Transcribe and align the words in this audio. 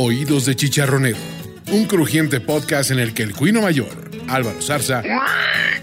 Oídos 0.00 0.46
de 0.46 0.54
Chicharronero, 0.54 1.18
un 1.72 1.84
crujiente 1.86 2.38
podcast 2.38 2.92
en 2.92 3.00
el 3.00 3.14
que 3.14 3.24
el 3.24 3.34
cuino 3.34 3.62
mayor, 3.62 4.12
Álvaro 4.28 4.62
Zarza, 4.62 5.02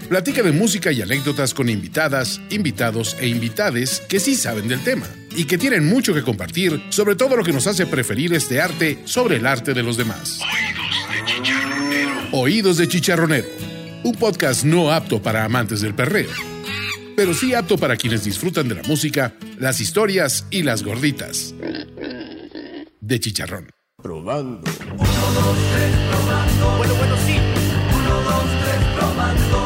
platica 0.08 0.42
de 0.42 0.52
música 0.52 0.90
y 0.90 1.02
anécdotas 1.02 1.52
con 1.52 1.68
invitadas, 1.68 2.40
invitados 2.48 3.14
e 3.20 3.28
invitades 3.28 4.00
que 4.08 4.18
sí 4.18 4.34
saben 4.34 4.68
del 4.68 4.82
tema 4.82 5.06
y 5.36 5.44
que 5.44 5.58
tienen 5.58 5.84
mucho 5.86 6.14
que 6.14 6.22
compartir 6.22 6.82
sobre 6.88 7.14
todo 7.14 7.36
lo 7.36 7.44
que 7.44 7.52
nos 7.52 7.66
hace 7.66 7.84
preferir 7.84 8.32
este 8.32 8.58
arte 8.58 9.02
sobre 9.04 9.36
el 9.36 9.46
arte 9.46 9.74
de 9.74 9.82
los 9.82 9.98
demás. 9.98 10.40
Oídos 10.40 11.08
de 11.12 11.24
Chicharronero. 11.26 12.28
Oídos 12.32 12.76
de 12.78 12.88
Chicharronero, 12.88 13.48
un 14.02 14.14
podcast 14.14 14.64
no 14.64 14.92
apto 14.92 15.20
para 15.20 15.44
amantes 15.44 15.82
del 15.82 15.94
perreo, 15.94 16.30
pero 17.16 17.34
sí 17.34 17.52
apto 17.52 17.76
para 17.76 17.96
quienes 17.96 18.24
disfrutan 18.24 18.66
de 18.66 18.76
la 18.76 18.82
música, 18.84 19.34
las 19.58 19.78
historias 19.78 20.46
y 20.50 20.62
las 20.62 20.82
gorditas. 20.84 21.54
De 23.02 23.20
chicharrón. 23.20 23.75
Probando. 24.06 24.70
Uno, 24.92 25.02
dos, 25.34 25.58
tres, 25.74 25.92
probando. 26.08 26.76
Bueno, 26.76 26.94
bueno, 26.94 27.16
sí. 27.26 27.34
Uno, 27.92 28.14
dos, 28.22 28.46
tres, 28.62 28.80
probando. 28.94 29.58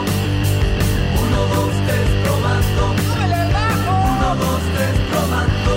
Uno, 1.21 1.41
dos, 1.55 1.75
tres, 1.87 2.09
probando. 2.25 2.83
¡Súbele 3.03 3.37
el 3.37 3.53
bajo! 3.53 3.93
Uno, 4.17 4.29
dos, 4.37 4.63
tres, 4.75 4.95
probando. 5.11 5.73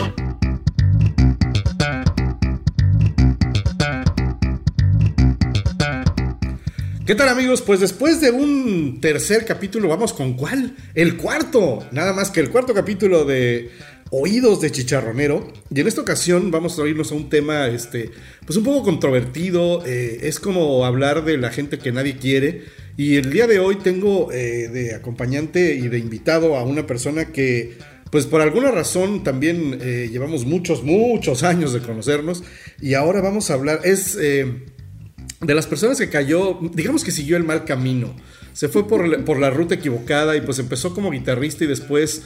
¿Qué 7.06 7.16
tal 7.16 7.28
amigos? 7.28 7.62
Pues 7.62 7.82
después 7.82 8.22
de 8.22 8.32
un 8.32 9.02
tercer 9.02 9.44
capítulo, 9.44 9.90
vamos 9.90 10.14
con 10.14 10.36
cuál? 10.36 10.78
El 10.96 11.18
cuarto. 11.18 11.86
Nada 11.92 12.14
más 12.14 12.32
que 12.32 12.40
el 12.40 12.50
cuarto 12.50 12.74
capítulo 12.74 13.26
de 13.26 13.74
Oídos 14.16 14.62
de 14.62 14.72
Chicharronero. 14.72 15.52
Y 15.74 15.82
en 15.82 15.88
esta 15.88 16.02
ocasión 16.02 16.52
vamos 16.52 16.78
a 16.78 16.84
oírnos 16.84 17.12
a 17.12 17.16
un 17.16 17.30
tema, 17.30 17.66
este, 17.66 18.12
pues 18.46 18.56
un 18.58 18.64
poco 18.64 18.84
controvertido. 18.84 19.84
eh, 19.88 20.20
es 20.22 20.40
como 20.40 20.86
hablar 20.86 21.26
de 21.26 21.40
la 21.40 21.50
gente 21.50 21.80
que 21.80 21.92
nadie 21.92 22.18
quiere. 22.18 22.62
Y 22.96 23.16
el 23.16 23.32
día 23.32 23.48
de 23.48 23.58
hoy 23.58 23.78
tengo 23.78 24.32
eh, 24.32 24.70
de 24.72 24.94
acompañante 24.94 25.74
y 25.74 25.88
de 25.88 25.98
invitado 25.98 26.58
a 26.58 26.64
una 26.64 26.86
persona 26.86 27.32
que, 27.32 27.80
pues 28.12 28.28
por 28.28 28.42
alguna 28.42 28.70
razón 28.70 29.24
también 29.24 29.80
eh, 29.82 30.10
llevamos 30.12 30.46
muchos, 30.46 30.84
muchos 30.84 31.42
años 31.42 31.74
de 31.74 31.80
conocernos. 31.80 32.44
Y 32.80 32.94
ahora 32.94 33.20
vamos 33.20 33.50
a 33.50 33.56
hablar, 33.56 33.80
es... 33.84 34.16
de 34.16 35.56
las 35.56 35.66
personas 35.66 35.98
que 35.98 36.10
cayó, 36.10 36.60
digamos 36.74 37.04
que 37.04 37.10
siguió 37.10 37.36
el 37.36 37.46
mal 37.46 37.66
camino. 37.66 38.16
Se 38.54 38.68
fue 38.68 38.88
por, 38.88 39.26
por 39.26 39.40
la 39.40 39.50
ruta 39.50 39.74
equivocada 39.74 40.38
y 40.38 40.42
pues 40.42 40.60
empezó 40.60 40.94
como 40.94 41.10
guitarrista 41.10 41.64
y 41.64 41.68
después, 41.68 42.22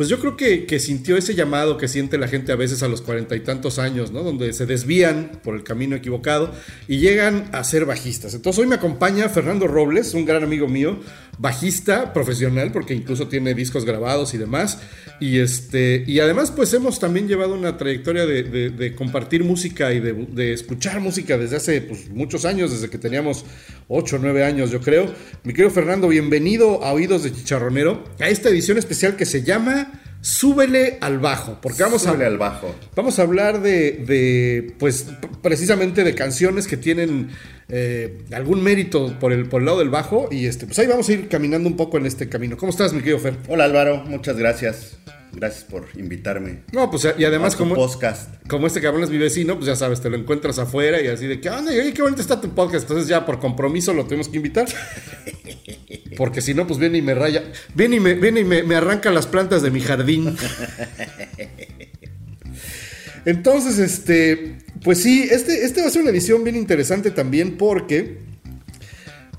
pues 0.00 0.08
yo 0.08 0.18
creo 0.18 0.34
que, 0.34 0.80
sintió 0.80 1.18
ese 1.18 1.34
llamado 1.34 1.76
que 1.76 1.86
siente 1.86 2.16
la 2.16 2.26
gente 2.26 2.52
a 2.52 2.56
veces 2.56 2.82
a 2.82 2.88
los 2.88 3.02
cuarenta 3.02 3.36
y 3.36 3.40
tantos 3.40 3.78
años, 3.78 4.12
¿no? 4.12 4.22
Donde 4.22 4.50
se 4.54 4.64
desvían 4.64 5.42
por 5.44 5.54
el 5.54 5.62
camino 5.62 5.94
equivocado 5.94 6.54
y 6.88 7.00
llegan 7.00 7.50
a 7.52 7.62
ser 7.64 7.84
bajistas. 7.84 8.32
Entonces 8.32 8.62
hoy 8.62 8.66
me 8.66 8.76
acompaña 8.76 9.28
Fernando 9.28 9.66
Robles, 9.66 10.14
un 10.14 10.24
gran 10.24 10.42
amigo 10.42 10.68
mío, 10.68 11.00
bajista 11.36 12.14
profesional, 12.14 12.72
porque 12.72 12.94
incluso 12.94 13.28
tiene 13.28 13.52
discos 13.52 13.84
grabados 13.84 14.32
y 14.32 14.38
demás. 14.38 14.78
Y, 15.20 15.38
este, 15.38 16.02
y 16.06 16.20
además 16.20 16.50
pues 16.50 16.72
hemos 16.72 16.98
también 16.98 17.28
llevado 17.28 17.52
una 17.52 17.76
trayectoria 17.76 18.24
de, 18.24 18.94
compartir 18.96 19.44
música 19.44 19.92
y 19.92 20.00
de, 20.00 20.14
de 20.14 20.54
escuchar 20.54 21.00
música 21.00 21.36
desde 21.36 21.56
hace 21.56 21.82
pues, 21.82 22.08
muchos 22.08 22.46
años, 22.46 22.70
desde 22.70 22.88
que 22.88 22.96
teníamos 22.96 23.44
8 23.92 24.16
o 24.16 24.18
9 24.20 24.44
años 24.44 24.70
yo 24.70 24.80
creo. 24.80 25.12
Mi 25.42 25.52
querido 25.52 25.70
Fernando, 25.70 26.06
bienvenido 26.06 26.84
a 26.84 26.92
Oídos 26.92 27.24
de 27.24 27.32
Chicharronero, 27.32 28.04
a 28.20 28.28
esta 28.28 28.48
edición 28.48 28.78
especial 28.78 29.16
que 29.16 29.26
se 29.26 29.42
llama 29.42 30.00
Súbele 30.22 30.98
al 31.00 31.18
bajo, 31.18 31.58
porque 31.62 31.82
vamos 31.82 32.02
Súbele 32.02 32.24
a 32.24 32.28
al 32.28 32.38
bajo. 32.38 32.74
Vamos 32.94 33.18
a 33.18 33.22
hablar 33.22 33.62
de, 33.62 33.92
de, 33.92 34.74
pues, 34.78 35.06
precisamente 35.42 36.04
de 36.04 36.14
canciones 36.14 36.66
que 36.66 36.76
tienen 36.76 37.30
eh, 37.68 38.18
algún 38.32 38.62
mérito 38.62 39.18
por 39.18 39.32
el, 39.32 39.48
por 39.48 39.62
el 39.62 39.66
lado 39.66 39.78
del 39.78 39.88
bajo. 39.88 40.28
Y 40.30 40.46
este, 40.46 40.66
pues 40.66 40.78
ahí 40.78 40.86
vamos 40.86 41.08
a 41.08 41.12
ir 41.12 41.28
caminando 41.28 41.68
un 41.68 41.76
poco 41.76 41.96
en 41.96 42.04
este 42.04 42.28
camino. 42.28 42.56
¿Cómo 42.58 42.70
estás, 42.70 42.92
mi 42.92 43.00
querido 43.00 43.18
Fer? 43.18 43.36
Hola 43.48 43.64
Álvaro, 43.64 44.04
muchas 44.04 44.36
gracias. 44.36 44.98
Gracias 45.32 45.64
por 45.64 45.86
invitarme. 45.96 46.64
No, 46.72 46.90
pues 46.90 47.06
y 47.16 47.24
además 47.24 47.54
como, 47.54 47.76
podcast. 47.76 48.34
como 48.48 48.66
este 48.66 48.80
cabrón 48.80 49.04
es 49.04 49.10
mi 49.10 49.18
vecino, 49.18 49.54
pues 49.54 49.66
ya 49.66 49.76
sabes, 49.76 50.00
te 50.00 50.10
lo 50.10 50.16
encuentras 50.16 50.58
afuera 50.58 51.00
y 51.00 51.06
así 51.06 51.28
de 51.28 51.40
que, 51.40 51.48
anda, 51.48 51.70
qué 51.72 52.02
bonito 52.02 52.20
está 52.20 52.40
tu 52.40 52.50
podcast. 52.50 52.82
Entonces 52.82 53.08
ya 53.08 53.24
por 53.24 53.38
compromiso 53.38 53.94
lo 53.94 54.04
tenemos 54.04 54.28
que 54.28 54.36
invitar. 54.38 54.66
Porque 56.16 56.40
si 56.40 56.54
no, 56.54 56.66
pues 56.66 56.78
viene 56.78 56.98
y 56.98 57.02
me 57.02 57.14
raya. 57.14 57.44
Viene 57.74 57.96
y 57.96 58.00
me, 58.00 58.14
viene 58.14 58.40
y 58.40 58.44
me, 58.44 58.62
me 58.62 58.74
arranca 58.74 59.10
las 59.10 59.26
plantas 59.26 59.62
de 59.62 59.70
mi 59.70 59.80
jardín. 59.80 60.36
Entonces, 63.24 63.78
este, 63.78 64.58
pues 64.82 65.02
sí, 65.02 65.28
este, 65.30 65.64
este 65.64 65.82
va 65.82 65.88
a 65.88 65.90
ser 65.90 66.02
una 66.02 66.10
edición 66.10 66.42
bien 66.42 66.56
interesante 66.56 67.10
también 67.10 67.56
porque 67.56 68.29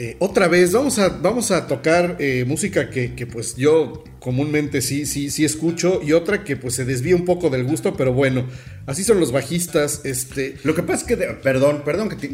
eh, 0.04 0.16
otra 0.20 0.48
vez 0.48 0.72
vamos 0.72 0.98
a, 0.98 1.10
vamos 1.10 1.52
a 1.52 1.68
tocar 1.68 2.16
eh, 2.20 2.44
música 2.48 2.90
que, 2.90 3.14
que, 3.14 3.28
pues 3.28 3.56
yo 3.56 4.04
comúnmente 4.20 4.82
sí, 4.82 5.06
sí, 5.06 5.30
sí 5.30 5.46
escucho 5.46 6.02
y 6.04 6.14
otra 6.14 6.44
que 6.44 6.56
pues 6.58 6.74
se 6.76 6.86
desvía 6.86 7.16
un 7.16 7.26
poco 7.26 7.50
del 7.52 7.64
gusto, 7.66 7.96
pero 7.96 8.12
bueno, 8.14 8.48
así 8.88 9.04
son 9.04 9.20
los 9.20 9.32
bajistas, 9.32 10.02
este... 10.04 10.56
Lo 10.64 10.74
que 10.74 10.82
pasa 10.84 11.02
es 11.02 11.04
que, 11.04 11.16
de- 11.16 11.28
perdón, 11.36 11.84
perdón 11.86 12.10
que 12.10 12.16
te, 12.16 12.30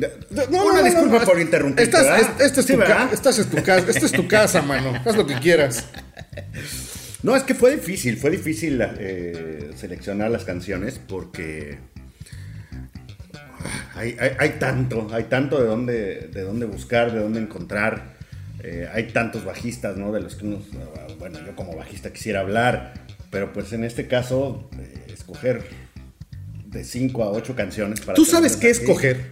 No, 0.49 0.65
una 0.65 0.79
no, 0.79 0.83
disculpa 0.83 1.19
no, 1.19 1.25
por 1.25 1.39
interrumpir. 1.41 1.83
Estás, 1.83 2.21
es- 2.21 2.45
esta 2.45 2.59
es, 2.61 2.65
tu 2.67 2.73
ca- 2.73 2.79
¿verdad? 2.79 3.13
estás 3.13 3.39
en 3.39 3.45
tu 3.49 3.63
casa, 3.63 3.85
esta 3.89 4.05
es 4.05 4.11
tu 4.13 4.27
casa, 4.27 4.61
mano. 4.61 4.93
Haz 5.05 5.15
lo 5.17 5.25
que 5.27 5.35
quieras. 5.35 5.85
No, 7.23 7.35
es 7.35 7.41
que 7.43 7.55
fue 7.55 7.75
difícil, 7.75 8.15
fue 8.17 8.29
difícil 8.29 8.79
eh, 8.99 9.71
seleccionar 9.75 10.29
las 10.29 10.43
canciones 10.45 10.99
porque 11.07 11.79
hay, 13.97 14.15
hay- 14.19 14.31
hay 14.39 14.49
tanto, 14.59 15.07
hay 15.11 15.23
tanto 15.25 15.59
de 15.61 15.67
dónde, 15.67 16.29
de 16.33 16.41
dónde 16.41 16.65
buscar, 16.65 17.11
de 17.11 17.19
dónde 17.19 17.39
encontrar. 17.39 18.15
Eh, 18.63 18.87
hay 18.93 19.07
tantos 19.09 19.45
bajistas, 19.45 19.97
¿no? 19.97 20.11
De 20.11 20.19
los 20.21 20.35
que 20.35 20.45
uno, 20.45 20.59
ah, 20.97 21.07
bueno, 21.19 21.39
yo 21.45 21.55
como 21.55 21.75
bajista 21.75 22.11
quisiera 22.11 22.39
hablar, 22.41 22.93
pero 23.29 23.53
pues 23.53 23.71
en 23.73 23.83
este 23.83 24.07
caso, 24.07 24.69
eh, 24.79 25.07
escoger 25.13 25.63
de 26.65 26.83
5 26.83 27.23
a 27.23 27.29
8 27.31 27.55
canciones 27.55 28.01
para... 28.01 28.15
¿Tú 28.15 28.25
sabes 28.25 28.55
qué 28.57 28.67
aquí. 28.69 28.77
escoger? 28.79 29.25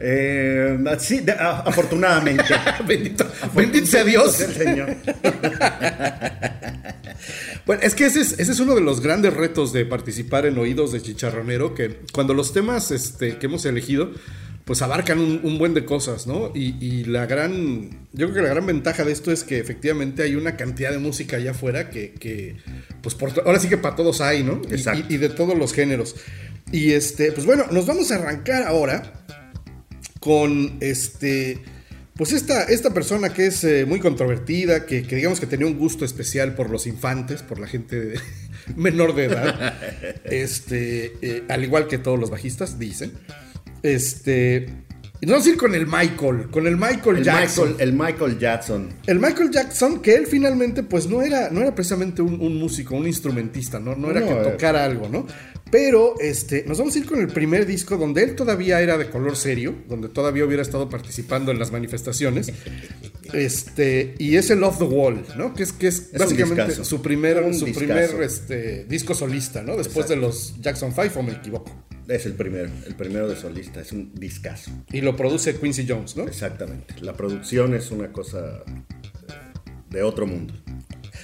Eh, 0.00 0.78
sí, 0.98 1.20
de- 1.20 1.32
a- 1.32 1.60
afortunadamente. 1.60 2.44
Bendito, 2.86 3.24
bendito 3.54 3.86
sea 3.86 4.04
Dios. 4.04 4.32
Sea 4.36 4.46
el 4.48 4.54
Señor. 4.54 4.96
Bueno, 7.66 7.82
es 7.82 7.94
que 7.94 8.06
ese 8.06 8.20
es, 8.20 8.32
ese 8.38 8.52
es 8.52 8.60
uno 8.60 8.74
de 8.74 8.80
los 8.80 9.00
grandes 9.00 9.34
retos 9.34 9.72
de 9.72 9.84
participar 9.84 10.46
en 10.46 10.58
Oídos 10.58 10.90
de 10.92 11.00
Chicharronero, 11.00 11.74
que 11.74 12.00
cuando 12.12 12.34
los 12.34 12.52
temas 12.52 12.90
este, 12.90 13.38
que 13.38 13.46
hemos 13.46 13.64
elegido, 13.66 14.10
pues 14.64 14.82
abarcan 14.82 15.18
un, 15.20 15.40
un 15.44 15.58
buen 15.58 15.72
de 15.74 15.84
cosas, 15.84 16.26
¿no? 16.26 16.50
Y, 16.54 16.74
y 16.84 17.04
la 17.04 17.26
gran, 17.26 18.06
yo 18.12 18.26
creo 18.30 18.34
que 18.34 18.42
la 18.42 18.48
gran 18.48 18.66
ventaja 18.66 19.04
de 19.04 19.12
esto 19.12 19.30
es 19.32 19.44
que 19.44 19.58
efectivamente 19.58 20.22
hay 20.24 20.34
una 20.34 20.56
cantidad 20.56 20.90
de 20.90 20.98
música 20.98 21.36
allá 21.36 21.52
afuera 21.52 21.88
que, 21.90 22.12
que, 22.14 22.56
pues 23.00 23.14
por, 23.14 23.30
ahora 23.46 23.58
sí 23.60 23.68
que 23.68 23.76
para 23.76 23.94
todos 23.96 24.20
hay, 24.20 24.42
¿no? 24.42 24.60
Y- 24.68 24.74
Exacto. 24.74 25.04
Y, 25.08 25.14
y 25.14 25.18
de 25.18 25.28
todos 25.28 25.56
los 25.56 25.72
géneros. 25.72 26.16
Y 26.72 26.92
este, 26.92 27.30
pues 27.32 27.46
bueno, 27.46 27.66
nos 27.70 27.86
vamos 27.86 28.10
a 28.10 28.16
arrancar 28.16 28.64
ahora 28.64 29.24
con 30.20 30.78
este. 30.80 31.62
Pues 32.16 32.32
esta, 32.32 32.64
esta 32.64 32.92
persona 32.92 33.32
que 33.32 33.46
es 33.46 33.64
eh, 33.64 33.86
muy 33.86 33.98
controvertida, 33.98 34.84
que, 34.84 35.02
que 35.02 35.16
digamos 35.16 35.40
que 35.40 35.46
tenía 35.46 35.66
un 35.66 35.78
gusto 35.78 36.04
especial 36.04 36.54
por 36.54 36.68
los 36.70 36.86
infantes, 36.86 37.42
por 37.42 37.58
la 37.58 37.66
gente 37.66 37.98
de- 37.98 38.20
menor 38.76 39.14
de 39.14 39.24
edad, 39.24 39.74
este, 40.24 41.12
eh, 41.22 41.44
al 41.48 41.64
igual 41.64 41.86
que 41.88 41.98
todos 41.98 42.18
los 42.20 42.30
bajistas, 42.30 42.78
dicen. 42.78 43.12
Este, 43.82 44.66
y 45.20 45.26
vamos 45.26 45.46
a 45.46 45.48
ir 45.50 45.56
con 45.56 45.74
el 45.74 45.86
Michael, 45.86 46.48
con 46.50 46.66
el 46.66 46.76
Michael 46.76 47.18
El 47.18 47.24
Jackson. 47.24 47.68
Michael, 47.70 47.88
el 47.88 47.96
Michael 47.96 48.38
Jackson. 48.38 48.88
El 49.06 49.18
Michael 49.18 49.50
Jackson, 49.50 50.02
que 50.02 50.14
él 50.14 50.26
finalmente, 50.26 50.82
pues 50.82 51.06
no 51.06 51.22
era, 51.22 51.48
no 51.50 51.60
era 51.60 51.74
precisamente 51.74 52.22
un, 52.22 52.40
un 52.40 52.58
músico, 52.58 52.94
un 52.96 53.06
instrumentista, 53.06 53.78
¿no? 53.78 53.94
No 53.96 54.10
era 54.10 54.20
No, 54.20 54.26
que 54.26 54.32
eh. 54.32 54.50
tocara 54.52 54.84
algo, 54.84 55.08
¿no? 55.08 55.26
Pero 55.72 56.20
este, 56.20 56.64
nos 56.66 56.76
vamos 56.76 56.94
a 56.94 56.98
ir 56.98 57.06
con 57.06 57.18
el 57.18 57.28
primer 57.28 57.64
disco 57.64 57.96
donde 57.96 58.22
él 58.22 58.36
todavía 58.36 58.82
era 58.82 58.98
de 58.98 59.08
color 59.08 59.38
serio, 59.38 59.74
donde 59.88 60.10
todavía 60.10 60.44
hubiera 60.44 60.60
estado 60.60 60.90
participando 60.90 61.50
en 61.50 61.58
las 61.58 61.72
manifestaciones. 61.72 62.52
Este, 63.32 64.14
y 64.18 64.36
es 64.36 64.50
el 64.50 64.62
Off 64.64 64.76
the 64.76 64.84
Wall, 64.84 65.24
¿no? 65.34 65.54
Que 65.54 65.62
es, 65.62 65.72
que 65.72 65.86
es, 65.86 66.12
básicamente 66.12 66.84
su 66.84 67.00
primer, 67.00 67.54
su 67.54 67.72
primer 67.72 68.10
este, 68.20 68.84
disco 68.84 69.14
solista, 69.14 69.62
¿no? 69.62 69.78
Después 69.78 70.04
Exacto. 70.04 70.14
de 70.14 70.20
los 70.20 70.60
Jackson 70.60 70.92
5, 70.94 71.18
o 71.18 71.22
me 71.22 71.32
equivoco. 71.32 71.86
Es 72.06 72.26
el 72.26 72.34
primero, 72.34 72.70
el 72.86 72.94
primero 72.94 73.26
de 73.26 73.36
solista, 73.36 73.80
es 73.80 73.92
un 73.92 74.12
discazo. 74.14 74.70
Y 74.92 75.00
lo 75.00 75.16
produce 75.16 75.56
Quincy 75.56 75.86
Jones, 75.88 76.18
¿no? 76.18 76.24
Exactamente. 76.24 76.96
La 77.00 77.14
producción 77.14 77.72
es 77.72 77.90
una 77.90 78.12
cosa 78.12 78.62
eh, 78.66 79.32
de 79.88 80.02
otro 80.02 80.26
mundo. 80.26 80.52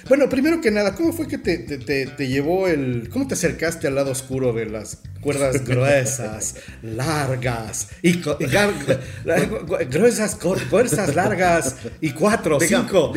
Bueno, 0.09 0.27
primero 0.27 0.59
que 0.59 0.71
nada, 0.71 0.95
¿cómo 0.95 1.13
fue 1.13 1.27
que 1.27 1.37
te, 1.37 1.57
te- 1.59 1.77
te- 2.07 2.27
llevó 2.27 2.67
el. 2.67 3.09
¿Cómo 3.09 3.27
te 3.27 3.35
acercaste 3.35 3.87
al 3.87 3.95
lado 3.95 4.11
oscuro 4.11 4.51
de 4.53 4.65
las 4.65 5.03
cuerdas 5.21 5.63
gruesas, 5.65 6.55
largas 6.81 7.87
y, 8.01 8.21
co- 8.21 8.37
y 8.39 8.45
gar- 8.45 8.73
gruesas, 9.89 10.37
gruesas, 10.39 11.15
largas 11.15 11.75
y 12.01 12.11
cuatro, 12.11 12.59
cinco, 12.59 13.13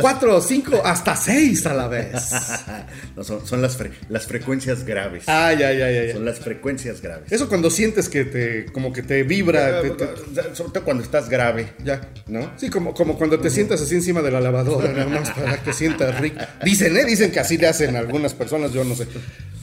cuatro, 0.00 0.40
cinco, 0.40 0.80
hasta 0.84 1.16
seis 1.16 1.64
a 1.66 1.74
la 1.74 1.88
vez. 1.88 2.30
No, 3.16 3.22
son 3.22 3.46
son 3.46 3.62
las, 3.62 3.78
fre- 3.78 3.92
las 4.08 4.26
frecuencias 4.26 4.84
graves. 4.84 5.24
Ay, 5.28 5.62
ay, 5.62 5.80
ay, 5.82 5.96
ay. 5.98 6.12
Son 6.12 6.24
las 6.24 6.40
frecuencias 6.40 7.00
graves. 7.00 7.30
Eso 7.30 7.48
cuando 7.48 7.70
sientes 7.70 8.08
que 8.08 8.24
te, 8.24 8.66
como 8.72 8.92
que 8.92 9.02
te 9.02 9.22
vibra, 9.22 9.80
te- 9.82 9.90
te- 9.90 10.54
Sobre 10.54 10.72
todo 10.72 10.84
cuando 10.84 11.02
estás 11.04 11.28
grave. 11.28 11.74
ya. 11.84 12.00
¿No? 12.26 12.52
Sí, 12.56 12.70
como, 12.70 12.92
como 12.92 13.16
cuando 13.16 13.38
te 13.38 13.50
sientas 13.50 13.80
así 13.80 13.94
encima 13.94 14.20
de 14.22 14.30
la 14.32 14.40
lavadora, 14.40 14.92
nada 14.92 15.06
más 15.06 15.30
para 15.30 15.62
que 15.62 15.72
sientas 15.72 16.18
rico. 16.20 16.40
Dicen, 16.64 16.96
¿eh? 16.96 17.04
Dicen 17.04 17.30
que 17.30 17.38
así 17.40 17.56
le 17.56 17.68
hacen 17.68 17.94
algunas 17.96 18.34
personas, 18.34 18.72
yo 18.72 18.82
no 18.84 18.94
sé. 18.96 19.06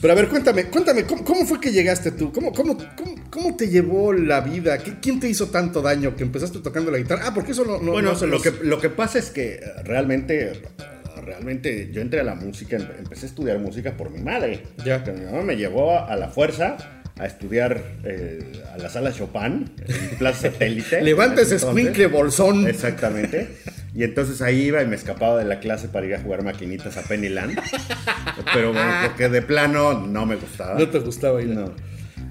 Pero 0.00 0.12
a 0.14 0.16
ver, 0.16 0.28
cuéntame, 0.28 0.64
cuéntame, 0.64 1.04
¿cómo, 1.04 1.24
cómo 1.24 1.44
fue 1.46 1.60
que 1.60 1.70
llegaste 1.70 1.81
tú? 2.12 2.32
¿Cómo, 2.32 2.52
cómo, 2.52 2.76
cómo, 2.96 3.14
cómo 3.30 3.56
te 3.56 3.68
llevó 3.68 4.12
la 4.12 4.40
vida? 4.40 4.78
¿Qui- 4.78 4.98
¿Quién 5.00 5.20
te 5.20 5.28
hizo 5.28 5.48
tanto 5.48 5.80
daño 5.82 6.14
que 6.16 6.22
empezaste 6.22 6.58
tocando 6.60 6.90
la 6.90 6.98
guitarra? 6.98 7.22
Ah, 7.26 7.34
porque 7.34 7.52
eso 7.52 7.64
no, 7.64 7.80
no, 7.80 7.92
Bueno, 7.92 8.12
no 8.12 8.18
se 8.18 8.26
lo, 8.26 8.40
que, 8.40 8.52
lo 8.62 8.80
que 8.80 8.88
pasa 8.90 9.18
es 9.18 9.30
que 9.30 9.54
eh, 9.54 9.60
realmente, 9.84 10.62
realmente 11.24 11.90
yo 11.92 12.00
entré 12.00 12.20
a 12.20 12.24
la 12.24 12.34
música, 12.34 12.76
em- 12.76 12.88
empecé 12.98 13.26
a 13.26 13.28
estudiar 13.28 13.58
música 13.58 13.96
por 13.96 14.10
mi 14.10 14.20
madre. 14.22 14.62
Ya. 14.84 15.02
Que 15.04 15.12
mi 15.12 15.24
mamá 15.24 15.42
me 15.42 15.56
llevó 15.56 15.98
a, 15.98 16.14
la 16.16 16.28
fuerza 16.28 16.76
a 17.18 17.26
estudiar 17.26 17.82
eh, 18.04 18.62
a 18.74 18.78
la 18.78 18.88
sala 18.88 19.12
Chopin 19.12 19.70
en 19.86 20.18
Plaza 20.18 20.50
Satélite. 20.50 21.00
Levanta 21.02 21.42
ese 21.42 21.52
En 21.52 21.56
ese 21.56 21.66
entonces. 21.66 21.84
escuincle 21.86 22.06
bolsón. 22.06 22.66
Exactamente. 22.66 23.48
Y 23.94 24.04
entonces 24.04 24.40
ahí 24.40 24.62
iba 24.62 24.82
y 24.82 24.86
me 24.86 24.96
escapaba 24.96 25.38
de 25.38 25.44
la 25.44 25.60
clase 25.60 25.88
para 25.88 26.06
ir 26.06 26.14
a 26.14 26.20
jugar 26.20 26.42
maquinitas 26.42 26.96
a 26.96 27.02
Pennyland. 27.02 27.58
Pero 28.54 28.72
bueno, 28.72 28.90
porque 29.06 29.28
de 29.28 29.42
plano 29.42 29.92
no 30.06 30.26
me 30.26 30.36
gustaba. 30.36 30.78
No 30.78 30.88
te 30.88 30.98
gustaba 31.00 31.42
ir. 31.42 31.48
No. 31.48 31.72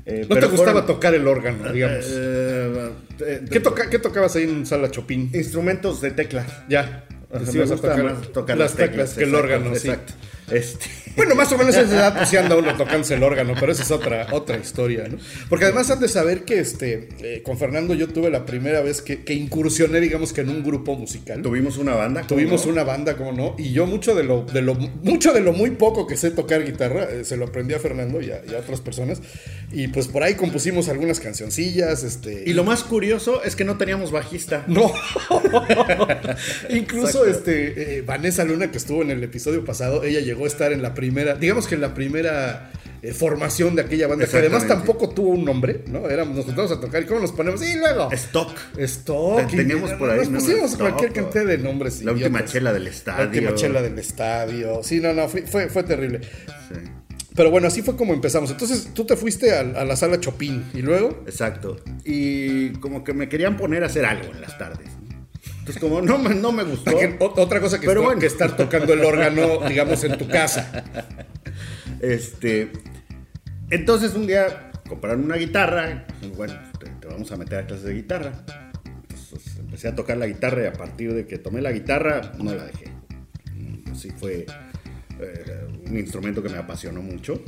Eh, 0.05 0.25
No 0.27 0.35
te 0.37 0.45
gustaba 0.47 0.71
fueron- 0.71 0.85
tocar 0.87 1.13
el 1.13 1.27
órgano, 1.27 1.71
digamos. 1.71 2.05
eh, 2.09 2.89
eh, 3.19 3.45
¿Qué, 3.51 3.59
toca- 3.59 3.89
qué 3.89 3.99
tocabas 3.99 4.35
ahí 4.35 4.43
en 4.43 4.65
Sala 4.65 4.89
Chopin? 4.89 5.29
Instrumentos 5.33 6.01
de 6.01 6.11
tecla. 6.11 6.45
Ya. 6.67 7.05
Ajá, 7.33 7.51
me 7.53 7.63
a 7.63 7.65
tocar 7.67 8.03
más 8.03 8.31
tocar 8.33 8.57
las 8.57 8.73
teclas 8.75 9.13
que 9.13 9.23
el 9.23 9.29
exacto, 9.29 9.45
órgano, 9.53 9.75
sí. 9.75 9.87
Exacto. 9.87 10.13
Este, 10.51 10.85
Bueno, 11.15 11.35
más 11.35 11.51
o 11.51 11.57
menos 11.57 11.75
a 11.75 11.81
esa 11.81 11.95
edad 11.95 12.17
pues 12.17 12.29
sí 12.29 12.37
anda 12.37 12.55
uno 12.55 12.75
tocándose 12.75 13.15
el 13.15 13.23
órgano, 13.23 13.53
pero 13.59 13.71
esa 13.71 13.83
es 13.83 13.91
otra, 13.91 14.27
otra 14.31 14.57
historia, 14.57 15.07
¿no? 15.09 15.17
Porque 15.49 15.65
además 15.65 15.89
han 15.91 15.99
de 15.99 16.07
saber 16.07 16.45
que 16.45 16.59
este, 16.59 17.09
eh, 17.21 17.41
con 17.43 17.57
Fernando 17.57 17.93
yo 17.93 18.07
tuve 18.07 18.29
la 18.29 18.45
primera 18.45 18.81
vez 18.81 19.01
que, 19.01 19.23
que 19.23 19.33
incursioné, 19.33 19.99
digamos 19.99 20.33
que 20.33 20.41
en 20.41 20.49
un 20.49 20.63
grupo 20.63 20.95
musical. 20.95 21.41
tuvimos 21.41 21.77
una 21.77 21.95
banda. 21.95 22.21
¿cómo 22.21 22.29
Tuvimos 22.29 22.65
no? 22.65 22.71
una 22.71 22.83
banda, 22.83 23.17
como 23.17 23.33
no, 23.33 23.55
y 23.57 23.71
yo 23.71 23.85
mucho 23.85 24.15
de 24.15 24.23
lo, 24.23 24.43
de 24.43 24.61
lo, 24.61 24.75
mucho 24.75 25.33
de 25.33 25.41
lo 25.41 25.53
muy 25.53 25.71
poco 25.71 26.07
que 26.07 26.17
sé 26.17 26.31
tocar 26.31 26.63
guitarra, 26.63 27.07
eh, 27.11 27.23
se 27.23 27.37
lo 27.37 27.45
aprendí 27.45 27.73
a 27.73 27.79
Fernando 27.79 28.21
y 28.21 28.31
a, 28.31 28.41
y 28.49 28.55
a 28.55 28.59
otras 28.59 28.81
personas. 28.81 29.21
Y 29.71 29.87
pues 29.87 30.07
por 30.07 30.23
ahí 30.23 30.35
compusimos 30.35 30.89
algunas 30.89 31.19
cancioncillas, 31.19 32.03
este. 32.03 32.43
Y 32.45 32.53
lo 32.53 32.63
más 32.63 32.83
curioso 32.83 33.41
es 33.43 33.55
que 33.55 33.63
no 33.63 33.77
teníamos 33.77 34.11
bajista. 34.11 34.65
No. 34.71 34.91
Incluso 36.69 37.25
este 37.25 37.97
eh, 37.97 38.01
Vanessa 38.01 38.45
Luna, 38.45 38.71
que 38.71 38.77
estuvo 38.77 39.01
en 39.01 39.11
el 39.11 39.21
episodio 39.21 39.65
pasado, 39.65 40.03
ella 40.03 40.21
llegó 40.21 40.40
a 40.45 40.47
estar 40.47 40.71
en 40.73 40.81
la 40.81 40.93
primera, 40.93 41.35
digamos 41.35 41.67
que 41.67 41.75
en 41.75 41.81
la 41.81 41.93
primera 41.93 42.71
eh, 43.03 43.13
formación 43.13 43.75
de 43.75 43.81
aquella 43.81 44.07
banda, 44.07 44.27
que 44.27 44.37
además 44.37 44.67
tampoco 44.67 45.09
tuvo 45.09 45.29
un 45.29 45.43
nombre, 45.43 45.83
¿no? 45.87 46.07
Éramos, 46.09 46.35
nos 46.35 46.45
juntamos 46.45 46.71
a 46.71 46.79
tocar 46.79 47.01
y 47.01 47.05
cómo 47.05 47.19
nos 47.19 47.31
ponemos, 47.31 47.61
y 47.67 47.75
luego. 47.75 48.11
Stock. 48.11 48.51
Stock. 48.77 49.47
Te- 49.49 49.57
teníamos 49.57 49.91
y- 49.91 49.95
por 49.95 50.09
ahí, 50.11 50.19
Nos 50.19 50.29
¿no? 50.29 50.39
pusimos 50.39 50.71
Stock, 50.71 50.79
cualquier 50.81 51.11
cantidad 51.13 51.45
de 51.45 51.57
nombres. 51.57 52.03
La 52.03 52.11
última 52.11 52.29
idiotas. 52.37 52.51
chela 52.51 52.73
del 52.73 52.83
La 52.83 52.89
estadio. 52.91 53.25
última 53.25 53.55
chela 53.55 53.81
del 53.81 53.97
estadio. 53.99 54.83
Sí, 54.83 54.99
no, 54.99 55.13
no, 55.13 55.27
fue, 55.27 55.41
fue, 55.43 55.67
fue 55.69 55.83
terrible. 55.83 56.21
Sí, 56.21 56.75
Pero 57.35 57.49
bueno, 57.49 57.67
así 57.67 57.81
fue 57.81 57.95
como 57.95 58.13
empezamos. 58.13 58.51
Entonces 58.51 58.89
tú 58.93 59.05
te 59.05 59.15
fuiste 59.15 59.53
a, 59.55 59.61
a 59.61 59.85
la 59.85 59.95
sala 59.95 60.19
Chopin 60.19 60.65
y 60.75 60.81
luego. 60.81 61.23
exacto. 61.25 61.77
Y 62.05 62.69
como 62.73 63.03
que 63.03 63.13
me 63.13 63.29
querían 63.29 63.57
poner 63.57 63.81
a 63.83 63.87
hacer 63.87 64.05
algo 64.05 64.31
en 64.31 64.41
las 64.41 64.57
tardes. 64.57 64.89
Entonces, 65.73 65.81
como 65.81 66.01
no 66.01 66.17
me, 66.17 66.35
no 66.35 66.51
me 66.51 66.63
gustó. 66.63 66.97
Que- 66.97 67.15
otra 67.19 67.59
cosa 67.59 67.79
que, 67.79 67.87
Pero 67.87 68.01
estar, 68.01 68.05
bueno. 68.05 68.19
que 68.19 68.27
estar 68.27 68.55
tocando 68.57 68.93
el 68.93 69.03
órgano, 69.03 69.67
digamos, 69.67 70.03
en 70.03 70.17
tu 70.17 70.27
casa. 70.27 70.83
Este. 72.01 72.71
Entonces 73.69 74.13
un 74.15 74.27
día 74.27 74.71
compraron 74.87 75.23
una 75.23 75.35
guitarra. 75.35 76.05
Bueno, 76.35 76.53
te, 76.79 76.87
te 76.89 77.07
vamos 77.07 77.31
a 77.31 77.37
meter 77.37 77.59
a 77.59 77.65
clases 77.67 77.85
de 77.85 77.93
guitarra. 77.93 78.31
Entonces 79.09 79.57
empecé 79.59 79.87
a 79.87 79.95
tocar 79.95 80.17
la 80.17 80.27
guitarra 80.27 80.63
y 80.63 80.67
a 80.67 80.73
partir 80.73 81.13
de 81.13 81.25
que 81.25 81.37
tomé 81.37 81.61
la 81.61 81.71
guitarra, 81.71 82.33
no 82.37 82.53
la 82.53 82.65
dejé. 82.65 82.85
Así 83.91 84.09
fue 84.11 84.45
eh, 85.19 85.67
un 85.89 85.97
instrumento 85.97 86.41
que 86.43 86.49
me 86.49 86.57
apasionó 86.57 87.01
mucho. 87.01 87.43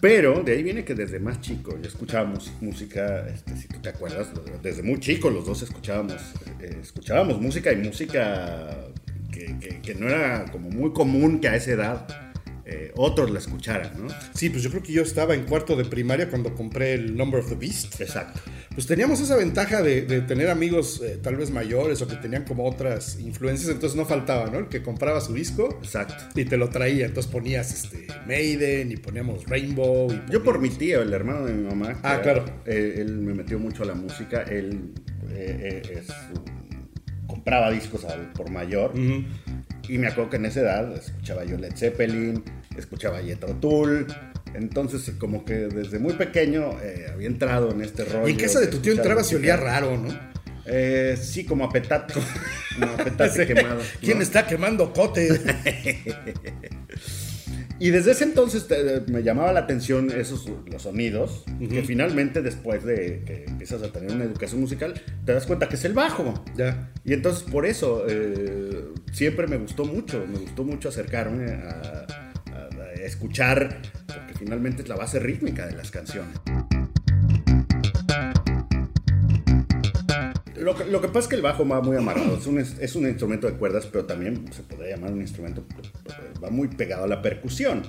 Pero 0.00 0.42
de 0.42 0.52
ahí 0.52 0.62
viene 0.62 0.84
que 0.84 0.94
desde 0.94 1.18
más 1.18 1.40
chico 1.40 1.78
ya 1.80 1.88
escuchábamos 1.88 2.52
música, 2.60 3.26
este, 3.28 3.56
si 3.56 3.68
tú 3.68 3.78
te 3.80 3.88
acuerdas, 3.90 4.28
desde 4.62 4.82
muy 4.82 5.00
chico 5.00 5.30
los 5.30 5.46
dos 5.46 5.62
escuchábamos, 5.62 6.20
eh, 6.60 6.76
escuchábamos 6.82 7.40
música 7.40 7.72
y 7.72 7.76
música 7.76 8.76
que, 9.32 9.56
que- 9.60 9.80
que 9.80 9.94
no 9.94 10.08
era 10.08 10.44
como 10.50 10.68
muy 10.70 10.92
común 10.92 11.40
que 11.40 11.48
a 11.48 11.56
esa 11.56 11.72
edad 11.72 12.31
eh, 12.64 12.92
otros 12.96 13.30
la 13.30 13.38
escucharan, 13.40 14.06
¿no? 14.06 14.14
Sí, 14.34 14.48
pues 14.50 14.62
yo 14.62 14.70
creo 14.70 14.82
que 14.82 14.92
yo 14.92 15.02
estaba 15.02 15.34
en 15.34 15.44
cuarto 15.44 15.74
de 15.76 15.84
primaria 15.84 16.28
cuando 16.30 16.54
compré 16.54 16.94
el 16.94 17.16
Number 17.16 17.40
of 17.40 17.48
the 17.48 17.54
Beast. 17.56 18.00
Exacto. 18.00 18.40
Pues 18.74 18.86
teníamos 18.86 19.20
esa 19.20 19.36
ventaja 19.36 19.82
de, 19.82 20.02
de 20.02 20.20
tener 20.22 20.48
amigos 20.48 21.02
eh, 21.04 21.18
tal 21.22 21.36
vez 21.36 21.50
mayores 21.50 22.00
o 22.02 22.06
que 22.08 22.16
tenían 22.16 22.44
como 22.44 22.64
otras 22.68 23.18
influencias, 23.20 23.70
entonces 23.70 23.96
no 23.96 24.04
faltaba, 24.06 24.48
¿no? 24.48 24.58
El 24.60 24.68
que 24.68 24.82
compraba 24.82 25.20
su 25.20 25.34
disco 25.34 25.78
Exacto. 25.82 26.14
y 26.38 26.44
te 26.44 26.56
lo 26.56 26.68
traía, 26.70 27.06
entonces 27.06 27.30
ponías 27.30 27.72
este 27.74 28.06
Maiden 28.26 28.92
y 28.92 28.96
poníamos 28.96 29.44
Rainbow. 29.46 30.10
Y 30.12 30.32
Yo 30.32 30.42
por 30.42 30.60
mi 30.60 30.70
tío, 30.70 31.02
el 31.02 31.12
hermano 31.12 31.44
de 31.44 31.52
mi 31.54 31.66
mamá, 31.68 31.98
Ah, 32.02 32.14
era- 32.14 32.22
claro. 32.22 32.44
eh, 32.64 32.94
él 32.98 33.18
me 33.18 33.34
metió 33.34 33.58
mucho 33.58 33.82
a 33.82 33.86
la 33.86 33.94
música, 33.94 34.42
él 34.42 34.92
eh, 35.30 35.82
eh, 35.84 35.98
es 36.00 36.06
compraba 37.26 37.70
discos 37.70 38.04
por 38.36 38.50
mayor 38.50 38.90
Ujú. 38.90 39.24
Y 39.88 39.98
me 39.98 40.08
acuerdo 40.08 40.30
que 40.30 40.36
en 40.36 40.46
esa 40.46 40.60
edad 40.60 40.96
escuchaba 40.96 41.44
yo 41.44 41.56
Led 41.56 41.76
Zeppelin, 41.76 42.42
escuchaba 42.76 43.20
Jethro 43.20 43.54
Tull, 43.56 44.06
entonces 44.54 45.12
como 45.18 45.44
que 45.44 45.54
desde 45.54 45.98
muy 45.98 46.14
pequeño 46.14 46.80
eh, 46.82 47.06
había 47.12 47.28
entrado 47.28 47.70
en 47.70 47.82
este 47.82 48.04
rollo. 48.04 48.28
Y 48.28 48.32
en 48.32 48.38
casa 48.38 48.60
de 48.60 48.68
tu 48.68 48.78
tío 48.78 48.92
entrabas 48.92 49.30
y 49.32 49.36
olía 49.36 49.56
raro, 49.56 49.96
¿no? 49.96 50.32
Eh, 50.66 51.18
sí, 51.20 51.44
como 51.44 51.64
a 51.64 51.70
petate, 51.70 52.14
como 52.14 52.92
a 52.92 52.96
petate 52.96 53.46
quemado. 53.46 53.80
¿Quién 54.00 54.22
está 54.22 54.46
quemando 54.46 54.92
cote? 54.92 55.28
Y 57.84 57.90
desde 57.90 58.12
ese 58.12 58.22
entonces 58.22 58.68
te- 58.68 59.00
me 59.10 59.24
llamaba 59.24 59.52
la 59.52 59.58
atención 59.60 60.08
esos 60.12 60.48
los 60.70 60.82
sonidos, 60.82 61.42
que 61.58 61.82
finalmente 61.82 62.40
después 62.40 62.84
de 62.84 63.22
que 63.26 63.44
empiezas 63.48 63.82
a 63.82 63.90
tener 63.90 64.12
una 64.12 64.22
educación 64.22 64.60
musical, 64.60 64.94
te 65.24 65.32
das 65.32 65.46
cuenta 65.46 65.68
que 65.68 65.74
es 65.74 65.84
el 65.84 65.92
bajo. 65.92 66.44
ya. 66.56 66.92
Y 67.04 67.12
entonces 67.12 67.42
por 67.42 67.66
eso 67.66 68.04
eh, 68.08 68.84
siempre 69.12 69.48
me 69.48 69.56
gustó 69.56 69.84
mucho, 69.84 70.24
me 70.32 70.38
gustó 70.38 70.62
mucho 70.62 70.90
acercarme 70.90 71.50
a, 71.54 72.06
a- 72.52 72.82
a 72.82 72.92
escuchar, 73.04 73.82
porque 74.06 74.34
finalmente 74.38 74.82
es 74.82 74.88
la 74.88 74.94
base 74.94 75.18
rítmica 75.18 75.66
de 75.66 75.74
las 75.74 75.90
canciones. 75.90 76.36
Lo 80.62 80.74
que, 80.76 80.84
lo 80.84 81.00
que 81.00 81.08
pasa 81.08 81.20
es 81.20 81.28
que 81.28 81.36
el 81.36 81.42
bajo 81.42 81.66
va 81.66 81.80
muy 81.82 81.96
amarrado, 81.96 82.36
es 82.36 82.46
un, 82.46 82.58
es 82.58 82.94
un 82.96 83.06
instrumento 83.06 83.46
de 83.46 83.54
cuerdas, 83.54 83.86
pero 83.90 84.04
también 84.04 84.44
se 84.52 84.62
podría 84.62 84.96
llamar 84.96 85.12
un 85.12 85.20
instrumento, 85.20 85.64
va 86.42 86.50
muy 86.50 86.68
pegado 86.68 87.04
a 87.04 87.06
la 87.08 87.20
percusión. 87.22 87.82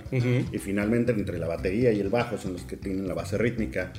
Y 0.52 0.58
finalmente 0.58 1.12
entre 1.12 1.38
la 1.40 1.48
batería 1.48 1.92
y 1.92 2.00
el 2.00 2.10
bajo 2.10 2.38
son 2.38 2.54
los 2.54 2.64
que 2.64 2.78
tienen 2.78 3.08
la 3.08 3.14
base 3.14 3.38
rítmica. 3.38 3.94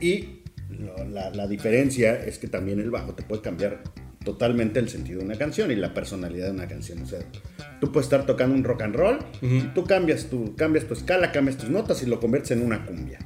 Y 0.00 0.40
lo- 0.70 1.04
la, 1.08 1.30
la 1.30 1.46
diferencia 1.46 2.22
es 2.24 2.38
que 2.38 2.48
también 2.48 2.80
el 2.80 2.90
bajo 2.90 3.14
te 3.14 3.22
puede 3.22 3.42
cambiar 3.42 3.82
totalmente 4.24 4.78
el 4.78 4.88
sentido 4.88 5.18
de 5.18 5.24
una 5.26 5.36
canción 5.36 5.70
y 5.72 5.74
la 5.76 5.92
personalidad 5.94 6.46
de 6.46 6.52
una 6.52 6.68
canción. 6.68 7.02
O 7.02 7.06
sea, 7.06 7.18
tú 7.80 7.90
puedes 7.90 8.06
estar 8.06 8.24
tocando 8.24 8.54
un 8.54 8.62
rock 8.64 8.82
and 8.82 8.94
roll, 8.94 9.18
y 9.42 9.60
tú 9.74 9.84
cambias 9.84 10.26
tu, 10.26 10.54
cambias 10.54 10.84
tu 10.86 10.94
escala, 10.94 11.32
cambias 11.32 11.56
tus 11.56 11.68
notas 11.70 12.02
y 12.02 12.06
lo 12.06 12.20
conviertes 12.20 12.52
en 12.52 12.62
una 12.62 12.86
cumbia. 12.86 13.18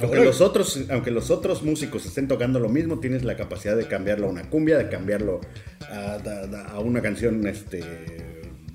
Aunque 0.00 0.24
los, 0.24 0.40
otros, 0.40 0.80
aunque 0.90 1.10
los 1.10 1.30
otros 1.30 1.62
músicos 1.62 2.04
estén 2.06 2.26
tocando 2.28 2.58
lo 2.60 2.68
mismo, 2.68 2.98
tienes 3.00 3.22
la 3.24 3.36
capacidad 3.36 3.76
de 3.76 3.86
cambiarlo 3.86 4.26
a 4.26 4.30
una 4.30 4.42
cumbia, 4.50 4.76
de 4.78 4.88
cambiarlo 4.88 5.40
a, 5.88 6.14
a- 6.14 6.68
a 6.72 6.78
una 6.80 7.00
canción, 7.00 7.46
este, 7.46 7.82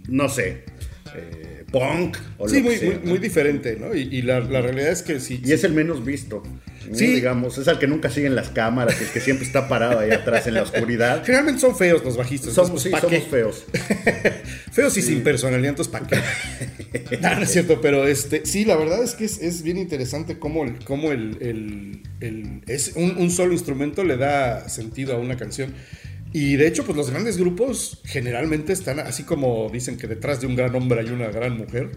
no 0.07 0.29
sé, 0.29 0.63
eh, 1.15 1.65
punk 1.71 2.17
o 2.37 2.47
Sí, 2.47 2.57
lo 2.57 2.63
muy, 2.63 2.73
que 2.73 2.79
sea, 2.79 2.89
muy, 2.89 2.99
¿no? 2.99 3.09
muy 3.09 3.17
diferente, 3.19 3.77
¿no? 3.79 3.93
Y, 3.95 4.01
y 4.11 4.21
la, 4.21 4.39
la 4.39 4.61
realidad 4.61 4.91
es 4.91 5.01
que 5.03 5.19
sí. 5.19 5.41
Y 5.43 5.51
es 5.51 5.63
el 5.63 5.73
menos 5.73 6.03
visto. 6.05 6.41
Sí. 6.93 7.07
Digamos, 7.07 7.57
es 7.57 7.67
al 7.67 7.77
que 7.79 7.87
nunca 7.87 8.09
siguen 8.09 8.35
las 8.35 8.49
cámaras, 8.49 8.99
el 9.01 9.07
que 9.09 9.19
siempre 9.19 9.45
está 9.45 9.67
parado 9.67 9.99
ahí 9.99 10.11
atrás 10.11 10.47
en 10.47 10.55
la 10.55 10.63
oscuridad. 10.63 11.21
Generalmente 11.25 11.61
son 11.61 11.75
feos 11.75 12.03
los 12.03 12.17
bajistas. 12.17 12.53
Somos, 12.53 12.81
sí, 12.81 12.89
pues, 12.89 13.23
feos. 13.25 13.65
Feos 14.71 14.95
y 14.97 15.01
sin 15.01 15.23
personalidad, 15.23 15.69
entonces 15.71 15.91
¿para 15.91 16.07
qué? 16.07 17.17
no, 17.21 17.35
no 17.35 17.41
es 17.41 17.51
cierto, 17.51 17.81
pero 17.81 18.07
este, 18.07 18.45
sí, 18.45 18.65
la 18.65 18.75
verdad 18.75 19.03
es 19.03 19.13
que 19.15 19.25
es, 19.25 19.41
es 19.41 19.63
bien 19.63 19.77
interesante 19.77 20.37
cómo, 20.39 20.63
el, 20.63 20.83
cómo 20.85 21.11
el, 21.11 21.37
el- 21.41 22.01
el- 22.21 22.61
es 22.67 22.93
un, 22.95 23.17
un 23.17 23.29
solo 23.31 23.53
instrumento 23.53 24.03
le 24.03 24.17
da 24.17 24.69
sentido 24.69 25.15
a 25.15 25.17
una 25.17 25.37
canción. 25.37 25.73
Y 26.31 26.57
de 26.57 26.67
hecho, 26.67 26.85
pues 26.85 26.95
los 26.95 27.09
grandes 27.09 27.37
grupos 27.37 28.01
generalmente 28.05 28.71
están 28.71 28.99
así 28.99 29.23
como 29.23 29.67
dicen 29.73 29.97
que 29.97 30.05
detrás 30.05 30.39
de 30.41 30.47
un 30.47 30.55
gran 30.55 30.73
hombre 30.75 30.99
hay 31.01 31.09
una 31.09 31.29
gran 31.29 31.57
mujer. 31.57 31.89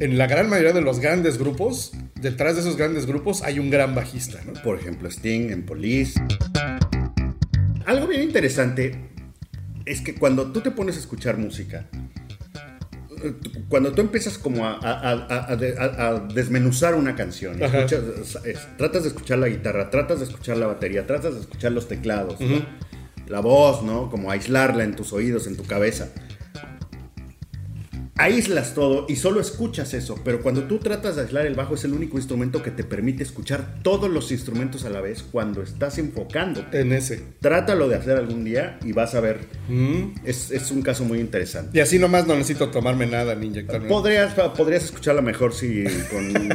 En 0.00 0.18
la 0.18 0.26
gran 0.26 0.48
mayoría 0.48 0.72
de 0.72 0.80
los 0.80 1.00
grandes 1.00 1.38
grupos, 1.38 1.92
detrás 2.20 2.54
de 2.54 2.60
esos 2.62 2.76
grandes 2.76 3.06
grupos 3.06 3.42
hay 3.42 3.58
un 3.58 3.70
gran 3.70 3.94
bajista, 3.94 4.40
¿no? 4.46 4.52
Por 4.62 4.78
ejemplo, 4.78 5.08
Sting 5.08 5.50
en 5.50 5.64
Police. 5.66 6.20
Algo 7.86 8.06
bien 8.06 8.22
interesante 8.22 9.10
es 9.86 10.00
que 10.00 10.14
cuando 10.14 10.52
tú 10.52 10.60
te 10.60 10.70
pones 10.70 10.96
a 10.96 11.00
escuchar 11.00 11.38
música, 11.38 11.86
cuando 13.68 13.92
tú 13.92 14.00
empiezas 14.02 14.38
como 14.38 14.64
a, 14.66 14.74
a- 14.74 15.12
a- 15.12 15.52
a- 15.52 15.56
de- 15.56 15.76
a- 15.76 16.08
a 16.08 16.20
desmenuzar 16.32 16.94
una 16.94 17.16
canción, 17.16 17.60
Ajá. 17.62 17.78
escuchas- 17.80 18.44
es- 18.44 18.76
tratas 18.76 19.02
de 19.02 19.08
escuchar 19.08 19.38
la 19.38 19.48
guitarra, 19.48 19.90
tratas 19.90 20.18
de 20.20 20.26
escuchar 20.26 20.56
la 20.58 20.66
batería, 20.68 21.06
tratas 21.06 21.34
de 21.34 21.40
escuchar 21.40 21.72
los 21.72 21.88
teclados, 21.88 22.40
¿no? 22.40 22.64
la 23.26 23.40
voz, 23.40 23.82
¿no? 23.82 24.08
Como 24.10 24.30
aislarla 24.30 24.84
en 24.84 24.96
tus 24.96 25.12
oídos, 25.12 25.46
en 25.46 25.56
tu 25.56 25.64
cabeza. 25.64 26.08
Aíslas 28.18 28.74
todo 28.74 29.06
y 29.08 29.16
solo 29.16 29.40
escuchas 29.40 29.94
eso, 29.94 30.18
pero 30.24 30.42
cuando 30.42 30.64
tú 30.64 30.78
tratas 30.78 31.16
de 31.16 31.22
aislar 31.22 31.46
el 31.46 31.54
bajo 31.54 31.74
es 31.76 31.84
el 31.84 31.92
único 31.92 32.16
instrumento 32.16 32.62
que 32.62 32.70
te 32.70 32.82
permite 32.84 33.22
escuchar 33.22 33.76
todos 33.82 34.10
los 34.10 34.32
instrumentos 34.32 34.84
a 34.84 34.90
la 34.90 35.00
vez 35.00 35.22
cuando 35.22 35.62
estás 35.62 35.98
enfocándote. 35.98 36.80
En 36.80 36.92
ese. 36.92 37.22
Trátalo 37.40 37.88
de 37.88 37.96
hacer 37.96 38.16
algún 38.16 38.44
día 38.44 38.78
y 38.84 38.92
vas 38.92 39.14
a 39.14 39.20
ver. 39.20 39.38
Mm. 39.68 40.14
Es, 40.24 40.50
es 40.50 40.70
un 40.70 40.82
caso 40.82 41.04
muy 41.04 41.20
interesante. 41.20 41.78
Y 41.78 41.80
así 41.80 41.98
nomás 41.98 42.26
no 42.26 42.34
necesito 42.34 42.70
tomarme 42.70 43.06
nada 43.06 43.34
ni 43.34 43.46
inyectarme. 43.46 43.88
Podrías, 43.88 44.34
podrías 44.34 44.84
escucharla 44.84 45.22
mejor 45.22 45.54
si 45.54 45.84
con, 46.10 46.30
uh, 46.30 46.50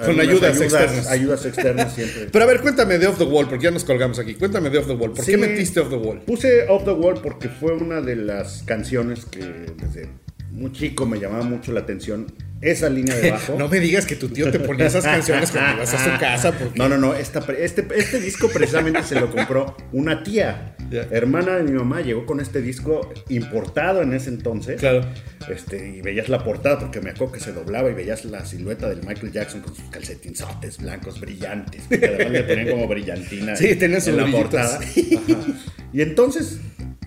Con 0.04 0.20
algunas 0.20 0.28
ayudas 0.28 0.60
externas. 0.60 1.06
Ayudas 1.08 1.46
externas 1.46 1.94
siempre. 1.94 2.28
Pero 2.32 2.44
a 2.44 2.48
ver, 2.48 2.60
cuéntame 2.60 2.98
de 2.98 3.06
Off 3.06 3.18
the 3.18 3.24
Wall, 3.24 3.48
porque 3.48 3.64
ya 3.64 3.70
nos 3.70 3.84
colgamos 3.84 4.18
aquí. 4.18 4.34
Cuéntame 4.34 4.70
de 4.70 4.78
Off 4.78 4.86
the 4.86 4.94
Wall. 4.94 5.12
¿Por 5.12 5.24
Sí. 5.24 5.32
qué 5.32 5.36
metiste 5.36 5.80
Off 5.80 5.90
the 5.90 5.96
Wall? 5.96 6.20
Puse 6.22 6.66
Off 6.68 6.84
the 6.84 6.92
Wall 6.92 7.20
porque 7.22 7.48
fue 7.48 7.74
una 7.74 8.00
de 8.00 8.16
las 8.16 8.62
canciones 8.64 9.24
que 9.26 9.40
desde 9.40 10.08
muy 10.54 10.72
chico 10.72 11.04
me 11.06 11.18
llamaba 11.18 11.44
mucho 11.44 11.72
la 11.72 11.80
atención. 11.80 12.26
Esa 12.60 12.88
línea 12.88 13.14
de 13.16 13.30
bajo. 13.32 13.54
No 13.58 13.68
me 13.68 13.78
digas 13.78 14.06
que 14.06 14.16
tu 14.16 14.28
tío 14.30 14.50
te 14.50 14.58
ponía 14.58 14.86
esas 14.86 15.04
canciones 15.04 15.50
cuando 15.50 15.74
ibas 15.82 15.92
a 15.92 15.98
su 16.14 16.18
casa. 16.20 16.52
Porque... 16.52 16.78
No, 16.78 16.88
no, 16.88 16.96
no. 16.96 17.12
esta 17.14 17.40
este, 17.58 17.86
este 17.94 18.20
disco 18.20 18.48
precisamente 18.48 19.02
se 19.02 19.16
lo 19.20 19.30
compró 19.30 19.76
una 19.92 20.22
tía, 20.22 20.74
hermana 21.10 21.56
de 21.56 21.64
mi 21.64 21.72
mamá. 21.72 22.00
Llegó 22.00 22.24
con 22.24 22.40
este 22.40 22.62
disco 22.62 23.12
importado 23.28 24.00
en 24.00 24.14
ese 24.14 24.30
entonces. 24.30 24.80
Claro. 24.80 25.02
Este, 25.50 25.96
y 25.96 26.00
veías 26.00 26.30
la 26.30 26.42
portada 26.42 26.78
porque 26.78 27.02
me 27.02 27.10
acuerdo 27.10 27.32
que 27.34 27.40
se 27.40 27.52
doblaba 27.52 27.90
y 27.90 27.94
veías 27.94 28.24
la 28.24 28.46
silueta 28.46 28.88
del 28.88 29.00
Michael 29.06 29.30
Jackson 29.32 29.60
con 29.60 29.74
sus 29.74 29.84
calcetinzotes 29.90 30.78
blancos 30.78 31.20
brillantes. 31.20 31.82
Que 31.88 32.06
además 32.06 32.30
le 32.32 32.42
ponían 32.44 32.68
como 32.70 32.88
brillantina 32.88 33.56
Sí, 33.56 33.74
tenía 33.74 34.00
sus 34.00 34.08
en 34.08 34.16
la 34.18 34.22
brillitos. 34.22 34.50
portada. 34.50 34.76
Ajá. 34.78 35.58
Y 35.92 36.00
entonces 36.00 36.60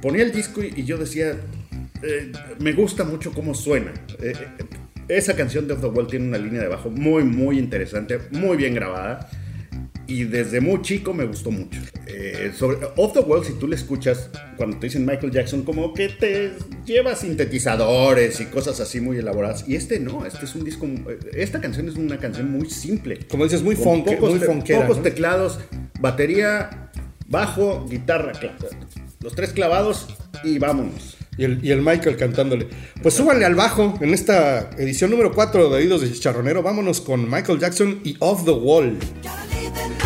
ponía 0.04 0.22
el 0.24 0.32
disco 0.32 0.62
y, 0.62 0.72
y 0.76 0.84
yo 0.86 0.98
decía, 1.00 1.36
eh, 2.04 2.32
me 2.60 2.74
gusta 2.74 3.04
mucho 3.04 3.32
cómo 3.34 3.54
suena. 3.54 3.94
Eh, 4.22 4.34
eh, 4.36 4.66
esa 5.10 5.36
canción 5.36 5.68
de 5.68 5.74
Off 5.74 5.82
the 5.82 5.88
Wall 5.88 6.08
tiene 6.08 6.28
una 6.28 6.38
línea 6.38 6.62
de 6.62 6.68
bajo 6.68 6.90
muy, 6.90 7.24
muy 7.24 7.60
interesante, 7.60 8.20
muy 8.32 8.58
bien 8.58 8.74
grabada. 8.74 9.30
Y 10.10 10.24
desde 10.24 10.62
muy 10.62 10.82
chico 10.84 11.14
me 11.14 11.26
gustó 11.26 11.52
mucho. 11.52 11.82
Eh, 12.06 12.52
sobre 12.56 12.78
Off 12.96 13.12
the 13.12 13.20
Wall, 13.20 13.44
si 13.44 13.54
tú 13.54 13.68
le 13.68 13.76
escuchas, 13.76 14.30
cuando 14.56 14.78
te 14.80 14.88
dicen 14.88 15.06
Michael 15.06 15.32
Jackson, 15.34 15.64
como 15.64 15.94
que 15.94 16.08
te 16.08 16.54
lleva 16.86 17.14
sintetizadores 17.14 18.40
y 18.40 18.46
cosas 18.46 18.80
así 18.80 19.02
muy 19.02 19.18
elaboradas. 19.18 19.68
Y 19.68 19.76
este 19.76 20.00
no, 20.00 20.26
este 20.26 20.46
es 20.46 20.56
un 20.56 20.64
disco. 20.64 20.86
eh, 20.86 21.20
Esta 21.34 21.60
canción 21.60 21.90
es 21.90 21.96
una 21.96 22.18
canción 22.20 22.50
muy 22.50 22.70
simple. 22.70 23.20
Como 23.30 23.44
dices, 23.44 23.62
muy 23.64 23.76
funk, 23.76 24.06
pocos 24.06 24.30
muy 24.30 24.40
funkera, 24.40 24.82
Pocos 24.84 24.98
¿no? 24.98 25.04
teclados, 25.04 25.60
batería, 26.00 26.90
bajo, 27.28 27.86
guitarra, 27.90 28.32
los 29.20 29.36
tres 29.36 29.52
clavados 29.52 30.08
y 30.42 30.58
vámonos. 30.58 31.17
Y 31.38 31.44
el, 31.44 31.82
Michael 31.82 32.18
cantándole. 32.18 32.68
Pues 33.02 33.14
súbanle 33.14 33.46
al 33.46 33.56
bajo 33.56 33.94
en 34.02 34.14
esta 34.14 34.72
edición 34.78 35.12
número 35.12 35.34
4 35.34 35.70
de 35.70 35.76
Oídos 35.76 36.02
de 36.02 36.12
Chicharronero. 36.12 36.64
Vámonos 36.64 37.02
con 37.02 37.30
Michael 37.30 37.60
Jackson 37.60 38.02
y 38.04 38.16
Off 38.20 38.44
the 38.46 38.52
Wall. 38.52 38.98
Gotta 39.22 39.46
leave 39.52 39.74
that 39.76 39.98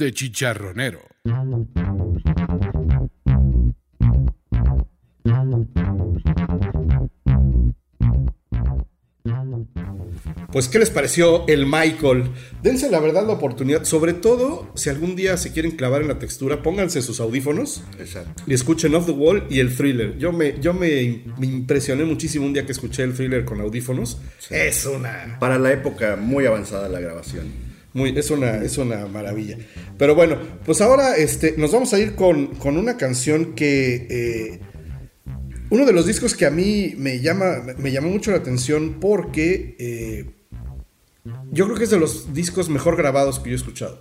de 0.00 0.12
chicharronero. 0.12 1.00
Pues, 10.52 10.68
¿qué 10.68 10.78
les 10.80 10.90
pareció 10.90 11.46
el 11.46 11.66
Michael? 11.66 12.30
Dense 12.62 12.90
la 12.90 12.98
verdad 12.98 13.26
la 13.26 13.34
oportunidad. 13.34 13.84
Sobre 13.84 14.14
todo, 14.14 14.72
si 14.74 14.88
algún 14.88 15.14
día 15.14 15.36
se 15.36 15.52
quieren 15.52 15.72
clavar 15.72 16.02
en 16.02 16.08
la 16.08 16.18
textura, 16.18 16.62
pónganse 16.62 17.02
sus 17.02 17.20
audífonos 17.20 17.84
Exacto. 17.98 18.42
y 18.46 18.54
escuchen 18.54 18.94
Off 18.94 19.06
the 19.06 19.12
Wall 19.12 19.46
y 19.50 19.60
el 19.60 19.76
thriller. 19.76 20.18
Yo 20.18 20.32
me, 20.32 20.58
yo 20.60 20.72
me, 20.72 21.24
me 21.38 21.46
impresioné 21.46 22.04
muchísimo 22.04 22.46
un 22.46 22.54
día 22.54 22.66
que 22.66 22.72
escuché 22.72 23.04
el 23.04 23.14
thriller 23.14 23.44
con 23.44 23.60
audífonos. 23.60 24.18
Es 24.48 24.86
una. 24.86 25.36
Para 25.38 25.58
la 25.58 25.70
época 25.72 26.16
muy 26.16 26.46
avanzada 26.46 26.88
la 26.88 26.98
grabación. 26.98 27.69
Muy, 27.92 28.16
es, 28.16 28.30
una, 28.30 28.56
es 28.62 28.78
una 28.78 29.06
maravilla. 29.06 29.58
Pero 29.98 30.14
bueno, 30.14 30.38
pues 30.64 30.80
ahora 30.80 31.16
este, 31.16 31.54
nos 31.56 31.72
vamos 31.72 31.92
a 31.92 31.98
ir 31.98 32.14
con, 32.14 32.48
con 32.56 32.76
una 32.76 32.96
canción 32.96 33.54
que. 33.54 34.06
eh, 34.10 34.60
uno 35.70 35.86
de 35.86 35.92
los 35.92 36.04
discos 36.04 36.34
que 36.34 36.46
a 36.46 36.50
mí 36.50 36.94
me 36.98 37.20
llama, 37.20 37.62
me 37.78 37.92
llamó 37.92 38.10
mucho 38.10 38.32
la 38.32 38.38
atención 38.38 38.98
porque 39.00 39.76
eh, 39.78 40.30
yo 41.52 41.66
creo 41.66 41.78
que 41.78 41.84
es 41.84 41.90
de 41.90 42.00
los 42.00 42.34
discos 42.34 42.68
mejor 42.68 42.96
grabados 42.96 43.38
que 43.38 43.50
yo 43.50 43.54
he 43.54 43.56
escuchado. 43.56 43.98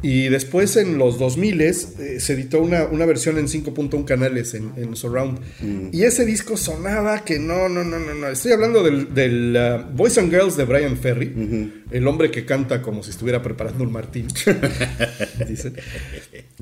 Y 0.00 0.28
después 0.28 0.76
en 0.76 0.98
los 0.98 1.18
2000 1.18 1.60
eh, 1.62 1.72
se 1.72 2.32
editó 2.34 2.60
una, 2.60 2.84
una 2.84 3.06
versión 3.06 3.38
en 3.38 3.46
5.1 3.46 4.04
canales 4.04 4.52
en, 4.52 4.72
en 4.76 4.96
Surround. 4.96 5.40
Y 5.92 6.02
ese 6.02 6.26
disco 6.26 6.58
sonaba 6.58 7.24
que 7.24 7.38
no, 7.38 7.70
no, 7.70 7.84
no, 7.84 7.98
no, 7.98 8.14
no. 8.14 8.28
Estoy 8.28 8.52
hablando 8.52 8.82
del, 8.82 9.14
del, 9.14 9.56
uh, 9.56 9.96
Boys 9.96 10.18
and 10.18 10.30
Girls 10.30 10.56
de 10.58 10.64
Brian 10.64 10.96
Ferry, 10.98 11.83
el 11.90 12.06
hombre 12.08 12.30
que 12.30 12.44
canta 12.44 12.82
como 12.82 13.02
si 13.02 13.10
estuviera 13.10 13.42
preparando 13.42 13.84
un 13.84 13.92
martín. 13.92 14.26
Dicen. 15.48 15.74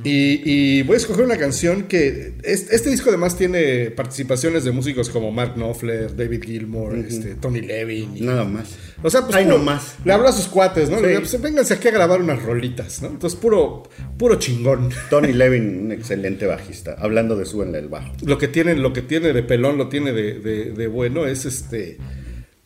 Y, 0.05 0.41
y 0.79 0.83
voy 0.83 0.95
a 0.95 0.97
escoger 0.99 1.25
una 1.25 1.37
canción 1.37 1.85
que. 1.85 2.35
es- 2.43 2.71
Este, 2.73 2.91
disco 2.91 3.09
además 3.11 3.37
tiene 3.37 3.91
participaciones 3.91 4.65
de 4.65 4.73
músicos 4.73 5.11
como 5.11 5.31
Mark 5.31 5.55
Knopfler, 5.55 6.15
David 6.17 6.43
Gilmour, 6.45 6.97
este, 6.97 7.35
Tony 7.37 7.61
Levin. 7.61 8.17
y- 8.17 8.21
Nada 8.23 8.45
más. 8.45 8.77
o 9.03 9.11
sea, 9.11 9.23
pues 9.23 9.37
Ay, 9.37 9.45
puro- 9.45 9.59
no 9.59 9.65
más. 9.65 9.97
Le 10.05 10.13
habló 10.13 10.29
a 10.29 10.33
sus 10.33 10.47
cuates, 10.49 10.89
¿no? 10.91 10.97
Le 10.97 11.03
Sí. 11.03 11.09
dijo, 11.09 11.21
pues 11.21 11.41
vénganse 11.43 11.75
aquí 11.75 11.89
a 11.89 11.93
grabar 11.93 12.21
unas 12.21 12.43
rolitas, 12.43 13.03
¿no? 13.03 13.09
Entonces, 13.09 13.39
puro, 13.39 13.85
puro 14.19 14.37
chingón. 14.37 14.91
Tony 15.11 15.33
Levin, 15.33 15.85
un 15.87 15.93
excelente 15.93 16.47
bajista. 16.47 16.97
Hablando 16.99 17.37
de 17.37 17.45
súbenle 17.47 17.79
el 17.79 17.89
bajo. 17.89 18.13
Lo 18.25 18.39
que 18.39 18.49
tiene, 18.49 18.75
lo 18.77 18.93
que 18.93 19.03
tiene 19.03 19.33
de 19.33 19.43
pelón, 19.43 19.79
lo 19.79 19.89
tiene 19.89 20.13
de, 20.13 20.39
de- 20.41 20.73
de 20.73 20.87
bueno, 20.87 21.27
es 21.27 21.45
este. 21.45 21.99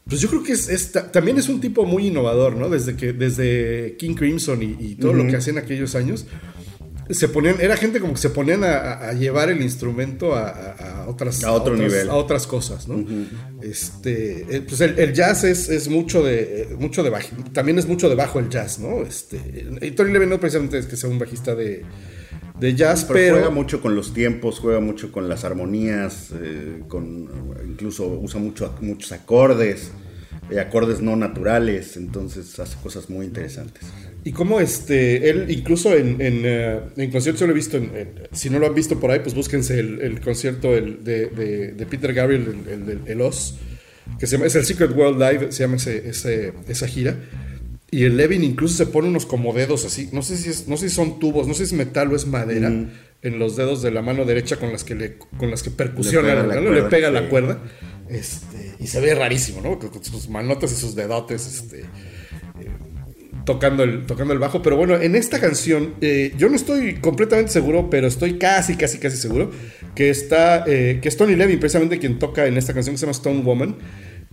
Pues 0.08 0.20
yo 0.20 0.28
creo 0.28 0.42
que 0.44 0.52
es, 0.52 0.68
es 0.68 0.92
ta- 0.92 1.10
también 1.10 1.36
es 1.36 1.48
un 1.48 1.60
tipo 1.60 1.84
muy 1.84 2.06
innovador, 2.06 2.54
¿no? 2.56 2.68
Desde 2.68 2.96
que, 2.96 3.12
desde 3.12 3.96
King 3.98 4.14
Crimson 4.14 4.62
y, 4.62 4.76
y 4.78 4.94
todo 4.94 5.12
lo 5.12 5.26
que 5.26 5.36
hacían 5.36 5.58
aquellos 5.58 5.94
años. 5.96 6.26
Se 7.10 7.28
ponían, 7.28 7.60
era 7.60 7.76
gente 7.76 8.00
como 8.00 8.14
que 8.14 8.20
se 8.20 8.30
ponían 8.30 8.64
a, 8.64 9.12
llevar 9.12 9.48
el 9.48 9.62
instrumento 9.62 10.34
a, 10.34 10.48
a- 10.48 11.08
otras 11.08 11.42
A 11.44 11.52
otro 11.52 11.74
otras- 11.74 11.88
nivel. 11.90 12.08
a 12.10 12.14
otras 12.14 12.46
cosas, 12.48 12.88
¿no? 12.88 13.04
Este, 13.62 14.44
eh, 14.56 14.62
pues 14.66 14.80
el, 14.80 14.98
el 14.98 15.12
jazz 15.12 15.44
es, 15.44 15.68
es 15.68 15.88
mucho 15.88 16.22
de 16.24 16.62
eh, 16.62 16.68
mucho 16.78 17.02
de 17.02 17.10
bajo, 17.10 17.28
también 17.52 17.78
es 17.78 17.86
mucho 17.86 18.08
de 18.08 18.14
bajo 18.16 18.38
el 18.38 18.48
jazz, 18.48 18.78
¿no? 18.78 19.02
Este, 19.02 19.40
y 19.82 19.90
Tony 19.92 20.12
Levin 20.12 20.28
no 20.30 20.40
precisamente 20.40 20.78
es 20.78 20.86
que 20.86 20.96
sea 20.96 21.08
un 21.10 21.18
bajista 21.18 21.54
de, 21.54 21.84
de 22.60 22.74
jazz, 22.74 23.04
Pero, 23.04 23.14
pero, 23.18 23.34
juega 23.36 23.50
mucho 23.50 23.80
con 23.80 23.94
los 23.94 24.12
tiempos, 24.14 24.58
juega 24.60 24.80
mucho 24.80 25.12
con 25.12 25.28
las 25.28 25.44
armonías, 25.44 26.30
eh, 26.40 26.82
con, 26.88 27.28
incluso 27.66 28.06
usa 28.06 28.40
mucho, 28.40 28.74
muchos 28.80 29.12
acordes, 29.12 29.90
eh, 30.50 30.60
acordes 30.60 31.00
no 31.00 31.16
naturales, 31.16 31.96
entonces 31.96 32.58
hace 32.58 32.76
cosas 32.82 33.10
muy 33.10 33.26
interesantes. 33.26 33.82
Y 34.24 34.32
como 34.32 34.58
este, 34.60 35.28
él 35.30 35.46
incluso 35.50 35.94
en, 35.94 36.20
en, 36.20 36.44
en 36.44 37.10
conciertos 37.10 37.40
yo 37.40 37.46
lo 37.46 37.52
he 37.52 37.56
visto, 37.56 37.76
en- 37.76 37.92
en- 37.96 38.12
si 38.32 38.50
no 38.50 38.58
lo 38.58 38.66
han 38.66 38.74
visto 38.74 38.98
por 38.98 39.10
ahí, 39.10 39.20
pues 39.20 39.34
búsquense 39.34 39.78
el, 39.78 40.00
el 40.00 40.20
concierto 40.20 40.74
el 40.74 41.04
de, 41.04 41.26
de- 41.26 41.72
de 41.72 41.86
Peter 41.86 42.12
Gabriel, 42.12 42.56
el, 42.68 42.88
el, 42.90 43.00
el 43.06 43.20
Oz, 43.20 43.54
que 44.18 44.26
se 44.26 44.36
llama, 44.36 44.46
es 44.46 44.54
el 44.56 44.64
Secret 44.64 44.96
World 44.96 45.20
Live, 45.20 45.52
se 45.52 45.62
llama 45.64 45.76
ese, 45.76 46.08
ese- 46.08 46.52
esa 46.68 46.86
gira. 46.88 47.16
Y 47.90 48.04
el 48.04 48.16
Levin 48.16 48.42
incluso 48.42 48.76
se 48.76 48.86
pone 48.86 49.08
unos 49.08 49.26
como 49.26 49.52
dedos 49.52 49.84
así. 49.84 50.08
No 50.12 50.22
sé 50.22 50.36
si, 50.36 50.50
es, 50.50 50.66
no 50.66 50.76
sé 50.76 50.88
si 50.88 50.94
son 50.94 51.18
tubos, 51.18 51.46
no 51.46 51.54
sé 51.54 51.66
si 51.66 51.74
es 51.74 51.78
metal 51.78 52.12
o 52.12 52.16
es 52.16 52.26
madera. 52.26 52.72
En 53.22 53.38
los 53.38 53.56
dedos 53.56 53.82
de 53.82 53.90
la 53.90 54.02
mano 54.02 54.24
derecha 54.24 54.56
con 54.56 54.72
las 54.72 54.84
que, 54.84 54.94
le, 54.94 55.16
con 55.38 55.50
las 55.50 55.62
que 55.62 55.70
percusiona, 55.70 56.34
Le 56.34 56.42
pega 56.42 56.46
la 56.46 56.60
le 56.60 56.68
cuerda, 56.68 56.88
pega 56.88 57.08
sí. 57.08 57.14
la 57.14 57.28
cuerda. 57.28 57.62
Este, 58.08 58.74
y 58.78 58.86
se 58.86 59.00
ve 59.00 59.14
rarísimo, 59.14 59.60
¿no? 59.60 59.78
Con, 59.78 60.04
sus 60.04 60.28
manotas 60.28 60.72
y 60.72 60.76
sus 60.76 60.94
dedotes. 60.94 61.46
Este, 61.46 61.84
tocando 63.46 63.84
el, 63.84 64.04
tocando 64.04 64.34
el 64.34 64.38
bajo. 64.38 64.60
Pero 64.60 64.76
bueno, 64.76 64.96
en 64.96 65.16
esta 65.16 65.40
canción, 65.40 65.94
eh, 66.02 66.34
yo 66.36 66.50
no 66.50 66.56
estoy 66.56 66.96
completamente 66.96 67.52
seguro, 67.52 67.88
pero 67.88 68.06
estoy 68.06 68.38
casi, 68.38 68.76
casi, 68.76 68.98
casi 68.98 69.16
seguro 69.16 69.50
que 69.94 70.10
está, 70.10 70.64
eh, 70.66 70.98
que 71.00 71.08
es 71.08 71.16
Tony 71.16 71.36
Levin, 71.36 71.58
precisamente 71.58 71.98
quien 71.98 72.18
toca 72.18 72.46
en 72.46 72.58
esta 72.58 72.74
canción 72.74 72.94
que 72.94 72.98
se 72.98 73.06
llama 73.06 73.12
Stone 73.12 73.42
Woman. 73.42 73.76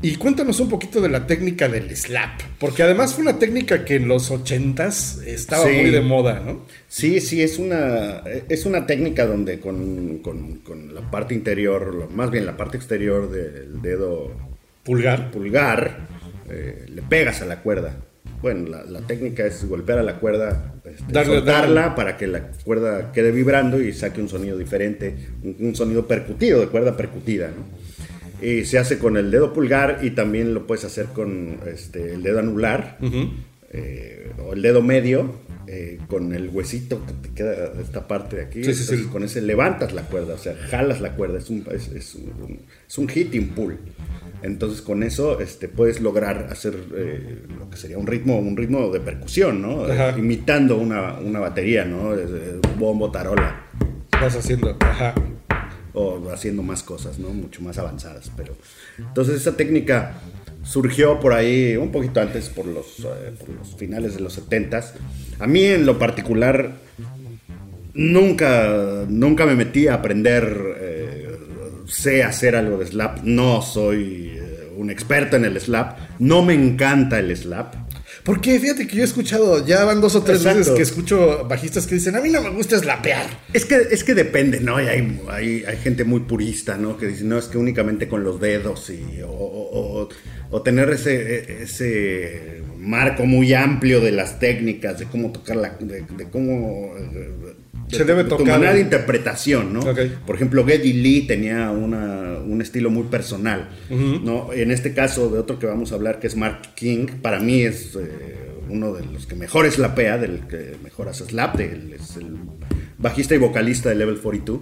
Y 0.03 0.17
cuéntanos 0.17 0.59
un 0.59 0.67
poquito 0.69 0.99
de 1.01 1.07
la 1.07 1.25
técnica 1.25 1.69
del 1.69 1.95
slap, 1.95 2.41
porque 2.59 2.83
además 2.83 3.13
fue 3.13 3.23
una 3.23 3.39
técnica 3.39 3.85
que 3.85 3.95
en 3.95 4.07
los 4.09 4.29
80s 4.31 5.23
estaba 5.25 5.65
Sí. 5.65 5.71
muy 5.77 5.91
de 5.91 6.01
moda, 6.01 6.41
¿no? 6.45 6.65
Sí, 6.89 7.21
sí, 7.21 7.41
es 7.41 7.57
una, 7.57 8.21
es 8.49 8.65
una 8.65 8.85
técnica 8.85 9.25
donde 9.25 9.61
con, 9.61 10.17
con- 10.19 10.57
con 10.57 10.93
la 10.93 11.09
parte 11.09 11.33
interior, 11.33 12.09
más 12.13 12.29
bien 12.31 12.45
la 12.45 12.57
parte 12.57 12.75
exterior 12.75 13.31
del 13.31 13.81
dedo 13.81 14.29
Pulgar. 14.83 15.31
pulgar, 15.31 15.99
eh, 16.49 16.85
le 16.89 17.01
pegas 17.01 17.41
a 17.41 17.45
la 17.45 17.61
cuerda. 17.61 17.95
Bueno, 18.41 18.69
la, 18.69 18.83
la 18.83 18.99
técnica 19.07 19.45
es 19.45 19.63
golpear 19.65 19.99
a 19.99 20.03
la 20.03 20.19
cuerda, 20.19 20.73
este, 20.83 21.13
Darle- 21.13 21.37
soltarla 21.37 21.81
darle. 21.81 21.95
para 21.95 22.17
que 22.17 22.27
la 22.27 22.51
cuerda 22.65 23.13
quede 23.13 23.31
vibrando 23.31 23.81
y 23.81 23.93
saque 23.93 24.19
un 24.19 24.27
sonido 24.27 24.57
diferente, 24.57 25.15
un, 25.43 25.55
un 25.61 25.75
sonido 25.77 26.05
percutido, 26.05 26.59
de 26.59 26.67
cuerda 26.67 26.97
percutida, 26.97 27.47
¿no? 27.47 27.81
Y 28.43 28.65
se 28.65 28.77
hace 28.77 28.99
con 28.99 29.15
el 29.17 29.31
dedo 29.31 29.53
pulgar 29.53 29.99
y 30.01 30.11
también 30.11 30.53
lo 30.53 30.67
puedes 30.67 30.83
hacer 30.83 31.07
con 31.07 31.59
este, 31.65 32.13
el 32.13 32.23
dedo 32.23 32.39
anular 32.39 32.97
eh, 33.71 34.31
o 34.45 34.53
el 34.53 34.61
dedo 34.61 34.81
medio 34.81 35.33
eh, 35.65 35.97
con 36.07 36.33
el 36.33 36.49
huesito 36.49 37.05
que 37.05 37.13
te 37.13 37.33
queda 37.33 37.71
esta 37.81 38.07
parte 38.07 38.35
de 38.35 38.41
aquí. 38.43 38.63
Sí, 38.63 38.73
sí, 38.73 38.83
sí. 38.83 39.05
Con 39.05 39.23
ese 39.23 39.41
levantas 39.41 39.93
la 39.93 40.03
cuerda, 40.03 40.33
o 40.33 40.37
sea, 40.37 40.55
jalas 40.69 40.99
la 40.99 41.15
cuerda, 41.15 41.37
es 41.37 41.49
un, 41.49 41.65
es, 41.71 41.87
es 41.87 42.15
un, 42.15 42.59
es 42.87 42.97
un 42.97 43.07
hitting 43.07 43.49
pull. 43.49 43.77
Entonces 44.41 44.81
con 44.81 45.03
eso 45.03 45.39
este, 45.39 45.69
puedes 45.69 46.01
lograr 46.01 46.49
hacer 46.51 46.75
eh, 46.95 47.39
lo 47.57 47.69
que 47.69 47.77
sería 47.77 47.97
un 47.97 48.07
ritmo, 48.07 48.37
un 48.37 48.57
ritmo 48.57 48.91
de 48.91 48.99
percusión, 48.99 49.61
¿no? 49.61 49.85
Ajá. 49.85 50.15
Imitando 50.17 50.77
una, 50.77 51.13
una 51.13 51.39
batería, 51.39 51.85
¿no? 51.85 52.13
Bombo, 52.77 53.09
tarola 53.09 53.67
Vas 54.11 54.35
haciendo. 54.35 54.77
Ajá. 54.81 55.15
O 55.93 56.29
haciendo 56.31 56.63
más 56.63 56.83
cosas, 56.83 57.19
¿no? 57.19 57.29
Mucho 57.29 57.61
más 57.61 57.77
avanzadas, 57.77 58.31
pero 58.35 58.55
entonces 58.97 59.41
esa 59.41 59.55
técnica 59.55 60.19
surgió 60.63 61.19
por 61.19 61.33
ahí 61.33 61.75
un 61.75 61.91
poquito 61.91 62.21
antes, 62.21 62.49
por 62.49 62.65
los, 62.65 62.99
eh, 62.99 63.33
por 63.37 63.49
los 63.49 63.75
finales 63.75 64.15
de 64.15 64.21
los 64.21 64.37
70s. 64.37 64.93
A 65.39 65.47
mí 65.47 65.65
en 65.65 65.85
lo 65.85 65.99
particular 65.99 66.77
nunca, 67.93 69.05
nunca 69.07 69.45
me 69.45 69.55
metí 69.55 69.87
a 69.87 69.95
aprender, 69.95 70.75
eh, 70.79 71.37
sé 71.87 72.23
hacer 72.23 72.55
algo 72.55 72.77
de 72.77 72.87
slap, 72.87 73.23
no 73.23 73.61
soy 73.61 74.31
eh, 74.35 74.73
un 74.75 74.89
experto 74.89 75.35
en 75.35 75.45
el 75.45 75.59
slap, 75.59 75.97
no 76.19 76.41
me 76.41 76.53
encanta 76.53 77.19
el 77.19 77.35
slap. 77.35 77.75
Porque 78.23 78.57
fíjate 78.59 78.87
que 78.87 78.95
yo 78.95 79.01
he 79.01 79.05
escuchado, 79.05 79.65
ya 79.65 79.83
van 79.83 79.99
dos 79.99 80.15
o 80.15 80.23
tres 80.23 80.37
Exacto. 80.37 80.59
veces 80.59 80.73
que 80.75 80.81
escucho 80.81 81.45
bajistas 81.45 81.85
que 81.87 81.95
dicen, 81.95 82.15
a 82.15 82.21
mí 82.21 82.29
no 82.29 82.41
me 82.41 82.51
gusta 82.51 82.79
slapear. 82.79 83.25
Es 83.51 83.65
que, 83.65 83.75
es 83.91 84.03
que 84.05 84.13
depende, 84.15 84.61
¿no? 84.61 84.81
Y 84.81 84.87
hay, 84.87 85.21
hay, 85.29 85.63
hay 85.67 85.77
gente 85.77 86.05
muy 86.05 86.21
purista, 86.21 86.77
¿no? 86.77 86.97
Que 86.97 87.07
dice, 87.07 87.25
no, 87.25 87.37
es 87.37 87.45
que 87.45 87.57
únicamente 87.57 88.07
con 88.07 88.23
los 88.23 88.39
dedos 88.39 88.89
y, 88.89 89.21
o, 89.23 89.29
o- 89.29 90.01
o- 90.03 90.09
o 90.51 90.61
tener 90.61 90.89
ese, 90.91 91.63
ese 91.63 92.61
marco 92.77 93.25
muy 93.25 93.53
amplio 93.53 93.99
de 93.99 94.11
las 94.11 94.39
técnicas, 94.39 94.99
de 94.99 95.05
cómo 95.05 95.31
tocar 95.31 95.55
la... 95.57 95.69
de, 95.79 96.01
de 96.15 96.29
cómo... 96.29 96.93
Se 97.93 98.05
debe 98.05 98.23
tocar. 98.23 98.45
manera 98.53 98.73
de 98.73 98.81
interpretación, 98.81 99.73
¿no? 99.73 99.81
Por 100.25 100.35
ejemplo, 100.35 100.65
Geddy 100.65 100.93
Lee 100.93 101.21
tenía 101.27 101.71
una- 101.71 102.39
un 102.45 102.61
estilo 102.61 102.89
muy 102.89 103.03
personal, 103.03 103.69
¿no? 103.89 104.51
En 104.53 104.71
este 104.71 104.93
caso, 104.93 105.29
de 105.29 105.39
otro 105.39 105.59
que 105.59 105.65
vamos 105.67 105.91
a 105.91 105.95
hablar, 105.95 106.19
que 106.19 106.27
es 106.27 106.35
Mark 106.35 106.61
King, 106.75 107.07
para 107.21 107.39
mí 107.39 107.61
es 107.61 107.95
eh, 107.95 108.49
uno 108.69 108.93
de 108.93 109.05
los 109.05 109.25
que 109.27 109.35
mejor 109.35 109.69
slapea, 109.71 110.17
del 110.17 110.41
que 110.47 110.75
mejor 110.83 111.09
hace 111.09 111.25
slap, 111.25 111.55
del- 111.57 111.93
es 111.93 112.17
el 112.17 112.35
bajista 112.97 113.35
y 113.35 113.37
vocalista 113.37 113.89
de 113.89 113.95
Level 113.95 114.17
42. 114.19 114.59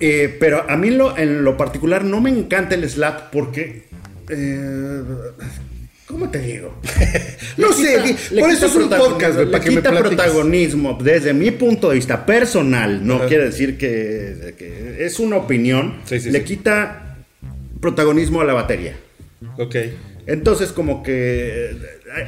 Eh, 0.00 0.36
pero 0.38 0.68
a 0.68 0.76
mí 0.76 0.90
lo, 0.90 1.16
en 1.16 1.42
lo 1.44 1.56
particular 1.56 2.04
no 2.04 2.20
me 2.20 2.30
encanta 2.30 2.74
el 2.74 2.88
slap 2.88 3.30
porque... 3.32 3.84
eh, 4.28 5.02
¿Cómo 6.06 6.28
te 6.30 6.38
digo? 6.38 6.80
No 7.56 7.72
sé, 7.72 7.98
por 8.38 8.50
eso 8.50 8.66
es 8.66 8.74
un 8.74 8.88
podcast, 8.90 9.34
güey, 9.34 9.46
le 9.46 9.52
para 9.52 9.64
que 9.64 9.70
me 9.70 9.76
quita 9.76 9.90
platiques. 9.90 10.16
protagonismo 10.18 10.98
desde 11.02 11.32
mi 11.32 11.50
punto 11.52 11.88
de 11.88 11.94
vista 11.94 12.26
personal, 12.26 13.06
no 13.06 13.14
Ajá. 13.16 13.26
quiere 13.28 13.44
decir 13.46 13.78
que, 13.78 14.54
que 14.58 14.96
es 15.06 15.18
una 15.18 15.36
opinión, 15.36 16.00
Sí, 16.04 16.20
sí, 16.20 16.30
le 16.30 16.40
sí. 16.40 16.44
quita 16.44 17.16
protagonismo 17.80 18.42
a 18.42 18.44
la 18.44 18.52
batería. 18.52 18.94
Ok. 19.58 19.74
Entonces 20.26 20.72
como 20.72 21.02
que 21.02 21.70
eh, 21.70 21.76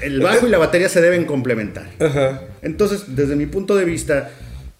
el 0.02 0.20
bajo 0.20 0.46
y 0.46 0.50
la 0.50 0.58
batería 0.58 0.88
se 0.88 1.02
deben 1.02 1.24
complementar. 1.26 1.90
Ajá. 2.00 2.42
Entonces, 2.62 3.14
desde 3.14 3.36
mi 3.36 3.46
punto 3.46 3.76
de 3.76 3.84
vista, 3.84 4.30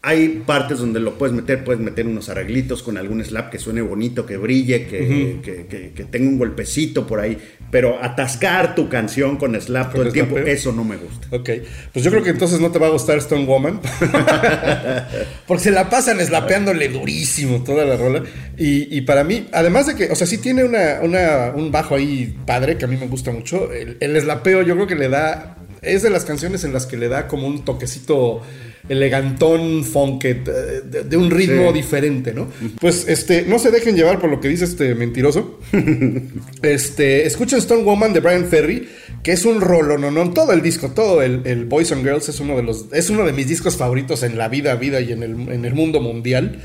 hay 0.00 0.42
partes 0.46 0.78
donde 0.78 1.00
lo 1.00 1.18
puedes 1.18 1.34
meter, 1.34 1.64
puedes 1.64 1.82
meter 1.82 2.06
unos 2.06 2.28
arreglitos 2.28 2.84
con 2.84 2.96
algún 2.96 3.22
slap 3.24 3.50
que 3.50 3.58
suene 3.58 3.80
bonito, 3.82 4.24
que 4.26 4.37
brille, 4.37 4.87
que, 4.87 5.40
que- 5.42 5.66
que- 5.66 5.90
que 5.90 6.04
tenga 6.04 6.28
un 6.28 6.38
golpecito 6.38 7.04
por 7.06 7.18
ahí, 7.18 7.37
pero 7.72 7.98
atascar 8.02 8.76
tu 8.76 8.88
canción 8.88 9.37
con 9.37 9.61
slap 9.61 9.92
todo 9.92 10.02
el 10.02 10.12
tiempo, 10.12 10.38
eso 10.38 10.72
no 10.72 10.84
me 10.84 10.96
gusta. 10.96 11.26
Ok, 11.37 11.50
pues 11.92 12.04
yo 12.04 12.12
creo 12.12 12.22
que 12.22 12.30
entonces 12.30 12.61
no 12.61 12.70
te 12.70 12.78
va 12.78 12.87
a 12.87 12.90
gustar 12.90 13.18
Stone 13.18 13.44
Woman. 13.44 13.80
Porque 15.46 15.64
se 15.64 15.70
la 15.70 15.90
pasan 15.90 16.20
slapeándole 16.24 16.88
durísimo 16.88 17.62
toda 17.64 17.84
la 17.84 17.96
rola. 17.96 18.22
Y, 18.56 18.96
y 18.96 19.00
para 19.02 19.24
mí, 19.24 19.48
además 19.52 19.87
de 19.88 19.94
que, 19.96 20.11
o 20.11 20.14
sea, 20.14 20.26
sí 20.26 20.38
tiene 20.38 20.64
una, 20.64 21.00
una- 21.02 21.52
un 21.54 21.70
bajo 21.72 21.94
ahí 21.96 22.37
padre 22.46 22.76
que 22.78 22.84
a 22.84 22.88
mí 22.88 22.96
me 22.96 23.06
gusta 23.08 23.30
mucho. 23.32 23.72
El, 23.72 23.96
el 24.00 24.20
slapeo 24.20 24.62
yo 24.62 24.74
creo 24.74 24.87
que 24.87 24.94
le 24.94 25.08
da. 25.08 25.58
Es 25.83 26.03
de 26.03 26.11
las 26.11 26.25
canciones 26.25 26.64
en 26.64 26.73
las 26.73 26.87
que 26.87 26.97
le 26.97 27.09
da 27.09 27.29
como 27.29 27.47
un 27.47 27.64
toquecito 27.64 28.43
elegantón, 28.88 29.85
funked, 29.85 30.49
eh, 30.49 30.81
de, 30.85 31.05
de 31.05 31.17
un 31.17 31.31
ritmo 31.31 31.69
Sí. 31.69 31.75
diferente, 31.75 32.33
¿no? 32.33 32.49
Pues 32.81 33.07
este, 33.09 33.43
no 33.43 33.59
se 33.59 33.71
dejen 33.71 33.97
llevar 33.97 34.19
por 34.19 34.31
lo 34.31 34.41
que 34.41 34.49
dice 34.49 34.64
este 34.64 34.95
mentiroso. 34.95 35.61
Este, 36.62 37.27
escuchen 37.27 37.59
Stone 37.59 37.83
Woman 37.85 38.12
de 38.12 38.21
Brian 38.21 38.47
Ferry, 38.47 38.88
que 39.23 39.33
es 39.33 39.45
un 39.45 39.61
rolo, 39.61 39.99
no, 39.99 40.11
no, 40.11 40.31
todo 40.33 40.53
el 40.53 40.62
disco, 40.62 40.91
todo 40.91 41.23
el, 41.23 41.43
el 41.47 41.67
Boys 41.67 41.93
and 41.93 42.03
Girls 42.03 42.29
es 42.29 42.41
uno 42.41 42.57
de 42.57 42.62
los, 42.62 42.87
es 42.93 43.11
uno 43.11 43.25
de 43.25 43.33
mis 43.33 43.47
discos 43.49 43.77
favoritos 43.77 44.23
en 44.23 44.37
la 44.38 44.49
vida, 44.49 44.75
vida 44.77 45.01
y 45.01 45.12
en 45.12 45.23
el, 45.23 45.33
en 45.53 45.64
el 45.64 45.75
mundo 45.75 46.01
mundial. 46.01 46.61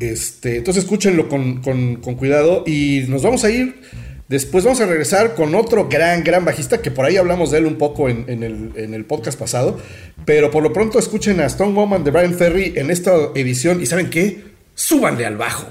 Este, 0.00 0.56
entonces 0.56 0.84
escúchenlo 0.84 1.28
con, 1.28 1.60
con- 1.60 1.96
con 1.96 2.14
cuidado 2.14 2.64
y 2.66 3.04
nos 3.08 3.22
vamos 3.22 3.44
a 3.44 3.50
ir. 3.50 3.80
Después 4.32 4.64
vamos 4.64 4.80
a 4.80 4.86
regresar 4.86 5.34
con 5.34 5.54
otro 5.54 5.90
gran, 5.90 6.24
gran 6.24 6.46
bajista, 6.46 6.80
que 6.80 6.90
por 6.90 7.04
ahí 7.04 7.18
hablamos 7.18 7.50
de 7.50 7.58
él 7.58 7.66
un 7.66 7.76
poco 7.76 8.08
en, 8.08 8.24
el, 8.42 8.72
en 8.76 8.94
el 8.94 9.04
podcast 9.04 9.38
pasado. 9.38 9.78
Pero 10.24 10.50
por 10.50 10.62
lo 10.62 10.72
pronto 10.72 10.98
escuchen 10.98 11.38
a 11.40 11.44
Stone 11.44 11.74
Woman 11.74 12.02
de 12.02 12.12
Brian 12.12 12.32
Ferry 12.32 12.72
en 12.76 12.90
esta 12.90 13.14
edición. 13.34 13.82
¿Y 13.82 13.84
saben 13.84 14.08
qué? 14.08 14.42
Súbanle 14.74 15.26
al 15.26 15.36
bajo. 15.36 15.66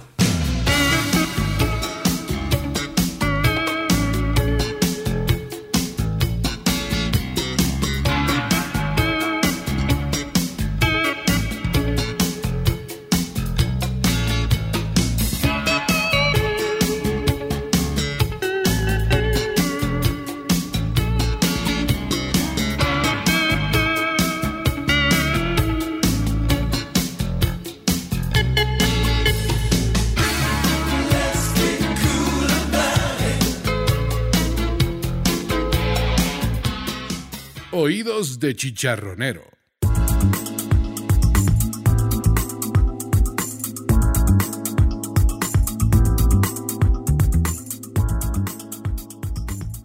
De 38.41 38.55
chicharronero. 38.55 39.60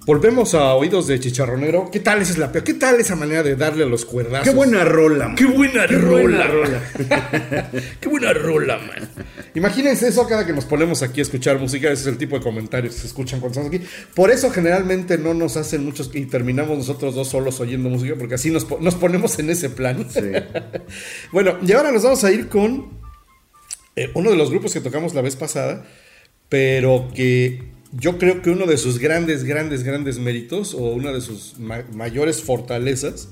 Volvemos 0.06 0.54
a 0.54 0.72
Oídos 0.74 1.08
de 1.08 1.18
Chicharronero. 1.18 1.90
¿Qué 1.90 1.98
tal 1.98 2.22
esa 2.22 2.30
es 2.30 2.38
la 2.38 2.52
¿Qué 2.52 2.74
tal 2.74 3.00
esa 3.00 3.16
manera 3.16 3.42
de 3.42 3.56
darle 3.56 3.82
a 3.82 3.86
los 3.88 4.04
cuerdazos? 4.04 4.48
Qué 4.48 4.54
buena 4.54 4.84
rola, 4.84 5.26
man. 5.26 5.34
¡Qué 5.36 5.46
buena 5.46 5.84
Qué 5.88 5.98
rola! 5.98 6.46
buena 6.46 6.46
rola. 6.46 7.70
¡Qué 8.00 8.08
buena 8.08 8.32
rola, 8.32 8.78
man! 8.78 9.08
Imagínense 9.56 10.06
eso 10.06 10.24
cada 10.28 10.46
que 10.46 10.52
nos 10.52 10.64
ponemos 10.64 11.02
aquí 11.02 11.18
a 11.18 11.22
escuchar 11.24 11.58
música, 11.58 11.90
ese 11.90 12.02
es 12.02 12.06
el 12.06 12.18
tipo 12.18 12.36
de 12.38 12.44
comentarios 12.44 12.94
que 12.94 13.00
se 13.00 13.06
escuchan 13.08 13.40
cuando 13.40 13.58
estamos 13.60 13.74
aquí. 13.74 13.84
Por 14.14 14.30
eso 14.30 14.48
generalmente 14.50 15.18
no 15.18 15.34
nos 15.34 15.56
hacen 15.56 15.84
muchos 15.84 16.12
y 16.14 16.26
terminamos 16.26 16.78
nosotros 16.78 17.16
dos 17.16 17.28
solos 17.30 17.58
oyendo 17.58 17.88
música, 17.88 18.14
porque 18.16 18.36
así 18.36 18.50
nos, 18.50 18.64
po- 18.64 18.78
nos 18.80 18.94
ponemos 18.94 19.36
en 19.40 19.50
ese 19.50 19.70
plan. 19.70 20.06
Sí. 20.08 20.20
bueno, 21.32 21.58
y 21.66 21.72
ahora 21.72 21.90
nos 21.90 22.04
vamos 22.04 22.22
a 22.22 22.30
ir 22.30 22.48
con 22.48 22.90
eh, 23.96 24.10
uno 24.14 24.30
de 24.30 24.36
los 24.36 24.50
grupos 24.50 24.72
que 24.72 24.80
tocamos 24.80 25.14
la 25.14 25.22
vez 25.22 25.34
pasada, 25.34 25.84
pero 26.48 27.08
que 27.12 27.74
yo 27.92 28.18
creo 28.18 28.42
que 28.42 28.50
uno 28.50 28.66
de 28.66 28.76
sus 28.76 28.98
grandes, 28.98 29.44
grandes, 29.44 29.82
grandes 29.82 30.18
méritos 30.18 30.74
o 30.74 30.80
una 30.90 31.12
de 31.12 31.20
sus 31.20 31.58
ma- 31.58 31.84
mayores 31.92 32.42
fortalezas 32.42 33.28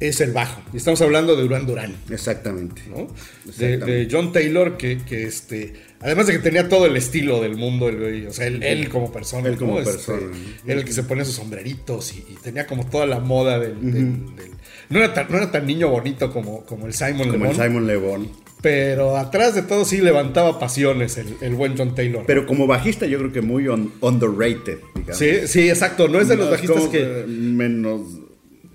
es 0.00 0.20
el 0.20 0.32
bajo. 0.32 0.62
Y 0.72 0.76
estamos 0.76 1.00
hablando 1.02 1.34
de 1.36 1.42
Duran 1.42 1.66
Duran. 1.66 1.94
Exactamente. 2.10 2.82
¿no? 2.88 2.96
De, 2.96 3.04
Exactamente. 3.50 3.90
de 3.92 4.08
John 4.10 4.32
Taylor, 4.32 4.76
que, 4.76 4.98
que, 4.98 5.24
este, 5.24 5.74
además 6.00 6.26
de 6.26 6.34
que 6.34 6.38
tenía 6.40 6.68
todo 6.68 6.86
el 6.86 6.96
estilo 6.96 7.40
del 7.40 7.56
mundo, 7.56 7.88
el 7.88 7.96
güey, 7.98 8.26
o 8.26 8.32
sea, 8.32 8.46
él, 8.46 8.62
él 8.62 8.88
como 8.88 9.10
persona, 9.12 9.48
Él 9.48 9.56
como 9.56 9.74
¿no? 9.74 9.80
Este, 9.80 9.92
persona. 9.92 10.32
era 10.66 10.78
el 10.80 10.84
que 10.84 10.92
se 10.92 11.02
ponía 11.02 11.24
sus 11.24 11.34
sombreritos 11.34 12.12
y, 12.14 12.18
y 12.30 12.36
tenía 12.42 12.66
como 12.66 12.86
toda 12.86 13.06
la 13.06 13.20
moda 13.20 13.58
del... 13.58 13.80
del- 13.80 14.36
del- 14.36 14.50
no, 14.90 14.98
era 15.00 15.12
tan, 15.12 15.26
no 15.30 15.36
era 15.36 15.50
tan 15.50 15.66
niño 15.66 15.88
bonito 15.88 16.32
como, 16.32 16.64
como 16.64 16.86
el 16.86 16.94
Simon 16.94 17.28
Como 17.28 17.44
el 17.50 17.54
Simon 17.56 17.86
Le 17.86 17.96
Bon. 17.96 18.26
pero 18.62 19.18
atrás 19.18 19.54
de 19.54 19.60
todo 19.62 19.84
sí 19.84 19.98
levantaba 20.00 20.58
pasiones 20.58 21.18
el, 21.18 21.36
el 21.42 21.54
buen 21.54 21.76
John 21.76 21.94
Taylor. 21.94 22.24
Pero 22.26 22.46
como 22.46 22.66
bajista 22.66 23.04
yo 23.06 23.18
creo 23.18 23.30
que 23.32 23.42
muy 23.42 23.68
un- 23.68 23.92
underrated, 24.00 24.78
digamos. 24.94 25.18
sí, 25.18 25.46
sí, 25.46 25.68
exacto, 25.68 26.08
no 26.08 26.18
es 26.20 26.28
de 26.28 26.36
los 26.36 26.46
No, 26.46 26.52
bajistas 26.52 26.84
que... 26.88 27.24
Menos... 27.28 28.00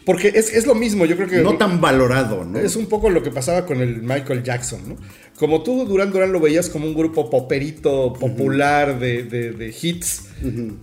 Porque 0.06 0.30
es, 0.36 0.54
es 0.54 0.66
lo 0.68 0.76
mismo, 0.76 1.06
yo 1.06 1.16
creo 1.16 1.28
que... 1.30 1.38
No 1.42 1.58
tan 1.58 1.80
valorado, 1.80 2.44
¿no? 2.44 2.60
Es 2.60 2.76
un 2.76 2.88
poco 2.88 3.10
lo 3.10 3.24
que 3.24 3.32
pasaba 3.32 3.66
con 3.66 3.80
el 3.82 4.02
Michael 4.02 4.44
Jackson, 4.44 4.82
¿no? 4.88 4.98
Como 5.38 5.64
tú, 5.64 5.86
Duran 5.86 6.12
Duran 6.12 6.32
lo 6.34 6.40
veías 6.40 6.70
como 6.70 6.86
un 6.88 6.94
grupo 6.94 7.30
poperito, 7.30 8.12
popular, 8.14 9.00
de, 9.00 9.24
de- 9.24 9.52
de 9.52 9.76
hits, 9.82 10.26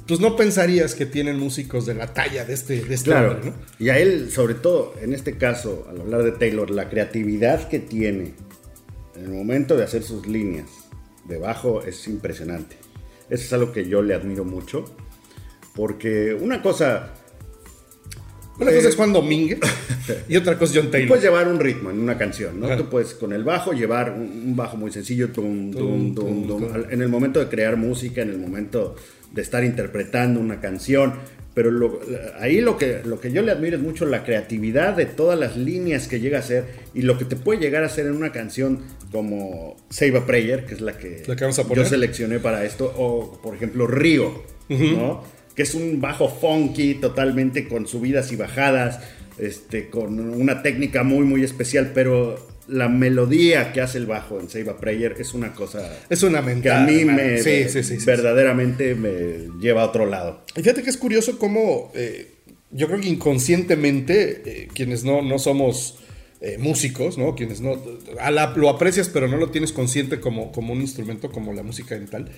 pues 0.07 0.21
no 0.21 0.37
pensarías 0.37 0.95
que 0.95 1.05
tienen 1.07 1.39
músicos 1.39 1.85
de 1.87 1.95
la 1.95 2.15
talla 2.15 2.45
de 2.45 2.55
este, 2.55 2.81
de 2.83 2.95
este 2.95 3.11
Claro. 3.11 3.33
hombre, 3.33 3.51
¿no? 3.51 3.57
Y 3.79 3.91
a 3.91 3.99
él, 3.99 4.31
sobre 4.31 4.55
todo, 4.55 4.95
en 5.03 5.13
este 5.13 5.37
caso, 5.37 5.87
al 5.91 6.01
hablar 6.01 6.23
de 6.23 6.33
Taylor, 6.33 6.71
la 6.71 6.89
creatividad 6.89 7.69
que 7.69 7.79
tiene 7.79 8.33
en 9.17 9.25
el 9.25 9.31
momento 9.31 9.77
de 9.77 9.85
hacer 9.85 10.03
sus 10.03 10.27
líneas 10.27 10.67
de 11.29 11.37
bajo 11.39 11.83
es 11.83 12.09
impresionante. 12.09 12.77
Eso 13.29 13.45
es 13.45 13.53
algo 13.53 13.71
que 13.73 13.87
yo 13.87 14.01
le 14.03 14.15
admiro 14.15 14.45
mucho. 14.45 14.85
Porque 15.75 16.35
una 16.35 16.63
cosa, 16.63 17.13
Una 18.61 18.71
Eh, 18.71 18.75
cosa 18.77 18.89
es 18.89 18.97
Juan 18.97 19.13
Domínguez 19.13 19.59
y 20.29 20.37
otra 20.37 20.59
cosa 20.59 20.73
es 20.73 20.77
John 20.79 20.87
tú 20.87 20.93
Taylor. 20.93 21.09
puedes 21.09 21.25
llevar 21.25 21.49
un 21.49 21.59
ritmo 21.59 21.91
en 21.91 21.99
una 21.99 22.17
canción, 22.19 22.61
¿no? 22.61 22.77
Tú 22.77 22.89
puedes 22.89 23.15
con 23.15 23.33
el 23.33 23.43
bajo 23.45 23.73
llevar 23.73 24.13
un, 24.13 24.55
bajo 24.55 24.77
muy 24.77 24.91
sencillo, 24.93 25.31
tum, 25.31 25.73
Tum, 25.73 26.15
tum, 26.15 26.65
en 26.91 27.01
el 27.03 27.09
momento 27.09 27.41
de 27.41 27.47
crear 27.49 27.77
música, 27.77 28.23
en 28.23 28.31
el 28.31 28.39
momento 28.39 28.97
de 29.33 29.43
estar 29.43 29.65
interpretando 29.65 30.41
una 30.41 30.61
canción. 30.61 31.15
Pero 31.53 31.73
lo- 31.73 32.01
ahí 32.39 32.61
lo 32.61 32.77
que, 32.79 33.01
lo 33.05 33.19
que 33.21 33.33
yo 33.33 33.43
le 33.43 33.51
admiro 33.51 33.77
es 33.77 33.83
mucho 33.83 34.07
la 34.07 34.23
creatividad 34.23 34.95
de 34.97 35.07
todas 35.07 35.37
las 35.39 35.57
líneas 35.57 36.07
que 36.07 36.21
llega 36.21 36.37
a 36.39 36.41
hacer 36.43 36.65
y 36.95 37.03
lo 37.03 37.19
que 37.19 37.25
te 37.25 37.35
puede 37.35 37.59
llegar 37.61 37.83
a 37.83 37.87
hacer 37.87 38.07
en 38.07 38.13
una 38.15 38.31
canción 38.31 38.79
como 39.11 39.77
Save 39.91 40.19
a 40.19 40.27
Prayer, 40.27 40.65
que 40.65 40.75
es 40.75 40.81
la 40.81 40.97
que, 40.97 41.25
La 41.27 41.35
que 41.35 41.43
vamos 41.45 41.59
a 41.59 41.65
poner. 41.67 41.83
yo 41.85 41.91
seleccioné 41.91 42.39
para 42.39 42.65
esto, 42.65 42.95
o 42.97 43.41
por 43.43 43.57
ejemplo 43.57 43.89
Río, 43.89 44.45
¿no? 44.69 45.25
Que 45.61 45.65
es 45.65 45.75
un 45.75 46.01
bajo 46.01 46.27
funky 46.31 46.95
totalmente 46.95 47.69
con 47.69 47.87
subidas 47.87 48.33
y 48.33 48.37
bajadas, 48.37 49.01
este, 49.37 49.91
con 49.91 50.19
una 50.19 50.63
técnica 50.63 51.03
muy 51.03 51.27
muy 51.27 51.45
especial, 51.45 51.91
pero 51.95 52.49
la 52.67 52.89
melodía 52.89 53.75
que 53.75 53.83
hace 53.83 53.99
el 53.99 54.07
bajo 54.07 54.41
en 54.41 54.49
Save 54.49 54.71
a 54.71 54.79
Prayer 54.79 55.17
es 55.19 55.35
una 55.35 55.53
cosa 55.53 55.81
Es 56.09 56.23
una 56.23 56.41
que 56.63 56.71
a 56.71 56.81
mí 56.87 57.05
me, 57.05 57.43
Sí, 57.43 57.65
sí, 57.69 57.83
sí, 57.83 58.01
sí. 58.01 58.07
verdaderamente 58.07 58.95
me 58.95 59.51
lleva 59.61 59.83
a 59.83 59.87
otro 59.89 60.07
lado. 60.07 60.41
Y 60.57 60.63
fíjate 60.63 60.83
que 60.83 60.89
es 60.89 60.97
curioso 60.97 61.39
cómo 61.39 61.93
eh, 61.95 62.37
yo 62.71 62.87
creo 62.87 62.99
que 63.01 63.09
inconscientemente 63.09 64.43
eh, 64.47 64.69
quienes 64.73 65.05
no, 65.05 65.21
no 65.21 65.39
somos 65.39 65.99
eh, 66.41 66.57
músicos, 66.59 67.19
¿no? 67.19 67.35
Quienes 67.35 67.61
no 67.61 67.79
a 68.19 68.31
la- 68.31 68.55
lo 68.57 68.71
aprecias 68.71 69.11
pero 69.11 69.29
no 69.29 69.37
lo 69.37 69.51
tienes 69.51 69.73
consciente 69.73 70.21
como, 70.21 70.53
como 70.53 70.73
un 70.73 70.81
instrumento 70.81 71.31
como 71.31 71.53
la 71.53 71.63
música 71.63 71.97
en 71.97 72.07
tal. 72.07 72.31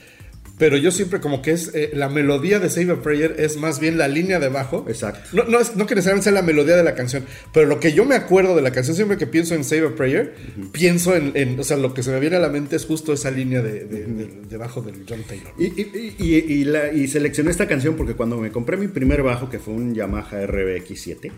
Pero 0.62 0.76
yo 0.76 0.92
siempre 0.92 1.18
como 1.18 1.42
que 1.42 1.50
es 1.50 1.72
eh, 1.74 1.90
la 1.92 2.08
melodía 2.08 2.60
de 2.60 2.70
Save 2.70 2.92
a 2.92 3.02
Prayer 3.02 3.34
es 3.36 3.56
más 3.56 3.80
bien 3.80 3.98
la 3.98 4.06
línea 4.06 4.38
de 4.38 4.48
bajo. 4.48 4.84
Exacto. 4.86 5.28
No, 5.32 5.42
no, 5.42 5.58
es, 5.58 5.74
no 5.74 5.88
que 5.88 5.96
necesariamente 5.96 6.22
sea 6.22 6.32
la 6.32 6.42
melodía 6.42 6.76
de 6.76 6.84
la 6.84 6.94
canción, 6.94 7.24
pero 7.52 7.66
lo 7.66 7.80
que 7.80 7.92
yo 7.94 8.04
me 8.04 8.14
acuerdo 8.14 8.54
de 8.54 8.62
la 8.62 8.70
canción, 8.70 8.94
siempre 8.94 9.16
que 9.18 9.26
pienso 9.26 9.56
en 9.56 9.64
Save 9.64 9.88
a 9.88 9.94
Prayer, 9.96 10.34
pienso 10.70 11.16
en, 11.16 11.32
en- 11.34 11.58
o 11.58 11.64
sea, 11.64 11.76
lo 11.78 11.94
que 11.94 12.04
se 12.04 12.12
me 12.12 12.20
viene 12.20 12.36
a 12.36 12.38
la 12.38 12.48
mente 12.48 12.76
es 12.76 12.84
justo 12.86 13.12
esa 13.12 13.32
línea 13.32 13.60
de, 13.60 13.86
de- 13.86 14.04
de- 14.04 14.30
de 14.48 14.56
bajo 14.56 14.82
del 14.82 15.04
John 15.08 15.24
Taylor. 15.26 15.52
Y, 15.58 15.64
y- 15.64 16.14
y- 16.20 16.52
y 16.60 16.64
la- 16.64 16.92
y 16.92 17.08
seleccioné 17.08 17.50
esta 17.50 17.66
canción 17.66 17.96
porque 17.96 18.14
cuando 18.14 18.36
me 18.36 18.52
compré 18.52 18.76
mi 18.76 18.86
primer 18.86 19.24
bajo, 19.24 19.50
que 19.50 19.58
fue 19.58 19.74
un 19.74 19.96
Yamaha 19.96 20.46
RBX7, 20.46 21.32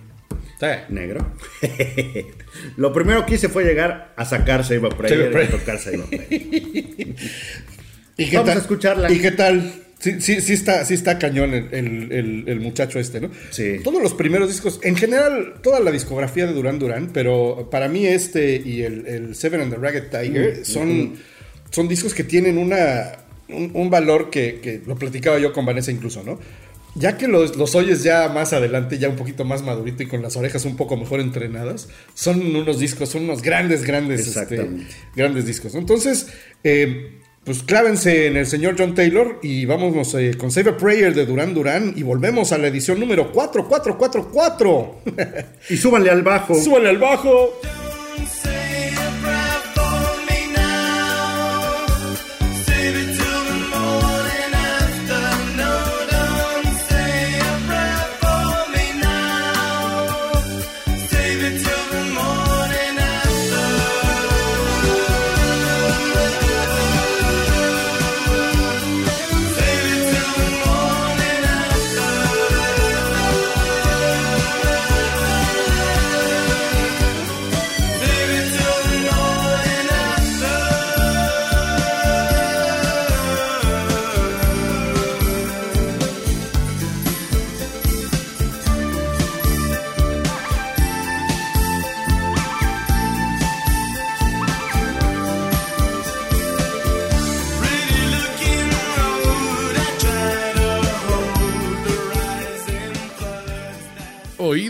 Sí. 0.61 0.67
negro. 0.91 1.27
Lo 2.77 2.93
primero 2.93 3.25
que 3.27 3.37
hice 3.37 3.49
fue 3.49 3.65
llegar 3.65 4.13
a 4.17 4.25
sacar 4.27 4.65
Save 4.65 4.87
a 4.87 4.91
Prayer 4.91 5.45
y 5.49 5.51
tocar 5.51 5.79
Save 5.79 6.03
a 6.03 6.07
Prayer. 6.07 7.15
¿Y 8.17 8.27
qué 8.27 8.37
Vamos 8.37 8.49
tal? 8.51 8.59
a 8.59 8.61
escucharla. 8.61 9.13
¿Y 9.13 9.19
qué 9.21 9.31
tal? 9.33 9.81
Sí, 9.99 10.21
sí, 10.21 10.41
sí 10.43 10.53
está, 10.53 10.85
sí 10.85 10.93
está 10.95 11.19
cañón 11.19 11.55
el, 11.55 11.69
el- 11.73 12.13
el- 12.13 12.45
el 12.47 12.61
muchacho 12.61 12.99
este, 12.99 13.21
¿no? 13.21 13.31
Sí. 13.51 13.77
Todos 13.83 14.03
los 14.03 14.13
primeros 14.13 14.49
discos, 14.49 14.79
en 14.83 14.97
general, 14.97 15.55
toda 15.63 15.81
la 15.81 15.91
discografía 15.91 16.47
de 16.47 16.53
Duran 16.53 16.79
Duran, 16.79 17.11
pero 17.13 17.69
para 17.71 17.89
mí 17.89 18.07
este 18.07 18.57
y 18.63 18.83
el, 18.83 19.35
Seven 19.35 19.63
and 19.63 19.73
the 19.73 19.79
Ragged 19.79 20.11
Tiger 20.11 20.67
son, 20.67 21.15
son 21.71 21.89
discos 21.89 22.13
que 22.13 22.23
tienen 22.23 22.59
una, 22.59 23.13
un, 23.49 23.71
un 23.73 23.89
valor 23.89 24.29
que, 24.31 24.61
que 24.63 24.83
lo 24.87 24.97
platicaba 24.97 25.39
yo 25.39 25.53
con 25.55 25.65
Vanessa 25.65 25.91
incluso, 25.91 26.23
¿no? 26.23 26.39
Ya 26.97 27.17
que 27.17 27.27
los, 27.27 27.57
los 27.57 27.75
oyes 27.75 28.03
ya 28.05 28.29
más 28.29 28.53
adelante, 28.53 28.99
ya 28.99 29.09
un 29.09 29.17
poquito 29.17 29.45
más 29.47 29.63
madurito 29.63 30.03
y 30.03 30.07
con 30.07 30.21
las 30.23 30.37
orejas 30.37 30.65
un 30.67 30.77
poco 30.77 30.97
mejor 30.99 31.21
entrenadas, 31.21 31.89
son 32.15 32.55
unos 32.55 32.79
discos, 32.79 33.09
son 33.09 33.25
unos 33.25 33.41
grandes, 33.43 33.83
grandes, 33.85 34.29
este, 34.37 34.69
grandes 35.17 35.47
discos. 35.47 35.75
Entonces, 35.75 36.29
eh, 36.63 37.21
pues 37.45 37.63
clávense 37.63 38.27
en 38.27 38.37
el 38.37 38.47
señor 38.47 38.75
John 38.79 38.95
Taylor 38.95 39.39
y 39.43 39.67
vámonos 39.67 40.15
eh, 40.15 40.35
con 40.39 40.51
Save 40.51 40.71
a 40.71 40.77
Prayer 40.77 41.15
de 41.15 41.27
Duran 41.27 41.53
Duran 41.53 41.93
y 41.95 42.03
volvemos 42.03 42.53
a 42.53 42.59
la 42.59 42.69
edición 42.69 42.99
número 43.01 43.33
4444. 43.33 44.95
Y 45.71 45.77
súbanle 45.79 46.11
al 46.11 46.23
bajo. 46.23 46.55
Súbale 46.55 46.91
al 46.91 46.99
bajo. 46.99 47.59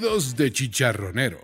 De 0.04 0.52
chicharronero. 0.52 1.40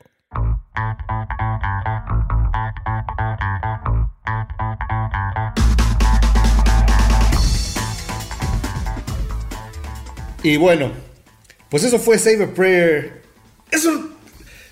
Y 10.42 10.58
bueno, 10.58 10.92
pues 11.70 11.84
eso 11.84 11.98
fue 11.98 12.18
Save 12.18 12.44
a 12.44 12.54
Prayer. 12.54 13.22
Es 13.70 13.86
un, 13.86 14.12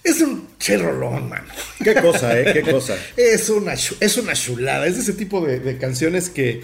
es 0.05 0.20
un 0.20 0.46
cherrolón, 0.59 1.31
man. 1.31 1.46
Qué 1.83 1.94
cosa, 1.94 2.38
¿eh? 2.38 2.53
Qué 2.53 2.61
cosa. 2.70 2.94
Es 3.16 3.48
una, 3.48 3.72
es 3.72 4.18
una 4.18 4.35
chulada. 4.35 4.87
Es 4.87 4.96
de 4.96 5.01
ese 5.01 5.14
tipo 5.14 5.40
de, 5.40 5.61
de 5.61 5.79
canciones 5.79 6.29
que 6.29 6.62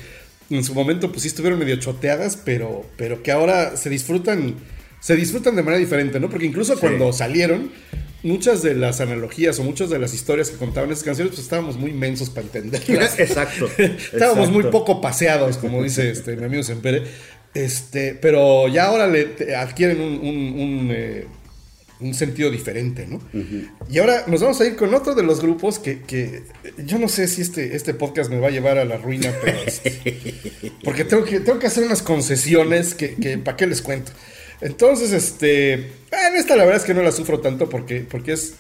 en 0.51 0.63
su 0.63 0.75
momento 0.75 1.11
pues 1.11 1.23
sí 1.23 1.29
estuvieron 1.29 1.59
medio 1.59 1.77
choteadas, 1.77 2.37
pero, 2.37 2.85
pero 2.99 3.23
que 3.23 3.33
ahora 3.33 3.79
se 3.79 3.89
disfrutan, 3.89 4.57
se 5.05 5.17
disfrutan 5.17 5.55
de 5.55 5.63
manera 5.63 5.79
diferente, 5.81 6.19
¿no? 6.19 6.31
Porque 6.31 6.47
incluso 6.47 6.79
cuando 6.81 7.13
salieron, 7.13 7.71
muchas 8.23 8.63
de 8.63 8.75
las 8.75 9.01
analogías 9.03 9.59
o 9.59 9.65
muchas 9.65 9.91
de 9.91 9.99
las 9.99 10.15
historias 10.15 10.49
que 10.49 10.57
contaban 10.57 10.91
esas 10.91 11.05
canciones, 11.05 11.33
pues 11.35 11.43
estábamos 11.43 11.77
muy 11.77 11.93
mensos 11.93 12.31
para 12.31 12.47
entenderlas. 12.47 13.19
Exacto. 13.19 13.69
Estábamos 13.79 14.51
muy 14.51 14.65
poco 14.65 15.03
paseados, 15.03 15.59
como 15.59 15.83
dice 15.83 16.11
este, 16.15 16.37
mi 16.37 16.45
amigo 16.45 16.63
Sempere. 16.63 17.03
Este, 17.53 18.15
pero 18.15 18.67
ya 18.69 18.87
ahora 18.87 19.07
le 19.07 19.55
adquieren 19.55 20.01
un, 20.01 20.15
un- 20.15 20.61
un, 20.61 20.89
eh, 20.91 21.27
un 22.01 22.15
sentido 22.15 22.51
diferente, 22.51 23.07
¿no? 23.07 23.21
Y 23.91 23.99
ahora 23.99 24.25
nos 24.27 24.41
vamos 24.41 24.61
a 24.61 24.67
ir 24.67 24.75
con 24.75 24.93
otro 24.95 25.15
de 25.15 25.23
los 25.23 25.41
grupos 25.41 25.79
que, 25.79 26.01
que 26.01 26.43
yo 26.85 26.99
no 26.99 27.09
sé 27.09 27.29
si 27.29 27.43
este, 27.43 27.77
este 27.77 27.95
podcast 27.95 28.31
me 28.31 28.41
va 28.41 28.49
a 28.49 28.51
llevar 28.51 28.79
a 28.79 28.85
la 28.85 28.97
ruina, 28.97 29.33
pero 29.43 29.59
este, 29.67 30.33
porque 30.83 31.05
tengo 31.05 31.25
que, 31.25 31.41
tengo 31.41 31.59
que 31.59 31.67
hacer 31.69 31.85
unas 31.85 32.03
concesiones 32.03 32.95
que, 32.95 33.15
que 33.15 33.39
¿para 33.39 33.57
qué 33.57 33.67
les 33.67 33.81
cuento? 33.83 34.11
Entonces, 34.65 35.13
este, 35.13 35.75
en 35.75 36.37
esta 36.37 36.57
la 36.57 36.65
verdad 36.65 36.81
es 36.81 36.87
que 36.87 36.95
no 36.95 37.03
la 37.03 37.13
sufro 37.13 37.39
tanto 37.41 37.69
porque, 37.69 38.01
porque 38.01 38.33
es 38.33 38.55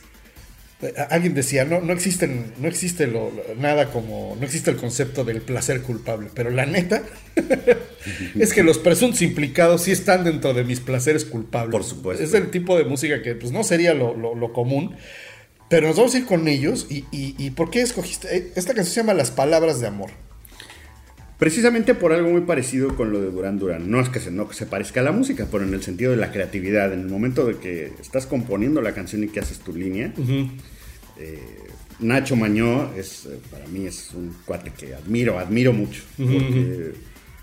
Alguien 1.09 1.33
decía, 1.33 1.64
no, 1.64 1.81
no 1.81 1.95
existen, 1.95 2.53
no 2.59 2.69
existe 2.69 3.07
lo, 3.07 3.31
lo- 3.31 3.55
nada 3.57 3.90
como, 3.90 4.37
no 4.38 4.45
existe 4.45 4.71
el 4.71 4.77
concepto 4.77 5.25
del 5.25 5.40
placer 5.40 5.81
culpable, 5.81 6.29
pero 6.35 6.51
la 6.51 6.67
neta 6.67 7.03
es 8.38 8.53
que 8.53 8.62
los 8.62 8.77
presuntos 8.79 9.23
implicados 9.23 9.83
sí 9.85 9.93
están 9.93 10.25
dentro 10.25 10.53
de 10.53 10.62
mis 10.64 10.81
placeres 10.81 11.25
culpables. 11.25 11.71
Por 11.73 11.85
supuesto. 11.85 12.23
Es 12.23 12.35
el 12.35 12.51
tipo 12.51 12.77
de 12.77 12.85
música 12.85 13.23
que 13.23 13.35
pues 13.35 13.51
no 13.51 13.64
sería 13.64 13.95
lo, 13.95 14.53
común, 14.53 14.95
pero 15.71 15.87
nos 15.87 15.97
vamos 15.97 16.14
a 16.14 16.19
ir 16.19 16.27
con 16.27 16.49
ellos 16.49 16.87
y, 16.90 17.07
y- 17.11 17.35
y 17.38 17.51
¿por 17.53 17.71
qué 17.71 17.81
escogiste? 17.81 18.53
Esta 18.55 18.75
canción 18.75 18.93
se 18.95 19.01
llama 19.01 19.14
Las 19.14 19.31
Palabras 19.31 19.81
de 19.81 19.87
Amor. 19.87 20.11
Precisamente 21.38 21.94
por 21.94 22.12
algo 22.12 22.31
muy 22.31 22.42
parecido 22.42 22.94
con 22.97 23.11
lo 23.12 23.20
de 23.20 23.31
Duran 23.31 23.59
Duran. 23.59 23.90
No 23.90 24.01
es 24.01 24.09
que 24.09 24.20
se, 24.20 24.31
no 24.31 24.49
que 24.49 24.55
se 24.55 24.66
parezca 24.66 25.01
a 25.01 25.03
la 25.03 25.12
música, 25.12 25.49
pero 25.51 25.64
en 25.64 25.75
el 25.75 25.83
sentido 25.83 26.12
de 26.12 26.16
la 26.16 26.31
creatividad. 26.31 26.92
En 26.92 27.01
el 27.01 27.09
momento 27.09 27.44
de 27.47 27.57
que 27.57 27.92
estás 28.01 28.27
componiendo 28.27 28.81
la 28.81 28.92
canción 28.94 29.25
y 29.25 29.29
que 29.29 29.40
haces 29.40 29.59
tu 29.59 29.75
línea, 29.75 30.12
eh, 31.18 31.38
Nacho 32.01 32.37
Mañó 32.37 32.92
es, 32.97 33.27
eh, 33.27 33.38
para 33.51 33.66
mí 33.66 33.87
es 33.87 34.11
un 34.14 34.35
cuate 34.44 34.70
que 34.77 34.94
admiro, 34.94 35.38
admiro 35.38 35.73
mucho. 35.73 36.03
Porque 36.16 36.92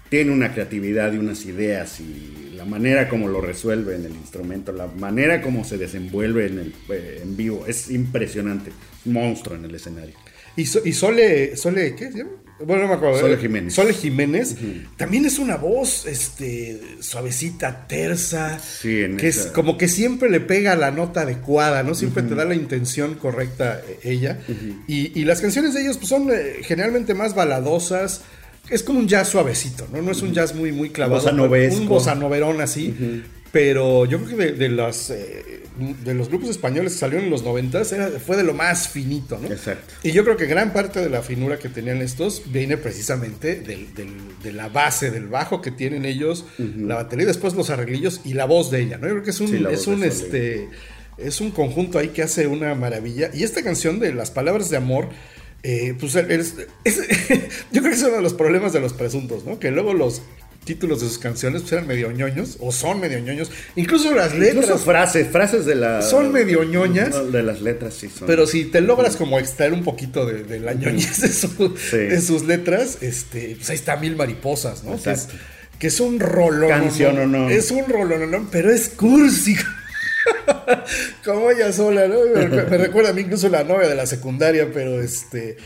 tiene 0.10 0.32
una 0.32 0.54
creatividad 0.54 1.14
y 1.14 1.18
unas 1.18 1.46
ideas 1.46 2.00
y 2.02 2.52
la 2.56 2.66
manera 2.66 3.08
como 3.08 3.28
lo 3.30 3.40
resuelve 3.40 3.96
en 3.96 4.06
el 4.06 4.12
instrumento, 4.14 4.72
la 4.74 4.88
manera 4.88 5.42
como 5.42 5.64
se 5.64 5.78
desenvuelve 5.78 6.48
en, 6.48 6.60
el, 6.60 6.74
eh, 6.90 7.20
en 7.24 7.38
vivo, 7.38 7.66
es 7.66 7.90
impresionante. 7.90 8.72
Monstruo 9.06 9.56
en 9.58 9.66
el 9.66 9.76
escenario. 9.76 10.16
Y, 10.58 10.66
So- 10.66 10.82
y 10.84 10.92
Sole, 10.94 11.56
Sole, 11.56 11.96
¿qué 11.96 12.12
se 12.12 12.18
llama? 12.20 12.32
Bueno, 12.66 12.84
no 12.84 12.90
me 12.90 12.96
acuerdo. 12.96 13.20
Sole 13.20 13.38
Jiménez. 13.38 13.74
Sole 13.74 13.94
Jiménez 13.94 14.56
también 14.98 15.26
es 15.26 15.40
una 15.40 15.58
voz 15.58 16.06
este, 16.06 16.82
suavecita, 17.00 17.88
tersa. 17.88 18.60
Sí, 18.60 19.02
en 19.02 19.18
que 19.18 19.28
es 19.28 19.48
como 19.48 19.78
que 19.78 19.88
siempre 19.88 20.30
le 20.30 20.40
pega 20.40 20.76
la 20.76 20.92
nota 20.92 21.22
adecuada, 21.22 21.84
¿no? 21.84 21.96
Siempre 21.96 22.24
te 22.24 22.36
da 22.36 22.46
la 22.46 22.56
intención 22.56 23.16
correcta 23.16 23.82
eh, 23.88 24.00
ella. 24.04 24.40
y, 24.88 25.20
y 25.20 25.26
las 25.26 25.42
canciones 25.42 25.74
de 25.74 25.82
ellos 25.82 25.98
pues, 25.98 26.10
son 26.10 26.30
eh, 26.32 26.58
generalmente 26.64 27.14
más 27.14 27.36
baladosas. 27.36 28.22
Es 28.70 28.84
como 28.84 29.00
un 29.00 29.08
jazz 29.08 29.28
suavecito, 29.28 29.88
¿no? 29.92 30.02
No 30.02 30.12
es 30.12 30.22
un 30.22 30.34
jazz 30.34 30.54
muy, 30.56 30.72
muy 30.72 30.92
clavado. 30.92 31.20
Bossa. 31.22 31.80
Un 31.82 31.88
bossa 31.88 32.16
noverón 32.16 32.62
así. 32.62 33.24
Pero 33.52 34.06
yo 34.06 34.18
creo 34.24 34.38
que 34.38 34.44
de, 34.46 34.52
de 34.54 34.70
las, 34.70 35.10
eh, 35.10 35.64
de 36.06 36.14
los 36.14 36.30
grupos 36.30 36.50
españoles 36.50 36.94
que 36.94 37.00
salieron 37.00 37.26
en 37.26 37.32
los 37.32 37.44
90 37.44 37.84
fue 38.26 38.38
de 38.38 38.44
lo 38.44 38.54
más 38.54 38.88
finito, 38.88 39.38
¿no? 39.42 39.48
Exacto. 39.52 39.94
Y 40.04 40.12
yo 40.12 40.24
creo 40.24 40.38
que 40.38 40.46
gran 40.46 40.72
parte 40.72 41.02
de 41.02 41.10
la 41.10 41.22
finura 41.22 41.60
que 41.60 41.68
tenían 41.68 42.02
estos 42.02 42.44
viene 42.52 42.78
precisamente 42.78 43.56
del- 43.56 43.94
del- 43.94 44.40
de 44.42 44.54
la 44.54 44.70
base 44.70 45.12
del 45.12 45.28
bajo 45.28 45.62
que 45.62 45.72
tienen 45.72 46.06
ellos, 46.06 46.46
la 46.58 46.96
batería, 46.96 47.26
después 47.26 47.54
los 47.54 47.70
arreglillos 47.70 48.22
y 48.24 48.36
la 48.36 48.46
voz 48.46 48.72
de 48.72 48.82
ella, 48.84 48.98
¿no? 48.98 49.08
Yo 49.08 49.14
creo 49.16 49.24
que 49.24 49.32
es 49.32 49.40
un, 49.42 49.48
Sí, 49.50 49.64
es 49.70 49.88
un 49.88 50.04
este 50.04 50.70
es 51.18 51.42
un 51.42 51.52
conjunto 51.52 52.00
ahí 52.00 52.08
que 52.10 52.24
hace 52.24 52.48
una 52.48 52.74
maravilla. 52.74 53.30
Y 53.34 53.44
esta 53.44 53.62
canción 53.64 54.00
de 54.00 54.14
las 54.14 54.32
palabras 54.32 54.70
de 54.70 54.78
amor, 54.78 55.10
eh, 55.62 55.94
pues 56.00 56.16
es- 56.16 56.56
es- 56.86 56.96
yo 57.72 57.82
creo 57.82 57.92
que 57.92 57.98
es 57.98 58.02
uno 58.04 58.16
de 58.16 58.22
los 58.22 58.34
problemas 58.34 58.72
de 58.74 58.80
los 58.80 58.94
presuntos, 58.94 59.46
¿no? 59.46 59.60
Que 59.60 59.72
luego 59.72 59.94
los 59.94 60.22
títulos 60.64 61.02
de 61.02 61.08
sus 61.08 61.18
canciones 61.18 61.62
pues, 61.64 61.74
eran 61.74 61.88
medio 61.88 62.12
ñoños, 62.12 62.58
o 62.60 62.72
son 62.72 63.00
medio 63.00 63.20
ñoños, 63.20 63.52
incluso 63.76 64.14
las 64.14 64.34
letras. 64.34 64.64
Incluso 64.66 64.78
frases, 64.78 65.28
frases 65.32 65.66
de 65.66 65.76
la. 65.76 66.02
Son 66.02 66.32
medio 66.32 66.64
ñoñas. 66.64 67.10
No, 67.10 67.24
De 67.26 67.44
las 67.44 67.62
letras, 67.62 67.96
sí 67.96 68.10
son. 68.10 68.28
Pero 68.28 68.46
si 68.48 68.66
te 68.66 68.80
logras 68.82 69.16
como 69.18 69.40
extraer 69.40 69.74
un 69.74 69.84
poquito 69.84 70.26
de, 70.26 70.44
de 70.44 70.60
la 70.60 70.74
ñoñez 70.74 71.22
de, 71.22 71.28
su- 71.30 71.76
Sí. 71.78 71.98
de 71.98 72.22
sus 72.22 72.44
letras, 72.46 73.00
este, 73.02 73.56
pues 73.58 73.70
ahí 73.70 73.76
está 73.76 73.98
Mil 73.98 74.16
Mariposas, 74.16 74.84
¿no? 74.84 75.02
Que 75.02 75.12
es, 75.12 75.28
que 75.80 75.88
es 75.88 76.00
un 76.00 76.20
rolón. 76.20 76.70
Canción 76.70 77.18
o 77.20 77.26
no. 77.26 77.50
Es 77.50 77.72
un 77.72 77.88
rolón, 77.90 78.48
pero 78.52 78.72
es 78.72 78.90
cursi. 78.90 79.56
como 81.26 81.50
ella 81.50 81.72
sola, 81.74 82.08
¿no? 82.08 82.18
Me 82.36 82.78
recuerda 82.78 83.10
a 83.10 83.14
mí 83.14 83.22
incluso 83.22 83.50
la 83.50 83.64
novia 83.64 83.88
de 83.88 83.96
la 83.96 84.06
secundaria, 84.06 84.70
pero 84.72 85.02
este... 85.02 85.58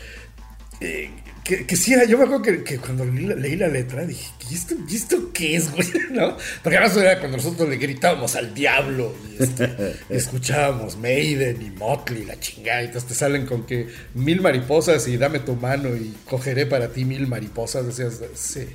eh, 0.80 1.10
que, 1.46 1.64
que 1.64 1.76
sí 1.76 1.92
era, 1.92 2.04
yo 2.04 2.18
me 2.18 2.24
acuerdo 2.24 2.42
que, 2.42 2.64
que 2.64 2.78
cuando 2.78 3.04
leí 3.04 3.24
la, 3.26 3.34
leí 3.36 3.56
la 3.56 3.68
letra 3.68 4.04
dije, 4.04 4.26
¿y 4.50 4.54
esto, 4.54 4.74
¿y 4.88 4.96
esto 4.96 5.30
qué 5.32 5.56
es, 5.56 5.70
güey? 5.72 5.86
¿No? 6.10 6.36
Porque 6.62 6.76
además 6.78 6.96
era 6.96 7.18
cuando 7.20 7.36
nosotros 7.36 7.68
le 7.68 7.76
gritábamos 7.76 8.34
al 8.34 8.52
diablo 8.54 9.14
y, 9.38 9.42
este, 9.42 9.70
escuchábamos 10.10 10.96
Maiden 10.96 11.62
y 11.62 11.70
Motley, 11.70 12.24
la 12.24 12.38
chingada, 12.40 12.82
y 12.82 12.86
entonces 12.86 13.08
te 13.08 13.14
salen 13.14 13.46
con 13.46 13.64
que 13.64 13.86
mil 14.14 14.40
mariposas 14.40 15.06
y 15.08 15.16
dame 15.16 15.38
tu 15.38 15.54
mano 15.54 15.96
y 15.96 16.14
cogeré 16.24 16.66
para 16.66 16.88
ti 16.92 17.04
mil 17.04 17.26
mariposas. 17.28 17.86
Decías, 17.86 18.20
sí. 18.34 18.66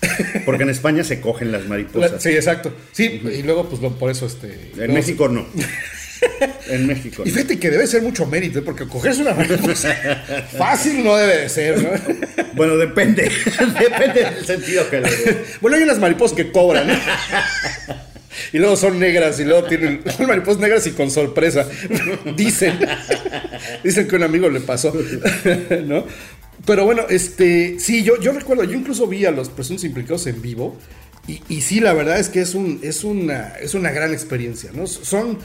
Porque 0.44 0.62
en 0.64 0.70
España 0.70 1.04
se 1.04 1.20
cogen 1.20 1.52
las 1.52 1.62
La- 1.62 1.68
mariposas. 1.68 2.22
sí, 2.22 2.30
exacto. 2.30 2.74
Sí, 2.92 3.20
y 3.32 3.42
luego, 3.42 3.68
pues 3.68 3.80
lo- 3.82 3.98
por 3.98 4.10
eso 4.10 4.26
este. 4.26 4.52
En 4.72 4.76
luego- 4.76 4.94
México 4.94 5.28
no. 5.28 5.46
En 6.68 6.86
México 6.86 7.22
Y 7.24 7.30
fíjate 7.30 7.58
que 7.58 7.70
debe 7.70 7.86
ser 7.86 8.02
mucho 8.02 8.26
mérito, 8.26 8.58
¿eh? 8.58 8.62
porque 8.62 8.86
cogerse 8.86 9.22
una 9.22 9.34
mariposa 9.34 9.94
fácil 10.58 11.04
no 11.04 11.16
debe 11.16 11.42
de 11.42 11.48
ser, 11.48 11.82
¿no? 11.82 11.90
Bueno, 12.54 12.76
depende. 12.76 13.30
depende 13.80 14.24
del 14.24 14.46
sentido 14.46 14.88
que 14.90 15.00
le 15.00 15.10
dé. 15.10 15.44
Bueno, 15.60 15.76
hay 15.76 15.82
unas 15.82 15.98
mariposas 15.98 16.36
que 16.36 16.50
cobran. 16.50 16.90
¿eh? 16.90 16.98
Y 18.52 18.58
luego 18.58 18.76
son 18.76 18.98
negras 18.98 19.38
y 19.40 19.44
luego 19.44 19.64
tienen 19.68 20.02
mariposas 20.26 20.60
negras 20.60 20.86
y 20.86 20.92
con 20.92 21.10
sorpresa. 21.10 21.66
Dicen. 22.36 22.78
Dicen 23.84 24.08
que 24.08 24.16
un 24.16 24.22
amigo 24.22 24.48
le 24.48 24.60
pasó. 24.60 24.92
¿No? 25.84 26.04
Pero 26.64 26.84
bueno, 26.84 27.04
este. 27.08 27.78
Sí, 27.78 28.02
yo, 28.02 28.20
yo 28.20 28.32
recuerdo, 28.32 28.64
yo 28.64 28.72
incluso 28.72 29.06
vi 29.06 29.24
a 29.24 29.30
los 29.30 29.48
presuntos 29.48 29.84
implicados 29.84 30.26
en 30.26 30.40
vivo. 30.42 30.76
Y, 31.28 31.42
y 31.48 31.60
sí, 31.60 31.80
la 31.80 31.92
verdad 31.92 32.18
es 32.18 32.28
que 32.28 32.40
es, 32.40 32.54
un, 32.54 32.80
es, 32.82 33.02
una, 33.04 33.54
es 33.60 33.74
una 33.74 33.90
gran 33.90 34.12
experiencia, 34.12 34.70
¿no? 34.72 34.86
Son, 34.86 35.38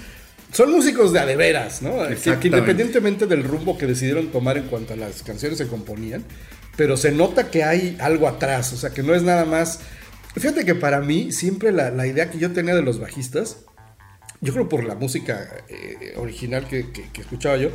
son 0.51 0.71
músicos 0.71 1.13
de 1.13 1.19
a 1.19 1.25
de 1.25 1.35
veras, 1.35 1.81
¿no? 1.81 1.91
Que- 2.01 2.07
Que, 2.07 2.13
Exactamente. 2.13 2.47
independientemente 2.47 3.25
del 3.27 3.43
rumbo 3.43 3.77
que 3.77 3.85
decidieron 3.87 4.27
tomar 4.31 4.57
en 4.57 4.65
cuanto 4.67 4.93
a 4.93 4.97
las 4.97 5.23
canciones 5.23 5.57
se 5.57 5.67
componían, 5.67 6.23
pero 6.75 6.97
se 6.97 7.11
nota 7.11 7.49
que 7.51 7.63
hay 7.63 7.97
algo 7.99 8.27
atrás, 8.27 8.73
o 8.73 8.77
sea, 8.77 8.89
que 8.91 9.03
no 9.03 9.13
es 9.15 9.23
nada 9.23 9.45
más... 9.45 9.79
Fíjate 10.35 10.63
que 10.65 10.75
para 10.75 11.01
mí 11.01 11.31
siempre 11.31 11.71
la, 11.71 11.91
la 11.91 12.07
idea 12.07 12.29
que 12.31 12.37
yo 12.37 12.51
tenía 12.51 12.73
de 12.75 12.81
los 12.81 12.99
bajistas, 12.99 13.57
yo 14.39 14.53
creo 14.53 14.69
por 14.69 14.83
la 14.85 14.95
música 14.95 15.49
eh, 15.69 16.13
original 16.17 16.67
que, 16.67 16.89
que- 16.91 17.09
que 17.11 17.21
escuchaba 17.21 17.57
yo, 17.57 17.69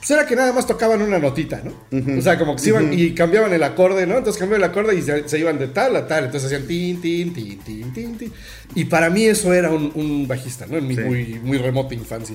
pues 0.00 0.10
era 0.10 0.26
que 0.26 0.34
nada 0.34 0.52
más 0.52 0.66
tocaban 0.66 1.02
una 1.02 1.18
notita, 1.18 1.62
¿no? 1.62 2.18
O 2.18 2.22
sea, 2.22 2.38
como 2.38 2.56
que 2.56 2.62
se 2.62 2.70
iban 2.70 2.92
y 2.92 3.12
cambiaban 3.14 3.52
el 3.52 3.62
acorde, 3.62 4.06
¿no? 4.06 4.16
Entonces 4.18 4.40
cambiaban 4.40 4.64
el 4.64 4.70
acorde 4.70 4.94
y 4.96 5.02
se, 5.02 5.28
se 5.28 5.38
iban 5.38 5.58
de 5.58 5.68
tal 5.68 5.94
a 5.96 6.06
tal. 6.08 6.24
Entonces 6.24 6.46
hacían 6.50 6.66
tin, 6.66 7.00
tin, 7.00 7.32
tin, 7.34 7.58
tin, 7.60 7.92
tin, 7.92 8.16
tin. 8.18 8.32
Y 8.74 8.84
para 8.86 9.10
mí 9.10 9.24
eso 9.26 9.52
era 9.52 9.70
un, 9.70 9.92
un 9.94 10.26
bajista, 10.26 10.66
¿no? 10.66 10.78
En 10.78 10.86
mi 10.86 10.94
Sí. 10.96 11.02
muy, 11.02 11.40
muy 11.42 11.58
remota 11.58 11.94
infancia. 11.94 12.34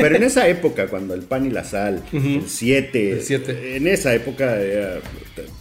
Pero 0.00 0.16
en 0.16 0.22
esa 0.22 0.48
época, 0.48 0.86
cuando 0.88 1.14
el 1.14 1.22
pan 1.22 1.46
y 1.46 1.50
la 1.50 1.64
sal, 1.64 2.02
el 2.12 2.42
7, 2.46 3.12
El 3.12 3.22
siete. 3.22 3.76
en 3.76 3.86
esa 3.86 4.14
época 4.14 4.60
era- 4.60 5.00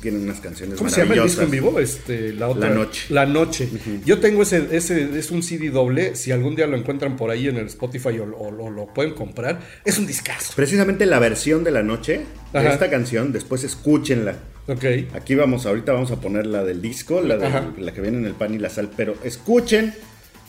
tienen 0.02 0.22
unas 0.24 0.40
canciones 0.40 0.78
¿Cómo 0.78 0.90
se 0.90 1.02
llama 1.02 1.16
el 1.16 1.24
disco 1.24 1.42
maravillosas. 1.42 1.44
en 1.46 1.52
vivo? 1.52 1.80
Este, 1.80 2.34
la, 2.34 2.48
otra, 2.50 2.70
La 2.70 2.76
Noche. 2.76 3.06
La 3.10 3.26
Noche. 3.26 3.70
Yo 4.06 4.20
tengo 4.20 4.42
ese, 4.44 4.68
ese, 4.72 5.18
es 5.18 5.32
un 5.32 5.44
CD 5.44 5.70
doble. 5.70 6.16
Si 6.16 6.32
algún 6.32 6.56
día 6.56 6.68
lo 6.68 6.78
encuentran 6.78 7.16
por 7.18 7.30
ahí 7.32 7.48
en 7.48 7.58
el 7.58 7.68
Spotify 7.68 8.20
o, 8.20 8.24
o- 8.26 8.66
o 8.66 8.70
lo 8.70 8.88
pueden 8.88 9.14
comprar, 9.14 9.60
es 9.86 9.98
un 9.98 10.08
discazo. 10.08 10.54
Precisamente 10.56 11.06
la 11.06 11.20
versión 11.20 11.64
de 11.64 11.72
la 11.72 11.84
noche 11.84 12.22
de 12.54 12.68
esta 12.68 12.90
canción, 12.90 13.32
después 13.32 13.64
escúchenla. 13.64 14.36
Ok. 14.68 14.86
Aquí 15.14 15.36
vamos, 15.36 15.66
ahorita 15.66 15.94
vamos 15.94 16.12
a 16.12 16.20
poner 16.22 16.46
la 16.46 16.64
del 16.64 16.82
disco, 16.82 17.22
la, 17.22 17.38
de- 17.38 17.82
la 17.82 17.92
que 17.94 18.02
viene 18.02 18.18
en 18.18 18.26
el 18.26 18.34
pan 18.34 18.54
y 18.54 18.60
la 18.60 18.70
sal, 18.70 18.90
pero 18.96 19.16
escuchen 19.24 19.94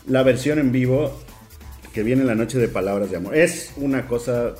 la 0.07 0.23
versión 0.23 0.59
en 0.59 0.73
vivo 0.73 1.23
que 1.95 2.03
viene 2.03 2.23
en 2.23 2.29
la 2.29 2.35
noche 2.35 2.59
de 2.59 2.69
palabras 2.69 3.11
de 3.11 3.17
amor. 3.17 3.37
Es 3.37 3.73
una 3.77 4.07
cosa 4.07 4.55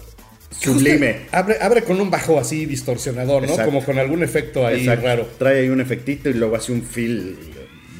sublime. 0.59 1.27
Abre, 1.33 1.57
abre 1.61 1.83
con 1.85 2.01
un 2.01 2.11
bajo 2.11 2.39
así 2.39 2.67
distorsionador, 2.67 3.43
¿no? 3.43 3.49
Exacto. 3.51 3.71
Como 3.73 3.85
con 3.85 3.99
algún 3.99 4.23
efecto 4.23 4.67
ahí 4.67 4.81
Exacto. 4.81 5.07
raro. 5.07 5.29
Trae 5.39 5.61
ahí 5.61 5.69
un 5.69 5.81
efectito 5.81 6.29
y 6.29 6.35
luego 6.35 6.57
hace 6.57 6.73
un 6.73 6.83
feel 6.83 7.37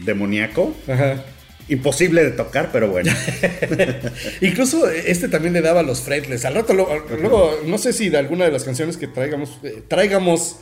demoníaco. 0.05 0.75
Ajá. 0.89 1.25
Imposible 1.69 2.25
de 2.25 2.33
tocar, 2.33 2.71
pero 2.73 2.89
bueno. 2.89 3.13
Incluso 4.41 4.89
este 4.91 5.29
también 5.29 5.53
le 5.53 5.61
daba 5.61 5.83
los 5.83 6.01
fretless. 6.01 6.45
Al 6.45 6.55
rato, 6.55 6.75
lo- 6.75 6.89
luego, 7.21 7.61
no 7.67 7.79
sé 7.79 7.93
si 7.93 8.09
de 8.09 8.19
alguna 8.19 8.45
de 8.47 8.51
las 8.51 8.65
canciones 8.65 8.97
que 8.97 9.07
traigamos, 9.07 9.59
eh, 9.63 9.83
traigamos 9.87 10.57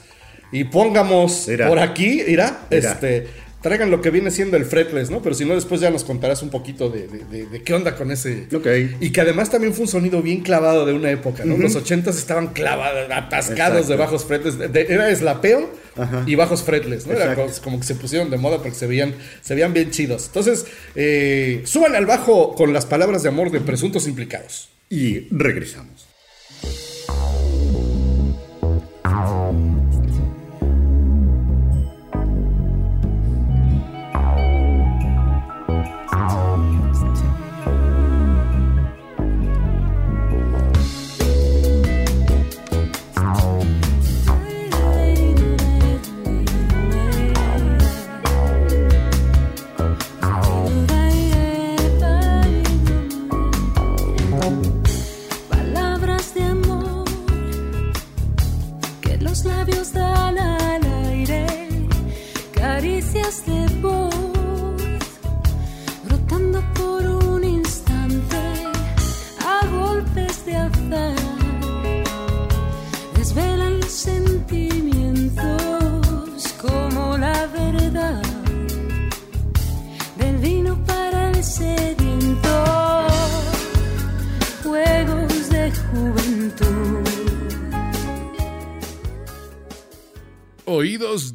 y 0.52 0.64
pongamos 0.64 1.46
Mira. 1.48 1.68
por 1.68 1.78
aquí, 1.78 2.22
irá, 2.26 2.66
este, 2.70 3.26
traigan 3.68 3.90
lo 3.90 4.00
que 4.00 4.10
viene 4.10 4.30
siendo 4.30 4.56
el 4.56 4.64
fretless, 4.64 5.10
¿no? 5.10 5.20
Pero 5.20 5.34
si 5.34 5.44
no, 5.44 5.54
después 5.54 5.80
ya 5.80 5.90
nos 5.90 6.02
contarás 6.02 6.42
un 6.42 6.48
poquito 6.48 6.88
de, 6.88 7.06
de- 7.06 7.24
de- 7.24 7.46
de 7.46 7.62
qué 7.62 7.74
onda 7.74 7.94
con 7.96 8.10
ese. 8.10 8.46
Ok. 8.54 8.66
Y 9.00 9.10
que 9.12 9.20
además 9.20 9.50
también 9.50 9.74
fue 9.74 9.82
un 9.82 9.88
sonido 9.88 10.22
bien 10.22 10.40
clavado 10.40 10.86
de 10.86 10.94
una 10.94 11.10
época, 11.10 11.44
¿no? 11.44 11.56
Los 11.58 11.74
ochentas 11.76 12.16
estaban 12.16 12.48
clavados, 12.48 13.10
atascados 13.10 13.82
Exacto. 13.82 13.92
de 13.92 13.96
bajos 13.96 14.24
fretless. 14.24 14.56
Era 14.88 15.14
slapeo 15.14 15.70
Ajá. 15.96 16.24
y 16.26 16.34
bajos 16.34 16.62
fretless, 16.62 17.06
¿no? 17.06 17.12
Era 17.12 17.34
como 17.62 17.78
que 17.78 17.86
se 17.86 17.94
pusieron 17.94 18.30
de 18.30 18.38
moda 18.38 18.56
porque 18.58 18.74
se 18.74 18.86
veían, 18.86 19.14
se 19.42 19.54
veían 19.54 19.74
bien 19.74 19.90
chidos. 19.90 20.26
Entonces, 20.28 20.64
eh, 20.94 21.62
suban 21.64 21.94
al 21.94 22.06
bajo 22.06 22.54
con 22.54 22.72
las 22.72 22.86
palabras 22.86 23.22
de 23.22 23.28
amor 23.28 23.50
de 23.50 23.60
presuntos 23.60 24.06
implicados. 24.08 24.70
Y 24.90 25.28
regresamos. 25.30 26.06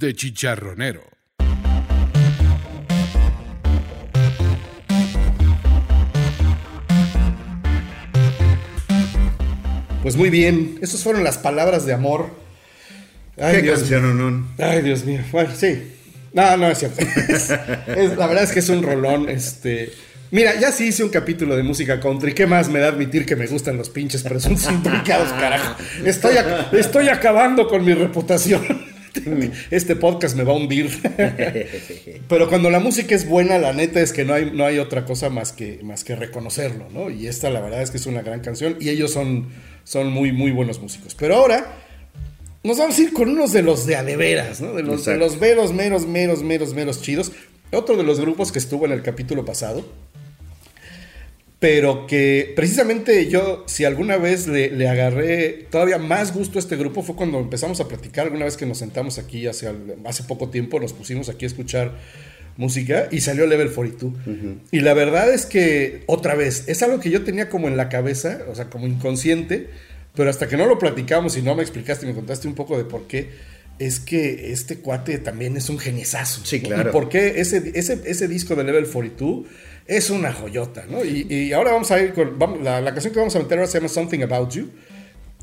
De 0.03 0.13
chicharronero. 0.13 1.01
Pues 10.01 10.17
muy 10.17 10.29
bien, 10.29 10.77
esas 10.81 11.01
fueron 11.03 11.23
las 11.23 11.37
palabras 11.37 11.85
de 11.85 11.93
amor. 11.93 12.27
Ay, 13.39 13.57
¿Qué 13.57 13.61
Dios 13.63 13.79
canción, 13.79 14.17
no? 14.17 14.47
Ay, 14.63 14.81
Dios 14.81 15.05
mío. 15.05 15.21
Bueno, 15.31 15.49
sí. 15.55 15.91
No, 16.33 16.57
no 16.57 16.67
es 16.67 16.79
cierto. 16.79 17.01
Es- 17.29 17.49
es- 17.51 18.17
la 18.17 18.27
verdad 18.27 18.43
es 18.43 18.51
que 18.51 18.59
es 18.59 18.69
un 18.69 18.83
rolón. 18.83 19.29
Este. 19.29 19.91
Mira, 20.31 20.59
ya 20.59 20.71
sí 20.71 20.87
hice 20.87 21.03
un 21.03 21.09
capítulo 21.09 21.55
de 21.55 21.63
música 21.63 21.99
country. 21.99 22.33
¿Qué 22.33 22.47
más 22.47 22.67
me 22.67 22.79
da 22.79 22.87
admitir 22.89 23.25
que 23.25 23.35
me 23.35 23.45
gustan 23.47 23.77
los 23.77 23.89
pinches 23.89 24.23
presuntos 24.23 24.65
implicados, 24.71 25.31
carajo? 25.33 25.75
Estoy, 26.03 26.35
ac- 26.35 26.73
estoy 26.73 27.07
acabando 27.07 27.67
con 27.67 27.85
mi 27.85 27.93
reputación. 27.93 28.92
Este 29.71 29.95
podcast 29.95 30.35
me 30.35 30.43
va 30.43 30.53
a 30.53 30.55
hundir. 30.55 30.89
Pero 32.29 32.49
cuando 32.49 32.69
la 32.69 32.79
música 32.79 33.15
es 33.15 33.27
buena, 33.27 33.57
la 33.59 33.73
neta 33.73 34.01
es 34.01 34.13
que 34.13 34.25
no 34.25 34.33
hay, 34.33 34.51
no 34.51 34.65
hay 34.65 34.79
otra 34.79 35.05
cosa 35.05 35.29
más 35.29 35.51
que, 35.51 35.79
más 35.83 36.03
que 36.03 36.15
reconocerlo, 36.15 36.89
¿no? 36.89 37.09
Y 37.09 37.27
esta, 37.27 37.49
la 37.49 37.61
verdad 37.61 37.81
es 37.81 37.91
que 37.91 37.97
es 37.97 38.05
una 38.05 38.21
gran 38.21 38.39
canción. 38.41 38.77
Y 38.79 38.89
ellos 38.89 39.11
son, 39.11 39.49
son 39.83 40.11
muy, 40.11 40.31
muy 40.31 40.51
buenos 40.51 40.79
músicos. 40.79 41.15
Pero 41.15 41.35
ahora 41.35 41.77
nos 42.63 42.77
vamos 42.77 42.97
a 42.97 43.01
ir 43.01 43.13
con 43.13 43.29
unos 43.29 43.53
de 43.53 43.61
los 43.61 43.85
de 43.85 43.95
adeveras, 43.95 44.61
¿no? 44.61 44.73
De 44.73 44.83
los, 44.83 45.05
de 45.05 45.17
los 45.17 45.39
veros, 45.39 45.73
meros, 45.73 46.05
meros, 46.05 46.43
meros, 46.43 46.73
meros 46.73 47.01
chidos. 47.01 47.31
Otro 47.71 47.97
de 47.97 48.03
los 48.03 48.19
grupos 48.19 48.51
que 48.51 48.59
estuvo 48.59 48.85
en 48.85 48.91
el 48.91 49.01
capítulo 49.01 49.45
pasado. 49.45 49.85
Pero 51.63 52.07
que 52.07 52.51
precisamente 52.57 53.29
yo, 53.29 53.63
si 53.67 53.85
alguna 53.85 54.17
vez 54.17 54.49
le, 54.49 54.69
le 54.69 54.89
agarré 54.89 55.65
todavía 55.71 55.97
más 55.97 56.33
gusto 56.33 56.57
a 56.57 56.59
este 56.59 56.75
grupo, 56.75 57.03
fue 57.03 57.15
cuando 57.15 57.39
empezamos 57.39 57.79
a 57.79 57.87
platicar. 57.87 58.25
Alguna 58.25 58.43
vez 58.43 58.57
que 58.57 58.65
nos 58.65 58.79
sentamos 58.79 59.17
aquí 59.17 59.47
hace, 59.47 59.71
hace 60.03 60.23
poco 60.23 60.49
tiempo, 60.49 60.77
nos 60.81 60.91
pusimos 60.91 61.29
aquí 61.29 61.45
a 61.45 61.47
escuchar 61.47 61.93
música 62.57 63.07
y 63.11 63.21
salió 63.21 63.47
Level 63.47 63.71
42. 63.71 64.13
Y 64.73 64.81
la 64.81 64.93
verdad 64.93 65.33
es 65.33 65.45
que, 65.45 66.03
otra 66.05 66.35
vez, 66.35 66.65
es 66.67 66.83
algo 66.83 66.99
que 66.99 67.09
yo 67.09 67.23
tenía 67.23 67.47
como 67.47 67.69
en 67.69 67.77
la 67.77 67.87
cabeza, 67.87 68.41
o 68.51 68.55
sea, 68.55 68.69
como 68.69 68.85
inconsciente, 68.85 69.69
pero 70.15 70.29
hasta 70.29 70.49
que 70.49 70.57
no 70.57 70.65
lo 70.65 70.77
platicamos 70.77 71.37
y 71.37 71.41
no 71.43 71.55
me 71.55 71.61
explicaste 71.61 72.05
y 72.05 72.09
me 72.09 72.13
contaste 72.13 72.45
un 72.45 72.55
poco 72.55 72.77
de 72.77 72.83
por 72.83 73.07
qué, 73.07 73.29
es 73.79 74.01
que 74.01 74.51
este 74.51 74.79
cuate 74.79 75.17
también 75.17 75.55
es 75.55 75.69
un 75.69 75.79
geniesazo. 75.79 76.41
Sí, 76.43 76.59
claro. 76.59 76.89
Y 76.89 76.91
por 76.91 77.07
qué 77.07 77.39
ese, 77.39 77.71
ese, 77.73 78.01
ese 78.05 78.27
disco 78.27 78.53
de 78.55 78.65
Level 78.65 78.85
42 78.85 79.45
es 79.85 80.09
una 80.09 80.31
joyota, 80.33 80.85
¿no? 80.89 81.03
Y, 81.03 81.27
y 81.29 81.53
ahora 81.53 81.71
vamos 81.73 81.91
a 81.91 82.01
ir 82.01 82.13
con. 82.13 82.37
vamos- 82.39 82.61
la, 82.61 82.79
la 82.81 82.91
canción 82.93 83.13
que 83.13 83.19
vamos 83.19 83.35
a 83.35 83.39
meter 83.39 83.57
ahora 83.59 83.69
se 83.69 83.77
llama 83.79 83.89
Something 83.89 84.21
About 84.21 84.51
You, 84.51 84.69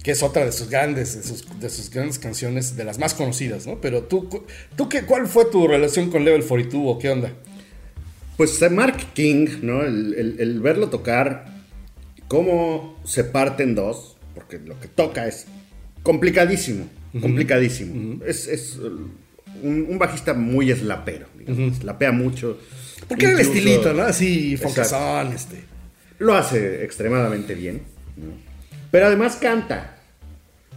que 0.03 0.12
es 0.12 0.22
otra 0.22 0.44
de 0.44 0.53
sus 0.53 0.70
grandes, 0.70 1.14
de 1.16 1.22
sus, 1.22 1.61
de 1.61 1.68
sus 1.70 1.90
grandes 1.90 2.18
canciones, 2.18 2.76
de 2.76 2.85
las 2.85 2.98
más 2.98 3.14
conocidas, 3.14 3.66
¿no? 3.66 3.81
Pero 3.81 4.03
tú, 4.05 4.29
¿tú 4.76 4.88
qué, 4.88 5.03
¿cuál 5.03 5.26
fue 5.26 5.44
tu 5.46 5.66
relación 5.68 6.11
con 6.11 6.24
Level 6.24 6.42
42 6.44 6.83
o 6.87 6.98
qué 6.98 7.11
onda? 7.11 7.33
Pues 8.37 8.61
eh, 8.62 8.70
Mark 8.70 8.96
King, 9.12 9.46
¿no? 9.62 9.83
El, 9.85 10.14
el- 10.14 10.37
el 10.40 10.61
verlo 10.61 10.88
tocar, 10.88 11.53
cómo 12.29 12.96
se 13.05 13.24
parte 13.24 13.62
en 13.62 13.74
dos, 13.74 14.16
porque 14.35 14.59
lo 14.59 14.79
que 14.81 14.88
toca 14.88 15.26
es 15.26 15.46
complicadísimo, 16.03 16.87
complicadísimo. 17.20 18.20
Es, 18.24 18.46
es, 18.48 18.76
uh, 18.79 19.11
un, 19.62 19.87
un 19.90 19.98
bajista 19.98 20.33
muy 20.33 20.70
eslapero, 20.70 21.26
digamos, 21.38 21.76
eslapea 21.76 22.12
mucho. 22.12 22.59
Porque 23.11 23.27
era 23.27 23.35
el 23.35 23.40
estilito, 23.40 23.92
¿no? 23.92 24.05
Así, 24.05 24.57
funkazón, 24.57 25.33
este. 25.35 25.57
Lo 26.18 26.35
hace 26.35 26.83
extremadamente 26.85 27.55
bien, 27.55 27.83
¿no? 28.16 28.33
pero 28.90 29.07
además 29.07 29.37
canta. 29.37 29.96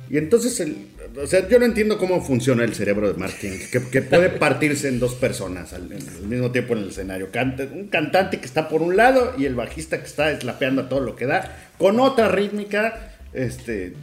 Y 0.10 0.18
entonces, 0.18 0.60
el- 0.60 0.88
o 1.22 1.28
sea, 1.28 1.48
yo 1.48 1.60
no 1.60 1.66
entiendo 1.66 1.98
cómo 1.98 2.22
funciona 2.24 2.64
el 2.64 2.74
cerebro 2.76 3.12
de 3.12 3.18
Mark 3.20 3.34
King, 3.40 3.58
que, 3.72 3.82
que 3.90 4.02
puede 4.02 4.30
partirse 4.40 4.88
en 4.88 5.00
dos 5.00 5.16
personas 5.16 5.74
al, 5.74 5.92
al 5.92 6.28
mismo 6.28 6.52
tiempo 6.52 6.74
en 6.74 6.80
el 6.84 6.90
escenario. 6.90 7.30
Canta- 7.32 7.68
un 7.72 7.88
cantante 7.88 8.40
que 8.40 8.46
está 8.46 8.68
por 8.70 8.82
un 8.82 8.96
lado 8.98 9.34
y 9.38 9.46
el 9.46 9.56
bajista 9.56 10.00
que 10.00 10.06
está 10.06 10.32
eslapeando 10.32 10.84
a 10.84 10.90
todo 10.90 11.00
lo 11.02 11.16
que 11.16 11.26
da, 11.26 11.58
con 11.78 12.00
otra 12.00 12.30
rítmica 12.30 13.12
este, 13.34 13.94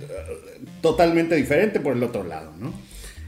totalmente 0.81 1.35
diferente 1.37 1.81
por 1.81 1.97
el 1.97 2.03
otro 2.03 2.25
lado, 2.25 2.53
¿no? 2.59 2.73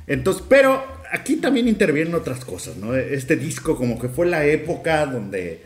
Entonces, 0.06 0.42
pero 0.48 0.84
aquí 1.12 1.36
también 1.36 1.68
intervienen 1.68 2.14
otras 2.14 2.44
cosas, 2.44 2.76
¿no? 2.76 2.94
Este 2.96 3.36
disco 3.36 3.76
como 3.76 3.98
que 4.00 4.08
fue 4.08 4.26
la 4.26 4.44
época 4.46 5.06
donde 5.06 5.60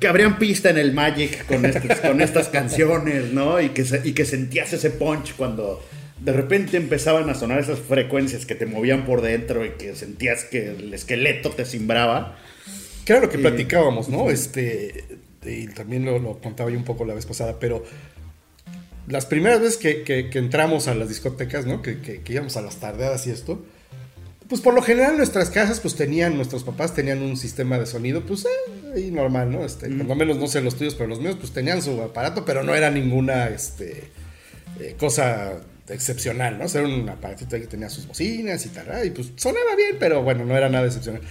que 0.00 0.08
abrían 0.08 0.38
pista 0.38 0.70
en 0.70 0.78
el 0.78 0.92
Magic 0.94 1.44
con, 1.46 1.64
estas- 1.66 2.00
con 2.00 2.20
estas 2.22 2.48
canciones, 2.48 3.32
¿no? 3.32 3.60
Y 3.60 3.68
que, 3.70 3.84
y 4.02 4.12
que 4.14 4.24
sentías 4.24 4.72
ese 4.72 4.90
punch 4.90 5.34
cuando 5.36 5.84
de 6.20 6.32
repente 6.32 6.76
empezaban 6.78 7.28
a 7.30 7.34
sonar 7.34 7.60
esas 7.60 7.78
frecuencias 7.80 8.46
que 8.46 8.54
te 8.54 8.64
movían 8.66 9.04
por 9.04 9.20
dentro 9.20 9.64
y 9.64 9.70
que 9.72 9.94
sentías 9.94 10.44
que 10.44 10.70
el 10.70 10.92
esqueleto 10.94 11.50
te 11.50 11.64
cimbraba. 11.66 12.38
Que 13.04 13.12
era 13.12 13.20
lo 13.22 13.28
que 13.30 13.38
platicábamos, 13.38 14.08
¿no? 14.08 14.30
Este, 14.30 15.04
y 15.44 15.66
también 15.68 16.04
lo, 16.06 16.18
lo 16.18 16.38
contaba 16.40 16.70
yo 16.70 16.78
un 16.78 16.84
poco 16.84 17.04
la 17.04 17.12
vez 17.14 17.26
pasada, 17.26 17.58
pero 17.60 17.84
las 19.06 19.26
primeras 19.26 19.60
veces 19.60 19.76
que, 19.76 20.02
que- 20.02 20.30
que 20.30 20.38
entramos 20.38 20.88
a 20.88 20.94
las 20.94 21.08
discotecas, 21.08 21.66
¿no? 21.66 21.82
Que, 21.82 22.00
que- 22.00 22.20
que 22.22 22.32
íbamos 22.32 22.56
a 22.56 22.62
las 22.62 22.76
tardeadas 22.80 23.26
y 23.26 23.30
esto, 23.30 23.62
pues 24.50 24.60
por 24.60 24.74
lo 24.74 24.82
general 24.82 25.16
nuestras 25.16 25.48
casas, 25.48 25.78
pues 25.78 25.94
tenían, 25.94 26.36
nuestros 26.36 26.64
papás 26.64 26.92
tenían 26.92 27.22
un 27.22 27.36
sistema 27.36 27.78
de 27.78 27.86
sonido, 27.86 28.26
pues 28.26 28.44
eh, 28.44 28.48
ahí 28.96 29.12
normal, 29.12 29.52
¿no? 29.52 29.64
Este, 29.64 29.88
Por 29.88 30.06
lo 30.06 30.14
menos 30.16 30.38
no 30.38 30.48
sé 30.48 30.60
los 30.60 30.74
tuyos, 30.74 30.96
pero 30.96 31.08
los 31.08 31.20
míos, 31.20 31.36
pues 31.38 31.52
tenían 31.52 31.80
su 31.80 32.02
aparato, 32.02 32.44
pero 32.44 32.64
no 32.64 32.74
era 32.74 32.90
ninguna, 32.90 33.48
este, 33.48 34.10
eh, 34.80 34.96
cosa 34.98 35.60
excepcional, 35.88 36.58
¿no? 36.58 36.64
O 36.64 36.68
sea, 36.68 36.80
era 36.80 36.90
un 36.90 37.08
aparatito 37.08 37.54
ahí 37.54 37.62
que 37.62 37.68
tenía 37.68 37.88
sus 37.88 38.08
bocinas 38.08 38.66
y 38.66 38.70
tal, 38.70 39.06
y 39.06 39.10
pues 39.10 39.30
sonaba 39.36 39.76
bien, 39.76 39.96
pero 40.00 40.22
bueno, 40.24 40.44
no 40.44 40.56
era 40.56 40.68
nada 40.68 40.86
excepcional. 40.86 41.22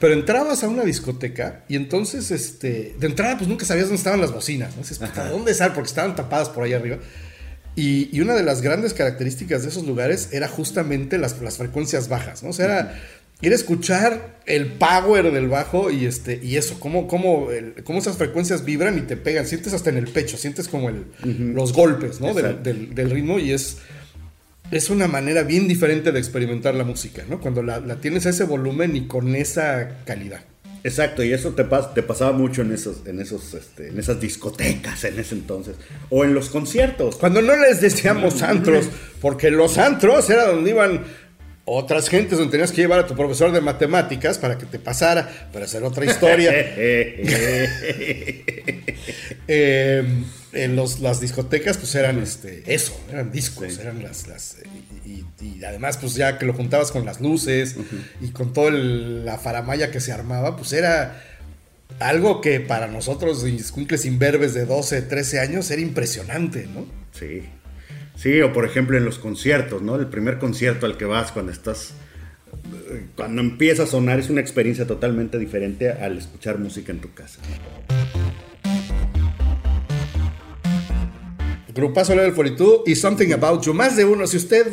Pero 0.00 0.14
entrabas 0.14 0.64
a 0.64 0.68
una 0.68 0.84
discoteca 0.84 1.64
y 1.68 1.76
entonces, 1.76 2.30
este, 2.30 2.94
de 2.98 3.06
entrada, 3.06 3.36
pues 3.36 3.48
nunca 3.48 3.66
sabías 3.66 3.88
dónde 3.88 3.98
estaban 3.98 4.22
las 4.22 4.32
bocinas, 4.32 4.74
¿no? 4.74 4.82
Dices, 4.82 4.98
¿dónde 5.30 5.52
están? 5.52 5.74
Porque 5.74 5.88
estaban 5.88 6.16
tapadas 6.16 6.48
por 6.48 6.64
ahí 6.64 6.72
arriba. 6.72 6.98
Y, 7.78 8.10
y 8.12 8.20
una 8.20 8.34
de 8.34 8.42
las 8.42 8.60
grandes 8.60 8.92
características 8.92 9.62
de 9.62 9.68
esos 9.68 9.86
lugares 9.86 10.30
era 10.32 10.48
justamente 10.48 11.16
las, 11.18 11.40
las 11.40 11.58
frecuencias 11.58 12.08
bajas, 12.08 12.42
¿no? 12.42 12.50
O 12.50 12.52
sea, 12.52 12.64
era, 12.66 13.00
era 13.40 13.54
escuchar 13.54 14.40
el 14.46 14.66
power 14.72 15.30
del 15.32 15.46
bajo 15.48 15.90
y, 15.90 16.04
este, 16.06 16.40
y 16.42 16.56
eso, 16.56 16.80
cómo, 16.80 17.06
cómo, 17.06 17.52
el- 17.52 17.74
cómo 17.84 18.00
esas 18.00 18.16
frecuencias 18.16 18.64
vibran 18.64 18.98
y 18.98 19.02
te 19.02 19.16
pegan, 19.16 19.46
sientes 19.46 19.72
hasta 19.74 19.90
en 19.90 19.96
el 19.98 20.08
pecho, 20.08 20.36
sientes 20.36 20.66
como 20.66 20.88
el, 20.88 21.04
los 21.54 21.72
golpes, 21.72 22.20
¿no? 22.20 22.34
Del, 22.34 22.44
Exacto. 22.46 22.62
del- 22.64 22.94
del 22.96 23.10
ritmo 23.10 23.38
y 23.38 23.52
es... 23.52 23.76
es 24.72 24.90
una 24.90 25.06
manera 25.06 25.44
bien 25.44 25.68
diferente 25.68 26.10
de 26.12 26.18
experimentar 26.18 26.74
la 26.74 26.84
música, 26.84 27.22
¿no? 27.30 27.40
Cuando 27.40 27.62
la, 27.62 27.78
la 27.80 28.00
tienes 28.00 28.26
a 28.26 28.30
ese 28.30 28.44
volumen 28.44 28.96
y 28.96 29.06
con 29.06 29.34
esa 29.36 29.98
calidad. 30.04 30.40
Exacto, 30.84 31.22
y 31.24 31.32
eso 31.32 31.50
te, 31.52 31.64
pas- 31.64 31.92
te 31.94 32.02
pasaba 32.02 32.32
mucho 32.32 32.62
en 32.62 32.72
esos, 32.72 33.06
en 33.06 33.20
esos, 33.20 33.54
este, 33.54 33.88
en 33.88 33.98
esas 33.98 34.20
discotecas 34.20 35.04
en 35.04 35.18
ese 35.18 35.34
entonces. 35.34 35.74
O 36.10 36.24
en 36.24 36.34
los 36.34 36.48
conciertos. 36.50 37.16
Cuando 37.16 37.42
no 37.42 37.56
les 37.56 37.80
decíamos 37.80 38.42
antros, 38.42 38.86
porque 39.20 39.50
los 39.50 39.76
antros 39.78 40.30
era 40.30 40.46
donde 40.46 40.70
iban 40.70 41.02
otras 41.70 42.08
gentes, 42.08 42.38
donde 42.38 42.50
tenías 42.52 42.72
que 42.72 42.80
llevar 42.82 43.00
a 43.00 43.06
tu 43.06 43.14
profesor 43.14 43.52
de 43.52 43.60
matemáticas 43.60 44.38
para 44.38 44.56
que 44.58 44.66
te 44.66 44.78
pasara, 44.78 45.48
para 45.52 45.64
hacer 45.66 45.82
otra 45.84 46.04
historia. 46.04 46.52
Eh, 49.50 50.04
en 50.52 50.76
los- 50.76 51.00
las 51.00 51.20
discotecas, 51.20 51.78
pues 51.78 51.94
eran 51.94 52.18
este, 52.22 52.62
eso, 52.66 52.98
eran 53.10 53.30
discos, 53.32 53.78
eran 53.78 54.02
las. 54.02 54.26
las 54.28 54.56
y, 55.06 55.10
y- 55.10 55.26
y 55.58 55.64
además, 55.64 55.96
pues 55.98 56.14
ya 56.14 56.38
que 56.38 56.44
lo 56.46 56.52
juntabas 56.52 56.90
con 56.90 57.04
las 57.06 57.20
luces 57.20 57.76
y 58.20 58.28
con 58.28 58.52
toda 58.52 58.70
la 58.72 59.38
faramaya 59.38 59.90
que 59.90 60.00
se 60.00 60.12
armaba, 60.12 60.56
pues 60.56 60.72
era 60.74 61.22
algo 62.00 62.40
que 62.42 62.60
para 62.60 62.86
nosotros, 62.88 63.44
cumples 63.72 64.04
imberbes 64.04 64.52
de 64.54 64.66
12, 64.66 65.02
13 65.02 65.40
años, 65.40 65.70
era 65.70 65.80
impresionante, 65.80 66.66
¿no? 66.66 66.86
Sí. 67.18 67.42
Sí, 68.18 68.40
o 68.42 68.52
por 68.52 68.64
ejemplo 68.64 68.96
en 68.98 69.04
los 69.04 69.18
conciertos, 69.20 69.80
¿no? 69.80 69.94
El 69.94 70.08
primer 70.08 70.38
concierto 70.38 70.86
al 70.86 70.96
que 70.96 71.04
vas 71.04 71.30
cuando 71.30 71.52
estás. 71.52 71.94
eh, 72.90 73.06
Cuando 73.14 73.40
empieza 73.40 73.84
a 73.84 73.86
sonar 73.86 74.18
es 74.18 74.28
una 74.28 74.40
experiencia 74.40 74.88
totalmente 74.88 75.38
diferente 75.38 75.92
al 75.92 76.18
escuchar 76.18 76.58
música 76.58 76.90
en 76.90 77.00
tu 77.00 77.14
casa. 77.14 77.40
Grupazo 81.72 82.16
Level 82.16 82.34
42 82.34 82.82
y 82.86 82.96
Something 82.96 83.32
About 83.34 83.62
You. 83.62 83.72
Más 83.72 83.96
de 83.96 84.04
uno. 84.04 84.26
Si 84.26 84.36
usted 84.36 84.66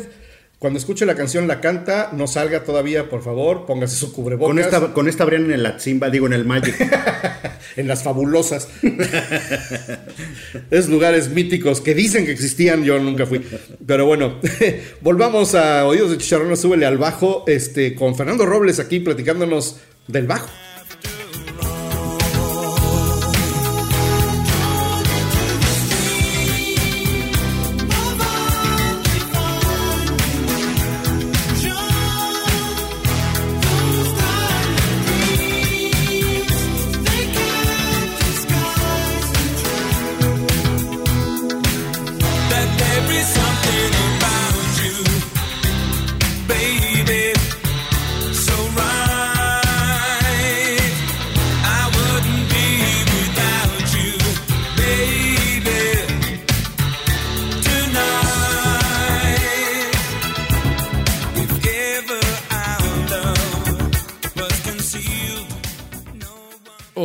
cuando 0.58 0.78
escuche 0.78 1.04
la 1.04 1.14
canción 1.14 1.46
la 1.46 1.60
canta, 1.60 2.10
no 2.12 2.26
salga 2.26 2.64
todavía, 2.64 3.10
por 3.10 3.22
favor. 3.22 3.66
Póngase 3.66 3.94
su 3.94 4.10
cubrebocas. 4.12 4.48
Con 4.48 4.58
esta, 4.58 4.94
con 4.94 5.08
esta 5.08 5.22
abrían 5.24 5.44
en 5.44 5.52
el 5.52 5.66
Atzimba, 5.66 6.08
digo 6.08 6.26
en 6.26 6.32
el 6.32 6.44
Magic. 6.44 6.74
En 7.76 7.88
las 7.88 8.02
fabulosas. 8.02 8.68
es 10.70 10.88
lugares 10.88 11.28
míticos 11.28 11.82
que 11.82 11.94
dicen 11.94 12.24
que 12.24 12.32
existían. 12.32 12.84
Yo 12.84 12.98
nunca 12.98 13.26
fui. 13.26 13.44
Pero 13.86 14.06
bueno, 14.06 14.40
volvamos 15.02 15.54
a 15.54 15.84
Oídos 15.84 16.10
de 16.10 16.16
Chicharrón. 16.16 16.56
Súbele 16.56 16.86
al 16.86 16.96
bajo. 16.96 17.44
Este, 17.46 17.94
con 17.94 18.16
Fernando 18.16 18.46
Robles 18.46 18.80
aquí 18.80 19.00
platicándonos 19.00 19.76
del 20.08 20.26
bajo. 20.26 20.48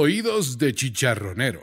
Oídos 0.05 0.57
de 0.57 0.73
chicharronero. 0.73 1.61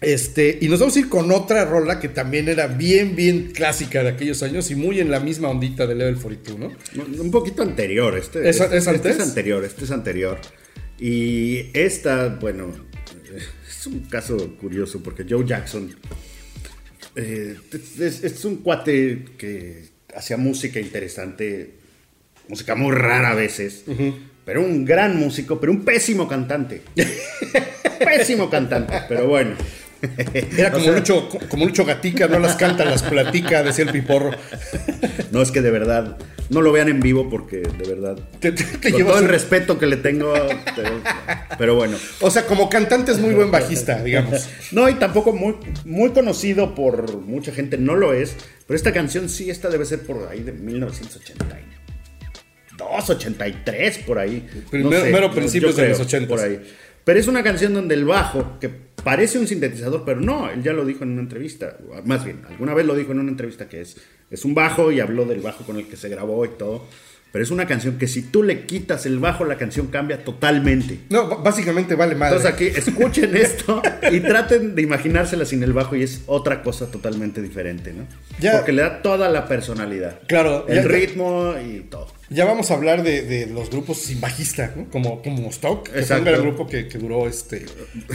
Este, 0.00 0.58
y 0.60 0.68
nos 0.68 0.80
vamos 0.80 0.96
a 0.96 0.98
ir 0.98 1.08
con 1.08 1.30
otra 1.32 1.64
rola 1.64 1.98
que 1.98 2.08
también 2.10 2.48
era 2.48 2.66
bien, 2.66 3.16
bien 3.16 3.52
clásica 3.54 4.02
de 4.02 4.10
aquellos 4.10 4.42
años 4.42 4.70
y 4.70 4.74
muy 4.74 5.00
en 5.00 5.10
la 5.10 5.18
misma 5.18 5.48
ondita 5.48 5.86
de 5.86 5.94
Level 5.94 6.16
42, 6.16 6.58
¿no? 6.58 7.22
Un 7.22 7.30
poquito 7.30 7.62
anterior. 7.62 8.16
Este, 8.18 8.46
¿Es- 8.48 8.60
es 8.60 8.72
este 8.72 8.90
antes? 8.90 9.16
es 9.16 9.22
anterior, 9.22 9.64
este 9.64 9.84
es 9.84 9.90
anterior. 9.90 10.38
Y 10.98 11.70
esta, 11.72 12.28
bueno, 12.40 12.70
es 13.84 13.86
un 13.86 14.00
caso 14.00 14.56
curioso 14.58 15.02
porque 15.02 15.26
Joe 15.28 15.44
Jackson 15.44 15.94
eh, 17.16 17.56
es, 18.00 18.24
es 18.24 18.44
un 18.44 18.56
cuate 18.56 19.24
que 19.36 19.84
hacía 20.16 20.36
música 20.38 20.80
interesante, 20.80 21.74
música 22.48 22.74
muy 22.74 22.92
rara 22.92 23.32
a 23.32 23.34
veces, 23.34 23.84
pero 24.44 24.62
un 24.62 24.84
gran 24.86 25.18
músico, 25.18 25.60
pero 25.60 25.70
un 25.70 25.84
pésimo 25.84 26.26
cantante. 26.26 26.82
pésimo 27.98 28.48
cantante, 28.48 29.02
pero 29.08 29.28
bueno. 29.28 29.54
Era 30.34 30.68
O 30.68 30.72
como, 30.72 30.84
sea, 30.84 30.92
Lucho, 30.94 31.28
como 31.48 31.66
Lucho 31.66 31.84
Gatica, 31.84 32.26
no 32.26 32.38
las 32.38 32.56
canta, 32.56 32.84
las 32.84 33.02
platica, 33.02 33.62
decía 33.62 33.84
el 33.84 33.92
piporro. 33.92 34.30
No 35.30 35.42
es 35.42 35.50
que 35.50 35.60
de 35.60 35.70
verdad, 35.70 36.16
no 36.50 36.62
lo 36.62 36.72
vean 36.72 36.88
en 36.88 37.00
vivo 37.00 37.28
porque 37.30 37.58
de 37.58 37.88
verdad, 37.88 38.16
Te- 38.40 38.52
te- 38.52 38.64
te 38.64 38.90
con 38.90 38.98
llevas 38.98 39.14
todo 39.14 39.22
el 39.24 39.28
respeto 39.28 39.78
que 39.78 39.86
le 39.86 39.96
tengo, 39.96 40.32
pero, 41.58 41.74
bueno. 41.74 41.96
O 42.20 42.30
sea, 42.30 42.46
como 42.46 42.68
cantante 42.68 43.12
es 43.12 43.18
muy 43.18 43.34
buen 43.34 43.50
bajista, 43.50 44.02
digamos. 44.02 44.48
No, 44.72 44.88
y 44.88 44.94
tampoco 44.94 45.32
muy, 45.32 45.56
muy 45.84 46.10
conocido 46.10 46.74
por 46.74 47.18
mucha 47.20 47.52
gente, 47.52 47.78
no 47.78 47.94
lo 47.96 48.12
es, 48.12 48.34
pero 48.66 48.76
esta 48.76 48.92
canción 48.92 49.28
sí, 49.28 49.50
esta 49.50 49.68
debe 49.68 49.84
ser 49.84 50.00
por 50.00 50.28
ahí 50.28 50.40
de 50.40 50.52
1982, 50.52 53.10
83, 53.10 53.98
por 53.98 54.18
ahí. 54.18 54.46
Primero- 54.70 55.04
mero 55.06 55.30
principios 55.32 55.76
de 55.76 55.88
los 55.90 55.98
creo, 55.98 56.08
80s. 56.22 56.26
Por 56.28 56.40
ahí. 56.40 56.60
Pero 57.04 57.18
es 57.20 57.28
una 57.28 57.42
canción 57.42 57.74
donde 57.74 57.94
el 57.94 58.04
bajo, 58.04 58.58
que 58.60 58.68
parece 58.68 59.38
un 59.38 59.46
sintetizador, 59.46 60.04
pero 60.06 60.20
no, 60.20 60.48
él 60.50 60.62
ya 60.62 60.72
lo 60.72 60.84
dijo 60.86 61.04
en 61.04 61.10
una 61.12 61.20
entrevista, 61.22 61.76
más 62.06 62.24
bien, 62.24 62.40
alguna 62.48 62.72
vez 62.74 62.86
lo 62.86 62.94
dijo 62.94 63.12
en 63.12 63.18
una 63.20 63.30
entrevista 63.30 63.68
que 63.68 63.82
es, 63.82 63.96
es 64.30 64.44
un 64.44 64.54
bajo 64.54 64.90
y 64.90 65.00
habló 65.00 65.26
del 65.26 65.40
bajo 65.40 65.64
con 65.64 65.76
el 65.76 65.86
que 65.86 65.96
se 65.96 66.08
grabó 66.08 66.44
y 66.44 66.48
todo. 66.58 66.86
Pero 67.30 67.42
es 67.42 67.50
una 67.50 67.66
canción 67.66 67.98
que 67.98 68.06
si 68.06 68.22
tú 68.22 68.44
le 68.44 68.64
quitas 68.64 69.06
el 69.06 69.18
bajo, 69.18 69.44
la 69.44 69.56
canción 69.58 69.88
cambia 69.88 70.22
totalmente. 70.24 71.00
No, 71.10 71.26
básicamente 71.42 71.96
vale 71.96 72.14
madre. 72.14 72.36
Entonces 72.36 72.54
aquí 72.54 72.66
escuchen 72.66 73.36
esto 73.36 73.82
y 74.12 74.20
traten 74.20 74.76
de 74.76 74.82
imaginársela 74.82 75.44
sin 75.44 75.60
el 75.64 75.72
bajo 75.72 75.96
y 75.96 76.04
es 76.04 76.22
otra 76.26 76.62
cosa 76.62 76.92
totalmente 76.92 77.42
diferente, 77.42 77.92
¿no? 77.92 78.06
Ya. 78.38 78.52
Porque 78.52 78.70
le 78.70 78.82
da 78.82 79.02
toda 79.02 79.28
la 79.28 79.48
personalidad. 79.48 80.20
Claro, 80.28 80.64
El 80.68 80.76
ya- 80.76 80.82
ritmo 80.84 81.54
y 81.58 81.80
todo. 81.80 82.06
Ya 82.30 82.46
vamos 82.46 82.70
a 82.70 82.74
hablar 82.74 83.02
de, 83.02 83.22
de 83.22 83.46
los 83.46 83.68
grupos 83.70 83.98
sin 83.98 84.20
bajista, 84.20 84.72
¿no? 84.74 84.88
Como, 84.90 85.20
como 85.22 85.48
Stock, 85.50 85.84
que 85.88 86.02
fue 86.02 86.16
un 86.18 86.24
gran 86.24 86.40
grupo 86.42 86.66
que, 86.66 86.88
que 86.88 86.98
duró 86.98 87.28
este, 87.28 87.66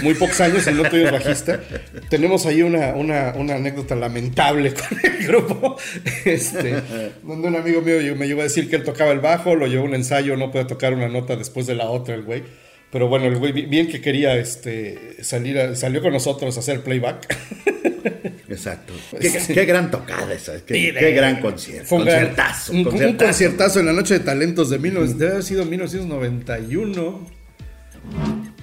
muy 0.02 0.16
pocos 0.16 0.42
años 0.42 0.66
y 0.68 0.72
no 0.74 0.84
tuvimos 0.90 1.12
bajista. 1.12 1.62
Tenemos 2.10 2.46
ahí 2.48 2.64
una, 2.64 2.96
una, 2.96 3.34
una 3.38 3.56
anécdota 3.56 3.96
lamentable 3.96 4.74
con 4.74 4.98
el 5.04 5.28
grupo, 5.28 5.78
este, 6.26 6.76
donde 7.24 7.48
un 7.50 7.56
amigo 7.56 7.82
mío 7.82 8.16
me 8.16 8.28
llegó 8.28 8.42
a 8.42 8.46
decir 8.46 8.68
que 8.70 8.78
él 8.78 8.84
tocaba 8.84 9.12
el 9.12 9.20
bajo, 9.20 9.54
lo 9.56 9.68
llevó 9.68 9.84
a 9.84 9.88
un 9.90 9.96
ensayo, 9.96 10.36
no 10.38 10.52
podía 10.52 10.66
tocar 10.68 10.94
una 10.94 11.08
nota 11.08 11.36
después 11.36 11.68
de 11.68 11.76
la 11.76 11.90
otra 11.90 12.16
el 12.16 12.24
güey. 12.24 12.44
Pero 12.92 13.08
bueno, 13.08 13.26
el 13.28 13.38
güey 13.38 13.52
bi- 13.52 13.68
bien 13.68 13.88
que 13.88 14.02
quería 14.02 14.36
este, 14.38 15.24
salir, 15.24 15.60
a- 15.60 15.76
salió 15.76 16.02
con 16.02 16.12
nosotros 16.14 16.58
a 16.58 16.60
hacer 16.62 16.82
playback. 16.82 17.38
Exacto. 18.50 18.94
Qué, 19.20 19.32
qué 19.54 19.66
gran 19.66 19.92
tocada 19.92 20.34
esa. 20.34 20.64
Qué, 20.66 20.74
Sí, 20.74 20.92
qué 20.98 21.12
gran 21.12 21.40
concierto. 21.40 21.88
Fue 21.88 22.00
un 22.00 22.06
gran- 22.06 22.18
conciertazo, 22.20 22.72
un, 22.74 22.84
conciertazo. 22.84 23.26
conciertazo 23.26 23.80
en 23.80 23.86
la 23.86 23.94
noche 23.94 24.14
de 24.16 24.20
talentos 24.22 24.70
de 24.70 24.78
19, 24.80 25.14
debe 25.14 25.32
haber 25.32 25.44
sido 25.44 25.66
1991. 25.66 27.28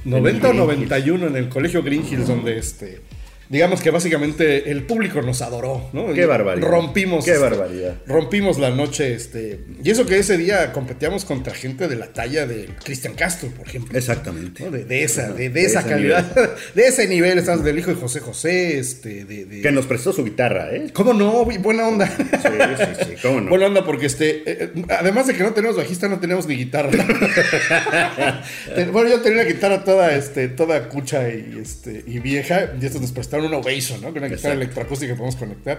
90 0.05 0.49
o 0.49 0.53
91 0.53 1.27
en 1.27 1.37
el 1.37 1.49
colegio 1.49 1.83
Green 1.83 2.05
Hills, 2.09 2.27
donde 2.29 2.59
este. 2.59 3.01
Digamos 3.49 3.81
que 3.81 3.91
básicamente 3.91 4.71
el 4.71 4.85
público 4.85 5.23
nos 5.23 5.43
adoró, 5.43 5.89
¿no? 5.93 6.13
Qué 6.13 6.27
barbaridad. 6.27 6.67
Rompimos. 6.67 7.25
Qué 7.25 7.39
barbaridad. 7.39 7.97
Rompimos 8.07 8.59
la 8.59 8.71
noche, 8.71 9.15
este. 9.15 9.61
Y 9.83 9.91
eso 9.91 10.07
que 10.07 10.19
ese 10.19 10.37
día 10.37 10.73
competíamos 10.73 11.25
contra 11.25 11.55
gente 11.55 11.89
de 11.89 11.97
la 11.97 12.13
talla 12.13 12.47
de 12.47 12.69
Cristian 12.83 13.15
Castro, 13.15 13.49
por 13.51 13.67
ejemplo. 13.67 13.97
Exactamente. 13.97 14.65
¿no? 14.65 14.71
De, 14.71 14.85
de 14.85 15.05
esa, 15.05 15.33
de, 15.33 15.49
de 15.49 15.61
De 15.61 15.65
esa 15.65 15.85
calidad, 15.85 16.35
de 16.75 16.87
ese 16.87 17.07
nivel, 17.07 17.39
estamos 17.39 17.65
del 17.65 17.79
hijo 17.79 17.91
de 17.91 17.97
José 17.97 18.21
José, 18.21 18.79
este, 18.79 19.25
de, 19.25 19.61
Que 19.61 19.71
nos 19.71 19.87
prestó 19.87 20.13
su 20.13 20.25
guitarra, 20.25 20.75
¿eh? 20.75 20.91
¿Cómo 20.93 21.13
no? 21.13 21.45
Buena 21.45 21.89
onda. 21.89 22.07
Sí, 22.07 22.49
sí, 22.79 23.05
sí, 23.05 23.15
cómo 23.23 23.41
no. 23.41 23.51
Buena 23.51 23.67
onda 23.67 23.85
porque 23.85 24.07
este, 24.07 24.39
eh, 24.39 24.45
eh, 24.75 24.85
además 24.89 25.27
de 25.27 25.35
que 25.35 25.43
no 25.43 25.53
tenemos 25.53 25.77
bajista, 25.77 26.09
no 26.09 26.19
tenemos 26.19 26.47
ni 26.47 26.57
guitarra. 26.57 26.91
Bueno, 28.93 29.11
yo 29.11 29.21
tenía 29.21 29.43
una 29.43 29.51
guitarra 29.51 29.85
toda, 29.85 30.15
este, 30.15 30.49
toda 30.49 30.89
cucha 30.89 31.29
y, 31.29 31.59
este, 31.61 32.05
y 32.07 32.19
vieja, 32.19 32.73
y 32.81 32.85
estos 32.85 33.01
nos 33.01 33.13
prestaron 33.37 33.47
una 33.47 33.59
Ovation, 33.59 34.01
¿no? 34.01 34.09
Con 34.09 34.19
una 34.19 34.29
guitarra 34.29 34.55
electroacústica 34.55 35.13
que 35.13 35.17
podemos 35.17 35.37
conectar. 35.37 35.79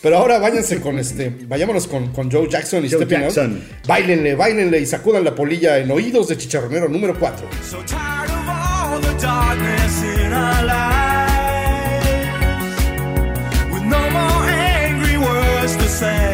Pero 0.00 0.16
ahora 0.16 0.38
váyanse 0.38 0.80
con 0.80 0.98
este, 0.98 1.32
vayámonos 1.46 1.88
con, 1.88 2.12
con 2.12 2.30
Joe 2.30 2.48
Jackson 2.48 2.84
y 2.84 2.88
Joe 2.88 2.98
Stepping 2.98 3.24
Out. 3.24 3.34
Jackson. 3.34 3.60
Báilenle, 3.86 4.36
báilenle 4.36 4.78
y 4.80 4.86
sacudan 4.86 5.24
la 5.24 5.34
polilla 5.34 5.78
en 5.78 5.90
oídos 5.90 6.28
de 6.28 6.36
chicharronero 6.36 6.88
número 6.88 7.18
4. 7.18 7.48
So 7.68 7.78
tired 7.84 8.30
of 8.30 8.48
all 8.48 9.00
the 9.00 9.12
darkness 9.20 10.02
in 10.02 10.32
our 10.32 10.64
lives. 10.64 10.78
With 13.72 13.82
no 13.82 14.10
more 14.10 14.48
angry 14.48 15.18
words 15.18 15.76
to 15.76 15.88
say 15.88 16.27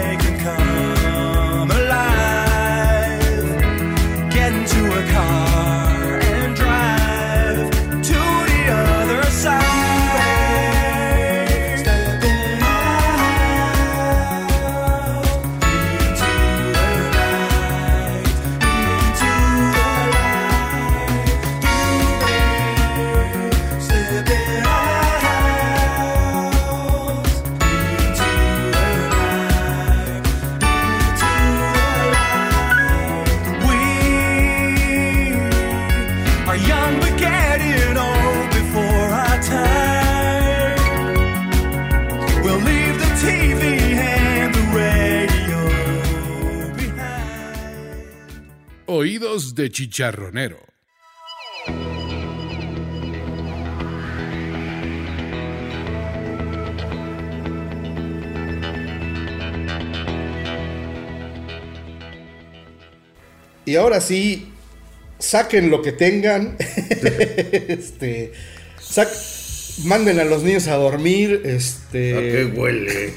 De 49.35 49.68
chicharronero. 49.68 50.61
Y 63.66 63.76
ahora 63.76 64.01
sí, 64.01 64.53
saquen 65.18 65.70
lo 65.70 65.82
que 65.82 65.93
tengan. 65.93 66.57
este, 66.61 68.32
sac- 68.80 69.82
manden 69.85 70.20
a 70.20 70.24
los 70.24 70.43
niños 70.43 70.68
a 70.68 70.74
dormir. 70.76 71.43
Este, 71.45 72.14
¿A 72.16 72.20
qué 72.20 72.45
huele? 72.55 73.14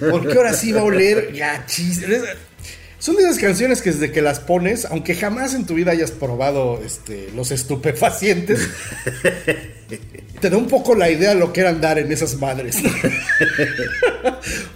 Porque 0.10 0.32
ahora 0.34 0.54
sí 0.54 0.72
va 0.72 0.80
a 0.80 0.84
oler 0.84 1.32
gachis. 1.36 2.02
Son 3.00 3.16
de 3.16 3.22
esas 3.22 3.38
canciones 3.38 3.80
que 3.80 3.92
desde 3.92 4.12
que 4.12 4.20
las 4.20 4.40
pones, 4.40 4.84
aunque 4.84 5.14
jamás 5.14 5.54
en 5.54 5.64
tu 5.64 5.72
vida 5.72 5.92
hayas 5.92 6.10
probado 6.10 6.78
este, 6.84 7.30
los 7.34 7.50
estupefacientes, 7.50 8.68
te 10.40 10.50
da 10.50 10.58
un 10.58 10.68
poco 10.68 10.94
la 10.94 11.10
idea 11.10 11.30
de 11.30 11.36
lo 11.36 11.50
que 11.50 11.62
era 11.62 11.70
andar 11.70 11.98
en 11.98 12.12
esas 12.12 12.36
madres. 12.36 12.76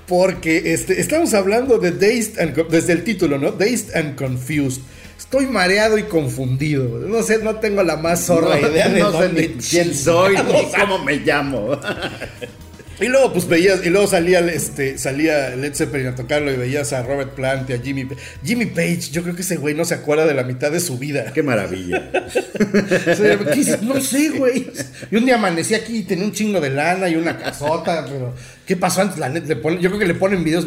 Porque 0.08 0.72
este, 0.72 1.02
estamos 1.02 1.34
hablando 1.34 1.78
de 1.78 1.90
Dazed 1.90 2.40
and 2.40 2.68
desde 2.68 2.94
el 2.94 3.04
título, 3.04 3.36
¿no? 3.36 3.52
Dazed 3.52 3.94
and 3.94 4.16
Confused. 4.16 4.80
Estoy 5.18 5.44
mareado 5.44 5.98
y 5.98 6.04
confundido. 6.04 7.00
No 7.00 7.22
sé, 7.22 7.40
no 7.42 7.56
tengo 7.56 7.82
la 7.82 7.98
más 7.98 8.24
zorra 8.24 8.58
idea 8.58 8.88
de 8.88 9.00
no 9.00 9.20
sé 9.20 9.28
ni 9.34 9.48
quién 9.48 9.94
soy 9.94 10.34
ni 10.36 10.80
cómo 10.80 11.04
me 11.04 11.16
llamo. 11.16 11.72
y 13.00 13.06
luego 13.08 13.32
pues 13.32 13.46
veías, 13.48 13.84
y 13.84 13.90
luego 13.90 14.06
salía 14.06 14.40
este, 14.40 14.98
salía 14.98 15.50
Led 15.56 15.74
Zeppelin 15.74 16.08
a 16.08 16.14
tocarlo 16.14 16.52
y 16.52 16.56
veías 16.56 16.92
a 16.92 17.02
Robert 17.02 17.34
Plant 17.34 17.68
y 17.70 17.72
a 17.72 17.78
Jimmy 17.80 18.06
Jimmy 18.44 18.66
Page, 18.66 19.10
yo 19.12 19.22
creo 19.22 19.34
que 19.34 19.42
ese 19.42 19.56
güey 19.56 19.74
no 19.74 19.84
se 19.84 19.94
acuerda 19.94 20.26
de 20.26 20.34
la 20.34 20.44
mitad 20.44 20.70
de 20.70 20.80
su 20.80 20.98
vida. 20.98 21.32
Qué 21.32 21.42
maravilla. 21.42 22.10
No 23.82 24.00
sé, 24.00 24.30
güey. 24.30 24.66
Y 25.10 25.16
un 25.16 25.24
día 25.24 25.34
amanecí 25.36 25.74
aquí 25.74 25.98
y 25.98 26.02
tenía 26.02 26.24
un 26.24 26.32
chingo 26.32 26.60
de 26.60 26.70
lana 26.70 27.08
y 27.08 27.16
una 27.16 27.38
casota, 27.38 28.04
pero 28.08 28.34
¿qué 28.66 28.76
pasó 28.76 29.02
antes? 29.02 29.18
La 29.18 29.28
neta, 29.28 29.46
le 29.48 29.60
ponen- 29.60 29.80
yo 29.80 29.88
creo 29.90 29.98
que 29.98 30.06
le 30.06 30.14
ponen 30.14 30.44
videos. 30.44 30.66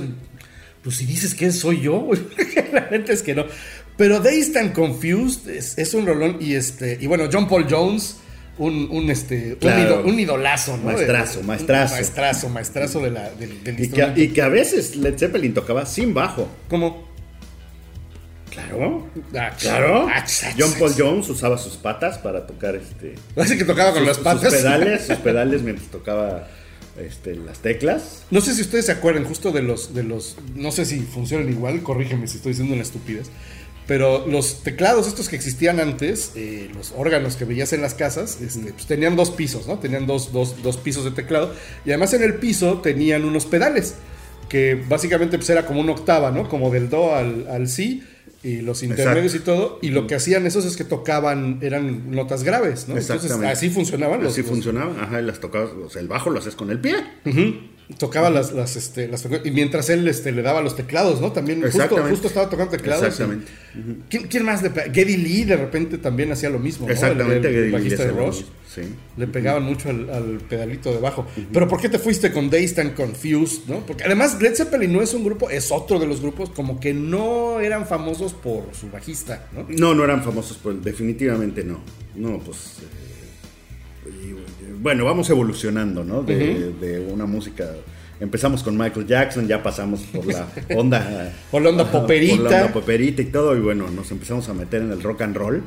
Pues 0.84 0.97
si 0.97 1.05
dices 1.05 1.34
que 1.34 1.51
soy 1.51 1.82
yo, 1.82 1.99
güey. 1.99 2.19
La 2.71 2.88
neta 2.89 3.11
es 3.13 3.21
que 3.23 3.36
no. 3.36 3.45
Pero 3.97 4.19
Dazed 4.19 4.55
and 4.57 4.73
Confused 4.73 5.49
es, 5.49 5.78
es 5.78 5.93
un 5.93 6.05
rolón 6.05 6.38
y 6.39 6.53
este. 6.53 6.97
Y 7.01 7.07
bueno, 7.07 7.28
John 7.32 7.47
Paul 7.49 7.65
Jones, 7.69 8.17
un, 8.58 8.88
un 8.91 9.10
este. 9.12 9.53
un 9.53 9.60
Claro. 9.60 9.82
ido- 10.01 10.03
Un, 10.05 10.20
idolazo, 10.20 10.78
¿no? 10.78 10.84
Maestrazo, 10.86 11.39
Un 11.41 11.45
maestrazo. 11.47 11.95
Maestrazo, 11.95 12.49
maestrazo 12.49 12.99
de 13.01 13.12
la, 13.12 13.30
del, 13.32 13.64
del 13.64 13.74
Y 13.76 13.78
que, 13.78 13.84
instrumento. 13.84 14.22
y 14.22 14.28
que 14.30 14.41
a 14.41 14.47
veces 14.49 14.95
Led 14.95 15.18
Zeppelin 15.18 15.53
tocaba 15.53 15.86
sin 15.86 16.14
bajo. 16.14 16.47
¿Cómo? 16.70 17.05
Claro. 18.51 19.08
Ah, 19.36 19.51
Claro. 19.60 20.08
ah, 20.10 20.26
John 20.58 20.74
Paul 20.80 20.93
Jones 20.97 21.30
usaba 21.30 21.58
sus 21.58 21.74
patas 21.76 22.18
para 22.18 22.47
tocar 22.47 22.76
este. 22.76 23.16
Parece 23.36 23.58
que 23.58 23.66
tocaba 23.66 23.91
con 23.91 23.99
sus, 23.99 24.08
las 24.08 24.18
patas. 24.18 24.51
sus 24.51 24.62
pedales, 24.62 25.01
sus 25.08 25.18
pedales 25.18 25.62
mientras 25.62 25.89
tocaba 25.89 26.47
este, 26.99 27.36
las 27.36 27.60
teclas. 27.60 28.24
No 28.32 28.41
sé 28.41 28.55
si 28.55 28.62
ustedes 28.62 28.88
se 28.88 28.91
acuerdan 28.93 29.26
justo 29.26 29.51
de 29.51 29.62
los, 29.62 29.93
de 29.93 30.01
los, 30.03 30.38
no 30.55 30.72
sé 30.72 30.86
si 30.86 31.01
funcionan 31.01 31.49
igual, 31.49 31.84
corrígeme 31.84 32.28
si 32.28 32.38
estoy 32.38 32.53
diciendo 32.53 32.74
una 32.74 32.82
estupidez, 32.84 33.28
pero 33.88 34.27
los 34.27 34.63
teclados 34.63 35.07
estos 35.07 35.29
que 35.29 35.38
existían 35.38 35.79
antes, 35.79 36.33
eh, 36.35 36.69
los 36.75 36.93
órganos 36.95 37.38
que 37.38 37.45
veías 37.45 37.71
en 37.71 37.81
las 37.81 37.93
casas, 37.93 38.39
este, 38.41 38.73
pues 38.73 38.85
tenían 38.85 39.15
dos 39.15 39.31
pisos, 39.31 39.65
¿no? 39.65 39.79
Tenían 39.79 40.05
dos, 40.05 40.33
dos, 40.33 40.61
dos 40.61 40.77
pisos 40.77 41.05
de 41.05 41.11
teclado 41.11 41.53
y 41.85 41.91
además 41.91 42.13
en 42.13 42.23
el 42.23 42.35
piso 42.35 42.81
tenían 42.81 43.23
unos 43.23 43.45
pedales 43.45 43.95
que 44.49 44.75
básicamente 44.75 45.38
pues 45.38 45.49
era 45.49 45.65
como 45.65 45.79
una 45.79 45.93
octava, 45.93 46.31
¿no? 46.31 46.49
Como 46.49 46.69
del 46.69 46.89
do 46.89 47.15
al, 47.15 47.47
al 47.49 47.67
si 47.69 48.03
y 48.43 48.61
los 48.61 48.84
intermedios 48.84 49.34
y 49.36 49.39
todo, 49.39 49.80
y 49.82 49.89
lo 49.89 50.07
que 50.07 50.15
hacían 50.15 50.45
esos 50.45 50.65
es 50.65 50.78
que 50.78 50.84
tocaban, 50.84 51.59
eran 51.61 52.11
notas 52.11 52.43
graves, 52.43 52.88
¿no? 52.88 52.97
Entonces 52.97 53.32
así 53.32 53.69
funcionaban 53.69 54.23
los, 54.23 54.34
Así 54.34 54.41
los- 54.41 54.49
funcionaba. 54.51 54.93
Ajá, 55.01 55.21
y 55.21 55.25
las 55.25 55.39
tocabas. 55.39 55.71
O 55.86 55.89
sea, 55.89 56.01
el 56.01 56.07
bajo 56.07 56.30
lo 56.30 56.39
haces 56.39 56.55
con 56.55 56.69
el 56.71 56.80
pie. 56.80 56.95
Tocaba 57.97 58.30
las, 58.30 58.51
las, 58.51 58.75
este, 58.75 59.07
las 59.07 59.25
y 59.45 59.51
mientras 59.51 59.89
él 59.89 60.05
este, 60.09 60.34
le 60.34 60.41
daba 60.41 60.61
los 60.61 60.75
teclados, 60.75 61.21
¿no? 61.21 61.32
También 61.32 61.61
justo, 61.61 61.97
justo 62.09 62.28
estaba 62.28 62.49
tocando 62.49 62.71
teclados. 62.71 63.05
Exactamente. 63.05 63.49
y- 63.75 64.03
¿Quién, 64.09 64.28
quién 64.28 64.43
más? 64.43 64.61
Pe- 64.61 64.91
Geddy 64.93 65.15
Lee 65.15 65.43
de 65.45 65.55
repente 65.55 65.97
también 65.97 66.30
hacía 66.34 66.49
lo 66.49 66.59
mismo, 66.59 66.86
¿no? 66.86 66.91
Exactamente. 66.93 67.47
El, 67.47 67.55
el- 67.55 67.63
el 67.75 67.82
Geddy 67.82 67.89
Lee 67.89 67.95
de 67.95 67.97
Sí. 68.78 68.93
Le 69.17 69.25
pegaban 69.25 69.63
mucho 69.63 69.89
al, 69.89 70.07
al 70.11 70.38
pedalito 70.47 70.93
de 70.93 70.99
bajo. 70.99 71.25
Pero 71.51 71.67
¿por 71.67 71.82
qué 71.82 71.89
te 71.89 71.97
fuiste 71.97 72.32
con 72.32 72.51
Dazed 72.51 72.78
and 72.78 72.93
Confused, 72.93 73.63
no? 73.67 73.80
Porque 73.80 74.03
además 74.03 74.39
Led 74.39 74.53
Zeppelin 74.53 74.93
no 74.93 75.01
es 75.01 75.15
un 75.15 75.23
grupo, 75.23 75.49
es 75.49 75.71
otro 75.71 75.97
de 75.97 76.05
los 76.05 76.21
grupos 76.21 76.51
como 76.51 76.80
que 76.80 76.93
no 76.93 77.59
eran 77.59 77.88
famosos 77.88 78.34
por 78.34 78.65
su 78.73 78.91
bajista, 78.91 79.47
¿no? 79.51 79.65
No, 79.67 79.95
no 79.95 80.03
eran 80.03 80.23
famosos, 80.23 80.57
por, 80.57 80.80
definitivamente 80.80 81.63
no. 81.63 81.80
No, 82.15 82.38
pues. 82.38 82.78
eh, 84.05 84.36
bueno, 84.80 85.05
vamos 85.05 85.28
evolucionando, 85.32 86.03
¿no? 86.03 86.21
De, 86.21 86.71
de 86.73 86.99
una 86.99 87.25
música. 87.25 87.67
Empezamos 88.19 88.61
con 88.61 88.78
Michael 88.78 89.07
Jackson, 89.07 89.47
ya 89.47 89.61
pasamos 89.63 90.01
por 90.01 90.25
la 90.28 90.47
onda. 90.75 91.34
Por 91.51 91.61
la 91.63 91.69
onda 91.69 91.91
poperita. 91.91 92.36
Por 92.43 92.51
la 92.51 92.57
onda 92.61 92.73
poperita 92.73 93.21
y 93.23 93.25
todo, 93.25 93.55
y 93.55 93.59
bueno, 93.59 93.89
nos 93.89 94.11
empezamos 94.11 94.47
a 94.49 94.53
meter 94.53 94.82
en 94.84 94.91
el 94.91 95.01
rock 95.01 95.21
and 95.21 95.36
roll. 95.36 95.63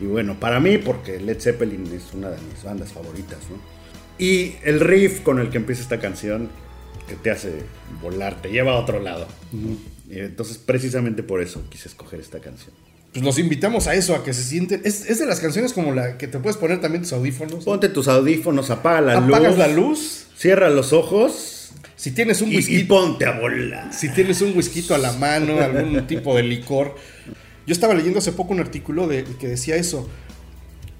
Y 0.00 0.06
bueno, 0.06 0.38
para 0.38 0.60
mí, 0.60 0.78
porque 0.78 1.18
Led 1.20 1.40
Zeppelin 1.40 1.86
es 1.86 2.14
una 2.14 2.30
de 2.30 2.38
mis 2.52 2.62
bandas 2.62 2.92
favoritas, 2.92 3.38
¿no? 3.50 3.58
Y 4.18 4.54
el 4.64 4.80
riff 4.80 5.20
con 5.20 5.38
el 5.38 5.50
que 5.50 5.58
empieza 5.58 5.82
esta 5.82 6.00
canción, 6.00 6.48
que 7.08 7.14
te 7.14 7.30
hace 7.30 7.62
volar, 8.02 8.40
te 8.42 8.50
lleva 8.50 8.72
a 8.72 8.76
otro 8.76 9.00
lado. 9.00 9.26
Y 10.10 10.18
entonces, 10.18 10.58
precisamente 10.58 11.22
por 11.22 11.40
eso 11.42 11.62
quise 11.70 11.88
escoger 11.88 12.20
esta 12.20 12.40
canción. 12.40 12.74
Pues 13.12 13.24
los 13.24 13.38
invitamos 13.38 13.86
a 13.86 13.94
eso, 13.94 14.14
a 14.14 14.22
que 14.24 14.34
se 14.34 14.42
sienten. 14.42 14.82
Es, 14.84 15.08
es 15.08 15.18
de 15.18 15.26
las 15.26 15.40
canciones 15.40 15.72
como 15.72 15.92
la 15.94 16.18
que 16.18 16.28
te 16.28 16.38
puedes 16.38 16.56
poner 16.56 16.80
también 16.80 17.02
tus 17.02 17.12
audífonos. 17.12 17.60
¿no? 17.60 17.64
Ponte 17.64 17.88
tus 17.88 18.06
audífonos, 18.06 18.70
apaga 18.70 19.00
la 19.00 19.20
luz. 19.20 19.28
Apagas 19.36 19.58
la 19.58 19.68
luz. 19.68 20.26
Cierra 20.36 20.70
los 20.70 20.92
ojos 20.92 21.72
Si 21.96 22.12
tienes 22.12 22.42
un 22.42 22.52
y, 22.52 22.56
whisky, 22.56 22.76
y 22.76 22.84
ponte 22.84 23.24
a 23.24 23.40
volar. 23.40 23.92
si 23.92 24.08
tienes 24.10 24.40
un 24.40 24.56
whisky 24.56 24.84
a 24.92 24.98
la 24.98 25.12
mano, 25.12 25.58
algún 25.60 26.06
tipo 26.06 26.36
de 26.36 26.42
licor. 26.42 26.94
Yo 27.68 27.74
estaba 27.74 27.92
leyendo 27.92 28.18
hace 28.18 28.32
poco 28.32 28.54
un 28.54 28.60
artículo 28.60 29.06
de, 29.06 29.24
que 29.24 29.46
decía 29.46 29.76
eso. 29.76 30.08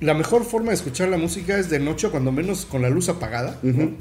La 0.01 0.13
mejor 0.13 0.45
forma 0.45 0.69
de 0.69 0.75
escuchar 0.75 1.09
la 1.09 1.17
música 1.17 1.59
es 1.59 1.71
de 1.71 1.79
noche, 1.79 2.09
o 2.09 2.11
cuando 2.11 2.31
menos 2.31 2.67
con 2.67 2.83
la 2.83 2.91
luz 2.91 3.09
apagada. 3.09 3.59
¿no? 3.63 3.93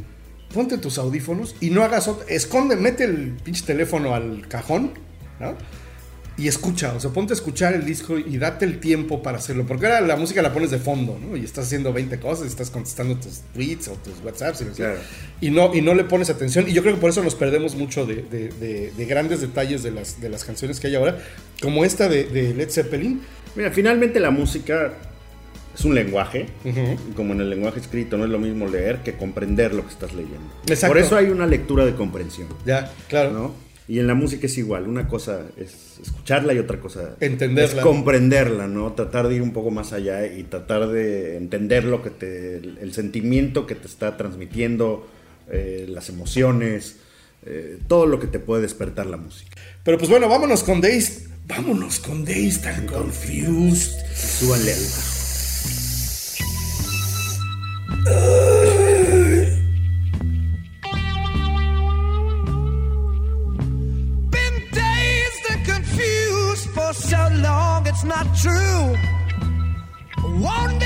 Ponte 0.54 0.78
tus 0.78 0.98
audífonos 0.98 1.56
y 1.62 1.70
no 1.70 1.82
hagas. 1.84 2.12
Esconde, 2.28 2.76
mete 2.76 3.06
el 3.06 3.38
pinche 3.42 3.66
teléfono 3.66 4.14
al 4.14 4.50
cajón, 4.50 4.92
¿no? 5.40 5.56
Y 6.40 6.48
escucha, 6.48 6.94
o 6.94 7.00
sea, 7.00 7.10
ponte 7.10 7.34
a 7.34 7.36
escuchar 7.36 7.74
el 7.74 7.84
disco 7.84 8.18
y 8.20 8.38
date 8.38 8.64
el 8.66 8.80
tiempo 8.80 9.24
para 9.24 9.40
hacerlo. 9.40 9.66
Porque 9.66 9.88
ahora 9.88 10.02
la 10.02 10.16
música 10.18 10.42
la 10.44 10.54
pones 10.54 10.70
de 10.70 10.78
fondo, 10.78 11.18
¿no? 11.20 11.36
Y 11.36 11.44
estás 11.44 11.66
haciendo 11.66 11.92
20 11.92 12.20
cosas, 12.20 12.46
y 12.46 12.50
estás 12.50 12.70
contestando 12.70 13.16
tus 13.16 13.40
tweets 13.56 13.88
o 13.88 13.94
tus 13.94 14.14
WhatsApps 14.24 14.62
y. 14.62 14.66
Claro. 14.66 15.00
y, 15.42 15.50
no, 15.50 15.74
y 15.74 15.82
no 15.82 15.96
le 15.96 16.04
pones 16.04 16.30
atención. 16.30 16.68
Y 16.70 16.74
yo 16.74 16.84
creo 16.84 16.94
que 16.94 17.02
por 17.02 17.10
eso 17.10 17.24
nos 17.24 17.34
perdemos 17.34 17.74
mucho 17.76 18.06
de, 18.06 18.18
de- 18.18 18.50
de- 18.50 18.92
de 18.96 19.06
grandes 19.06 19.42
detalles 19.42 19.82
de 19.82 19.90
las, 19.90 20.22
de 20.22 20.30
las 20.30 20.44
canciones 20.46 20.80
que 20.80 20.88
hay 20.88 20.96
ahora. 20.96 21.18
Como 21.60 21.84
esta 21.84 22.08
de, 22.08 22.26
Led 22.56 22.70
Zeppelin. 22.70 23.20
Mira, 23.56 23.72
finalmente 23.72 24.20
la 24.20 24.30
música 24.30 24.94
es 25.76 25.86
un 25.86 25.96
lenguaje, 25.96 26.46
y 26.66 27.14
como 27.14 27.34
en 27.34 27.42
el 27.42 27.50
lenguaje 27.50 27.80
escrito 27.80 28.16
no 28.18 28.26
es 28.26 28.30
lo 28.30 28.38
mismo 28.40 28.68
leer 28.68 29.00
que 29.04 29.14
comprender 29.14 29.74
lo 29.74 29.84
que 29.86 29.92
estás 29.92 30.14
leyendo. 30.14 30.52
Exacto. 30.68 30.88
Por 30.88 30.98
eso 30.98 31.16
hay 31.18 31.28
una 31.28 31.46
lectura 31.48 31.84
de 31.86 31.94
comprensión, 31.96 32.48
Ya, 32.66 32.92
claro. 33.10 33.32
¿no? 33.32 33.67
Y 33.88 34.00
en 34.00 34.08
la 34.08 34.16
música 34.16 34.48
es 34.48 34.58
igual, 34.58 34.86
una 34.88 35.08
cosa 35.08 35.44
es 35.56 36.00
escucharla 36.02 36.54
y 36.54 36.60
otra 36.60 36.80
cosa 36.80 37.16
Entenderla. 37.22 37.82
es 37.82 37.86
comprenderla, 37.86 38.68
¿no? 38.68 38.92
Tratar 38.94 39.30
de 39.30 39.36
ir 39.36 39.42
un 39.42 39.54
poco 39.54 39.72
más 39.72 39.94
allá 39.94 40.28
y 40.28 40.44
tratar 40.44 40.90
de 40.90 41.38
entender 41.38 41.86
lo 41.86 42.04
que 42.04 42.10
te, 42.10 42.58
el, 42.58 42.94
sentimiento 42.94 43.66
que 43.66 43.76
te 43.76 43.88
está 43.88 44.18
transmitiendo, 44.18 45.08
eh, 45.50 45.86
las 45.88 46.10
emociones, 46.10 46.98
eh, 47.46 47.80
todo 47.88 48.08
lo 48.08 48.20
que 48.20 48.28
te 48.28 48.40
puede 48.40 48.64
despertar 48.64 49.06
la 49.06 49.16
música. 49.16 49.56
Pero 49.86 49.98
pues 49.98 50.10
bueno, 50.10 50.28
vámonos 50.28 50.64
con 50.64 50.82
Days. 50.82 51.30
Vámonos 51.46 52.00
con 52.00 52.26
Days 52.26 52.62
tan 52.62 52.86
confused. 52.88 53.94
Súbanle 54.14 54.74
al 54.74 54.80
bajo. 58.04 58.57
that's 67.98 68.04
not 68.04 68.36
true. 68.36 68.96
Won't 70.40 70.80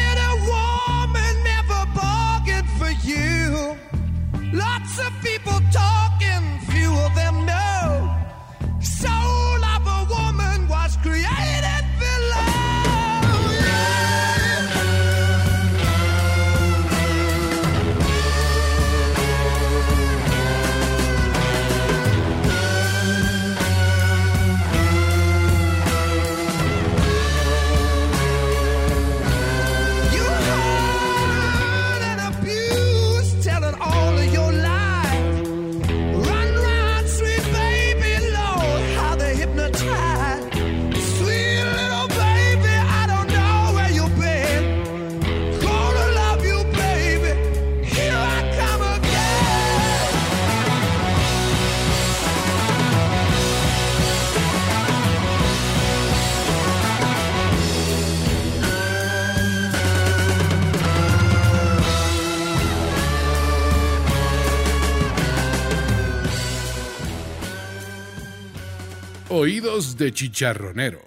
De 69.82 70.12
chicharronero. 70.14 71.00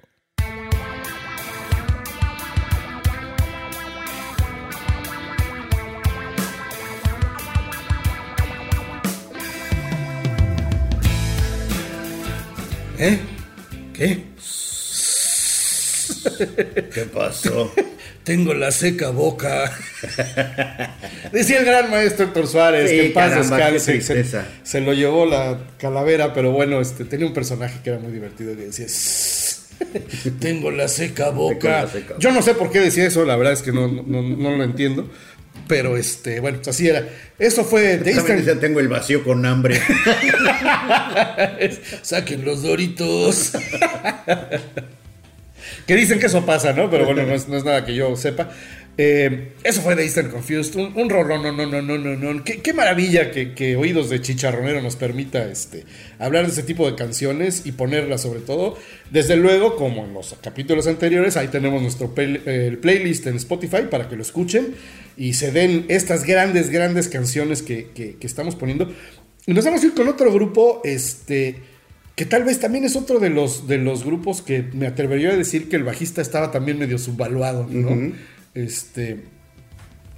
¿Eh? 12.99 13.21
¿Qué? 13.93 14.25
¿Qué 16.93 17.05
pasó? 17.15 17.73
Tengo 18.25 18.55
la 18.55 18.71
seca 18.73 19.11
boca. 19.11 19.71
Decía 21.31 21.59
el 21.59 21.67
gran 21.67 21.91
maestro 21.91 22.25
Héctor 22.27 22.47
Suárez, 22.47 22.89
Sí, 22.91 22.97
que 22.97 23.07
en 23.09 23.13
paz 23.13 23.37
descanse. 23.37 24.25
Se, 24.63 24.81
lo 24.81 24.95
llevó 24.95 25.27
la 25.27 25.59
calavera, 25.79 26.33
pero 26.33 26.51
bueno, 26.51 26.81
este, 26.81 27.05
tenía 27.05 27.27
un 27.27 27.35
personaje 27.35 27.81
que 27.85 27.91
era 27.91 27.99
muy 27.99 28.13
divertido 28.13 28.57
que 28.57 28.63
decía. 28.67 28.87
"Sss, 28.87 29.67
Tengo 30.41 30.71
la 30.71 30.89
seca 30.89 31.29
boca. 31.31 31.83
la 31.83 31.89
seca 31.91 32.15
Yo 32.19 32.33
no 32.33 32.41
sé 32.41 32.55
por 32.55 32.71
qué 32.71 32.81
decía 32.81 33.05
eso, 33.07 33.25
la 33.27 33.37
verdad 33.37 33.53
es 33.53 33.61
que 33.63 33.73
no, 33.73 33.89
no, 33.89 34.23
no 34.23 34.57
lo 34.57 34.65
entiendo. 34.65 35.11
Pero 35.69 35.97
este, 35.97 36.41
bueno, 36.41 36.59
pues 36.59 36.69
así 36.69 36.89
era. 36.89 37.07
Eso 37.39 37.65
fue 37.65 37.97
Tan- 37.99 38.27
decía, 38.37 38.59
tengo 38.61 38.81
el 38.81 38.89
vacío 38.89 39.23
con 39.25 39.45
hambre. 39.47 39.81
Saquen 42.03 42.45
los 42.45 42.63
doritos. 42.63 43.53
que 45.87 45.97
dicen 45.97 46.19
que 46.19 46.27
eso 46.27 46.45
pasa, 46.47 46.73
¿no? 46.73 46.91
Pero 46.91 47.05
bueno, 47.05 47.23
no 47.25 47.35
es, 47.35 47.49
nada 47.49 47.85
que 47.85 47.95
yo 47.95 48.15
sepa. 48.17 48.51
Eh, 48.97 49.55
eso 49.65 49.83
fue 49.83 49.97
de 49.97 50.05
Eastern 50.05 50.31
Confused. 50.31 50.77
Un, 50.77 50.97
un 50.97 51.11
rollo, 51.11 51.37
no, 51.39 51.51
no, 51.53 51.67
no, 51.67 51.83
no, 51.83 51.99
no, 51.99 52.17
no. 52.35 52.45
Qué, 52.45 52.73
maravilla 52.73 53.31
que, 53.33 53.75
Oídos 53.77 54.09
de 54.09 54.21
Chicharronero 54.21 54.81
nos 54.83 54.95
permita 54.95 55.45
este, 55.51 55.85
hablar 56.21 56.47
de 56.47 56.53
ese 56.53 56.63
tipo 56.63 56.89
de 56.89 56.95
canciones 56.97 57.67
y 57.67 57.73
ponerlas 57.73 58.23
sobre 58.23 58.39
todo. 58.41 58.79
Desde 59.11 59.35
luego, 59.37 59.75
como 59.77 60.05
en 60.05 60.15
los 60.15 60.37
capítulos 60.41 60.87
anteriores, 60.87 61.37
ahí 61.37 61.49
tenemos 61.49 61.83
nuestro 61.83 62.15
play- 62.15 62.79
playlist 62.81 63.27
en 63.27 63.37
Spotify 63.37 63.83
para 63.91 64.09
que 64.09 64.15
lo 64.15 64.23
escuchen 64.23 64.75
y 65.17 65.35
se 65.35 65.51
den 65.51 65.87
estas 65.89 66.25
grandes, 66.25 66.71
grandes 66.71 67.09
canciones 67.09 67.63
que- 67.63 67.89
que 67.95 68.17
estamos 68.27 68.55
poniendo. 68.55 68.93
Y 69.47 69.53
nos 69.55 69.65
vamos 69.65 69.83
a 69.83 69.87
ir 69.87 69.95
con 69.95 70.09
otro 70.09 70.33
grupo, 70.33 70.81
este, 70.85 71.57
que 72.17 72.25
tal 72.25 72.45
vez 72.45 72.61
también 72.61 72.85
es 72.85 72.95
otro 72.97 73.19
de 73.19 73.31
los, 73.31 73.67
de 73.67 73.79
los 73.79 74.05
grupos 74.05 74.41
que 74.43 74.63
me 74.73 74.87
atrevería 74.87 75.31
a 75.31 75.37
decir 75.37 75.69
que 75.69 75.77
el 75.77 75.83
bajista 75.85 76.23
estaba 76.23 76.51
también 76.53 76.79
medio 76.79 76.99
subvaluado, 76.99 77.67
¿no? 77.69 78.13
Este, 78.55 79.19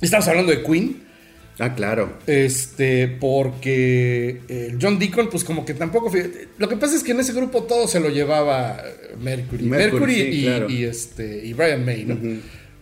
estamos 0.01 0.29
hablando 0.29 0.53
de 0.53 0.63
Queen, 0.63 1.03
ah, 1.59 1.75
claro. 1.75 2.19
este, 2.27 3.09
porque 3.09 4.41
el 4.49 4.79
John 4.81 4.99
Deacon, 4.99 5.31
pues 5.31 5.43
como 5.43 5.65
que 5.65 5.73
tampoco. 5.75 6.13
Lo 6.59 6.69
que 6.69 6.77
pasa 6.77 6.97
es 6.97 7.03
que 7.03 7.13
en 7.13 7.21
ese 7.21 7.33
grupo 7.33 7.63
todo 7.63 7.89
se 7.89 7.99
lo 8.01 8.11
llevaba 8.11 8.79
eh, 8.85 9.15
Mercury. 9.19 9.65
Mercury, 9.65 9.91
Mercury, 9.91 10.15
sí, 10.15 10.21
y, 10.39 10.43
claro. 10.45 10.69
y, 10.71 10.85
este, 10.85 11.47
y 11.47 11.53
Brian 11.55 11.85
May, 11.85 12.05
¿no? 12.05 12.19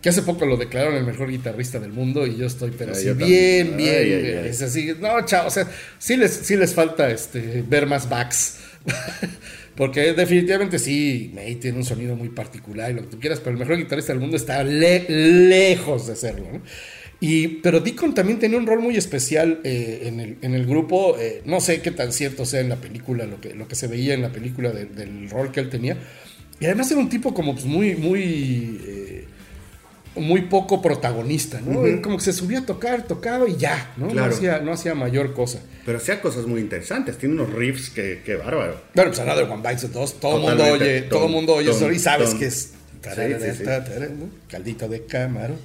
Que 0.01 0.09
hace 0.09 0.21
poco 0.21 0.45
lo 0.45 0.55
declararon 0.57 0.97
el 0.97 1.05
mejor 1.05 1.31
guitarrista 1.31 1.79
del 1.79 1.91
mundo 1.93 2.27
y 2.27 2.35
yo 2.35 2.45
estoy, 2.45 2.71
pero 2.77 2.91
Ah, 2.91 2.95
así, 2.95 3.05
yo 3.05 3.15
bien, 3.15 3.69
también. 3.69 3.77
bien. 3.77 3.95
Ay, 3.97 4.13
ay, 4.13 4.37
ay. 4.43 4.49
Es 4.49 4.61
así, 4.61 4.93
no, 4.99 5.25
chao, 5.25 5.47
o 5.47 5.49
sea, 5.49 5.67
sí 5.97 6.15
les, 6.17 6.31
sí 6.31 6.55
les 6.57 6.73
falta 6.75 7.09
este, 7.09 7.63
ver 7.67 7.87
más 7.87 8.07
backs. 8.09 8.57
Porque 9.75 10.13
definitivamente 10.13 10.79
sí, 10.79 11.31
May 11.33 11.55
tiene 11.55 11.77
un 11.77 11.83
sonido 11.83 12.15
muy 12.15 12.29
particular 12.29 12.91
y 12.91 12.93
lo 12.93 13.01
que 13.01 13.07
tú 13.07 13.19
quieras, 13.19 13.39
pero 13.39 13.51
el 13.51 13.57
mejor 13.59 13.77
guitarrista 13.77 14.13
del 14.13 14.21
mundo 14.21 14.37
está 14.37 14.63
le- 14.63 15.05
lejos 15.09 16.07
de 16.07 16.15
serlo. 16.15 16.61
Y, 17.19 17.47
pero 17.61 17.79
Deacon 17.79 18.13
también 18.13 18.39
tenía 18.39 18.57
un 18.57 18.67
rol 18.67 18.79
muy 18.79 18.95
especial 18.97 19.59
eh, 19.63 20.37
en, 20.41 20.53
el, 20.53 20.65
grupo. 20.65 21.17
eh, 21.19 21.41
no 21.45 21.59
sé 21.59 21.81
qué 21.81 21.91
tan 21.91 22.11
cierto 22.13 22.45
sea 22.45 22.59
en 22.61 22.69
la 22.69 22.75
película, 22.77 23.25
lo 23.25 23.39
que, 23.41 23.53
lo 23.53 23.67
que 23.67 23.75
se 23.75 23.87
veía 23.87 24.13
en 24.13 24.21
la 24.21 24.31
película 24.31 24.71
de- 24.71 24.85
del 24.85 25.29
rol 25.29 25.51
que 25.51 25.59
él 25.61 25.69
tenía. 25.69 25.97
Y 26.59 26.65
además 26.65 26.89
era 26.91 27.01
un 27.01 27.09
tipo 27.09 27.33
como 27.33 27.53
pues, 27.53 27.65
muy, 27.65 27.95
muy, 27.95 28.79
eh, 28.85 29.04
muy 30.15 30.41
poco 30.43 30.81
protagonista, 30.81 31.59
¿no? 31.61 31.81
Como 32.01 32.17
que 32.17 32.23
se 32.23 32.33
subía 32.33 32.59
a 32.59 32.65
tocar, 32.65 33.03
tocaba 33.03 33.47
y 33.47 33.57
ya, 33.57 33.93
¿no? 33.97 34.07
Claro. 34.07 34.29
No, 34.29 34.35
hacía, 34.35 34.59
no 34.59 34.71
hacía 34.71 34.95
mayor 34.95 35.33
cosa. 35.33 35.59
Pero 35.85 35.97
hacía 35.97 36.21
cosas 36.21 36.45
muy 36.45 36.61
interesantes. 36.61 37.17
Tiene 37.17 37.35
unos 37.35 37.53
riffs 37.53 37.89
que, 37.89 38.21
que 38.25 38.35
bárbaro. 38.35 38.79
Bueno, 38.93 39.11
pues 39.11 39.19
Another 39.19 39.49
One 39.49 39.61
Bites 39.61 39.81
the 39.81 39.87
Dust. 39.99 40.19
Todo 40.19 40.37
el 40.37 40.41
mundo 40.43 40.63
oye, 40.73 41.01
todo 41.03 41.25
el 41.25 41.31
mundo 41.31 41.53
oye 41.55 41.69
Tom, 41.69 41.77
eso 41.77 41.91
y 41.91 41.99
sabes 41.99 42.29
tom. 42.31 42.39
que 42.39 42.45
es. 42.45 42.71
Sí, 43.03 43.21
sí, 43.39 43.51
sí. 43.57 43.63
¿no? 43.63 44.29
Caldito 44.49 44.87
de 44.87 45.05
camarón. 45.05 45.57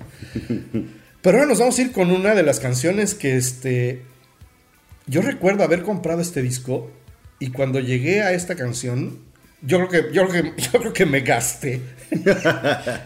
Pero 1.23 1.39
ahora 1.39 1.49
nos 1.49 1.59
vamos 1.59 1.79
a 1.79 1.83
ir 1.83 1.93
con 1.93 2.11
una 2.11 2.35
de 2.35 2.43
las 2.43 2.61
canciones 2.61 3.15
que 3.15 3.37
este. 3.37 4.03
Yo 5.07 5.23
recuerdo 5.23 5.65
haber 5.65 5.83
comprado 5.83 6.21
este 6.21 6.43
disco 6.43 6.91
y 7.39 7.51
cuando 7.51 7.81
llegué 7.81 8.21
a 8.23 8.33
esta 8.33 8.55
canción, 8.57 9.19
yo 9.63 9.87
creo 9.87 9.89
que, 9.89 10.13
yo 10.15 10.27
creo 10.29 10.43
que, 10.43 10.63
yo 10.73 10.79
creo 10.81 10.93
que 10.93 11.07
me 11.07 11.21
gasté 11.21 11.81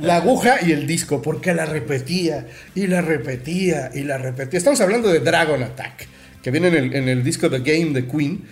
la 0.00 0.16
aguja 0.16 0.56
y 0.66 0.72
el 0.72 0.86
disco 0.86 1.20
porque 1.20 1.52
la 1.54 1.66
repetía 1.66 2.46
y 2.74 2.86
la 2.86 3.00
repetía 3.02 3.90
y 3.94 4.02
la 4.02 4.18
repetía. 4.18 4.58
Estamos 4.58 4.80
hablando 4.80 5.08
de 5.12 5.20
Dragon 5.20 5.62
Attack, 5.62 6.06
que 6.42 6.50
viene 6.50 6.68
en 6.68 6.74
el, 6.74 6.94
en 6.94 7.08
el 7.08 7.22
disco 7.24 7.50
The 7.50 7.58
Game 7.60 7.92
de 7.92 8.06
Queen. 8.06 8.42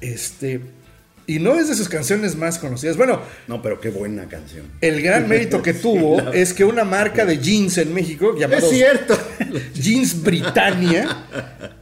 Este, 0.00 0.60
y 1.26 1.38
no 1.38 1.54
es 1.54 1.68
de 1.68 1.74
sus 1.74 1.88
canciones 1.88 2.34
más 2.34 2.58
conocidas. 2.58 2.96
Bueno, 2.96 3.20
No, 3.46 3.60
pero 3.62 3.80
qué 3.80 3.90
buena 3.90 4.26
canción. 4.26 4.66
el 4.80 5.02
gran 5.02 5.28
mérito 5.28 5.62
que 5.62 5.74
tuvo 5.86 6.32
es 6.32 6.52
que 6.54 6.64
una 6.64 6.84
marca 6.84 7.24
de 7.24 7.38
jeans 7.38 7.76
en 7.78 7.92
México 7.92 8.34
llamada 8.38 8.58
Es 8.60 8.70
cierto. 8.70 9.18
Jeans 9.74 10.22
Britannia 10.22 11.24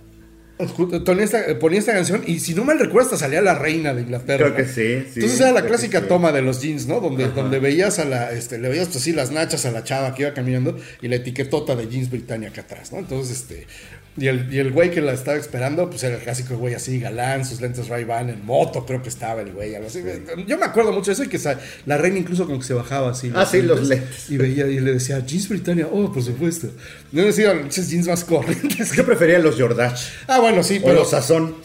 Ponía 0.58 1.78
esta, 1.78 1.92
canción 1.92 2.24
y 2.26 2.40
si 2.40 2.52
no 2.52 2.64
mal 2.64 2.80
recuerdo 2.80 3.06
hasta 3.06 3.16
salía 3.16 3.40
la 3.40 3.54
reina 3.54 3.94
de 3.94 4.02
Inglaterra. 4.02 4.52
Creo 4.52 4.56
que 4.56 4.64
sí, 4.64 5.06
sí, 5.12 5.20
Entonces 5.20 5.40
era 5.40 5.52
la 5.52 5.62
clásica 5.64 6.00
sí. 6.00 6.06
toma 6.08 6.32
de 6.32 6.42
los 6.42 6.60
jeans, 6.60 6.86
¿no? 6.86 7.00
Donde, 7.00 7.28
donde 7.28 7.60
veías 7.60 8.00
a 8.00 8.04
la, 8.04 8.32
este, 8.32 8.58
le 8.58 8.68
veías 8.68 8.88
pues 8.88 8.96
así 8.96 9.12
las 9.12 9.30
nachas 9.30 9.66
a 9.66 9.70
la 9.70 9.84
chava 9.84 10.14
que 10.14 10.22
iba 10.22 10.34
caminando 10.34 10.76
y 11.00 11.06
la 11.06 11.16
etiquetota 11.16 11.76
de 11.76 11.86
jeans 11.86 12.10
Britannia 12.10 12.48
acá 12.48 12.62
atrás, 12.62 12.92
¿no? 12.92 12.98
Entonces, 12.98 13.38
este, 13.38 13.66
y 14.18 14.28
el, 14.28 14.52
y 14.52 14.58
el 14.58 14.72
güey 14.72 14.90
que 14.90 15.00
la 15.00 15.12
estaba 15.12 15.36
esperando, 15.36 15.88
pues 15.88 16.02
era 16.02 16.16
el 16.16 16.22
clásico 16.22 16.56
güey 16.56 16.74
así, 16.74 16.98
galán, 17.00 17.44
sus 17.44 17.60
lentes 17.60 17.88
Ray-Ban 17.88 18.30
en 18.30 18.44
moto, 18.44 18.84
creo 18.84 19.02
que 19.02 19.08
estaba 19.08 19.40
el 19.42 19.52
güey, 19.52 19.74
algo 19.74 19.88
así. 19.88 20.02
Yo 20.46 20.58
me 20.58 20.64
acuerdo 20.64 20.92
mucho 20.92 21.06
de 21.06 21.12
eso 21.14 21.24
y 21.24 21.28
que 21.28 21.38
la 21.86 21.98
reina 21.98 22.18
incluso 22.18 22.46
como 22.46 22.58
que 22.58 22.66
se 22.66 22.74
bajaba 22.74 23.10
así. 23.10 23.30
Ah, 23.34 23.46
sí, 23.46 23.62
los 23.62 23.86
lentes. 23.88 24.30
Y 24.30 24.36
veía 24.36 24.66
y 24.66 24.80
le 24.80 24.92
decía, 24.94 25.24
jeans 25.24 25.48
Britannia, 25.48 25.88
oh, 25.90 26.12
por 26.12 26.22
supuesto. 26.22 26.68
No 27.12 27.22
decía, 27.22 27.54
jeans 27.68 28.06
más 28.08 28.24
corrientes. 28.24 28.92
Yo 28.92 29.06
prefería 29.06 29.38
los 29.38 29.58
Jordache. 29.58 30.06
Ah, 30.26 30.40
bueno, 30.40 30.62
sí, 30.62 30.78
O 30.82 30.84
pero. 30.86 31.00
los 31.00 31.10
Sazón. 31.10 31.56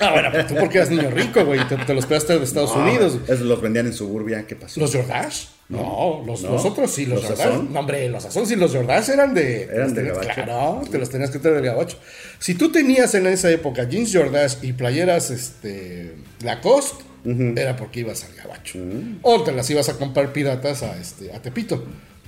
Ah, 0.00 0.10
bueno, 0.12 0.28
pero 0.32 0.46
tú 0.46 0.54
porque 0.58 0.78
eras 0.78 0.90
niño 0.90 1.10
rico, 1.10 1.44
güey. 1.44 1.66
Te, 1.68 1.76
te 1.76 1.94
los 1.94 2.06
pegaste 2.06 2.38
de 2.38 2.44
Estados 2.44 2.74
Unidos. 2.74 3.18
Esos 3.24 3.40
los 3.42 3.60
vendían 3.60 3.86
en 3.86 3.92
Suburbia. 3.92 4.46
¿Qué 4.46 4.56
pasó? 4.56 4.80
¿Los 4.80 4.94
Jordache? 4.94 5.48
No, 5.68 6.22
los, 6.26 6.42
No. 6.42 6.52
los 6.52 6.64
otros 6.64 6.90
sí, 6.90 7.06
los, 7.06 7.20
¿Los 7.22 7.30
Jordache. 7.30 7.50
Sazón? 7.50 7.72
No, 7.72 7.80
hombre, 7.80 8.08
los 8.10 8.22
Sazón 8.22 8.46
sí, 8.46 8.54
los 8.56 8.72
Jordache 8.74 9.12
eran 9.14 9.32
de. 9.34 9.62
¿Eran 9.64 9.94
de 9.94 10.02
tenías- 10.02 10.18
gabacho? 10.18 10.34
Claro, 10.44 10.82
te 10.90 10.98
los 10.98 11.08
tenías 11.10 11.30
que 11.30 11.38
traer 11.38 11.56
del 11.56 11.66
gabacho. 11.66 11.96
Si 12.38 12.54
tú 12.54 12.70
tenías 12.70 13.14
en 13.14 13.26
esa 13.26 13.50
época 13.50 13.84
jeans 13.88 14.10
Jordache 14.14 14.58
y 14.62 14.72
playeras 14.74 15.30
este, 15.30 16.14
Lacoste, 16.42 17.02
era 17.56 17.74
porque 17.76 18.00
ibas 18.00 18.24
al 18.24 18.34
gabacho. 18.34 18.78
O 19.22 19.42
te 19.42 19.52
las 19.52 19.70
ibas 19.70 19.88
a 19.88 19.96
comprar 19.96 20.32
piratas 20.32 20.82
a, 20.82 20.98
este, 21.00 21.32
a 21.32 21.40
Tepito. 21.40 21.82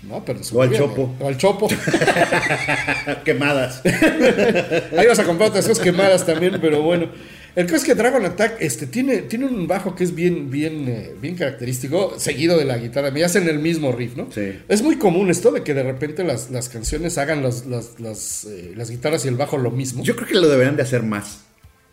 ¿no? 0.04 0.24
Pero 0.24 0.38
O 0.54 0.62
al 0.62 0.72
Chopo. 0.74 1.14
O 1.20 1.26
al 1.28 1.36
Chopo. 1.36 1.68
Quemadas. 3.24 3.82
Ahí 4.96 5.06
vas 5.06 5.18
a 5.18 5.24
comprar 5.24 5.50
otras 5.50 5.66
cosas 5.66 5.82
quemadas 5.82 6.24
también, 6.24 6.58
pero 6.60 6.82
bueno. 6.82 7.08
El 7.56 7.64
caso 7.64 7.76
es 7.76 7.84
que 7.84 7.94
Dragon 7.94 8.24
Attack 8.24 8.58
este, 8.60 8.86
tiene, 8.86 9.22
tiene 9.22 9.46
un 9.46 9.66
bajo 9.66 9.94
que 9.94 10.04
es 10.04 10.14
bien, 10.14 10.50
bien, 10.50 10.84
eh, 10.88 11.14
bien 11.20 11.36
característico, 11.36 12.14
seguido 12.18 12.58
de 12.58 12.66
la 12.66 12.76
guitarra. 12.76 13.10
Me 13.10 13.24
hacen 13.24 13.48
el 13.48 13.58
mismo 13.58 13.92
riff, 13.92 14.14
¿no? 14.14 14.28
Sí. 14.30 14.52
Es 14.68 14.82
muy 14.82 14.96
común 14.96 15.30
esto 15.30 15.50
de 15.50 15.62
que 15.62 15.72
de 15.72 15.82
repente 15.82 16.22
las, 16.22 16.50
las 16.50 16.68
canciones 16.68 17.16
hagan 17.16 17.42
las, 17.42 17.64
las, 17.66 17.98
las, 17.98 18.44
eh, 18.44 18.74
las 18.76 18.90
guitarras 18.90 19.24
y 19.24 19.28
el 19.28 19.36
bajo 19.36 19.56
lo 19.56 19.70
mismo. 19.70 20.04
Yo 20.04 20.14
creo 20.16 20.28
que 20.28 20.34
lo 20.34 20.48
deberían 20.48 20.76
de 20.76 20.82
hacer 20.82 21.02
más. 21.02 21.40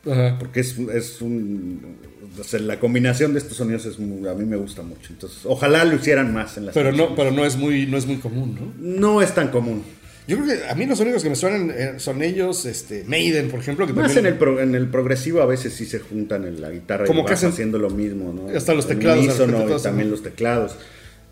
Ajá. 0.06 0.38
Porque 0.38 0.60
es, 0.60 0.78
es 0.78 1.22
un. 1.22 1.96
o 2.38 2.44
sea, 2.44 2.60
la 2.60 2.78
combinación 2.78 3.32
de 3.32 3.40
estos 3.40 3.56
sonidos 3.56 3.86
es 3.86 3.98
muy- 4.00 4.28
a 4.28 4.34
mí 4.34 4.44
me 4.44 4.58
gusta 4.58 4.82
mucho. 4.82 5.12
Entonces, 5.14 5.40
ojalá 5.46 5.86
lo 5.86 5.96
hicieran 5.96 6.34
más 6.34 6.58
en 6.58 6.66
las 6.66 6.76
Pero 6.76 6.92
no, 6.92 7.16
pero 7.16 7.32
no 7.32 7.46
es 7.46 7.56
muy, 7.56 7.86
no 7.88 7.96
es 7.98 8.06
muy 8.06 8.18
común, 8.18 8.58
¿no? 8.60 8.98
No 8.98 9.22
es 9.22 9.34
tan 9.34 9.48
común. 9.48 9.82
Yo 10.28 10.38
creo 10.38 10.58
que 10.58 10.68
a 10.70 10.76
mí 10.76 10.86
los 10.86 11.00
únicos 11.02 11.22
que 11.22 11.30
me 11.30 11.36
suenan 11.36 11.70
eh, 11.76 11.94
son 11.98 12.22
ellos, 12.24 12.66
este, 12.66 13.04
Maiden, 13.06 13.50
por 13.50 13.60
ejemplo, 13.60 13.86
que 13.86 13.94
Más 13.94 14.12
en 14.12 14.16
también- 14.16 14.34
el, 14.34 14.40
pro- 14.40 14.60
en 14.62 14.74
el 14.76 14.88
progresivo 14.88 15.42
a 15.42 15.46
veces 15.46 15.74
sí 15.74 15.86
se 15.86 16.00
juntan 16.00 16.46
en 16.46 16.62
la 16.62 16.70
guitarra 16.70 17.06
Como 17.06 17.22
y 17.22 17.26
que 17.26 17.34
hacen- 17.34 17.50
haciendo 17.50 17.78
lo 17.78 17.90
mismo, 17.90 18.32
¿no? 18.34 18.56
Hasta 18.58 18.74
los 18.74 18.88
teclados, 18.88 19.26
unísono 19.26 19.78
y 19.78 19.82
también 19.82 20.10
los 20.10 20.24
teclados. 20.24 20.76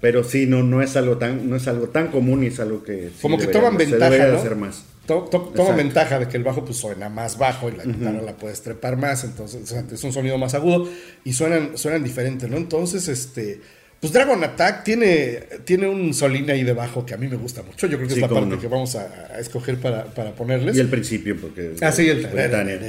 Pero 0.02 0.24
sí, 0.24 0.48
no, 0.48 0.64
no 0.64 0.82
es 0.82 0.96
algo 0.98 1.18
tan, 1.18 1.48
no 1.50 1.56
es 1.56 1.68
algo 1.68 1.88
tan 1.90 2.08
común 2.08 2.44
y 2.44 2.48
es 2.48 2.60
algo 2.60 2.84
que 2.84 3.10
sí 3.10 3.22
como 3.22 3.38
que 3.38 3.48
toman 3.48 3.78
ventaja, 3.78 4.28
¿no? 4.28 4.38
hacer 4.40 4.56
más. 4.56 4.84
To- 5.06 5.28
to- 5.32 5.52
toman 5.56 5.78
ventaja 5.78 6.20
de 6.20 6.28
que 6.28 6.38
el 6.38 6.44
bajo 6.44 6.66
pues 6.66 6.78
suena 6.78 7.08
más 7.08 7.38
bajo 7.38 7.70
y 7.70 7.74
la 7.74 7.84
guitarra 7.86 8.22
la 8.22 8.36
puedes 8.36 8.62
trepar 8.62 8.98
más, 8.98 9.24
entonces 9.24 9.72
es 9.92 10.04
un 10.04 10.12
sonido 10.12 10.38
más 10.38 10.54
agudo 10.56 10.90
y 11.24 11.34
suenan, 11.34 11.78
suenan 11.78 12.04
diferente, 12.04 12.48
¿no? 12.48 12.58
Entonces, 12.58 13.08
este, 13.08 13.62
pues 14.02 14.12
Dragon 14.12 14.44
Attack 14.44 14.84
tiene, 14.84 15.40
tiene 15.64 15.88
un 15.88 16.14
solín 16.14 16.50
ahí 16.50 16.64
debajo 16.64 17.06
que 17.06 17.14
a 17.14 17.18
mí 17.18 17.28
me 17.28 17.38
gusta 17.38 17.62
mucho, 17.64 17.86
yo 17.88 17.98
creo 17.98 18.08
que 18.10 18.16
Sí, 18.16 18.20
es 18.20 18.22
la 18.22 18.28
parte 18.34 18.56
no. 18.56 18.60
que 18.60 18.68
vamos 18.68 18.96
a, 18.96 19.04
a 19.34 19.40
escoger 19.40 19.78
para, 19.78 20.06
para 20.06 20.34
ponerles. 20.34 20.76
Y 20.76 20.80
el 20.80 20.90
principio, 20.90 21.38
porque. 21.40 21.74
Ah, 21.82 21.92
sí, 21.92 22.10
el 22.10 22.26
Britannia. 22.28 22.80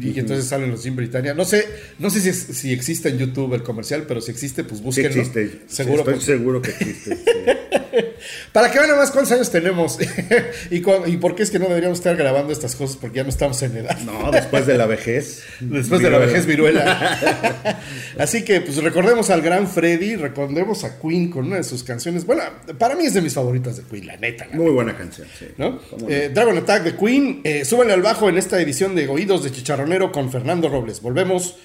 Y 0.00 0.18
entonces 0.18 0.46
salen 0.46 0.70
los 0.70 0.82
Jim 0.82 0.96
Britannia. 0.96 1.32
No 1.34 1.44
sé, 1.44 1.64
no 1.98 2.10
sé 2.10 2.20
si, 2.20 2.28
es- 2.30 2.38
si 2.58 2.72
existe 2.72 3.08
en 3.08 3.18
YouTube 3.18 3.54
el 3.54 3.62
comercial, 3.62 4.04
pero 4.08 4.20
si 4.20 4.30
existe, 4.32 4.64
pues 4.64 4.78
Sí 4.80 4.84
búsquenlo. 4.84 5.10
existe. 5.10 5.60
Seguro. 5.68 5.98
Estoy 6.00 6.14
porque- 6.14 6.26
seguro 6.26 6.62
que 6.62 6.70
existe. 6.70 7.18
Para 8.52 8.70
que 8.70 8.78
vean 8.78 8.96
más 8.96 9.10
cuántos 9.10 9.32
años 9.32 9.50
tenemos 9.50 9.98
y, 10.70 10.80
por 10.80 11.34
qué 11.34 11.42
es 11.42 11.50
que 11.50 11.58
no 11.58 11.66
deberíamos 11.66 11.98
estar 11.98 12.16
grabando 12.16 12.52
estas 12.52 12.74
cosas 12.74 12.96
porque 12.96 13.18
ya 13.18 13.22
no 13.22 13.28
estamos 13.28 13.62
en 13.62 13.76
edad. 13.76 13.98
No, 14.00 14.30
después 14.30 14.66
de 14.66 14.76
la 14.78 14.86
vejez. 14.86 15.44
Después 15.60 16.02
de 16.02 16.10
la 16.10 16.18
vejez 16.18 16.46
viruela. 16.46 17.80
Así 18.18 18.44
que 18.44 18.60
pues 18.60 18.76
recordemos 18.82 19.30
al 19.30 19.42
gran 19.42 19.68
Freddy, 19.68 20.16
recordemos 20.16 20.84
a 20.84 20.98
Queen 20.98 21.30
con 21.30 21.46
una 21.46 21.56
de 21.56 21.64
sus 21.64 21.82
canciones. 21.82 22.24
Bueno, 22.24 22.42
para 22.78 22.94
mí 22.96 23.04
es 23.04 23.14
de 23.14 23.20
mis 23.20 23.34
favoritas 23.34 23.76
de 23.76 23.82
Queen, 23.84 24.06
la 24.06 24.16
neta. 24.16 24.46
la 24.46 24.56
Muy 24.56 24.70
buena 24.70 24.96
canción, 24.96 25.26
sí. 25.38 25.46
¿no? 25.56 25.80
Eh, 26.08 26.30
Dragon 26.32 26.56
Attack 26.56 26.84
de 26.84 26.96
Queen. 26.96 27.40
Eh, 27.44 27.64
súbanle 27.64 27.92
al 27.92 28.02
bajo 28.02 28.28
en 28.28 28.38
esta 28.38 28.60
edición 28.60 28.94
de 28.94 29.08
Oídos 29.08 29.44
de 29.44 29.52
Chicharronero 29.52 30.12
con 30.12 30.30
Fernando 30.30 30.68
Robles. 30.68 31.00
Volvemos 31.02 31.56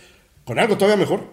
con 0.45 0.59
algo 0.59 0.77
todavía 0.77 0.97
mejor. 0.97 1.31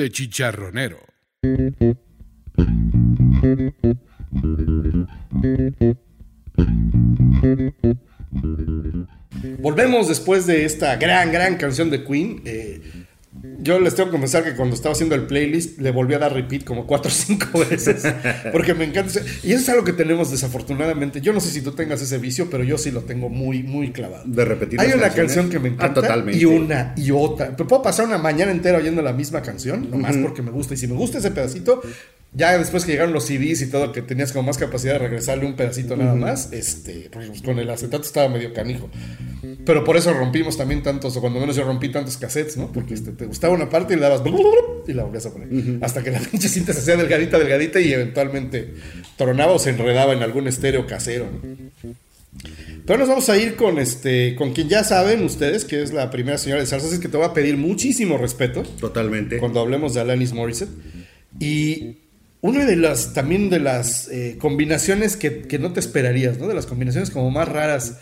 De 0.00 0.10
chicharronero. 0.10 0.98
Volvemos 9.58 10.08
después 10.08 10.46
de 10.46 10.64
esta 10.64 10.96
gran, 10.96 11.32
gran 11.32 11.56
canción 11.56 11.90
de 11.90 12.04
Queen. 12.04 12.42
Eh, 12.44 12.59
yo 13.70 13.80
les 13.80 13.94
tengo 13.94 14.08
que 14.10 14.12
confesar 14.12 14.44
que 14.44 14.54
cuando 14.54 14.74
estaba 14.74 14.92
haciendo 14.92 15.14
el 15.14 15.22
playlist 15.26 15.78
le 15.78 15.90
volví 15.90 16.14
a 16.14 16.18
dar 16.18 16.32
repeat 16.34 16.64
como 16.64 16.86
cuatro 16.86 17.10
o 17.10 17.14
cinco 17.14 17.58
veces. 17.70 18.02
Porque 18.52 18.74
me 18.74 18.84
encanta. 18.84 19.10
ese- 19.18 19.24
Y 19.46 19.52
eso 19.52 19.62
es 19.62 19.68
algo 19.70 19.84
que 19.84 19.92
tenemos 19.92 20.30
desafortunadamente. 20.30 21.20
Yo 21.20 21.32
no 21.32 21.40
sé 21.40 21.50
si 21.50 21.62
tú 21.62 21.72
tengas 21.72 22.02
ese 22.02 22.18
vicio, 22.18 22.48
pero 22.50 22.64
yo 22.64 22.76
sí 22.78 22.90
lo 22.90 23.02
tengo 23.02 23.28
muy, 23.28 23.62
muy 23.62 23.92
clavado. 23.92 24.24
De 24.26 24.44
repetir 24.44 24.80
Hay 24.80 24.88
una 24.88 25.02
canciones. 25.04 25.14
canción 25.34 25.48
que 25.50 25.58
me 25.58 25.68
Ah, 25.68 25.72
encanta. 25.72 26.00
totalmente. 26.02 26.40
Y 26.40 26.44
una 26.44 26.94
y 26.96 27.10
otra. 27.10 27.56
Pero 27.56 27.66
puedo 27.68 27.82
pasar 27.82 28.06
una 28.06 28.18
mañana 28.18 28.50
entera 28.50 28.78
oyendo 28.78 29.02
la 29.02 29.12
misma 29.12 29.42
canción, 29.42 29.90
nomás 29.90 30.16
porque 30.18 30.42
me 30.42 30.50
gusta. 30.50 30.74
Y 30.74 30.76
si 30.76 30.86
me 30.86 30.94
gusta 30.94 31.18
ese 31.18 31.30
pedacito, 31.30 31.80
ya 32.32 32.56
después 32.56 32.84
que 32.84 32.92
llegaron 32.92 33.12
los 33.12 33.26
CDs 33.26 33.60
y 33.62 33.70
todo, 33.70 33.90
que 33.90 34.02
tenías 34.02 34.32
como 34.32 34.46
más 34.46 34.56
capacidad 34.56 34.92
de 34.92 34.98
regresarle 35.00 35.46
un 35.46 35.56
pedacito 35.56 35.96
nada 35.96 36.14
más, 36.14 36.52
este, 36.52 37.10
pues, 37.12 37.42
con 37.42 37.58
el 37.58 37.68
acetato 37.68 38.04
estaba 38.04 38.28
medio 38.28 38.52
canijo. 38.52 38.88
Pero 39.64 39.82
por 39.82 39.96
eso 39.96 40.12
rompimos 40.12 40.56
también 40.56 40.82
tantos, 40.82 41.16
o 41.16 41.20
cuando 41.20 41.40
menos 41.40 41.56
yo 41.56 41.64
rompí 41.64 41.88
tantos 41.88 42.16
cassettes, 42.16 42.56
¿no? 42.56 42.70
Porque 42.72 42.94
este, 42.94 43.12
te 43.12 43.26
gustaba 43.26 43.52
una 43.52 43.68
parte 43.68 43.94
y 43.94 43.96
le 43.96 44.02
dabas 44.02 44.22
y 44.86 44.92
la 44.92 45.04
volvías 45.04 45.26
a 45.26 45.32
poner. 45.32 45.48
Hasta 45.82 46.04
que 46.04 46.10
la 46.12 46.20
pinche 46.30 46.48
cinta 46.48 46.72
se 46.72 46.80
hacía 46.80 46.96
delgadita, 46.96 47.38
delgadita 47.38 47.80
y 47.80 47.92
eventualmente 47.92 48.74
tronaba 49.16 49.52
o 49.52 49.58
se 49.58 49.70
enredaba 49.70 50.12
en 50.12 50.22
algún 50.22 50.46
estéreo 50.46 50.86
casero. 50.86 51.26
¿no? 51.32 51.94
Pero 52.86 52.98
nos 52.98 53.08
vamos 53.08 53.28
a 53.28 53.36
ir 53.36 53.56
con 53.56 53.78
este, 53.78 54.34
con 54.36 54.52
quien 54.52 54.68
ya 54.68 54.84
saben 54.84 55.24
ustedes, 55.24 55.64
que 55.64 55.82
es 55.82 55.92
la 55.92 56.10
primera 56.10 56.38
señora 56.38 56.60
de 56.60 56.66
salsa, 56.66 56.86
así 56.86 57.00
que 57.00 57.08
te 57.08 57.16
voy 57.16 57.26
a 57.26 57.34
pedir 57.34 57.56
muchísimo 57.56 58.18
respeto 58.18 58.62
Totalmente. 58.62 59.38
cuando 59.38 59.60
hablemos 59.60 59.94
de 59.94 60.00
Alanis 60.00 60.32
Morissette. 60.32 60.70
Y 61.38 61.98
una 62.42 62.64
de 62.64 62.76
las, 62.76 63.12
también 63.12 63.50
de 63.50 63.60
las 63.60 64.08
eh, 64.08 64.36
combinaciones 64.38 65.16
que, 65.16 65.42
que 65.42 65.58
no 65.58 65.72
te 65.72 65.80
esperarías, 65.80 66.38
¿no? 66.38 66.48
De 66.48 66.54
las 66.54 66.66
combinaciones 66.66 67.10
como 67.10 67.30
más 67.30 67.48
raras. 67.48 67.98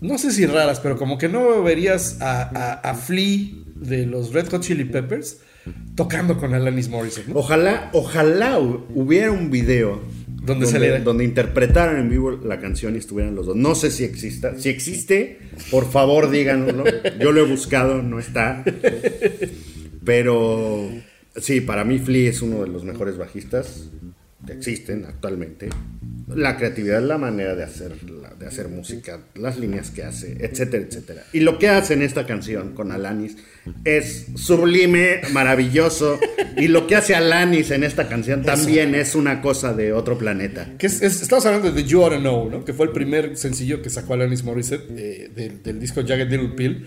No 0.00 0.18
sé 0.18 0.30
si 0.32 0.46
raras, 0.46 0.80
pero 0.80 0.96
como 0.96 1.18
que 1.18 1.28
no 1.28 1.62
verías 1.62 2.20
a, 2.20 2.42
a, 2.42 2.72
a 2.74 2.94
Flea 2.94 3.48
de 3.76 4.06
los 4.06 4.32
Red 4.32 4.48
Hot 4.50 4.62
Chili 4.62 4.84
Peppers 4.84 5.38
tocando 5.94 6.38
con 6.38 6.54
Alanis 6.54 6.88
Morissette, 6.88 7.28
¿no? 7.28 7.36
Ojalá, 7.40 7.90
ojalá 7.92 8.58
hu- 8.58 8.84
hubiera 8.94 9.30
un 9.32 9.50
video 9.50 10.00
Donde 10.44 10.66
saliera. 10.66 11.00
donde 11.00 11.24
interpretaran 11.24 11.98
en 11.98 12.08
vivo 12.08 12.30
la 12.30 12.58
canción 12.60 12.94
y 12.94 12.98
estuvieran 12.98 13.34
los 13.34 13.46
dos. 13.46 13.56
No 13.56 13.74
sé 13.74 13.90
si 13.90 14.04
exista. 14.04 14.56
Si 14.58 14.68
existe, 14.68 15.38
por 15.70 15.90
favor 15.90 16.30
díganoslo. 16.30 16.84
Yo 17.20 17.32
lo 17.32 17.40
he 17.44 17.48
buscado, 17.48 18.02
no 18.02 18.18
está. 18.18 18.62
Pero 20.04 20.88
sí, 21.40 21.60
para 21.60 21.84
mí 21.84 21.98
Flea 21.98 22.30
es 22.30 22.42
uno 22.42 22.62
de 22.62 22.68
los 22.68 22.84
mejores 22.84 23.16
bajistas 23.18 23.90
que 24.46 24.52
existen 24.52 25.04
actualmente. 25.04 25.68
La 26.28 26.56
creatividad, 26.58 27.02
la 27.02 27.16
manera 27.18 27.54
de 27.54 27.64
hacer, 27.64 27.92
de 28.38 28.46
hacer 28.46 28.68
música, 28.68 29.20
las 29.34 29.58
líneas 29.58 29.90
que 29.90 30.04
hace, 30.04 30.36
etcétera, 30.40 30.84
etcétera. 30.86 31.22
Y 31.32 31.40
lo 31.40 31.58
que 31.58 31.68
hace 31.70 31.94
en 31.94 32.02
esta 32.02 32.26
canción 32.26 32.74
con 32.74 32.92
Alanis 32.92 33.36
es 33.84 34.26
sublime, 34.36 35.22
maravilloso. 35.32 36.20
Y 36.58 36.68
lo 36.68 36.86
que 36.86 36.96
hace 36.96 37.14
Alanis 37.14 37.70
en 37.70 37.82
esta 37.82 38.08
canción 38.08 38.42
también 38.42 38.94
es 38.94 39.14
una 39.14 39.40
cosa 39.40 39.72
de 39.72 39.92
otro 39.94 40.18
planeta. 40.18 40.70
Que 40.78 40.86
es- 40.86 41.00
es- 41.02 41.22
estamos 41.22 41.46
hablando 41.46 41.72
de 41.72 41.84
You 41.84 42.02
Oughta 42.02 42.18
Know, 42.18 42.50
¿no? 42.50 42.64
Que 42.64 42.74
fue 42.74 42.86
el 42.86 42.92
primer 42.92 43.36
sencillo 43.38 43.80
que 43.80 43.88
sacó 43.90 44.14
Alanis 44.14 44.44
Morissette 44.44 44.84
eh, 44.96 45.30
del, 45.34 45.62
del 45.62 45.80
disco 45.80 46.02
Jagged 46.06 46.30
Little 46.30 46.50
Pill. 46.50 46.86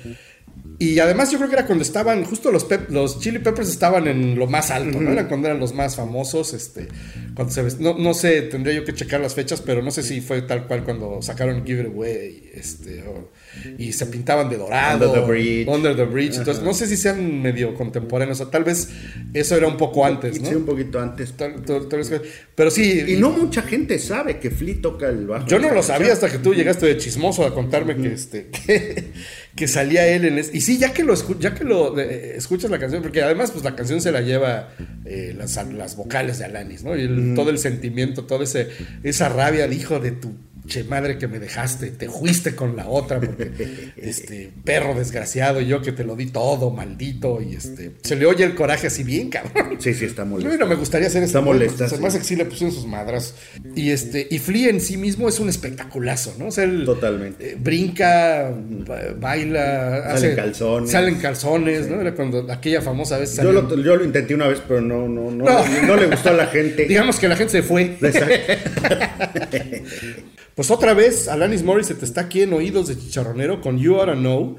Y 0.84 0.98
además 1.00 1.30
yo 1.32 1.38
creo 1.38 1.48
que 1.50 1.56
era 1.58 1.68
cuando 1.68 1.84
estaban, 1.84 2.24
justo 2.24 2.52
los, 2.52 2.64
Pep- 2.66 2.90
los 2.90 3.20
Chili 3.20 3.38
Peppers 3.38 3.70
estaban 3.70 4.08
en 4.08 4.38
lo 4.40 4.48
más 4.48 4.72
alto, 4.72 5.00
¿no? 5.00 5.12
Era 5.12 5.28
cuando 5.28 5.48
eran 5.48 5.60
los 5.60 5.74
más 5.76 5.96
famosos, 5.96 6.54
este, 6.56 6.88
cuando 7.36 7.54
se 7.54 7.62
no, 7.80 7.98
no 8.00 8.14
sé, 8.16 8.42
tendría 8.44 8.74
yo 8.74 8.84
que 8.84 8.94
checar 8.94 9.22
las 9.22 9.36
fechas, 9.36 9.62
pero 9.62 9.84
no 9.84 9.92
sé 9.92 10.02
si 10.02 10.22
fue 10.22 10.42
tal 10.42 10.66
cual 10.66 10.84
cuando 10.84 11.22
sacaron 11.22 11.64
Give 11.66 11.82
It 11.84 11.88
Away, 11.88 12.50
este, 12.56 13.04
o- 13.04 13.30
y 13.78 13.92
se 13.94 14.06
pintaban 14.08 14.50
de 14.50 14.58
dorado. 14.58 15.10
Under 15.12 15.22
the 15.22 15.28
Bridge. 15.32 15.68
Under 15.68 15.96
the 15.96 16.06
Bridge. 16.06 16.38
Entonces, 16.38 16.64
no 16.64 16.74
sé 16.74 16.88
si 16.88 16.98
sean 16.98 17.42
medio 17.42 17.76
contemporáneos, 17.76 18.40
o 18.42 18.48
tal 18.48 18.64
vez 18.64 18.90
eso 19.34 19.56
era 19.58 19.68
un 19.68 19.78
poco 19.78 20.04
antes, 20.06 20.42
¿no? 20.42 20.50
Sí, 20.50 20.56
un 20.56 20.66
poquito 20.66 21.00
antes. 21.00 21.34
Tal- 21.34 21.62
tal- 21.64 21.88
tal 21.90 22.00
vez 22.00 22.10
que- 22.10 22.22
pero 22.56 22.72
sí. 22.72 23.04
Y 23.08 23.18
no 23.18 23.30
mucha 23.32 23.62
gente 23.62 24.00
sabe 24.00 24.40
que 24.40 24.50
Flea 24.50 24.76
toca 24.82 25.10
el 25.10 25.28
bajo. 25.28 25.46
Yo 25.48 25.60
no 25.60 25.72
lo 25.72 25.84
sabía 25.84 26.14
hasta 26.14 26.30
que 26.30 26.38
tú 26.40 26.54
llegaste 26.56 26.86
de 26.88 26.98
chismoso 26.98 27.46
a 27.46 27.54
contarme 27.54 27.96
que 27.98 28.14
este 28.14 28.48
que, 28.66 29.12
que 29.56 29.68
salía 29.68 30.08
él 30.08 30.26
en 30.26 30.38
es- 30.38 30.54
y 30.54 30.62
sí 30.62 30.78
ya 30.78 30.94
que 30.94 31.04
lo 31.04 31.14
escu- 31.14 31.38
ya 31.40 31.54
que 31.54 31.64
lo 31.64 32.00
eh, 32.00 32.36
escuchas 32.38 32.72
la 32.72 32.80
canción 32.80 33.02
porque 33.02 33.22
además 33.22 33.52
pues 33.52 33.64
la 33.64 33.76
canción 33.76 34.00
se 34.02 34.12
la 34.12 34.22
lleva 34.22 34.70
eh, 35.06 35.34
las, 35.38 35.56
las 35.74 35.96
vocales 35.98 36.40
de 36.40 36.46
Alanis 36.46 36.84
no 36.84 36.96
y 36.96 37.02
el- 37.02 37.34
todo 37.36 37.50
el 37.50 37.58
sentimiento 37.58 38.26
ese 38.44 38.70
esa 39.04 39.28
rabia 39.30 39.68
de 39.68 39.76
hijo 39.76 40.00
de 40.00 40.12
tu 40.12 40.34
che 40.68 40.84
madre 40.84 41.18
que 41.18 41.28
me 41.28 41.40
dejaste 41.40 41.88
te 41.92 42.08
fuiste 42.08 42.56
con 42.56 42.76
la 42.76 42.88
otra 42.88 43.20
porque 43.20 43.92
este 43.98 44.52
perro 44.64 44.94
desgraciado 44.94 45.60
yo 45.62 45.82
que 45.82 45.92
te 45.92 46.04
lo 46.04 46.16
di 46.16 46.28
todo 46.28 46.70
maldito 46.70 47.42
y 47.42 47.56
este 47.56 47.92
se 48.04 48.16
le 48.16 48.26
oye 48.26 48.44
el 48.44 48.56
coraje 48.56 48.88
así 48.88 49.04
bien 49.04 49.30
cabrón 49.30 49.78
Sí, 49.80 49.94
sí, 49.96 50.06
está 50.06 50.26
molesto. 50.26 50.58
no 50.60 50.68
me 50.68 50.76
gustaría 50.76 51.08
hacer 51.08 51.24
Está 51.24 51.40
ese 51.40 51.46
güey, 51.46 51.60
molesta, 51.60 51.88
sí. 51.88 51.96
Además, 51.96 52.16
que 52.18 52.24
sí 52.24 52.36
le 52.36 52.46
pusieron 52.46 52.76
sus 52.76 52.86
madras. 52.86 53.34
Y 53.76 53.90
este, 53.90 54.28
y 54.30 54.38
Flea 54.38 54.70
en 54.70 54.80
sí 54.80 54.96
mismo 54.98 55.28
es 55.28 55.40
un 55.40 55.50
espectaculazo, 55.50 56.36
¿no? 56.38 56.48
O 56.48 56.52
sea, 56.52 56.66
él, 56.66 56.84
Totalmente. 56.86 57.52
eh, 57.54 57.58
brinca, 57.60 58.54
ba- 58.86 59.02
baila, 59.20 60.12
Sale 60.16 60.30
en 60.32 60.36
calzones. 60.36 60.92
Salen 60.92 61.16
calzones, 61.16 61.88
¿no? 61.90 62.00
Era 62.02 62.14
cuando 62.14 62.52
aquella 62.52 62.82
famosa 62.82 63.18
vez 63.18 63.32
Yo 63.32 63.38
salió- 63.44 63.54
lo, 63.62 63.76
yo 63.82 63.96
lo 63.96 64.04
intenté 64.06 64.36
una 64.36 64.48
vez, 64.48 64.62
pero 64.68 64.82
no, 64.82 65.08
no, 65.08 65.32
no, 65.32 65.46
No. 65.46 65.88
no, 65.88 65.96
le 65.96 66.08
gustó 66.08 66.30
a 66.30 66.34
la 66.34 66.48
gente. 66.48 66.86
Digamos 66.88 67.18
que 67.18 67.28
la 67.28 67.36
gente 67.36 67.54
se 67.54 67.64
fue. 67.64 67.98
Exacto. 68.00 68.36
Pues 70.56 70.70
otra 70.70 70.94
vez, 70.94 71.28
Alanis 71.30 71.64
Morissette 71.64 72.04
está 72.04 72.22
aquí 72.22 72.42
en 72.42 72.52
Oídos 72.54 72.88
de 72.90 72.98
Chicharronero 72.98 73.62
con 73.62 73.80
You 73.80 73.96
Oughta 73.96 74.14
Know. 74.16 74.58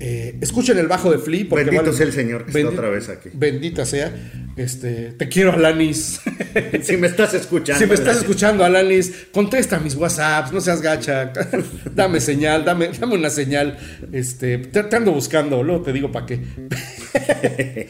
Eh, 0.00 0.38
escuchen 0.40 0.78
el 0.78 0.88
bajo 0.88 1.10
de 1.12 1.18
Flea. 1.18 1.44
Porque 1.48 1.64
Bendito 1.66 1.84
vale- 1.84 1.96
sea 1.96 2.06
el 2.06 2.12
Señor 2.12 2.44
que 2.44 2.50
está 2.50 2.60
Bendi- 2.60 2.72
otra 2.72 2.88
vez 2.88 3.08
aquí. 3.10 3.28
Bendita 3.34 3.84
sea. 3.84 4.14
Este, 4.56 5.12
te 5.12 5.28
quiero, 5.28 5.52
Alanis. 5.52 6.20
Si 6.82 6.96
me 6.96 7.08
estás 7.08 7.34
escuchando. 7.34 7.78
Si 7.80 7.86
me 7.86 7.94
estás 7.94 8.06
gracias. 8.14 8.24
escuchando, 8.24 8.64
Alanis, 8.64 9.26
contesta 9.32 9.78
mis 9.80 9.94
WhatsApps, 9.96 10.52
no 10.52 10.60
seas 10.60 10.80
gacha. 10.80 11.32
dame 11.94 12.20
señal, 12.20 12.64
dame, 12.64 12.88
dame 12.98 13.14
una 13.16 13.30
señal. 13.30 13.76
Este, 14.12 14.58
te, 14.58 14.82
te 14.84 14.96
ando 14.96 15.12
buscando, 15.12 15.62
luego 15.62 15.82
te 15.82 15.92
digo 15.92 16.10
para 16.10 16.26
qué. 16.26 16.40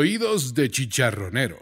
Oídos 0.00 0.54
de 0.54 0.70
chicharronero. 0.70 1.58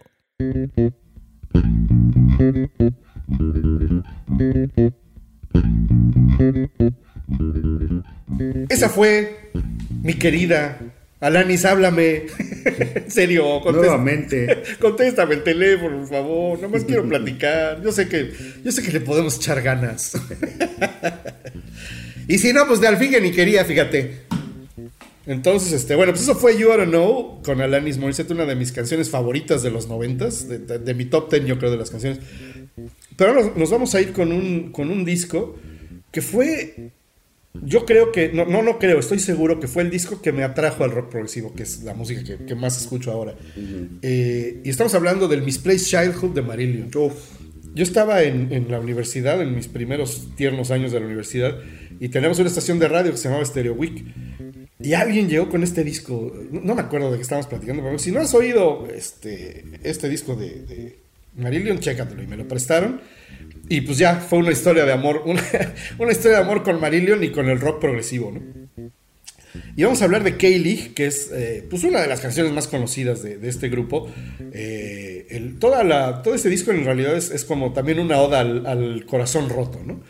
Esa 8.68 8.88
fue 8.90 9.50
mi 10.04 10.14
querida 10.14 10.78
Alanis, 11.18 11.64
háblame. 11.64 12.26
en 12.64 13.10
serio, 13.10 13.60
contesta- 13.60 13.72
Nuevamente. 13.72 14.62
Contéstame 14.80 15.34
el 15.34 15.42
teléfono, 15.42 15.98
por 15.98 16.08
favor. 16.08 16.60
Nomás 16.62 16.84
quiero 16.84 17.08
platicar. 17.08 17.82
Yo 17.82 17.90
sé 17.90 18.08
que, 18.08 18.32
yo 18.64 18.70
sé 18.70 18.84
que 18.84 18.92
le 18.92 19.00
podemos 19.00 19.34
echar 19.36 19.60
ganas. 19.62 20.12
y 22.28 22.38
si 22.38 22.52
no, 22.52 22.68
pues 22.68 22.80
de 22.80 22.86
al 22.86 22.98
fin 22.98 23.10
que 23.10 23.20
ni 23.20 23.32
quería, 23.32 23.64
fíjate. 23.64 24.28
Entonces, 25.28 25.72
este, 25.74 25.94
bueno, 25.94 26.12
pues 26.12 26.22
eso 26.22 26.34
fue 26.34 26.58
You 26.58 26.70
Oughta 26.70 26.86
Know 26.86 27.42
con 27.44 27.60
Alanis 27.60 27.98
Morissette, 27.98 28.30
una 28.32 28.46
de 28.46 28.56
mis 28.56 28.72
canciones 28.72 29.10
favoritas 29.10 29.62
de 29.62 29.70
los 29.70 29.86
noventas, 29.86 30.48
de, 30.48 30.58
de- 30.58 30.78
de 30.78 30.94
mi 30.94 31.04
top 31.04 31.28
ten, 31.28 31.44
yo 31.46 31.58
creo, 31.58 31.70
de 31.70 31.76
las 31.76 31.90
canciones. 31.90 32.18
Pero 33.16 33.34
nos, 33.34 33.54
nos 33.56 33.70
vamos 33.70 33.94
a 33.94 34.00
ir 34.00 34.12
con 34.12 34.32
un, 34.32 34.72
con 34.72 34.90
un 34.90 35.04
disco 35.04 35.56
que 36.10 36.22
fue, 36.22 36.92
yo 37.62 37.84
creo 37.84 38.10
que, 38.10 38.30
no, 38.32 38.46
no, 38.46 38.62
no 38.62 38.78
creo, 38.78 38.98
estoy 39.00 39.18
seguro 39.18 39.60
que 39.60 39.68
fue 39.68 39.82
el 39.82 39.90
disco 39.90 40.22
que 40.22 40.32
me 40.32 40.44
atrajo 40.44 40.82
al 40.84 40.92
rock 40.92 41.10
progresivo, 41.10 41.54
que 41.54 41.64
es 41.64 41.82
la 41.82 41.92
música 41.92 42.24
que, 42.24 42.46
que 42.46 42.54
más 42.54 42.80
escucho 42.80 43.10
ahora. 43.10 43.34
Eh, 44.00 44.62
y 44.64 44.70
estamos 44.70 44.94
hablando 44.94 45.28
del 45.28 45.42
Misplaced 45.42 45.86
Childhood 45.86 46.30
de 46.34 46.42
Marillion. 46.42 46.90
Yo 46.90 47.82
estaba 47.84 48.22
en, 48.22 48.50
en 48.50 48.70
la 48.70 48.80
universidad, 48.80 49.42
en 49.42 49.54
mis 49.54 49.68
primeros 49.68 50.28
tiernos 50.36 50.70
años 50.70 50.90
de 50.90 51.00
la 51.00 51.06
universidad, 51.06 51.58
y 52.00 52.08
teníamos 52.08 52.38
una 52.38 52.48
estación 52.48 52.78
de 52.78 52.88
radio 52.88 53.10
que 53.10 53.18
se 53.18 53.24
llamaba 53.28 53.44
Stereo 53.44 53.74
Week. 53.74 54.04
Y 54.80 54.92
alguien 54.94 55.28
llegó 55.28 55.48
con 55.48 55.62
este 55.64 55.82
disco, 55.82 56.32
no 56.52 56.74
me 56.74 56.82
acuerdo 56.82 57.10
de 57.10 57.16
qué 57.16 57.22
estábamos 57.22 57.48
platicando, 57.48 57.82
pero 57.82 57.98
si 57.98 58.12
no 58.12 58.20
has 58.20 58.32
oído 58.34 58.86
este, 58.94 59.64
este 59.82 60.08
disco 60.08 60.36
de, 60.36 60.50
de 60.62 60.96
Marillion, 61.36 61.78
chécatelo. 61.80 62.22
Y 62.22 62.26
me 62.26 62.36
lo 62.36 62.46
prestaron. 62.46 63.00
Y 63.68 63.80
pues 63.82 63.98
ya 63.98 64.16
fue 64.16 64.38
una 64.38 64.52
historia 64.52 64.84
de 64.84 64.92
amor, 64.92 65.22
una, 65.26 65.42
una 65.98 66.12
historia 66.12 66.38
de 66.38 66.44
amor 66.44 66.62
con 66.62 66.80
Marillion 66.80 67.22
y 67.24 67.30
con 67.30 67.48
el 67.48 67.60
rock 67.60 67.80
progresivo, 67.80 68.30
¿no? 68.32 68.40
Y 69.76 69.82
vamos 69.82 70.00
a 70.02 70.04
hablar 70.04 70.22
de 70.24 70.36
K-League, 70.36 70.92
que 70.94 71.06
es 71.06 71.30
eh, 71.32 71.64
pues 71.68 71.82
una 71.82 72.00
de 72.00 72.06
las 72.06 72.20
canciones 72.20 72.52
más 72.52 72.68
conocidas 72.68 73.22
de, 73.22 73.38
de 73.38 73.48
este 73.48 73.68
grupo. 73.68 74.08
Eh, 74.52 75.26
el- 75.30 75.58
toda 75.58 75.82
la, 75.84 76.22
todo 76.22 76.34
este 76.34 76.48
disco 76.50 76.70
en 76.70 76.84
realidad 76.84 77.16
es, 77.16 77.30
es 77.30 77.44
como 77.44 77.72
también 77.72 77.98
una 77.98 78.18
oda 78.20 78.40
al, 78.40 78.66
al 78.66 79.06
corazón 79.06 79.48
roto, 79.48 79.80
¿no? 79.84 80.00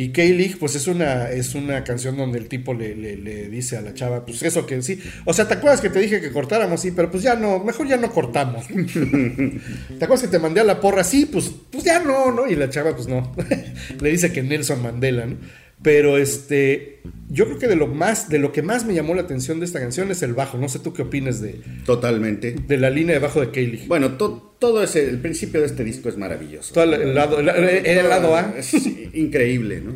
Y 0.00 0.10
K-League, 0.12 0.56
pues 0.60 0.76
es 0.76 0.86
una, 0.86 1.28
es 1.28 1.56
una 1.56 1.82
canción 1.82 2.16
donde 2.16 2.38
el 2.38 2.46
tipo 2.46 2.72
le, 2.72 2.94
le- 2.94 3.16
le 3.16 3.48
dice 3.48 3.76
a 3.76 3.80
la 3.80 3.94
chava, 3.94 4.24
pues 4.24 4.44
eso 4.44 4.64
que 4.64 4.80
sí. 4.80 5.00
O 5.24 5.32
sea, 5.34 5.48
¿te 5.48 5.54
acuerdas 5.54 5.80
que 5.80 5.90
te 5.90 5.98
dije 5.98 6.20
que 6.20 6.30
cortáramos? 6.30 6.80
Sí, 6.80 6.92
pero 6.92 7.10
pues 7.10 7.24
ya 7.24 7.34
no, 7.34 7.58
mejor 7.64 7.88
ya 7.88 7.96
no 7.96 8.08
cortamos. 8.12 8.64
¿Te 9.98 10.04
acuerdas 10.04 10.22
que 10.22 10.28
te 10.28 10.38
mandé 10.38 10.60
a 10.60 10.64
la 10.64 10.80
porra? 10.80 11.02
Sí, 11.02 11.26
pues, 11.26 11.50
pues 11.70 11.82
ya 11.82 11.98
no, 11.98 12.30
¿no? 12.30 12.46
Y 12.46 12.54
la 12.54 12.70
chava, 12.70 12.94
pues 12.94 13.08
no. 13.08 13.34
le 14.00 14.10
dice 14.10 14.32
que 14.32 14.42
Nelson 14.42 14.80
Mandela, 14.82 15.26
¿no? 15.26 15.36
Pero 15.82 16.18
este, 16.18 16.98
yo 17.30 17.46
creo 17.46 17.58
que 17.58 17.68
de 17.68 17.76
lo 17.76 17.86
más, 17.86 18.28
de 18.28 18.38
lo 18.40 18.50
que 18.52 18.62
más 18.62 18.84
me 18.84 18.94
llamó 18.94 19.14
la 19.14 19.22
atención 19.22 19.60
de 19.60 19.66
esta 19.66 19.78
canción 19.78 20.10
es 20.10 20.22
el 20.22 20.34
bajo. 20.34 20.58
No 20.58 20.68
sé 20.68 20.80
tú 20.80 20.92
qué 20.92 21.02
opinas 21.02 21.40
de, 21.40 21.60
Totalmente. 21.86 22.52
de 22.66 22.76
la 22.78 22.90
línea 22.90 23.14
de 23.14 23.20
bajo 23.20 23.40
de 23.40 23.48
K-League. 23.52 23.84
Bueno, 23.86 24.16
to- 24.16 24.56
todo 24.58 24.82
ese, 24.82 25.08
el 25.08 25.18
principio 25.20 25.60
de 25.60 25.66
este 25.66 25.84
disco 25.84 26.08
es 26.08 26.16
maravilloso. 26.16 26.74
Todo 26.74 26.82
el, 26.84 26.94
el 26.94 27.14
lado, 27.14 27.38
el, 27.38 27.48
el 27.48 28.08
lado 28.08 28.34
A. 28.36 28.54
Es 28.58 28.74
increíble, 29.14 29.80
¿no? 29.80 29.94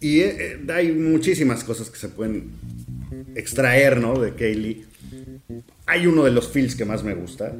Y 0.00 0.20
eh, 0.20 0.36
eh, 0.38 0.58
hay 0.72 0.92
muchísimas 0.92 1.64
cosas 1.64 1.88
que 1.90 1.98
se 1.98 2.08
pueden 2.10 2.50
extraer, 3.34 3.98
¿no? 3.98 4.18
De 4.20 4.34
Kaylee. 4.34 4.84
Hay 5.86 6.06
uno 6.06 6.24
de 6.24 6.30
los 6.30 6.48
feels 6.48 6.74
que 6.76 6.84
más 6.84 7.02
me 7.04 7.14
gusta. 7.14 7.54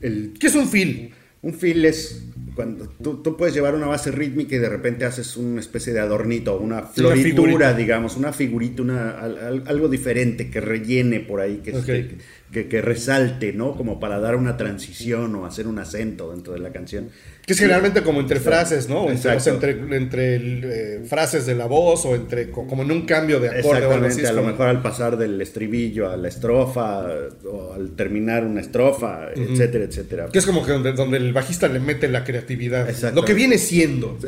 El, 0.00 0.32
¿Qué 0.40 0.46
es 0.46 0.54
un 0.54 0.68
feel? 0.68 1.10
un 1.40 1.54
feel 1.54 1.84
es 1.84 2.22
cuando 2.58 2.88
tú, 3.00 3.22
tú 3.22 3.36
puedes 3.36 3.54
llevar 3.54 3.76
una 3.76 3.86
base 3.86 4.10
rítmica 4.10 4.56
y 4.56 4.58
de 4.58 4.68
repente 4.68 5.04
haces 5.04 5.36
una 5.36 5.60
especie 5.60 5.92
de 5.92 6.00
adornito, 6.00 6.58
una 6.58 6.82
floritura, 6.82 7.72
digamos, 7.72 8.16
una 8.16 8.32
figurita, 8.32 8.82
una, 8.82 9.10
al- 9.12 9.38
al- 9.38 9.62
algo 9.68 9.86
diferente 9.86 10.50
que 10.50 10.60
rellene 10.60 11.20
por 11.20 11.40
ahí, 11.40 11.58
que, 11.58 11.70
Ok. 11.76 11.84
que, 11.86 12.16
que- 12.52 12.68
que 12.68 12.80
resalte, 12.82 13.52
¿no? 13.52 13.76
Como 13.76 14.00
para 14.00 14.18
dar 14.20 14.36
una 14.36 14.56
transición 14.56 15.34
o 15.36 15.46
hacer 15.46 15.66
un 15.66 15.78
acento 15.78 16.30
dentro 16.32 16.52
de 16.54 16.60
la 16.60 16.70
canción. 16.70 17.10
Que 17.46 17.54
es 17.54 17.60
generalmente 17.60 18.02
como 18.02 18.20
entre 18.20 18.40
frases, 18.40 18.90
¿no? 18.90 19.04
O 19.04 19.10
entre, 19.10 19.18
o 19.18 19.22
sea, 19.22 19.32
Exacto. 19.54 19.66
entre, 19.66 19.96
entre, 19.96 20.36
eh, 20.36 21.00
frases 21.06 21.46
de 21.46 21.54
la 21.54 21.64
voz 21.64 22.04
o 22.04 22.14
entre 22.14 22.50
co- 22.50 22.66
como 22.66 22.82
en 22.82 22.90
un 22.90 23.06
cambio 23.06 23.40
de 23.40 23.48
acorde 23.48 23.68
o. 23.68 23.74
Exactamente, 23.76 24.22
es 24.22 24.28
a 24.28 24.32
lo 24.34 24.42
mejor 24.42 24.66
al 24.68 24.82
pasar 24.82 25.16
del 25.16 25.40
estribillo 25.40 26.10
a 26.10 26.18
la 26.18 26.28
estrofa 26.28 27.06
o 27.50 27.72
al 27.72 27.92
terminar 27.96 28.44
una 28.44 28.60
estrofa, 28.60 29.28
etcétera, 29.34 29.84
etcétera. 29.84 30.28
Que 30.30 30.38
es 30.40 30.44
como 30.46 30.62
que 30.64 30.72
donde, 30.72 30.92
donde 30.92 31.16
el 31.16 31.32
bajista 31.32 31.68
le 31.68 31.80
mete 31.80 32.08
la 32.08 32.22
creatividad. 32.22 32.86
Exacto. 32.88 33.18
Lo 33.18 33.24
que 33.26 33.32
viene 33.32 33.56
siendo. 33.56 34.18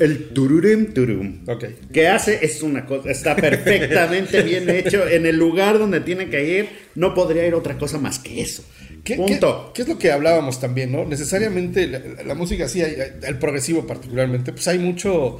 El 0.00 0.28
tururum 0.28 0.86
turum. 0.94 1.40
Ok. 1.48 1.64
Que 1.92 2.06
hace 2.06 2.44
es 2.44 2.62
una 2.62 2.86
cosa, 2.86 3.10
está 3.10 3.34
perfectamente 3.34 4.42
bien 4.42 4.70
hecho 4.70 5.06
en 5.08 5.26
el 5.26 5.36
lugar 5.36 5.80
donde 5.80 6.00
tiene 6.00 6.28
que 6.30 6.58
ir. 6.60 6.87
No 6.98 7.14
podría 7.14 7.46
ir 7.46 7.54
otra 7.54 7.78
cosa 7.78 7.98
más 7.98 8.18
que 8.18 8.40
eso. 8.40 8.64
¿Qué, 9.04 9.14
Punto. 9.16 9.70
qué- 9.72 9.72
qué 9.76 9.82
es 9.82 9.88
lo 9.88 9.98
que 9.98 10.10
hablábamos 10.12 10.60
también, 10.60 10.90
no? 10.92 11.04
Necesariamente 11.04 11.86
la, 11.86 12.00
la 12.26 12.34
música, 12.34 12.68
sí, 12.68 12.82
hay- 12.82 12.96
el 13.22 13.38
progresivo 13.38 13.86
particularmente, 13.86 14.52
pues 14.52 14.66
hay 14.68 14.78
mucho, 14.78 15.38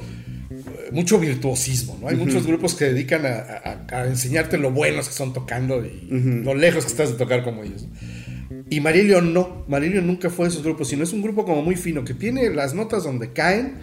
eh, 0.49 0.89
mucho 0.91 1.19
virtuosismo, 1.19 1.97
¿no? 2.01 2.07
Hay 2.07 2.15
muchos 2.15 2.47
grupos 2.47 2.73
que 2.75 2.85
dedican 2.85 3.25
a, 3.25 3.29
a- 3.39 3.85
a 4.01 4.07
enseñarte 4.07 4.57
lo 4.57 4.71
buenos 4.71 5.07
que 5.09 5.13
son 5.13 5.33
tocando 5.33 5.85
y 5.85 6.07
lo 6.43 6.55
lejos 6.55 6.85
que 6.85 6.91
estás 6.91 7.11
de 7.11 7.17
tocar 7.17 7.43
como 7.43 7.63
ellos. 7.63 7.85
Y 8.69 8.79
Marilio 8.79 9.21
no, 9.21 9.65
Marilio 9.67 10.01
nunca 10.01 10.29
fue 10.29 10.45
de 10.45 10.51
esos 10.51 10.63
grupos, 10.63 10.87
sino 10.87 11.03
es 11.03 11.11
un 11.13 11.21
grupo 11.21 11.43
como 11.45 11.61
muy 11.61 11.75
fino, 11.75 12.03
que 12.05 12.13
tiene 12.13 12.49
las 12.51 12.73
notas 12.73 13.03
donde 13.03 13.33
caen. 13.33 13.75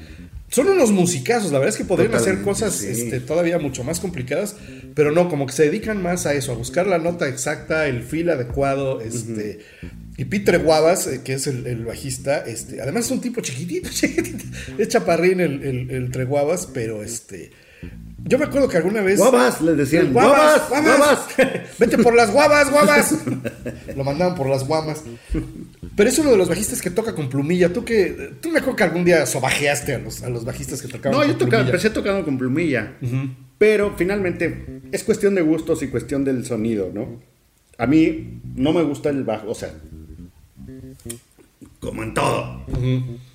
Son 0.49 0.69
unos 0.69 0.93
musicazos, 0.93 1.51
la 1.51 1.59
verdad 1.59 1.75
es 1.75 1.79
que 1.79 1.85
podrían 1.85 2.15
hacer 2.15 2.43
cosas 2.43 2.75
sí. 2.75 2.87
este, 2.89 3.21
todavía 3.21 3.59
mucho 3.59 3.83
más 3.83 3.99
complicadas, 3.99 4.57
pero 4.95 5.11
no, 5.11 5.29
como 5.29 5.47
que 5.47 5.53
se 5.53 5.65
dedican 5.65 6.01
más 6.03 6.25
a 6.25 6.35
eso, 6.35 6.53
a 6.53 6.55
buscar 6.55 6.87
la 6.87 6.99
nota 6.99 7.29
exacta, 7.29 7.87
el 7.89 8.03
feel 8.03 8.31
adecuado, 8.31 9.01
este... 9.01 9.61
Y 10.19 10.25
Peter 10.25 10.59
Guavas, 10.61 11.07
eh, 11.09 11.21
que 11.23 11.35
es 11.35 11.47
el, 11.47 11.67
el 11.67 11.85
bajista, 11.85 12.39
este, 12.39 12.81
además 12.81 13.05
es 13.05 13.11
un 13.11 13.21
tipo 13.21 13.43
chiquitito, 13.43 13.91
chiquitito, 13.93 14.45
es 14.79 14.89
chaparrín 14.89 15.41
el, 15.41 15.63
el, 15.63 15.91
el 15.91 16.11
Treguavas, 16.11 16.67
pero 16.73 17.03
este... 17.03 17.51
Yo 18.29 18.39
me 18.39 18.45
acuerdo 18.45 18.69
que 18.69 18.77
alguna 18.77 19.03
vez... 19.03 19.19
Guavas, 19.19 19.61
les 19.61 19.77
decían. 19.77 20.13
Guavas, 20.13 20.69
guavas. 20.69 20.99
guavas. 20.99 21.27
Vete 21.79 21.99
por 21.99 22.15
las 22.15 22.33
guavas, 22.33 22.71
guavas. 22.71 23.15
Lo 23.97 24.03
mandaban 24.03 24.35
por 24.35 24.49
las 24.49 24.67
guamas. 24.67 25.05
Pero 25.95 26.11
es 26.11 26.19
uno 26.19 26.33
de 26.33 26.37
los 26.37 26.49
bajistas 26.49 26.83
que 26.83 26.91
toca 26.91 27.15
con 27.15 27.29
plumilla. 27.29 27.73
Tú 27.73 27.85
que 27.85 28.33
tú 28.41 28.51
me 28.51 28.59
acuerdo 28.59 28.77
que 28.77 28.83
algún 28.85 29.05
día 29.05 29.25
sobajeaste 29.27 29.95
a 29.95 29.99
los, 29.99 30.23
a 30.25 30.29
los 30.29 30.45
bajistas 30.45 30.83
que 30.83 30.89
tocaban 30.89 31.13
No, 31.13 31.19
con 31.25 31.29
yo 31.29 31.35
tocaba, 31.39 31.51
plumilla. 31.63 31.71
empecé 31.71 31.91
tocando 31.91 32.25
con 32.25 32.37
plumilla. 32.37 32.95
Pero 33.59 33.95
finalmente 33.97 34.81
es 34.93 35.05
cuestión 35.05 35.35
de 35.37 35.43
gustos 35.43 35.83
y 35.83 35.89
cuestión 35.89 36.25
del 36.25 36.45
sonido, 36.45 36.91
¿no? 36.93 37.21
A 37.79 37.87
mí 37.87 38.41
no 38.57 38.73
me 38.73 38.83
gusta 38.83 39.09
el 39.11 39.23
bajo, 39.23 39.51
o 39.51 39.55
sea, 39.55 39.71
como 41.81 42.03
en 42.03 42.15
todo. 42.15 42.63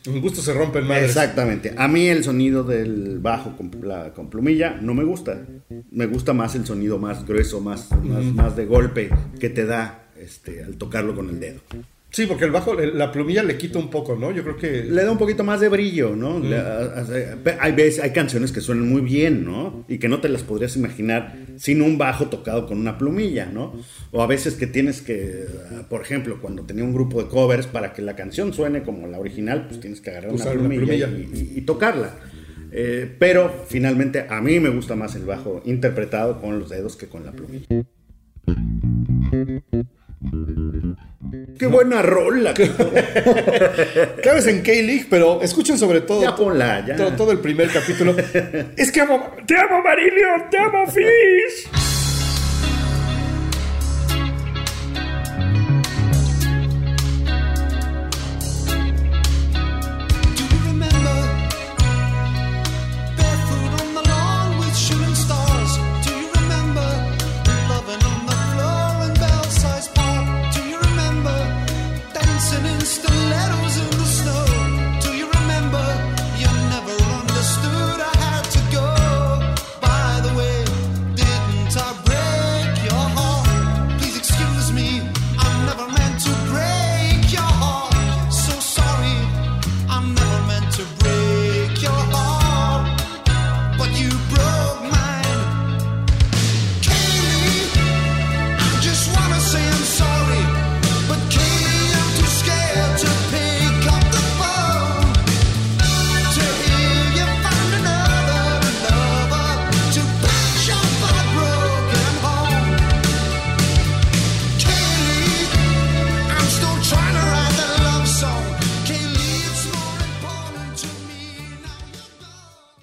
En 0.05 0.21
gusto 0.21 0.41
se 0.41 0.53
rompen 0.53 0.85
madres. 0.87 1.09
Exactamente. 1.09 1.73
A 1.77 1.87
mí 1.87 2.07
el 2.07 2.23
sonido 2.23 2.63
del 2.63 3.19
bajo 3.19 3.55
con, 3.55 3.71
la- 3.83 4.13
con 4.13 4.29
plumilla 4.29 4.77
no 4.81 4.93
me 4.93 5.03
gusta. 5.03 5.45
Me 5.91 6.05
gusta 6.07 6.33
más 6.33 6.55
el 6.55 6.65
sonido 6.65 6.97
más 6.97 7.25
grueso, 7.25 7.61
más, 7.61 7.89
más, 8.03 8.23
más 8.33 8.55
de 8.55 8.65
golpe 8.65 9.09
que 9.39 9.49
te 9.49 9.65
da 9.65 10.09
este, 10.19 10.63
al 10.63 10.77
tocarlo 10.77 11.15
con 11.15 11.29
el 11.29 11.39
dedo. 11.39 11.61
Sí, 12.13 12.25
porque 12.25 12.43
el 12.43 12.51
bajo, 12.51 12.73
la 12.73 13.09
plumilla 13.11 13.41
le 13.41 13.57
quita 13.57 13.79
un 13.79 13.89
poco, 13.89 14.17
¿no? 14.17 14.31
Yo 14.31 14.43
creo 14.43 14.57
que. 14.57 14.83
Le 14.83 15.05
da 15.05 15.11
un 15.11 15.17
poquito 15.17 15.45
más 15.45 15.61
de 15.61 15.69
brillo, 15.69 16.13
¿no? 16.13 16.41
A- 16.57 17.05
hay, 17.61 17.71
veces, 17.71 18.03
hay 18.03 18.11
canciones 18.11 18.51
que 18.51 18.59
suenan 18.59 18.89
muy 18.89 18.99
bien, 19.01 19.45
¿no? 19.45 19.85
Y 19.87 19.97
que 19.97 20.09
no 20.09 20.19
te 20.19 20.27
las 20.27 20.43
podrías 20.43 20.75
imaginar 20.75 21.37
sin 21.55 21.81
un 21.81 21.97
bajo 21.97 22.27
tocado 22.27 22.67
con 22.67 22.79
una 22.79 22.97
plumilla, 22.97 23.45
¿no? 23.45 23.73
O 24.11 24.21
a 24.21 24.27
veces 24.27 24.55
que 24.55 24.67
tienes 24.67 25.01
que, 25.01 25.45
por 25.89 26.01
ejemplo, 26.01 26.39
cuando 26.41 26.63
tenía 26.63 26.83
un 26.83 26.93
grupo 26.93 27.23
de 27.23 27.29
covers, 27.29 27.67
para 27.67 27.93
que 27.93 28.01
la 28.01 28.15
canción 28.17 28.51
suene 28.53 28.83
como 28.83 29.07
la 29.07 29.17
original, 29.17 29.67
pues 29.69 29.79
tienes 29.79 30.01
que 30.01 30.09
agarrar 30.09 30.31
una 30.33 30.41
Usar 30.43 30.57
una 30.57 30.67
plumilla, 30.67 31.07
plumilla. 31.07 31.29
Y, 31.33 31.53
y- 31.55 31.57
y 31.59 31.61
tocarla. 31.61 32.13
Eh, 32.73 33.09
pero 33.19 33.53
finalmente 33.69 34.25
a 34.29 34.41
mí 34.41 34.59
me 34.59 34.69
gusta 34.69 34.97
más 34.97 35.15
el 35.15 35.23
bajo 35.23 35.61
interpretado 35.65 36.41
con 36.41 36.59
los 36.59 36.69
dedos 36.69 36.97
que 36.97 37.07
con 37.07 37.25
la 37.25 37.31
plumilla. 37.31 37.65
¡Qué 41.57 41.65
buena 41.65 42.01
rola! 42.01 42.53
Cabes 44.23 44.47
en 44.47 44.61
K-League, 44.61 45.07
pero 45.09 45.41
escuchen 45.41 45.77
sobre 45.77 46.01
todo. 46.01 46.21
Ya 46.21 46.35
ponla, 46.35 46.85
ya. 46.85 46.95
Todo, 46.95 47.13
todo 47.13 47.31
el 47.31 47.39
primer 47.39 47.69
capítulo. 47.69 48.15
es 48.77 48.91
que 48.91 49.01
amo. 49.01 49.31
¡Te 49.47 49.57
amo, 49.57 49.81
Marilio! 49.81 50.27
¡Te 50.49 50.57
amo, 50.57 50.85
Fish! 50.87 52.10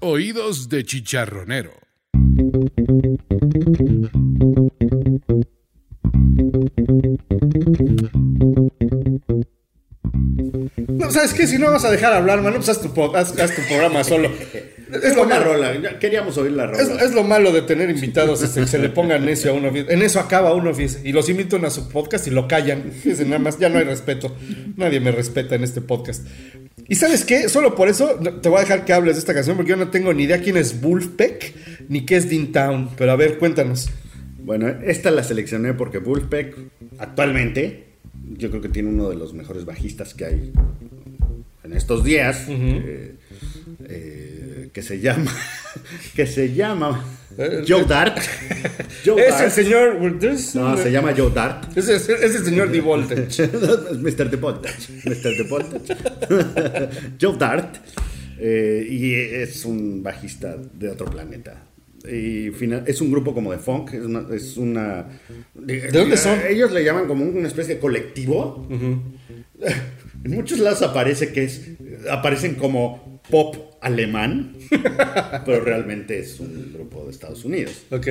Oídos 0.00 0.68
de 0.68 0.84
chicharronero. 0.84 1.72
No, 10.88 11.10
¿sabes 11.10 11.34
qué? 11.34 11.46
Si 11.46 11.58
no 11.58 11.70
vas 11.70 11.84
a 11.84 11.90
dejar 11.90 12.12
hablar, 12.12 12.40
mano, 12.42 12.56
pues 12.56 12.68
haz 12.68 12.80
tu, 12.80 12.88
haz- 13.14 13.38
haz 13.40 13.54
tu 13.54 13.62
programa 13.68 14.02
solo. 14.04 14.30
Es 15.02 15.14
lo, 15.14 15.26
malo, 15.26 15.52
rola. 15.52 15.98
Queríamos 15.98 16.36
oír 16.38 16.52
la 16.52 16.66
rola. 16.66 16.80
es, 16.82 16.88
es 16.88 17.12
lo 17.12 17.22
malo 17.22 17.52
de 17.52 17.62
tener 17.62 17.90
invitados, 17.90 18.42
este, 18.42 18.60
que 18.62 18.66
se 18.66 18.78
le 18.78 18.88
pongan 18.88 19.24
necio 19.24 19.50
a 19.50 19.54
uno. 19.54 19.68
En 19.74 20.02
eso 20.02 20.18
acaba 20.18 20.54
uno, 20.54 20.72
fíjese, 20.74 21.06
y 21.06 21.12
los 21.12 21.28
invitan 21.28 21.64
a 21.64 21.70
su 21.70 21.88
podcast 21.88 22.26
y 22.26 22.30
lo 22.30 22.48
callan. 22.48 22.90
Fíjese, 22.92 23.24
nada 23.24 23.38
más, 23.38 23.58
ya 23.58 23.68
no 23.68 23.78
hay 23.78 23.84
respeto. 23.84 24.34
Nadie 24.76 25.00
me 25.00 25.10
respeta 25.12 25.54
en 25.56 25.64
este 25.64 25.80
podcast. 25.82 26.26
¿Y 26.88 26.94
sabes 26.94 27.24
qué? 27.24 27.48
Solo 27.48 27.74
por 27.74 27.88
eso 27.88 28.18
te 28.42 28.48
voy 28.48 28.58
a 28.58 28.62
dejar 28.62 28.84
que 28.84 28.92
hables 28.94 29.16
de 29.16 29.20
esta 29.20 29.34
canción 29.34 29.56
porque 29.56 29.70
yo 29.70 29.76
no 29.76 29.88
tengo 29.88 30.12
ni 30.14 30.24
idea 30.24 30.40
quién 30.40 30.56
es 30.56 30.80
Wolfpack 30.80 31.54
ni 31.88 32.06
qué 32.06 32.16
es 32.16 32.30
Dean 32.30 32.50
Town. 32.50 32.90
Pero 32.96 33.12
a 33.12 33.16
ver, 33.16 33.38
cuéntanos. 33.38 33.90
Bueno, 34.42 34.68
esta 34.68 35.10
la 35.10 35.22
seleccioné 35.22 35.74
porque 35.74 35.98
Wolfpack 35.98 36.56
actualmente 36.98 37.88
yo 38.36 38.50
creo 38.50 38.62
que 38.62 38.70
tiene 38.70 38.88
uno 38.88 39.10
de 39.10 39.16
los 39.16 39.34
mejores 39.34 39.64
bajistas 39.66 40.14
que 40.14 40.24
hay 40.24 40.52
en 41.62 41.72
estos 41.74 42.04
días. 42.04 42.46
eh, 42.48 43.14
eh, 43.88 44.70
que 44.72 44.82
se 44.82 45.00
llama 45.00 45.32
que 46.14 46.26
se 46.26 46.52
llama 46.52 47.04
Joe 47.66 47.84
Dart. 47.84 48.18
Joe 49.04 49.20
Es 49.20 49.34
el 49.34 49.40
Dart. 49.40 49.50
señor. 49.52 50.18
es- 50.24 50.54
No, 50.54 50.76
se 50.76 50.90
llama 50.90 51.14
Joe 51.16 51.30
Dart. 51.32 51.76
Es, 51.76 51.88
es- 51.88 52.08
es 52.08 52.34
el 52.34 52.44
señor. 52.44 52.68
Voltage. 52.82 53.46
Mr. 53.46 54.30
The 54.30 54.36
Voltage. 54.36 54.92
Mr. 55.04 55.36
The 55.36 55.42
Voltage. 55.48 55.94
Joe 57.20 57.36
Dart. 57.38 57.76
eh, 58.40 58.86
y 58.88 59.14
es 59.14 59.64
un 59.64 60.02
bajista 60.02 60.56
de 60.74 60.88
otro 60.90 61.06
planeta. 61.06 61.64
Y 62.08 62.50
final- 62.50 62.84
es 62.86 63.00
un 63.00 63.10
grupo 63.10 63.34
como 63.34 63.52
de 63.52 63.58
funk. 63.58 63.92
Es 63.94 64.04
una. 64.04 64.26
es 64.34 64.56
una- 64.56 65.06
¿De 65.54 65.88
dónde 65.92 66.16
son? 66.16 66.38
Ellos 66.48 66.72
le 66.72 66.82
llaman 66.84 67.06
como 67.06 67.24
una 67.24 67.46
especie 67.48 67.74
de 67.76 67.80
colectivo. 67.80 68.66
En 70.24 70.32
muchos 70.32 70.58
lados 70.58 70.82
aparece 70.82 71.32
que 71.32 71.44
es. 71.44 71.60
Aparecen 72.10 72.56
como 72.56 73.07
pop 73.30 73.56
alemán. 73.80 74.54
pero 75.46 75.64
realmente 75.64 76.18
es 76.18 76.40
un 76.40 76.72
grupo 76.72 77.04
de 77.04 77.10
Estados 77.10 77.44
Unidos. 77.44 77.84
Ok. 77.90 78.06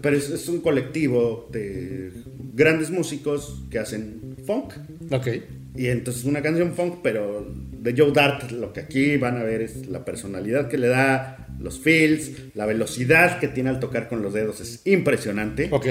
Pero 0.00 0.16
es, 0.16 0.30
es 0.30 0.48
un 0.48 0.60
colectivo 0.60 1.48
de 1.52 2.12
grandes 2.54 2.90
músicos 2.90 3.62
que 3.70 3.78
hacen 3.78 4.36
funk. 4.46 4.74
Ok. 5.10 5.28
Y 5.74 5.86
entonces 5.86 6.24
una 6.24 6.42
canción 6.42 6.74
funk, 6.74 6.98
pero 7.02 7.46
de 7.82 7.94
Joe 7.96 8.12
Dart, 8.12 8.50
lo 8.52 8.72
que 8.72 8.80
aquí 8.80 9.16
van 9.16 9.38
a 9.38 9.42
ver 9.42 9.62
es 9.62 9.86
la 9.86 10.04
personalidad 10.04 10.68
que 10.68 10.78
le 10.78 10.88
da, 10.88 11.48
los 11.58 11.80
feels, 11.80 12.32
la 12.54 12.66
velocidad 12.66 13.38
que 13.40 13.48
tiene 13.48 13.70
al 13.70 13.80
tocar 13.80 14.08
con 14.08 14.22
los 14.22 14.34
dedos 14.34 14.60
es 14.60 14.82
impresionante. 14.84 15.68
Ok. 15.70 15.86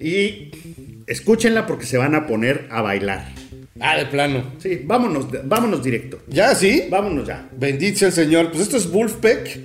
Y 0.00 0.50
escúchenla 1.06 1.66
porque 1.66 1.86
se 1.86 1.98
van 1.98 2.14
a 2.14 2.26
poner 2.26 2.66
a 2.70 2.80
bailar. 2.80 3.32
Ah, 3.80 3.96
de 3.96 4.06
plano. 4.06 4.52
Sí, 4.58 4.82
vámonos, 4.84 5.26
vámonos 5.44 5.82
directo. 5.82 6.20
¿Ya 6.28 6.54
sí? 6.54 6.84
Vámonos 6.90 7.26
ya. 7.26 7.48
Bendito 7.56 7.98
sea 7.98 8.08
el 8.08 8.14
señor. 8.14 8.50
Pues 8.50 8.62
esto 8.62 8.76
es 8.76 8.90
Wolfpack. 8.90 9.60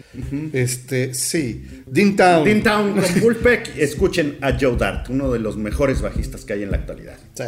Este, 0.54 1.14
sí. 1.14 1.66
Dean 1.86 2.16
Town. 2.16 2.44
Dean 2.44 2.62
Town 2.62 2.94
con 2.94 3.22
Wolfpack, 3.22 3.78
escuchen 3.78 4.38
a 4.42 4.58
Joe 4.60 4.76
Dart, 4.78 5.10
uno 5.10 5.32
de 5.32 5.40
los 5.40 5.58
mejores 5.58 6.02
bajistas 6.02 6.46
que 6.46 6.54
hay 6.54 6.64
en 6.64 6.72
la 6.72 6.78
actualidad. 6.78 7.18
Sí. 7.34 7.44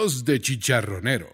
De 0.00 0.40
chicharronero. 0.40 1.26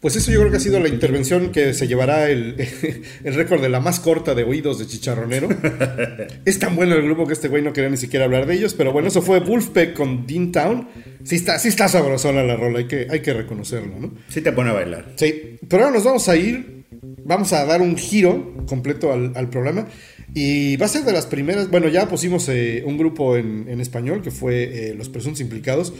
Pues 0.00 0.16
eso 0.16 0.30
yo 0.30 0.40
creo 0.40 0.50
que 0.50 0.58
ha 0.58 0.60
sido 0.60 0.80
la 0.80 0.88
intervención 0.88 1.52
que 1.52 1.72
se 1.72 1.88
llevará 1.88 2.28
el, 2.28 2.56
el 3.24 3.34
récord 3.34 3.62
de 3.62 3.70
la 3.70 3.80
más 3.80 3.98
corta 3.98 4.34
de 4.34 4.44
oídos 4.44 4.78
de 4.78 4.86
Chicharronero. 4.86 5.48
es 6.44 6.58
tan 6.58 6.76
bueno 6.76 6.96
el 6.96 7.02
grupo 7.02 7.26
que 7.26 7.32
este 7.32 7.48
güey 7.48 7.62
no 7.62 7.72
quería 7.72 7.88
ni 7.88 7.96
siquiera 7.96 8.26
hablar 8.26 8.44
de 8.44 8.56
ellos, 8.56 8.74
pero 8.74 8.92
bueno, 8.92 9.08
eso 9.08 9.22
fue 9.22 9.40
Wolfpack 9.40 9.94
con 9.94 10.26
Dean 10.26 10.52
Town. 10.52 10.86
Sí 11.22 11.36
está, 11.36 11.58
sí 11.58 11.68
está 11.68 11.88
sabrosona 11.88 12.42
la 12.42 12.56
rola, 12.56 12.80
hay 12.80 12.88
que, 12.88 13.06
hay 13.08 13.20
que 13.20 13.32
reconocerlo, 13.32 13.98
¿no? 13.98 14.12
Sí 14.28 14.42
te 14.42 14.52
pone 14.52 14.68
a 14.68 14.74
bailar. 14.74 15.12
Sí, 15.16 15.58
pero 15.66 15.84
ahora 15.84 15.94
nos 15.96 16.04
vamos 16.04 16.28
a 16.28 16.36
ir, 16.36 16.83
vamos 17.24 17.52
a 17.52 17.64
dar 17.64 17.82
un 17.82 17.96
giro 17.96 18.54
completo 18.66 19.12
al, 19.12 19.32
al 19.34 19.48
programa 19.50 19.86
y 20.34 20.76
va 20.76 20.86
a 20.86 20.88
ser 20.88 21.04
de 21.04 21.12
las 21.12 21.26
primeras, 21.26 21.70
bueno, 21.70 21.88
ya 21.88 22.08
pusimos 22.08 22.48
eh, 22.48 22.82
un 22.84 22.98
grupo 22.98 23.36
en, 23.36 23.80
español 23.80 24.20
que 24.20 24.32
fue 24.32 24.88
eh, 24.90 24.94
Los 24.94 25.08
Presuntos 25.08 25.40
Implicados, 25.40 25.92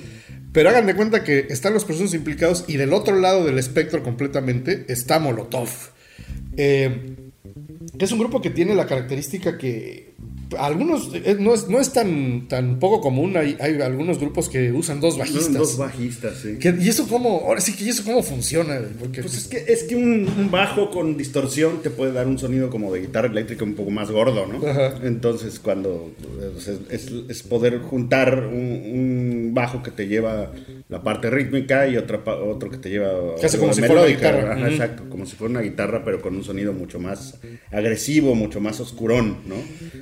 pero 0.52 0.70
hagan 0.70 0.86
de 0.86 0.96
cuenta 0.96 1.22
que 1.22 1.46
están 1.50 1.72
Los 1.72 1.84
Presuntos 1.84 2.14
Implicados 2.14 2.64
y 2.66 2.76
del 2.76 2.92
otro 2.92 3.14
lado 3.16 3.44
del 3.44 3.58
espectro 3.60 4.02
completamente 4.02 4.86
está 4.88 5.20
Molotov. 5.20 5.68
Eh, 6.56 7.14
que 7.96 8.04
es 8.04 8.10
un 8.10 8.18
grupo 8.18 8.42
que 8.42 8.50
tiene 8.50 8.74
la 8.74 8.86
característica 8.86 9.56
que 9.56 10.14
algunos 10.58 11.10
eh, 11.14 11.36
no 11.38 11.54
es, 11.54 11.68
no 11.68 11.80
es 11.80 11.92
tan, 11.92 12.46
tan 12.48 12.78
poco 12.78 13.00
común, 13.00 13.36
hay, 13.36 13.56
hay 13.60 13.80
algunos 13.80 14.18
grupos 14.18 14.48
que 14.48 14.72
usan 14.72 15.00
dos 15.00 15.18
bajistas. 15.18 15.52
Dos 15.54 15.76
bajistas, 15.78 16.38
sí. 16.42 16.58
Que- 16.58 16.74
¿Y 16.80 16.88
eso 16.88 17.06
cómo? 17.08 17.42
Ahora 17.46 17.60
sí 17.60 17.74
que 17.74 17.84
¿y 17.84 17.88
eso 17.88 18.04
cómo 18.04 18.22
funciona? 18.22 18.80
Porque 18.98 19.20
Pues 19.22 19.36
es 19.36 19.46
que, 19.48 19.64
es 19.72 19.84
que 19.84 19.96
un, 19.96 20.28
un 20.38 20.50
bajo 20.50 20.90
con 20.90 21.16
distorsión 21.16 21.82
te 21.82 21.90
puede 21.90 22.12
dar 22.12 22.26
un 22.26 22.38
sonido 22.38 22.70
como 22.70 22.92
de 22.92 23.00
guitarra 23.00 23.28
eléctrica 23.28 23.64
un 23.64 23.74
poco 23.74 23.90
más 23.90 24.10
gordo, 24.10 24.46
¿no? 24.46 24.66
Ajá. 24.66 24.98
Entonces, 25.02 25.58
cuando 25.58 26.10
pues, 26.54 26.68
es, 26.68 26.78
es- 26.90 27.12
es 27.28 27.42
poder 27.42 27.78
juntar 27.80 28.46
un, 28.46 28.54
un 28.54 29.50
bajo 29.54 29.82
que 29.82 29.90
te 29.90 30.06
lleva 30.08 30.50
la 30.94 31.02
parte 31.02 31.28
rítmica 31.28 31.86
y 31.88 31.96
otra, 31.96 32.22
otro 32.24 32.70
que 32.70 32.78
te 32.78 32.88
lleva 32.88 33.34
Casi 33.40 33.58
como 33.58 33.72
si 33.74 33.80
fuera 33.82 34.02
una 34.02 34.10
guitarra. 34.10 34.52
ajá. 34.54 34.68
Exacto, 34.70 35.02
como 35.10 35.26
si 35.26 35.34
fuera 35.36 35.50
una 35.50 35.60
guitarra, 35.60 36.04
pero 36.04 36.22
con 36.22 36.36
un 36.36 36.44
sonido 36.44 36.72
mucho 36.72 36.98
más 37.00 37.40
agresivo, 37.72 38.34
mucho 38.34 38.60
más 38.60 38.78
oscurón, 38.80 39.38
¿no? 39.46 39.56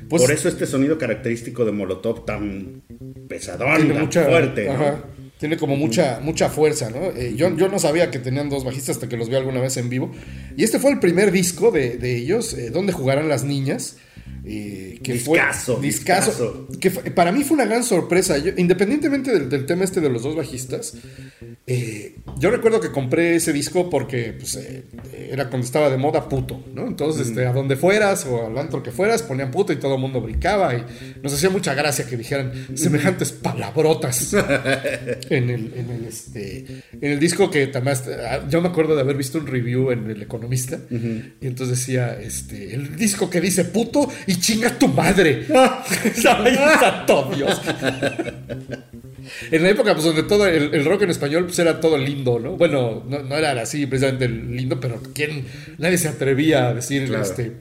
Pues- 0.09 0.23
Por 0.23 0.31
eso 0.33 0.49
este 0.49 0.67
sonido 0.67 0.99
característico 0.99 1.65
de 1.65 1.73
Molotov 1.73 2.25
tan 2.27 2.83
pesadón, 3.29 3.77
tiene 3.77 3.95
tan 3.95 4.03
mucha 4.03 4.25
fuerte, 4.25 4.67
¿no? 4.67 4.73
ajá, 4.73 5.05
tiene 5.39 5.57
como 5.57 5.77
mucha 5.77 6.21
mucha 6.23 6.49
fuerza 6.51 6.91
no 6.91 7.11
Eh, 7.17 7.35
yo, 7.37 7.57
yo 7.57 7.69
no 7.69 7.79
sabía 7.79 8.11
que 8.11 8.19
tenían 8.19 8.49
dos 8.49 8.65
bajistas 8.65 8.97
hasta 8.97 9.09
que 9.09 9.17
los 9.17 9.29
vi 9.29 9.35
alguna 9.37 9.61
vez 9.61 9.77
en 9.77 9.89
vivo 9.89 10.13
y 10.57 10.63
este 10.63 10.79
fue 10.79 10.93
el 10.93 11.01
primer 11.01 11.33
disco 11.33 11.71
de, 11.73 11.97
de 11.97 12.17
ellos 12.17 12.53
eh, 12.55 12.71
donde 12.71 12.93
jugarán 12.93 13.29
las 13.29 13.43
niñas 13.45 13.97
eh, 14.45 14.99
que 15.03 15.13
Discazo, 15.15 15.77
fue 15.77 15.87
discazo. 15.87 16.69
que 16.81 16.91
fue- 16.91 17.05
para 17.13 17.31
mí 17.33 17.45
fue 17.45 17.55
una 17.55 17.65
gran 17.67 17.85
sorpresa. 17.85 18.39
Yo- 18.39 18.53
independientemente 18.57 19.31
del, 19.33 19.49
del 19.49 19.67
tema 19.67 19.85
este 19.85 20.01
de 20.01 20.09
los 20.09 20.23
dos 20.23 20.35
bajistas 20.37 20.95
eh, 21.67 22.17
yo 22.41 22.51
recuerdo 22.51 22.81
que 22.81 22.91
compré 22.91 23.37
ese 23.37 23.53
disco 23.53 23.89
porque 23.89 24.33
pues, 24.39 24.57
eh, 24.57 24.83
era 25.31 25.49
cuando 25.49 25.65
estaba 25.65 25.91
de 25.91 25.97
moda 25.97 26.29
puto, 26.29 26.63
¿no? 26.75 26.87
Entonces, 26.89 27.29
este, 27.29 27.47
a 27.47 27.53
donde 27.53 27.77
fueras 27.77 28.27
o 28.27 28.47
al 28.47 28.59
antro 28.59 28.83
que 28.83 28.91
fueras, 28.91 29.23
ponían 29.23 29.51
puto 29.53 29.73
y 29.73 29.77
todo 29.77 29.95
el 29.95 30.01
mundo 30.01 30.21
brincaba 30.21 30.75
y 30.75 30.85
nos 31.23 31.33
hacía 31.33 31.51
mucha 31.51 31.75
gracia 31.75 32.07
que 32.07 32.17
dijeran 32.17 32.53
semejantes 32.75 33.31
palabrotas 33.33 34.35
en 35.31 35.51
el, 35.51 35.73
en 35.77 35.91
el, 35.91 36.05
este, 36.07 36.65
en 37.01 37.13
el 37.13 37.21
disco 37.21 37.51
que 37.51 37.69
también, 37.69 37.97
ah, 38.29 38.41
yo 38.51 38.61
me 38.61 38.69
acuerdo 38.69 38.95
de 38.97 39.03
haber 39.03 39.17
visto 39.17 39.39
un 39.39 39.47
review 39.47 39.91
en 39.93 40.11
El 40.11 40.23
Economista 40.23 40.79
y 40.91 41.47
entonces 41.47 41.79
decía, 41.79 42.19
este, 42.21 42.75
el 42.75 42.97
disco 42.97 43.31
que 43.31 43.41
dice 43.41 43.65
puto 43.67 44.09
y 44.27 44.32
chinga 44.41 44.71
tu 44.79 44.89
madre. 44.89 45.47
Santo 46.15 47.31
Dios. 47.35 47.61
En 49.51 49.63
la 49.63 49.71
época 49.71 49.93
pues, 49.95 50.05
donde 50.05 50.25
todo 50.25 50.47
el, 50.47 50.75
el 50.75 50.85
rock 50.85 51.03
en 51.03 51.11
español 51.11 51.45
pues 51.47 51.59
era 51.59 51.81
todo 51.81 51.97
lindo, 51.97 52.39
¿no? 52.39 52.57
Bueno, 52.57 53.03
no, 53.09 53.21
no 53.23 53.37
era 53.37 53.53
así 53.63 53.87
precisamente 53.87 54.29
lindo, 54.29 54.81
pero 54.81 55.01
¿quién? 55.15 55.47
Nadie 55.79 55.99
se 55.99 56.09
atrevía 56.09 56.69
a 56.69 56.75
decir 56.75 57.07
Claro. 57.07 57.23
este, 57.23 57.53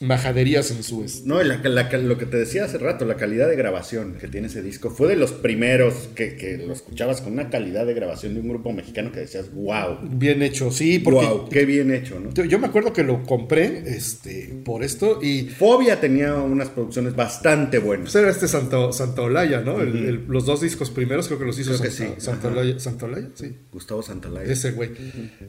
majaderías 0.00 0.70
en 0.70 0.82
su... 0.82 1.04
este, 1.04 1.28
No, 1.28 1.40
y 1.42 1.46
la- 1.46 1.56
la- 1.62 1.90
lo 1.98 2.18
que 2.18 2.26
te 2.26 2.36
decía 2.38 2.64
hace 2.64 2.78
rato, 2.78 3.04
la 3.04 3.16
calidad 3.16 3.48
de 3.48 3.56
grabación 3.56 4.14
que 4.14 4.28
tiene 4.28 4.46
ese 4.46 4.62
disco 4.62 4.90
fue 4.90 5.08
de 5.08 5.16
los 5.16 5.32
primeros 5.32 6.08
que, 6.14 6.36
que 6.36 6.56
lo 6.58 6.72
escuchabas 6.72 7.20
con 7.20 7.34
una 7.34 7.50
calidad 7.50 7.86
de 7.86 7.94
grabación 7.94 8.34
de 8.34 8.40
un 8.40 8.48
grupo 8.48 8.72
mexicano 8.72 9.12
que 9.12 9.20
decías, 9.20 9.52
wow, 9.54 9.98
Bien 10.02 10.42
hecho, 10.42 10.70
sí, 10.70 10.98
porque 10.98 11.26
wow, 11.26 11.48
qué 11.48 11.64
bien 11.66 11.92
hecho, 11.92 12.18
¿no? 12.18 12.30
yo, 12.32 12.58
me 12.58 12.66
acuerdo 12.66 12.92
que 12.92 13.02
lo 13.04 13.22
compré 13.24 13.82
este, 13.96 14.62
por 14.64 14.82
esto 14.82 15.20
y 15.22 15.48
Fobia 15.48 16.00
tenía 16.00 16.34
unas 16.34 16.70
producciones 16.70 17.14
bastante 17.14 17.78
buenas. 17.78 18.12
pues 18.12 18.14
era 18.22 18.30
este 18.30 18.48
Santo, 18.48 18.92
Santaolalla, 18.92 19.60
¿no? 19.60 19.80
El- 19.80 19.96
el- 20.08 20.24
los 20.28 20.46
dos 20.46 20.60
discos 20.62 20.90
primeros 20.90 21.26
creo 21.26 21.38
que 21.38 21.44
los 21.44 21.58
hizo 21.58 21.70
Creo 21.72 21.82
que 21.82 21.90
Santa- 21.90 22.14
sí, 22.14 22.20
Santaolalla, 22.24 22.78
Santaolalla, 22.80 23.28
sí. 23.34 23.54
Gustavo 23.72 24.02
Santalaya. 24.02 24.50
Ese 24.50 24.72
güey. 24.72 24.90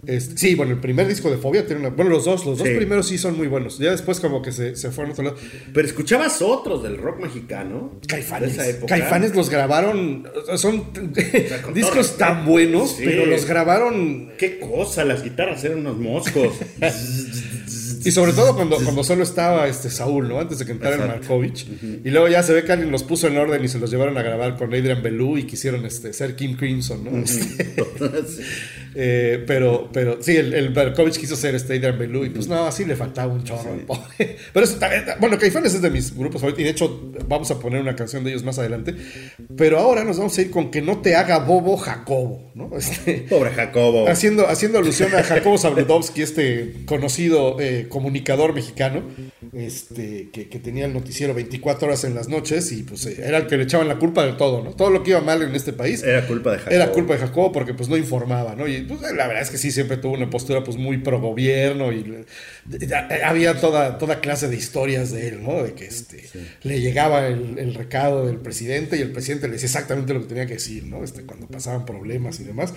Este, 0.05 0.37
sí, 0.37 0.55
bueno, 0.55 0.73
el 0.73 0.79
primer 0.79 1.07
disco 1.07 1.29
de 1.31 1.37
Fobia 1.37 1.65
tiene 1.65 1.81
una... 1.81 1.89
Bueno, 1.89 2.11
los 2.11 2.25
dos, 2.25 2.45
los 2.45 2.57
dos 2.57 2.67
Sí. 2.67 2.73
primeros 2.75 3.07
sí 3.07 3.17
son 3.17 3.37
muy 3.37 3.47
buenos. 3.47 3.77
Ya 3.79 3.91
después 3.91 4.19
como 4.19 4.40
que 4.41 4.51
se, 4.51 4.75
se 4.75 4.91
fueron 4.91 5.11
a 5.11 5.13
otro 5.13 5.23
lado. 5.25 5.37
Pero 5.73 5.87
escuchabas 5.87 6.41
otros 6.41 6.83
del 6.83 6.97
rock 6.97 7.19
mexicano. 7.21 7.99
Caifanes. 8.07 8.55
De 8.57 8.61
esa 8.63 8.69
época. 8.69 8.95
Caifanes 8.97 9.35
los 9.35 9.49
grabaron... 9.49 10.27
Son 10.55 10.85
discos 11.73 12.17
tan 12.17 12.45
buenos, 12.45 12.91
Sí. 12.97 13.03
pero 13.05 13.25
los 13.25 13.45
grabaron... 13.45 14.31
Qué 14.37 14.59
cosa, 14.59 15.03
las 15.05 15.23
guitarras 15.23 15.63
eran 15.63 15.79
unos 15.79 15.97
moscos. 15.97 16.53
Y 18.03 18.11
sobre 18.11 18.33
todo 18.33 18.55
cuando, 18.55 18.77
cuando 18.77 19.03
solo 19.03 19.23
estaba 19.23 19.67
este 19.67 19.89
Saúl, 19.89 20.27
¿no? 20.27 20.39
Antes 20.39 20.59
de 20.59 20.65
que 20.65 20.71
entrara. 20.71 21.05
Markovich. 21.05 21.67
Y 22.03 22.09
luego 22.09 22.27
ya 22.27 22.43
se 22.43 22.53
ve 22.53 22.63
que 22.63 22.71
alguien 22.71 22.91
los 22.91 23.03
puso 23.03 23.27
en 23.27 23.37
orden 23.37 23.63
y 23.63 23.67
se 23.67 23.79
los 23.79 23.91
llevaron 23.91 24.17
a 24.17 24.21
grabar 24.21 24.57
con 24.57 24.73
Adrian 24.73 25.01
Belú 25.01 25.37
y 25.37 25.43
quisieron 25.43 25.85
este, 25.85 26.13
ser 26.13 26.35
Kim 26.35 26.55
Crimson, 26.55 27.03
¿no? 27.03 27.17
Este, 27.17 27.75
eh, 28.95 29.43
pero, 29.45 29.89
pero 29.91 30.21
sí, 30.21 30.35
el, 30.35 30.53
el 30.53 30.71
Markovich 30.71 31.17
quiso 31.17 31.35
ser 31.35 31.55
este 31.55 31.75
Adrian 31.75 31.97
Belú 31.97 32.25
y 32.25 32.29
pues 32.29 32.47
no, 32.47 32.65
así 32.65 32.85
le 32.85 32.95
faltaba 32.95 33.33
un 33.33 33.43
chorro, 33.43 33.73
al 33.73 33.79
pobre. 33.81 34.01
Pero 34.53 34.65
eso 34.65 34.77
también, 34.77 35.05
bueno, 35.19 35.37
Caifanes 35.37 35.73
es 35.73 35.81
de 35.81 35.89
mis 35.89 36.15
grupos 36.15 36.41
favoritos 36.41 36.61
y 36.61 36.63
de 36.65 36.69
hecho 36.71 37.11
vamos 37.27 37.49
a 37.51 37.59
poner 37.59 37.81
una 37.81 37.95
canción 37.95 38.23
de 38.23 38.31
ellos 38.31 38.43
más 38.43 38.59
adelante. 38.59 38.95
Pero 39.55 39.79
ahora 39.79 40.03
nos 40.03 40.17
vamos 40.17 40.37
a 40.37 40.41
ir 40.41 40.51
con 40.51 40.71
Que 40.71 40.81
no 40.81 41.01
te 41.01 41.15
haga 41.15 41.39
bobo 41.39 41.77
Jacobo, 41.77 42.51
¿no? 42.55 42.69
Este, 42.77 43.25
Pobre 43.29 43.51
Jacobo. 43.51 44.07
Haciendo, 44.07 44.47
haciendo 44.47 44.79
alusión 44.79 45.13
a 45.15 45.23
Jacobo 45.31 45.57
Zabludovsky, 45.57 46.21
este 46.21 46.83
conocido 46.85 47.59
eh, 47.59 47.87
comunicador 47.91 48.55
mexicano, 48.55 49.03
este, 49.53 50.29
que, 50.31 50.49
que 50.49 50.57
tenía 50.57 50.85
el 50.85 50.93
noticiero 50.93 51.35
24 51.35 51.87
horas 51.87 52.03
en 52.05 52.15
las 52.15 52.27
noches 52.27 52.71
y 52.71 52.81
pues 52.81 53.05
eh, 53.05 53.21
era 53.23 53.37
el 53.37 53.45
que 53.47 53.57
le 53.57 53.63
echaban 53.63 53.87
la 53.87 53.99
culpa 53.99 54.25
de 54.25 54.33
todo, 54.33 54.63
¿no? 54.63 54.71
Todo 54.71 54.89
lo 54.89 55.03
que 55.03 55.11
iba 55.11 55.21
mal 55.21 55.43
en 55.43 55.53
este 55.53 55.73
país 55.73 56.01
Era 56.01 56.25
culpa 56.25 56.53
de 56.53 56.57
Jacobo. 56.57 56.75
era 56.75 56.91
culpa 56.91 57.13
de 57.13 57.19
Jacobo 57.19 57.51
porque 57.51 57.75
pues 57.75 57.87
no 57.89 57.97
informaba, 57.97 58.55
¿no? 58.55 58.67
Y 58.67 58.81
pues, 58.81 59.01
la 59.01 59.27
verdad 59.27 59.43
es 59.43 59.51
que 59.51 59.59
sí, 59.59 59.69
siempre 59.71 59.97
tuvo 59.97 60.13
una 60.13 60.29
postura 60.29 60.63
pues 60.63 60.77
muy 60.77 60.97
pro 60.97 61.19
gobierno 61.19 61.91
y 61.91 62.25
eh, 62.79 62.93
había 63.23 63.59
toda, 63.59 63.97
toda 63.97 64.21
clase 64.21 64.47
de 64.47 64.55
historias 64.55 65.11
de 65.11 65.27
él, 65.27 65.43
¿no? 65.43 65.61
De 65.61 65.73
que 65.73 65.85
este, 65.85 66.23
le 66.63 66.79
llegaba 66.79 67.27
el, 67.27 67.59
el 67.59 67.75
recado 67.75 68.25
del 68.25 68.37
presidente 68.37 68.97
y 68.97 69.01
el 69.01 69.11
presidente 69.11 69.47
le 69.47 69.53
decía 69.53 69.67
exactamente 69.67 70.13
lo 70.13 70.21
que 70.21 70.27
tenía 70.27 70.45
que 70.45 70.53
decir, 70.53 70.85
¿no? 70.85 71.03
Este, 71.03 71.23
cuando 71.23 71.47
pasaban 71.47 71.85
problemas 71.85 72.39
y 72.39 72.45
demás. 72.45 72.73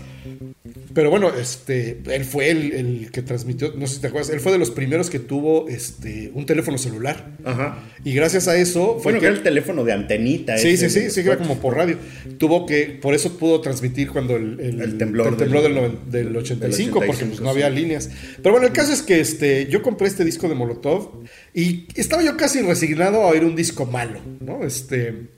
Pero 0.92 1.10
bueno, 1.10 1.32
este, 1.34 2.00
él 2.06 2.24
fue 2.24 2.50
el, 2.50 2.72
el 2.72 3.10
que 3.10 3.22
transmitió, 3.22 3.72
no 3.76 3.86
sé 3.86 3.96
si 3.96 4.00
te 4.00 4.08
acuerdas, 4.08 4.30
él 4.30 4.40
fue 4.40 4.52
de 4.52 4.58
los 4.58 4.70
primeros 4.70 5.03
que 5.10 5.18
tuvo 5.18 5.68
este, 5.68 6.30
un 6.34 6.46
teléfono 6.46 6.78
celular. 6.78 7.36
Ajá. 7.44 7.78
Y 8.04 8.12
gracias 8.14 8.48
a 8.48 8.56
eso 8.56 8.94
fue 8.94 9.12
Bueno, 9.12 9.20
que 9.20 9.26
era 9.26 9.34
el 9.36 9.42
teléfono 9.42 9.84
de 9.84 9.92
antenita. 9.92 10.58
Sí, 10.58 10.68
ese 10.70 10.90
sí, 10.90 11.00
sí, 11.02 11.10
sí, 11.10 11.22
que 11.22 11.28
era 11.28 11.38
como 11.38 11.58
por 11.58 11.76
radio. 11.76 11.96
Tuvo 12.38 12.66
que, 12.66 12.98
por 13.00 13.14
eso 13.14 13.38
pudo 13.38 13.60
transmitir 13.60 14.10
cuando 14.10 14.36
el, 14.36 14.58
El 14.60 14.98
temblor 14.98 15.28
el 15.28 15.36
temblor 15.36 15.62
del- 15.62 15.74
del, 16.10 16.26
del 16.26 16.36
85, 16.36 17.00
del 17.00 17.06
porque 17.06 17.24
pues, 17.26 17.38
85, 17.40 17.44
no 17.44 17.50
había 17.50 17.70
líneas. 17.70 18.10
Pero 18.42 18.52
bueno, 18.52 18.66
el 18.66 18.72
caso 18.72 18.92
es 18.92 19.02
que 19.02 19.20
este, 19.20 19.66
yo 19.68 19.82
compré 19.82 20.08
este 20.08 20.24
disco 20.24 20.48
de 20.48 20.54
Molotov 20.54 21.22
y 21.54 21.86
estaba 21.94 22.22
yo 22.22 22.36
casi 22.36 22.60
resignado 22.62 23.22
a 23.22 23.26
oír 23.28 23.44
un 23.44 23.56
disco 23.56 23.86
malo, 23.86 24.20
¿no? 24.40 24.64
Este. 24.64 25.32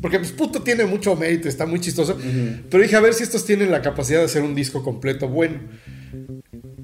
Porque 0.00 0.18
pues 0.18 0.30
puto 0.30 0.62
tiene 0.62 0.84
mucho 0.84 1.16
mérito, 1.16 1.48
está 1.48 1.66
muy 1.66 1.80
chistoso. 1.80 2.16
Pero 2.70 2.82
dije, 2.82 2.94
a 2.94 3.00
ver 3.00 3.14
si 3.14 3.24
estos 3.24 3.44
tienen 3.44 3.70
la 3.72 3.82
capacidad 3.82 4.20
de 4.20 4.26
hacer 4.26 4.42
un 4.42 4.54
disco 4.54 4.82
completo 4.84 5.28
bueno. 5.28 5.58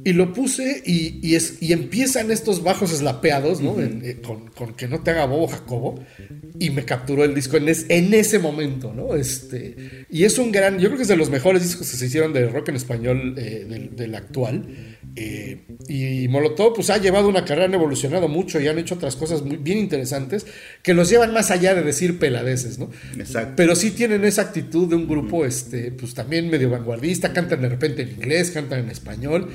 Y 0.09 0.13
lo 0.15 0.33
puse 0.33 0.83
y, 0.87 1.19
y 1.23 1.35
es, 1.35 1.59
y 1.61 1.73
empiezan 1.73 2.31
estos 2.31 2.63
bajos 2.63 2.93
eslapeados, 2.93 3.61
¿no? 3.61 3.79
En- 3.81 4.01
eh, 4.05 4.17
con, 4.23 4.49
con 4.59 4.75
que 4.75 4.89
no 4.89 5.01
te 5.03 5.11
haga 5.11 5.27
bobo 5.27 5.49
Jacobo. 5.49 6.01
Y 6.59 6.71
me 6.71 6.85
capturó 6.85 7.25
el 7.25 7.35
disco 7.35 7.57
en, 7.59 7.69
es- 7.69 7.85
en 7.89 8.15
ese 8.15 8.39
momento, 8.39 8.95
¿no? 8.95 9.15
Este, 9.15 10.07
y 10.09 10.25
es 10.25 10.39
un 10.39 10.51
gran, 10.51 10.79
yo 10.79 10.89
creo 10.89 10.97
que 10.97 11.03
es 11.03 11.09
de 11.09 11.17
los 11.17 11.31
mejores 11.31 11.63
discos 11.63 11.91
que 11.91 11.97
se 11.97 12.07
hicieron 12.07 12.33
de 12.33 12.49
rock 12.49 12.71
en 12.71 12.77
español 12.77 13.35
eh, 13.37 13.67
del, 13.69 13.95
del 13.97 14.15
actual. 14.15 14.65
Eh, 15.19 15.59
y 15.89 16.29
Molotov 16.29 16.75
pues 16.75 16.91
ha 16.91 16.99
llevado 16.99 17.29
una 17.29 17.45
carrera, 17.45 17.67
han 17.67 17.75
evolucionado 17.75 18.29
mucho 18.29 18.61
y 18.61 18.69
han 18.69 18.79
hecho 18.79 18.95
otras 18.95 19.17
cosas 19.17 19.43
muy, 19.43 19.57
bien 19.57 19.79
interesantes 19.79 20.47
que 20.83 20.95
los 20.95 21.11
llevan 21.11 21.33
más 21.33 21.51
allá 21.51 21.75
de 21.75 21.83
decir 21.83 22.19
peladeces, 22.19 22.79
¿no? 22.79 22.91
Exacto. 23.19 23.55
Pero 23.57 23.75
sí 23.75 23.91
tienen 23.91 24.25
esa 24.25 24.43
actitud 24.43 24.89
de 24.89 24.95
un 24.95 25.09
grupo, 25.09 25.45
este, 25.45 25.91
pues 25.91 26.15
también 26.15 26.49
medio 26.51 26.71
vanguardista, 26.71 27.33
cantan 27.33 27.63
de 27.63 27.69
repente 27.69 28.03
en 28.03 28.11
inglés, 28.11 28.51
cantan 28.51 28.81
en 28.81 28.91
español. 28.91 29.51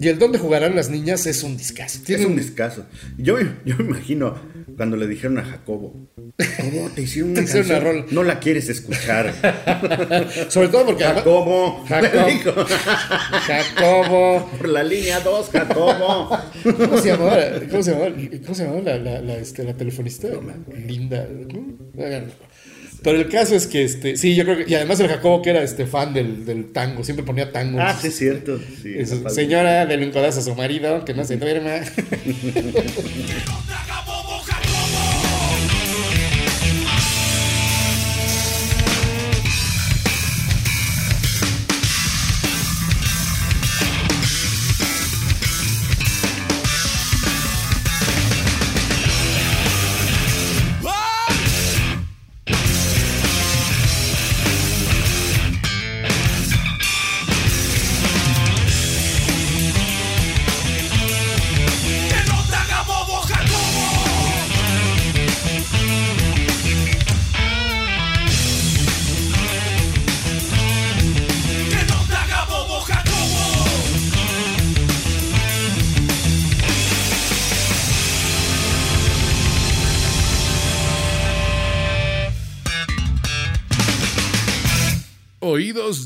Y 0.00 0.08
el 0.08 0.18
Donde 0.18 0.38
jugarán 0.38 0.76
las 0.76 0.90
niñas 0.90 1.26
es 1.26 1.42
un 1.42 1.56
discazo. 1.56 2.00
Es 2.06 2.24
un 2.24 2.36
discazo. 2.36 2.86
Yo, 3.16 3.38
yo 3.64 3.76
me 3.78 3.84
imagino 3.84 4.36
cuando 4.76 4.96
le 4.96 5.06
dijeron 5.06 5.38
a 5.38 5.44
Jacobo, 5.44 5.94
¿cómo 6.56 6.90
te 6.94 7.02
hicieron 7.02 7.30
una 7.30 7.40
Te 7.40 7.44
hicieron 7.44 7.70
una 7.70 7.80
rola. 7.80 8.06
No 8.10 8.22
la 8.22 8.38
quieres 8.38 8.68
escuchar. 8.68 9.32
Sobre 10.48 10.68
todo 10.68 10.86
porque 10.86 11.04
Jacobo. 11.04 11.84
Jacobo. 11.86 12.64
Jacobo. 13.46 14.50
Por 14.58 14.68
la 14.68 14.82
línea 14.82 15.20
2, 15.20 15.50
Jacobo. 15.50 16.38
¿Cómo 16.62 16.98
se 16.98 17.08
llamaba? 17.08 17.36
¿Cómo 17.70 17.82
se 17.82 17.90
llamaba? 17.92 18.14
¿Cómo 18.42 18.54
se 18.54 18.64
llamaba 18.64 18.82
la, 18.82 18.98
la, 18.98 19.20
la, 19.20 19.36
este, 19.36 19.64
la 19.64 19.74
telefonista? 19.74 20.28
Linda. 20.86 21.26
Pero 23.02 23.18
el 23.18 23.28
caso 23.28 23.54
es 23.54 23.66
que, 23.66 23.84
este, 23.84 24.16
sí, 24.16 24.34
yo 24.34 24.44
creo 24.44 24.58
que, 24.58 24.64
y 24.70 24.74
además 24.74 24.98
el 25.00 25.08
Jacobo 25.08 25.40
que 25.40 25.50
era 25.50 25.62
este 25.62 25.86
fan 25.86 26.12
del, 26.12 26.44
del 26.44 26.72
tango, 26.72 27.04
siempre 27.04 27.24
ponía 27.24 27.52
tango. 27.52 27.78
Ah, 27.80 27.96
sí, 28.00 28.08
es 28.08 28.16
cierto. 28.16 28.58
Sí, 28.82 28.96
señora, 29.28 29.86
denle 29.86 30.06
un 30.06 30.12
codazo 30.12 30.40
a 30.40 30.42
su 30.42 30.54
marido, 30.54 31.04
que 31.04 31.14
no 31.14 31.24
se 31.24 31.36
duerma. 31.36 31.80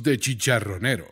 De 0.03 0.19
chicharronero. 0.19 1.07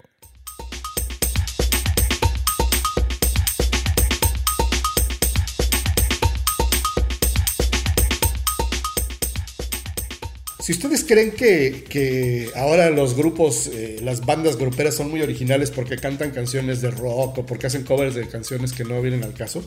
Si 10.58 10.72
ustedes 10.72 11.04
creen 11.04 11.30
que, 11.30 11.84
que 11.88 12.50
ahora 12.56 12.90
los 12.90 13.14
grupos, 13.14 13.68
eh, 13.68 14.00
las 14.02 14.26
bandas 14.26 14.56
gruperas 14.56 14.96
son 14.96 15.08
muy 15.08 15.22
originales 15.22 15.70
porque 15.70 15.96
cantan 15.96 16.32
canciones 16.32 16.80
de 16.80 16.90
rock 16.90 17.38
o 17.38 17.46
porque 17.46 17.68
hacen 17.68 17.84
covers 17.84 18.16
de 18.16 18.26
canciones 18.26 18.72
que 18.72 18.82
no 18.82 19.00
vienen 19.00 19.22
al 19.22 19.34
caso, 19.34 19.62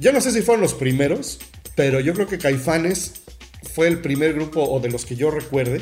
yo 0.00 0.12
no 0.12 0.20
sé 0.20 0.32
si 0.32 0.42
fueron 0.42 0.62
los 0.62 0.74
primeros, 0.74 1.38
pero 1.76 2.00
yo 2.00 2.12
creo 2.12 2.26
que 2.26 2.38
Caifanes 2.38 3.22
fue 3.72 3.86
el 3.86 4.00
primer 4.00 4.34
grupo 4.34 4.64
o 4.64 4.80
de 4.80 4.90
los 4.90 5.04
que 5.04 5.14
yo 5.14 5.30
recuerde 5.30 5.80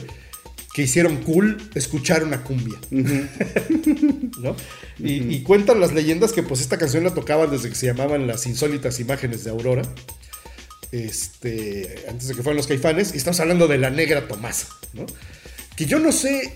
que 0.77 0.83
hicieron 0.83 1.17
cool 1.23 1.57
escuchar 1.75 2.23
una 2.23 2.45
cumbia. 2.45 2.79
¿No? 2.91 4.55
Y, 4.99 5.35
y 5.35 5.43
cuentan 5.43 5.81
las 5.81 5.95
leyendas 5.95 6.35
que 6.35 6.43
pues 6.43 6.61
esta 6.61 6.77
canción 6.77 7.03
la 7.03 7.15
tocaban 7.15 7.51
desde 7.51 7.71
que 7.71 7.75
se 7.75 7.87
llamaban 7.87 8.27
las 8.27 8.47
insólitas 8.47 9.01
imágenes 9.01 9.43
de 9.43 9.53
Aurora 9.53 9.81
este, 10.93 12.05
antes 12.11 12.29
de 12.29 12.35
que 12.35 12.43
fueran 12.43 12.59
los 12.59 12.67
caifanes, 12.67 13.15
y 13.15 13.17
estamos 13.17 13.41
hablando 13.41 13.69
de 13.69 13.79
la 13.79 13.89
negra 13.89 14.29
Tomasa, 14.29 14.69
¿no? 14.93 15.07
Que 15.77 15.87
yo 15.87 15.99
no 15.99 16.13
sé 16.13 16.55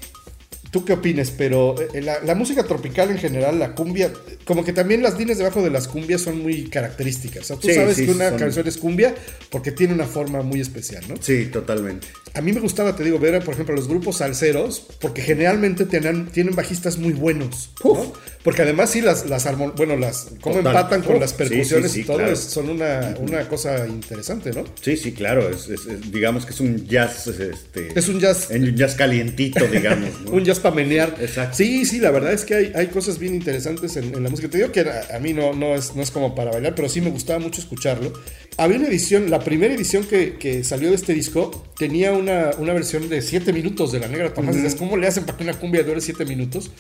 ¿Tú 0.71 0.85
qué 0.85 0.93
opinas? 0.93 1.31
Pero 1.37 1.75
eh, 1.95 2.01
la, 2.01 2.21
la 2.23 2.35
música 2.35 2.63
tropical 2.65 3.11
en 3.11 3.19
general, 3.19 3.59
la 3.59 3.75
cumbia, 3.75 4.13
como 4.45 4.65
que 4.65 4.73
también 4.73 5.03
las 5.03 5.19
líneas 5.19 5.39
debajo 5.39 5.63
de 5.63 5.71
las 5.71 5.89
cumbias 5.89 6.21
son 6.21 6.41
muy 6.43 6.69
características. 6.69 7.43
O 7.43 7.45
sea, 7.45 7.57
tú 7.57 7.69
Sí, 7.69 7.75
sabes 7.75 7.97
sí, 7.97 8.07
que 8.07 8.13
una 8.13 8.31
son- 8.31 8.39
canción 8.39 8.69
es 8.69 8.77
cumbia 8.77 9.15
porque 9.51 9.73
tiene 9.73 9.95
una 9.95 10.07
forma 10.07 10.43
muy 10.43 10.61
especial, 10.61 11.03
¿no? 11.09 11.17
Sí, 11.21 11.47
totalmente. 11.47 12.07
A 12.35 12.41
mí 12.41 12.53
me 12.53 12.61
gustaba, 12.61 12.95
te 12.95 13.03
digo, 13.03 13.19
ver, 13.19 13.43
por 13.45 13.55
ejemplo, 13.55 13.75
los 13.75 13.89
grupos 13.89 14.19
salseros, 14.19 14.87
porque 15.01 15.21
generalmente 15.23 15.85
tienen, 15.87 16.27
tienen 16.27 16.55
bajistas 16.55 16.97
muy 16.99 17.13
buenos, 17.13 17.71
¿no? 17.83 18.13
Porque 18.45 18.63
además 18.63 18.91
sí, 18.91 19.01
las, 19.01 19.27
las 19.29 19.47
bueno, 19.77 19.97
las, 19.97 20.29
cómo 20.41 20.57
Total. 20.57 20.75
empatan 20.77 21.03
con 21.03 21.17
Uf, 21.17 21.21
las 21.21 21.33
percusiones 21.35 21.91
sí, 21.93 22.01
y 22.01 22.05
todo, 22.05 22.19
claro. 22.19 22.33
es- 22.33 22.39
son 22.39 22.71
una, 22.71 23.17
una 23.19 23.49
cosa 23.49 23.87
interesante, 23.89 24.53
¿no? 24.53 24.65
Sí, 24.81 24.97
sí, 24.97 25.13
claro. 25.13 25.51
Es, 25.51 25.69
digamos 26.13 26.47
que 26.47 26.53
es 26.53 26.61
un 26.61 26.87
jazz. 26.87 27.27
Este, 27.27 27.99
Es 27.99 28.09
un 28.09 28.21
jazz- 28.21 28.49
Un 28.51 28.77
jazz 28.77 28.95
calientito, 28.95 29.67
digamos. 29.67 30.09
¿no? 30.25 30.31
Un 30.41 30.45
jazz 30.45 30.60
para 30.61 30.75
menear. 30.75 31.17
Exacto. 31.21 31.57
Sí, 31.57 31.85
sí, 31.85 31.99
la 31.99 32.11
verdad 32.11 32.33
es 32.33 32.45
que 32.45 32.55
hay, 32.55 32.73
hay 32.75 32.87
cosas 32.87 33.19
bien 33.19 33.35
interesantes 33.35 33.97
en, 33.97 34.15
en 34.15 34.23
la 34.23 34.31
música. 34.31 34.49
Te 34.49 34.59
digo 34.59 34.71
que 34.73 34.81
a, 34.81 35.17
a 35.17 35.19
mí 35.19 35.33
no, 35.33 35.53
no, 35.53 35.75
es, 35.75 35.95
no 35.97 36.03
es 36.03 36.11
como 36.11 36.35
para 36.35 36.51
bailar, 36.53 36.75
pero 36.75 36.89
sí 36.89 37.01
me 37.01 37.11
gustaba 37.11 37.39
mucho 37.39 37.61
escucharlo. 37.61 38.13
Había 38.57 38.79
una 38.79 38.89
edición, 38.89 39.31
la 39.31 39.41
primera 39.41 39.75
edición 39.75 40.05
que, 40.05 40.37
que 40.37 40.63
salió 40.65 40.91
de 40.91 40.95
este 40.97 41.15
disco 41.15 41.67
tenía 41.79 42.13
una, 42.13 42.51
una 42.59 42.73
versión 42.73 43.09
de 43.09 43.23
7 43.23 43.53
minutos 43.53 43.91
de 43.93 44.01
La 44.01 44.09
Negra 44.09 44.33
Tomás. 44.35 44.55
Dices, 44.55 44.75
¿Cómo 44.75 44.97
le 44.97 45.07
hacen 45.07 45.25
para 45.25 45.37
que 45.39 45.45
una 45.45 45.55
cumbia 45.55 45.83
dure 45.83 46.01
7 46.01 46.25
minutos? 46.25 46.71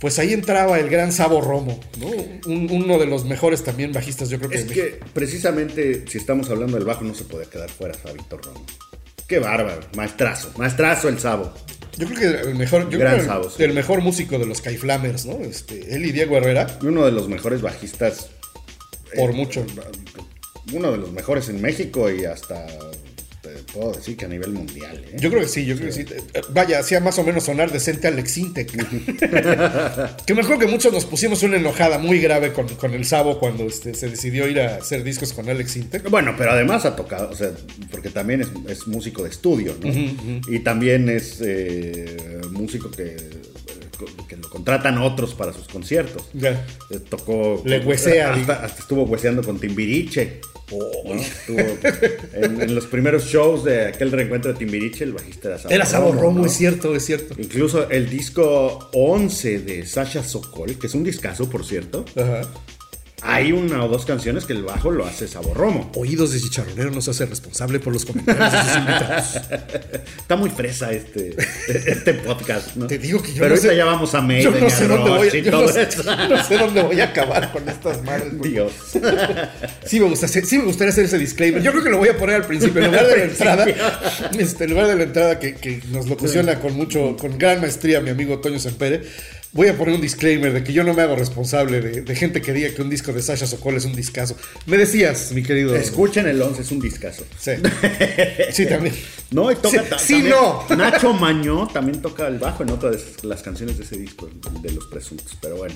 Pues 0.00 0.18
ahí 0.18 0.34
entraba 0.34 0.78
el 0.78 0.90
gran 0.90 1.10
Sabo 1.10 1.40
Romo, 1.40 1.80
¿no? 1.98 2.08
Un- 2.52 2.68
uno 2.70 2.98
de 2.98 3.06
los 3.06 3.24
mejores 3.24 3.64
también 3.64 3.92
bajistas, 3.92 4.28
yo 4.28 4.36
creo 4.38 4.50
que 4.50 4.58
Es 4.58 4.64
que 4.66 5.00
precisamente 5.14 6.04
si 6.06 6.18
estamos 6.18 6.50
hablando 6.50 6.76
del 6.76 6.84
bajo 6.86 7.02
no 7.04 7.14
se 7.14 7.24
puede 7.24 7.46
quedar 7.46 7.70
fuera 7.70 7.94
Fabito 7.94 8.36
Romo. 8.36 8.64
Qué 9.26 9.38
bárbaro, 9.38 9.80
maestrazo, 9.96 10.52
maestrazo 10.56 11.08
el 11.08 11.18
Sabo. 11.18 11.52
Yo 11.96 12.06
creo 12.06 12.18
que 12.42 12.48
el 12.50 12.54
mejor, 12.56 12.90
yo 12.90 12.98
Gran 12.98 13.14
creo 13.14 13.22
que 13.24 13.28
Sabo, 13.28 13.50
sí. 13.50 13.62
el 13.62 13.72
mejor 13.72 14.02
músico 14.02 14.38
de 14.38 14.46
los 14.46 14.60
Caiflamers, 14.60 15.24
¿no? 15.26 15.38
Este, 15.40 15.94
él 15.94 16.04
y 16.04 16.12
Diego 16.12 16.36
Herrera, 16.36 16.78
Uno 16.82 17.04
de 17.04 17.12
los 17.12 17.28
mejores 17.28 17.62
bajistas. 17.62 18.28
por 19.16 19.30
eh, 19.30 19.34
mucho. 19.34 19.64
Uno 20.72 20.90
de 20.92 20.98
los 20.98 21.12
mejores 21.12 21.48
en 21.48 21.62
México 21.62 22.10
y 22.10 22.24
hasta 22.24 22.66
puedo 23.76 23.92
decir 23.92 24.16
que 24.16 24.24
a 24.24 24.28
nivel 24.28 24.52
mundial. 24.52 25.04
¿eh? 25.06 25.16
Yo 25.18 25.30
creo 25.30 25.42
que 25.42 25.48
sí, 25.48 25.64
yo 25.64 25.76
creo 25.76 25.88
que 25.88 25.92
sí. 25.92 26.04
Vaya, 26.50 26.78
hacía 26.78 27.00
más 27.00 27.18
o 27.18 27.24
menos 27.24 27.44
sonar 27.44 27.70
decente 27.70 28.08
Alex 28.08 28.38
Intec. 28.38 28.70
que 30.26 30.34
me 30.34 30.40
acuerdo 30.40 30.58
que 30.58 30.66
muchos 30.66 30.92
nos 30.92 31.04
pusimos 31.04 31.42
una 31.42 31.56
enojada 31.56 31.98
muy 31.98 32.20
grave 32.20 32.52
con, 32.52 32.68
con 32.68 32.94
el 32.94 33.04
Sabo 33.04 33.38
cuando 33.38 33.64
este, 33.64 33.94
se 33.94 34.08
decidió 34.08 34.48
ir 34.48 34.60
a 34.60 34.76
hacer 34.76 35.04
discos 35.04 35.32
con 35.32 35.48
Alex 35.48 35.76
Intec. 35.76 36.08
Bueno, 36.10 36.34
pero 36.36 36.52
además 36.52 36.84
ha 36.86 36.96
tocado, 36.96 37.30
o 37.30 37.36
sea, 37.36 37.52
porque 37.90 38.10
también 38.10 38.40
es, 38.40 38.48
es 38.68 38.86
músico 38.86 39.22
de 39.22 39.30
estudio, 39.30 39.76
¿no? 39.80 39.92
Y 40.48 40.60
también 40.60 41.08
es 41.08 41.40
eh, 41.40 42.40
músico 42.50 42.90
que, 42.90 43.16
que 44.28 44.36
lo 44.36 44.48
contratan 44.48 44.98
otros 44.98 45.34
para 45.34 45.52
sus 45.52 45.68
conciertos. 45.68 46.24
Ya. 46.32 46.64
Eh, 46.90 46.98
Tocó. 46.98 47.62
Le 47.64 47.80
huesea, 47.80 48.32
Hasta, 48.34 48.64
hasta 48.64 48.80
estuvo 48.80 49.04
hueseando 49.04 49.42
con 49.42 49.58
Timbiriche. 49.58 50.40
¿no? 50.70 51.14
Estuvo 51.14 51.60
en, 52.32 52.60
en 52.60 52.74
los 52.74 52.86
primeros 52.86 53.26
shows 53.26 53.64
de 53.64 53.86
aquel 53.86 54.10
reencuentro 54.10 54.52
de 54.52 54.58
Timbiriche, 54.58 55.04
el 55.04 55.12
bajista 55.12 55.48
era 55.48 55.58
Sabo 55.58 55.74
Era 55.74 55.86
Sabo 55.86 56.12
Romo, 56.12 56.40
¿no? 56.40 56.46
es 56.46 56.52
cierto, 56.54 56.94
es 56.94 57.04
cierto. 57.04 57.34
Incluso 57.38 57.88
el 57.88 58.10
disco 58.10 58.90
11 58.92 59.60
de 59.60 59.86
Sasha 59.86 60.24
Sokol, 60.24 60.76
que 60.78 60.88
es 60.88 60.94
un 60.94 61.04
discazo, 61.04 61.48
por 61.48 61.64
cierto, 61.64 62.04
Ajá. 62.16 62.42
Hay 63.26 63.52
una 63.52 63.84
o 63.84 63.88
dos 63.88 64.04
canciones 64.06 64.44
que 64.44 64.52
el 64.52 64.62
bajo 64.62 64.90
lo 64.90 65.04
hace 65.06 65.26
Sabo 65.28 65.52
Romo. 65.54 65.90
Oídos 65.96 66.32
de 66.32 66.40
chicharronero 66.40 66.90
no 66.90 67.00
se 67.00 67.10
hace 67.10 67.26
responsable 67.26 67.80
por 67.80 67.92
los 67.92 68.04
comentarios 68.04 68.52
de 68.52 68.58
sus 68.60 68.76
invitados. 68.76 69.36
Está 70.18 70.36
muy 70.36 70.50
fresa 70.50 70.92
este, 70.92 71.36
este 71.68 72.14
podcast, 72.14 72.76
¿no? 72.76 72.86
Te 72.86 72.98
digo 72.98 73.20
que 73.22 73.28
yo 73.28 73.34
Pero 73.40 73.48
no 73.48 73.54
ahorita 73.54 73.68
sé- 73.70 73.76
ya 73.76 73.84
vamos 73.84 74.14
a 74.14 74.18
Yo 74.20 74.24
Maiden 74.26 74.60
no 74.60 74.66
y 74.66 74.70
sé 74.70 74.84
a 74.84 74.88
dónde 74.88 75.10
voy, 75.10 75.28
Rush 75.28 75.34
y 75.38 75.42
yo 75.42 75.50
no 75.52 75.68
sé- 75.68 75.82
eso. 75.82 76.02
no 76.28 76.44
sé 76.44 76.58
dónde 76.58 76.82
voy 76.82 77.00
a 77.00 77.04
acabar 77.04 77.52
con 77.52 77.68
estas 77.68 78.02
madres. 78.04 78.40
Dios. 78.42 78.72
Sí 79.86 80.00
me, 80.00 80.08
gusta, 80.08 80.26
sí 80.26 80.58
me 80.58 80.64
gustaría 80.64 80.90
hacer 80.92 81.04
ese 81.04 81.16
disclaimer. 81.18 81.62
Yo 81.62 81.70
creo 81.70 81.84
que 81.84 81.90
lo 81.90 81.98
voy 81.98 82.08
a 82.08 82.16
poner 82.18 82.36
al 82.36 82.44
principio, 82.46 82.80
en 82.82 82.88
lugar 82.90 83.06
de 83.06 83.16
la 83.18 83.24
entrada. 83.30 83.66
Este, 84.36 84.64
en 84.64 84.70
lugar 84.70 84.86
de 84.88 84.96
la 84.96 85.02
entrada 85.04 85.38
que, 85.38 85.54
que 85.54 85.80
nos 85.90 86.08
locutiona 86.08 86.58
con 86.58 86.74
mucho, 86.74 87.16
con 87.16 87.38
gran 87.38 87.60
maestría 87.60 88.00
mi 88.00 88.10
amigo 88.10 88.38
Toño 88.40 88.58
Sempere. 88.58 89.02
Voy 89.56 89.68
a 89.68 89.76
poner 89.76 89.94
un 89.94 90.00
disclaimer 90.00 90.52
de 90.52 90.62
que 90.62 90.72
yo 90.72 90.84
no 90.84 90.92
me 90.94 91.02
hago 91.02 91.16
responsable 91.16 91.80
de, 91.80 92.02
de 92.02 92.14
gente 92.16 92.42
que 92.42 92.52
diga 92.52 92.68
que 92.74 92.82
un 92.82 92.90
disco 92.90 93.12
de 93.12 93.22
Sasha 93.22 93.46
Sokol 93.46 93.76
es 93.76 93.84
un 93.86 93.94
discazo. 93.94 94.36
Me 94.66 94.76
decías, 94.76 95.32
mi 95.32 95.42
querido. 95.42 95.74
Escuchen 95.74 96.26
el 96.28 96.40
11, 96.40 96.62
es 96.62 96.70
un 96.70 96.80
discazo. 96.80 97.24
Sí. 97.38 97.52
Sí, 98.52 98.66
también. 98.66 98.94
No, 99.30 99.50
y 99.50 99.56
toca 99.56 99.70
Sí, 99.70 99.76
ta- 99.90 99.98
sí, 99.98 100.12
también- 100.14 100.34
no. 100.68 100.76
Nacho 100.76 101.12
Mañó 101.14 101.66
también 101.68 102.00
toca 102.02 102.28
el 102.28 102.38
bajo 102.38 102.62
en 102.62 102.70
otra 102.70 102.90
de 102.90 103.00
las 103.22 103.42
canciones 103.42 103.78
de 103.78 103.84
ese 103.84 103.96
disco, 103.96 104.28
de 104.62 104.72
los 104.72 104.86
presuntos. 104.86 105.36
Pero 105.40 105.56
bueno, 105.56 105.74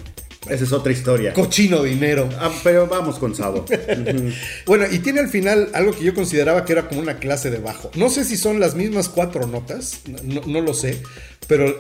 esa 0.49 0.65
es 0.65 0.73
otra 0.73 0.93
historia. 0.93 1.33
Cochino 1.33 1.83
dinero. 1.83 2.29
Ah, 2.39 2.53
pero 2.63 2.87
vamos 2.87 3.19
con 3.19 3.35
Sabo. 3.35 3.65
Bueno, 4.67 4.85
y 4.91 4.99
tiene 5.01 5.21
al 5.21 5.29
final 5.29 5.71
algo 5.75 5.93
que 5.93 6.05
yo 6.05 6.15
consideraba 6.15 6.65
que 6.65 6.73
era 6.73 6.87
como 6.89 7.01
una 7.01 7.19
clase 7.19 7.51
de 7.51 7.59
bajo. 7.59 7.91
No 7.95 8.09
sé 8.11 8.25
si 8.25 8.37
son 8.37 8.61
las 8.61 8.75
mismas 8.75 9.09
cuatro 9.09 9.47
notas, 9.47 10.01
no, 10.25 10.43
no 10.47 10.61
lo 10.61 10.75
sé, 10.75 11.03
pero 11.51 11.77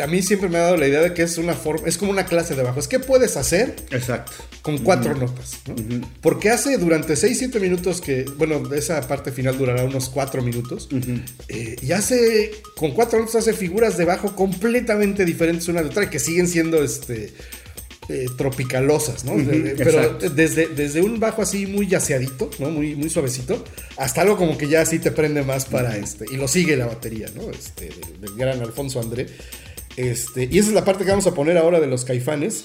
a 0.00 0.06
mí 0.06 0.22
siempre 0.22 0.48
me 0.48 0.58
ha 0.58 0.60
dado 0.60 0.76
la 0.76 0.86
idea 0.86 1.00
de 1.00 1.12
que 1.12 1.22
es 1.22 1.36
una 1.36 1.54
forma, 1.54 1.88
es 1.88 1.98
como 1.98 2.12
una 2.12 2.26
clase 2.26 2.54
de 2.54 2.62
bajo. 2.62 2.78
Es 2.78 2.86
que 2.86 3.00
puedes 3.00 3.36
hacer 3.36 3.74
Exacto. 3.90 4.30
con 4.62 4.78
cuatro 4.78 5.16
notas, 5.16 5.58
¿no? 5.66 6.08
Porque 6.20 6.48
hace 6.48 6.78
durante 6.78 7.14
6-7 7.14 7.58
minutos 7.58 8.00
que, 8.00 8.22
bueno, 8.36 8.62
esa 8.72 9.00
parte 9.08 9.32
final 9.32 9.58
durará 9.58 9.82
unos 9.82 10.10
4 10.10 10.42
minutos, 10.42 10.88
eh, 11.48 11.74
y 11.82 11.90
hace, 11.90 12.52
con 12.76 12.92
cuatro 12.92 13.18
notas 13.18 13.34
hace 13.34 13.52
figuras 13.52 13.96
de 13.96 14.04
bajo 14.04 14.36
completamente 14.36 15.24
diferentes 15.24 15.66
una 15.66 15.82
de 15.82 15.88
otra 15.88 16.04
y 16.04 16.06
que 16.06 16.20
siguen 16.20 16.46
siendo, 16.46 16.80
este... 16.80 17.32
eh, 18.10 18.26
tropicalosas, 18.36 19.24
¿no? 19.24 19.36
De- 19.36 19.74
pero 19.76 19.90
exacto. 19.90 20.30
desde, 20.30 20.66
desde 20.68 21.00
un 21.00 21.20
bajo 21.20 21.42
así 21.42 21.66
muy 21.66 21.86
yaceadito, 21.86 22.50
¿no? 22.58 22.70
Muy, 22.70 22.94
muy 22.96 23.08
suavecito, 23.08 23.64
hasta 23.96 24.22
algo 24.22 24.36
como 24.36 24.58
que 24.58 24.68
ya 24.68 24.80
así 24.82 24.98
te 24.98 25.10
prende 25.12 25.42
más 25.42 25.64
para 25.66 25.96
este. 25.96 26.24
Y 26.30 26.36
lo 26.36 26.48
sigue 26.48 26.76
la 26.76 26.86
batería, 26.86 27.28
¿no? 27.34 27.50
Este, 27.50 27.86
del, 27.88 28.20
del 28.20 28.34
gran 28.36 28.60
Alfonso 28.60 29.00
André. 29.00 29.26
Este, 29.96 30.48
y 30.50 30.58
esa 30.58 30.68
es 30.68 30.74
la 30.74 30.84
parte 30.84 31.04
que 31.04 31.10
vamos 31.10 31.26
a 31.26 31.34
poner 31.34 31.56
ahora 31.58 31.80
de 31.80 31.86
los 31.86 32.04
caifanes. 32.04 32.64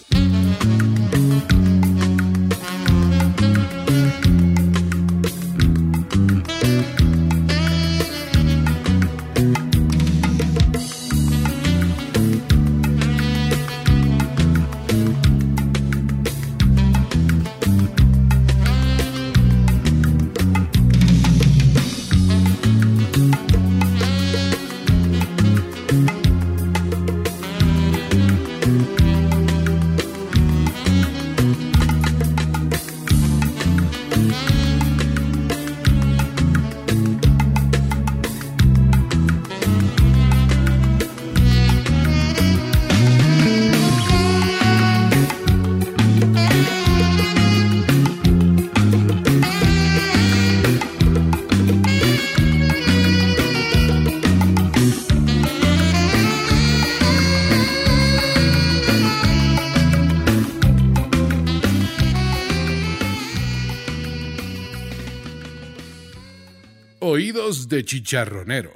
De 67.75 67.83
chicharronero. 67.83 68.71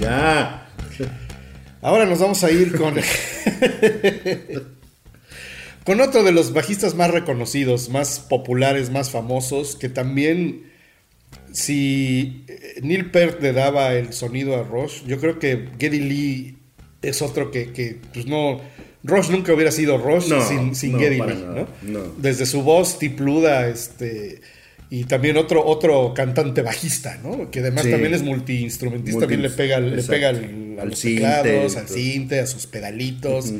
Ya. 0.00 0.66
Ahora 1.80 2.06
nos 2.06 2.18
vamos 2.18 2.42
a 2.42 2.50
ir 2.50 2.76
con. 2.76 2.94
con 5.84 6.00
otro 6.00 6.24
de 6.24 6.32
los 6.32 6.52
bajistas 6.52 6.96
más 6.96 7.12
reconocidos, 7.12 7.88
más 7.88 8.18
populares, 8.18 8.90
más 8.90 9.10
famosos, 9.10 9.76
que 9.76 9.88
también. 9.88 10.68
Si 11.52 12.44
eh, 12.48 12.80
Neil 12.82 13.10
Peart 13.10 13.40
le 13.42 13.52
daba 13.52 13.94
el 13.94 14.12
sonido 14.12 14.56
a 14.56 14.62
Rush, 14.62 15.04
yo 15.04 15.18
creo 15.18 15.38
que 15.38 15.68
Geddy 15.78 16.00
Lee 16.00 16.58
es 17.02 17.22
otro 17.22 17.50
que, 17.50 17.72
que, 17.72 18.00
pues 18.12 18.26
no. 18.26 18.60
Rush 19.02 19.30
nunca 19.30 19.52
hubiera 19.54 19.70
sido 19.72 19.96
Rush 19.98 20.28
No, 20.28 20.46
sin, 20.46 20.74
sin 20.74 20.92
no, 20.92 20.98
Geddy 20.98 21.18
¿no? 21.18 21.66
no. 21.82 22.14
Desde 22.18 22.44
su 22.46 22.62
voz 22.62 22.98
tipluda, 22.98 23.68
este. 23.68 24.40
Y 24.92 25.04
también 25.04 25.36
otro, 25.36 25.64
otro 25.64 26.12
cantante 26.14 26.62
bajista, 26.62 27.16
¿no? 27.22 27.50
Que 27.50 27.60
además 27.60 27.84
Sí. 27.84 27.92
también 27.92 28.12
es 28.12 28.22
multiinstrumentista, 28.22 29.20
Multi- 29.20 29.20
también 29.20 29.42
le 29.42 29.50
pega, 29.50 29.78
le 29.80 30.02
pega 30.02 30.30
al- 30.30 30.76
a 30.80 30.84
los 30.84 30.98
cinte, 30.98 31.20
teclados, 31.22 31.76
al 31.76 31.88
cinte, 31.88 32.40
a 32.40 32.46
sus 32.46 32.66
pedalitos. 32.66 33.52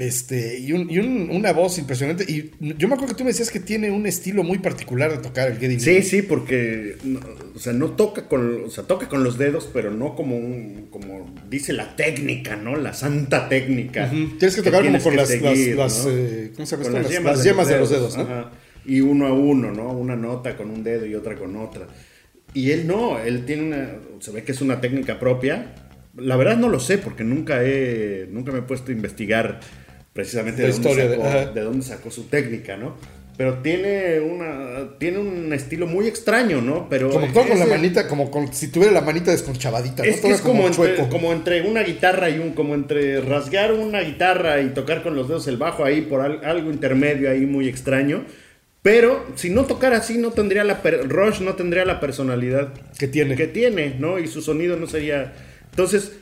Este, 0.00 0.58
y, 0.58 0.72
un- 0.72 0.90
y 0.90 0.98
un- 0.98 1.28
una 1.30 1.52
voz 1.52 1.76
impresionante. 1.78 2.24
Y 2.26 2.52
yo 2.78 2.88
me 2.88 2.94
acuerdo 2.94 3.14
que 3.14 3.18
tú 3.18 3.24
me 3.24 3.30
decías 3.30 3.50
que 3.50 3.60
tiene 3.60 3.90
un 3.90 4.06
estilo 4.06 4.42
muy 4.42 4.58
particular 4.58 5.10
de 5.12 5.18
tocar 5.18 5.50
el 5.50 5.58
Geddy. 5.58 5.78
Sí, 5.78 6.02
sí, 6.02 6.22
porque 6.22 6.96
no, 7.04 7.20
o 7.54 7.58
sea, 7.58 7.72
no 7.74 7.90
toca 7.90 8.26
con, 8.26 8.64
o 8.64 8.70
sea, 8.70 8.84
toca 8.84 9.08
con 9.08 9.22
los 9.24 9.36
dedos, 9.36 9.68
pero 9.72 9.90
no 9.90 10.14
como 10.16 10.36
un, 10.38 10.88
como 10.90 11.34
dice 11.50 11.74
la 11.74 11.94
técnica, 11.96 12.56
¿no? 12.56 12.76
La 12.76 12.94
santa 12.94 13.48
técnica. 13.48 14.08
Tienes 14.10 14.56
que 14.56 14.62
tocar 14.62 14.80
como 14.84 14.98
tienes 14.98 15.02
con 15.02 15.12
que 15.12 15.16
las- 15.18 15.28
seguir, 15.28 15.76
las- 15.76 16.04
¿no? 16.06 16.10
las, 16.10 16.18
eh, 16.18 16.52
¿cómo 16.56 16.66
se 16.66 16.76
llama 16.76 16.82
Con? 16.84 16.92
Las- 16.94 17.22
las 17.24 17.44
yemas 17.44 17.68
de 17.68 17.78
los 17.78 17.90
dedos, 17.90 18.16
¿no? 18.16 18.22
ajá. 18.22 18.50
Y 18.86 19.02
uno 19.02 19.26
a 19.26 19.32
uno, 19.34 19.70
¿no? 19.72 19.90
Una 19.92 20.16
nota 20.16 20.56
con 20.56 20.70
un 20.70 20.82
dedo 20.82 21.04
y 21.04 21.14
otra 21.14 21.34
con 21.36 21.54
otra. 21.56 21.86
Y 22.54 22.70
él 22.70 22.86
no, 22.86 23.18
él 23.18 23.44
tiene 23.44 23.62
una, 23.64 23.90
se 24.20 24.30
ve 24.30 24.42
que 24.44 24.52
es 24.52 24.62
una 24.62 24.80
técnica 24.80 25.20
propia. 25.20 25.74
La 26.16 26.36
verdad 26.36 26.56
no 26.56 26.68
lo 26.68 26.80
sé 26.80 26.98
porque 26.98 27.22
nunca 27.22 27.62
he, 27.62 28.26
nunca 28.30 28.50
me 28.50 28.58
he 28.60 28.62
puesto 28.62 28.90
a 28.90 28.94
investigar 28.94 29.60
precisamente 30.12 30.62
La 30.62 30.68
de, 30.68 30.72
dónde 30.74 30.88
historia 30.90 31.10
sacó, 31.10 31.24
ajá. 31.28 31.46
de 31.52 31.60
dónde 31.60 31.84
sacó 31.86 32.10
su 32.10 32.24
técnica, 32.24 32.76
¿no? 32.76 32.96
Pero 33.36 33.54
tiene 33.62 34.20
una 34.20 34.98
tiene 34.98 35.16
un 35.18 35.50
estilo 35.54 35.86
muy 35.86 36.06
extraño, 36.06 36.60
¿no? 36.60 36.88
Pero 36.90 37.08
Como 37.08 37.26
todo 37.32 37.48
con 37.48 37.58
la 37.58 37.64
manita, 37.64 38.06
como 38.06 38.30
con, 38.30 38.52
si 38.52 38.68
tuviera 38.68 38.92
la 38.92 39.00
manita 39.00 39.30
desconchavadita, 39.30 40.02
¿no? 40.02 40.08
es 40.10 40.20
que 40.20 40.28
es 40.30 40.42
como, 40.42 40.66
entre, 40.66 40.96
chueco. 40.96 41.08
como 41.08 41.32
entre 41.32 41.62
una 41.62 41.82
guitarra 41.82 42.28
y 42.28 42.38
un 42.38 42.52
como 42.52 42.74
entre 42.74 43.20
rasgar 43.22 43.72
una 43.72 44.00
guitarra 44.00 44.60
y 44.60 44.68
tocar 44.70 45.02
con 45.02 45.16
los 45.16 45.26
dedos 45.28 45.46
el 45.48 45.56
bajo 45.56 45.84
ahí 45.86 46.02
por 46.02 46.20
al- 46.20 46.44
algo 46.44 46.70
intermedio 46.70 47.30
ahí 47.30 47.46
muy 47.46 47.66
extraño. 47.66 48.24
Pero 48.82 49.26
si 49.36 49.48
no 49.50 49.64
tocara 49.64 49.98
así 49.98 50.18
no 50.18 50.30
tendría 50.32 50.64
la 50.64 50.82
per- 50.82 51.08
Rush 51.08 51.40
no 51.40 51.54
tendría 51.54 51.84
la 51.86 51.98
personalidad 52.00 52.72
Que 52.98 53.08
tiene. 53.08 53.36
que 53.36 53.46
tiene, 53.46 53.94
¿no? 53.98 54.18
Y 54.18 54.26
su 54.26 54.42
sonido 54.42 54.76
no 54.76 54.86
sería. 54.86 55.32
Entonces, 55.70 56.12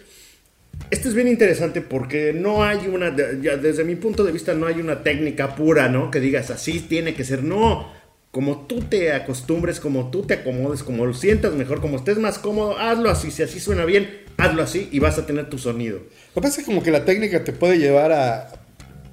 este 0.91 1.09
es 1.09 1.15
bien 1.15 1.29
interesante 1.29 1.81
porque 1.81 2.33
no 2.33 2.65
hay 2.65 2.87
una, 2.87 3.11
desde 3.11 3.85
mi 3.85 3.95
punto 3.95 4.25
de 4.25 4.33
vista, 4.33 4.55
no 4.55 4.67
hay 4.67 4.81
una 4.81 5.03
técnica 5.03 5.55
pura, 5.55 5.89
¿no? 5.89 6.11
Que 6.11 6.21
digas 6.21 6.51
así 6.51 6.81
tiene 6.81 7.15
que 7.15 7.25
ser. 7.25 7.45
No, 7.45 7.93
como 8.31 8.67
tú 8.67 8.81
te 8.81 9.13
acostumbres, 9.13 9.81
como 9.81 10.11
tú 10.11 10.23
te 10.23 10.35
acomodes, 10.35 10.83
como 10.83 11.07
lo 11.07 11.15
sientas 11.15 11.55
mejor, 11.55 11.81
como 11.81 11.97
estés 11.97 12.19
más 12.19 12.39
cómodo, 12.39 12.79
hazlo 12.79 13.11
así. 13.11 13.31
Si 13.31 13.43
así 13.43 13.61
suena 13.61 13.85
bien, 13.85 14.23
hazlo 14.37 14.63
así 14.63 14.89
y 14.91 14.99
vas 14.99 15.19
a 15.19 15.27
tener 15.27 15.51
tu 15.51 15.59
sonido. 15.59 15.99
Lo 15.99 16.35
que 16.35 16.41
pasa 16.41 16.61
es 16.61 16.67
como 16.67 16.83
que 16.83 16.91
la 16.91 17.05
técnica 17.05 17.45
te 17.45 17.53
puede 17.53 17.79
llevar 17.79 18.13
a 18.13 18.58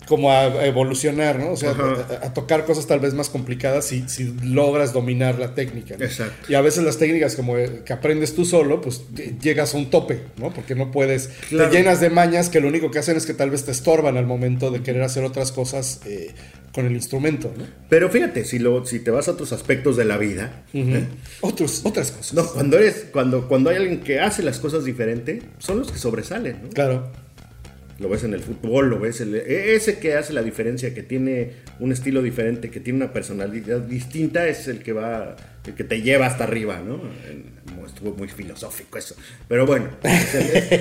como 0.07 0.31
a 0.31 0.65
evolucionar, 0.65 1.39
¿no? 1.39 1.51
O 1.51 1.57
sea, 1.57 1.71
a, 1.71 2.25
a 2.27 2.33
tocar 2.33 2.65
cosas 2.65 2.85
tal 2.87 2.99
vez 2.99 3.13
más 3.13 3.29
complicadas 3.29 3.85
si, 3.85 4.07
si 4.07 4.33
logras 4.43 4.93
dominar 4.93 5.39
la 5.39 5.55
técnica. 5.55 5.95
¿no? 5.97 6.05
Exacto. 6.05 6.51
Y 6.51 6.55
a 6.55 6.61
veces 6.61 6.83
las 6.83 6.97
técnicas 6.97 7.35
como 7.35 7.57
eh, 7.57 7.81
que 7.85 7.93
aprendes 7.93 8.35
tú 8.35 8.45
solo, 8.45 8.81
pues 8.81 9.03
llegas 9.41 9.73
a 9.73 9.77
un 9.77 9.89
tope, 9.89 10.21
¿no? 10.37 10.53
Porque 10.53 10.75
no 10.75 10.91
puedes, 10.91 11.29
Claro. 11.49 11.69
te 11.71 11.77
llenas 11.77 11.99
de 12.01 12.09
mañas 12.09 12.49
que 12.49 12.59
lo 12.59 12.67
único 12.67 12.91
que 12.91 12.99
hacen 12.99 13.17
es 13.17 13.25
que 13.25 13.33
tal 13.33 13.49
vez 13.49 13.65
te 13.65 13.71
estorban 13.71 14.17
al 14.17 14.25
momento 14.25 14.71
de 14.71 14.81
querer 14.83 15.01
hacer 15.03 15.23
otras 15.23 15.51
cosas 15.51 16.01
eh, 16.05 16.31
con 16.71 16.85
el 16.85 16.91
instrumento, 16.93 17.51
¿no? 17.57 17.63
Pero 17.89 18.09
fíjate, 18.09 18.43
si, 18.45 18.59
lo, 18.59 18.85
si 18.85 18.99
te 18.99 19.09
vas 19.09 19.27
a 19.27 19.31
otros 19.31 19.53
aspectos 19.53 19.95
de 19.97 20.05
la 20.05 20.17
vida, 20.17 20.63
¿eh? 20.73 21.05
Otros, 21.41 21.81
otras 21.85 22.11
cosas. 22.11 22.33
no, 22.33 22.45
cuando, 22.45 22.77
eres, 22.77 23.05
cuando, 23.13 23.47
cuando 23.47 23.69
hay 23.69 23.77
alguien 23.77 24.01
que 24.01 24.19
hace 24.19 24.43
las 24.43 24.59
cosas 24.59 24.83
diferente, 24.83 25.41
son 25.57 25.79
los 25.79 25.91
que 25.91 25.97
sobresalen, 25.97 26.57
¿no? 26.63 26.69
Claro. 26.69 27.11
Lo 27.97 28.09
ves 28.09 28.25
en 28.25 28.33
el 28.33 28.41
fútbol, 28.41 28.89
lo 28.89 28.99
ves 28.99 29.21
el- 29.21 29.35
e- 29.35 29.73
ese 29.75 29.99
que 29.99 30.15
hace 30.15 30.33
la 30.33 30.43
diferencia, 30.43 30.93
que 30.93 31.01
tiene 31.01 31.51
un 31.79 31.91
estilo 31.93 32.21
diferente, 32.21 32.69
que 32.69 32.81
tiene 32.81 32.97
una 32.97 33.13
personalidad 33.13 33.79
distinta, 33.79 34.47
es 34.47 34.67
el 34.67 34.79
que 34.79 34.91
va, 34.91 35.35
el 35.65 35.73
que 35.75 35.83
te 35.85 36.01
lleva 36.01 36.25
hasta 36.25 36.43
arriba, 36.43 36.81
¿no? 36.85 36.99
Estuvo 37.85 38.13
muy 38.15 38.27
filosófico 38.27 38.97
eso, 38.97 39.15
pero 39.47 39.65
bueno, 39.65 39.89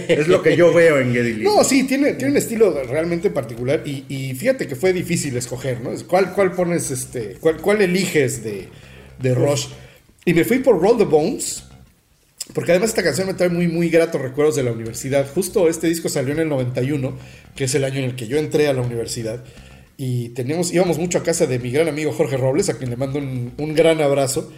es, 0.09 0.27
lo 0.27 0.43
que 0.43 0.57
yo 0.57 0.73
veo 0.73 0.99
en 0.99 1.13
Geddy. 1.13 1.45
No, 1.45 1.63
sí, 1.63 1.85
tiene, 1.85 2.15
tiene 2.15 2.33
un 2.33 2.39
estilo 2.39 2.83
realmente 2.85 3.31
particular 3.31 3.83
y, 3.85 4.05
y 4.09 4.35
fíjate 4.35 4.67
que 4.67 4.75
fue 4.75 4.93
difícil 4.93 5.37
escoger, 5.37 5.81
¿no? 5.81 5.91
¿Cuál, 6.09 6.33
cuál 6.33 6.53
pones, 6.53 6.91
este, 6.91 7.37
cuál, 7.39 7.59
cuál 7.59 7.83
eliges 7.83 8.43
de, 8.43 8.69
de 9.21 9.35
Rush? 9.35 9.67
Y 10.25 10.35
me 10.35 10.45
fui 10.45 10.59
por 10.59 10.81
Roll 10.81 10.99
the 10.99 11.05
Bones, 11.05 11.65
porque 12.53 12.73
además 12.73 12.91
esta 12.91 13.03
canción 13.03 13.27
me 13.27 13.35
trae 13.35 13.49
muy, 13.49 13.69
muy 13.69 13.89
gratos 13.89 14.21
recuerdos 14.21 14.55
de 14.57 14.63
la 14.63 14.73
universidad. 14.73 15.27
Justo 15.35 15.69
este 15.69 15.87
disco 15.89 16.09
salió 16.09 16.35
en 16.35 16.41
el 16.41 16.49
91, 16.49 17.17
que 17.57 17.65
es 17.65 17.75
el 17.75 17.85
año 17.85 17.99
en 17.99 18.05
el 18.05 18.17
que 18.17 18.27
yo 18.27 18.37
entré 18.37 18.69
a 18.69 18.75
la 18.75 18.83
universidad. 18.83 19.43
Y 19.97 20.31
teníamos, 20.31 20.73
íbamos 20.73 20.99
mucho 20.99 21.19
a 21.19 21.23
casa 21.23 21.47
de 21.47 21.59
mi 21.59 21.71
gran 21.71 21.89
amigo 21.89 22.13
Jorge 22.13 22.37
Robles, 22.37 22.69
a 22.69 22.77
quien 22.77 22.91
le 22.91 22.97
mando 22.97 23.19
un, 23.19 23.53
un 23.57 23.75
gran 23.75 24.01
abrazo. 24.03 24.53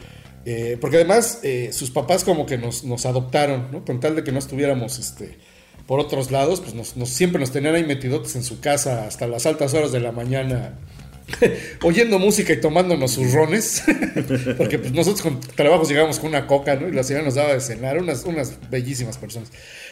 Eh, 0.44 0.78
porque 0.80 0.96
además 0.96 1.40
eh, 1.42 1.70
sus 1.72 1.90
papás 1.90 2.24
como 2.24 2.46
que 2.46 2.56
nos, 2.58 2.84
nos 2.84 3.04
adoptaron, 3.06 3.68
¿no? 3.72 3.84
Con 3.84 4.00
tal 4.00 4.16
de 4.16 4.24
que 4.24 4.32
no 4.32 4.38
estuviéramos 4.38 4.98
este, 4.98 5.38
por 5.86 5.98
otros 6.00 6.30
lados, 6.30 6.60
pues 6.60 6.74
nos, 6.74 6.96
nos- 6.96 7.08
siempre 7.10 7.40
nos 7.40 7.50
tenían 7.52 7.74
ahí 7.74 7.84
metidotes 7.84 8.34
en 8.36 8.44
su 8.44 8.60
casa 8.60 9.06
hasta 9.06 9.26
las 9.26 9.44
altas 9.46 9.74
horas 9.74 9.90
de 9.92 10.00
la 10.00 10.12
mañana, 10.12 10.78
oyendo 11.82 12.18
música 12.18 12.52
y 12.52 12.60
tomándonos 12.60 13.12
sus 13.12 13.32
rones. 13.32 13.82
porque 14.58 14.78
pues, 14.78 14.92
nosotros 14.92 15.22
con 15.22 15.40
trabajos 15.40 15.88
llegábamos 15.88 16.18
con 16.18 16.30
una 16.30 16.46
coca, 16.46 16.76
¿no? 16.76 16.88
Y 16.88 16.92
la 16.92 17.02
señora 17.02 17.24
nos 17.24 17.34
daba 17.34 17.54
de 17.54 17.60
cenar, 17.60 17.98
unas, 17.98 18.24
unas 18.24 18.58
bellísimas 18.70 19.18
personas. 19.18 19.50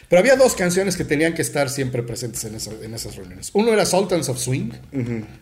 Pero 0.08 0.20
había 0.20 0.36
dos 0.36 0.54
canciones 0.54 0.96
que 0.96 1.04
tenían 1.04 1.34
que 1.34 1.42
estar 1.42 1.68
siempre 1.70 2.02
presentes 2.02 2.44
en, 2.44 2.54
esa- 2.54 2.72
en 2.82 2.94
esas 2.94 3.16
reuniones. 3.16 3.50
Uno 3.54 3.72
era 3.72 3.84
Sultans 3.86 4.28
of 4.28 4.38
Swing. 4.38 4.70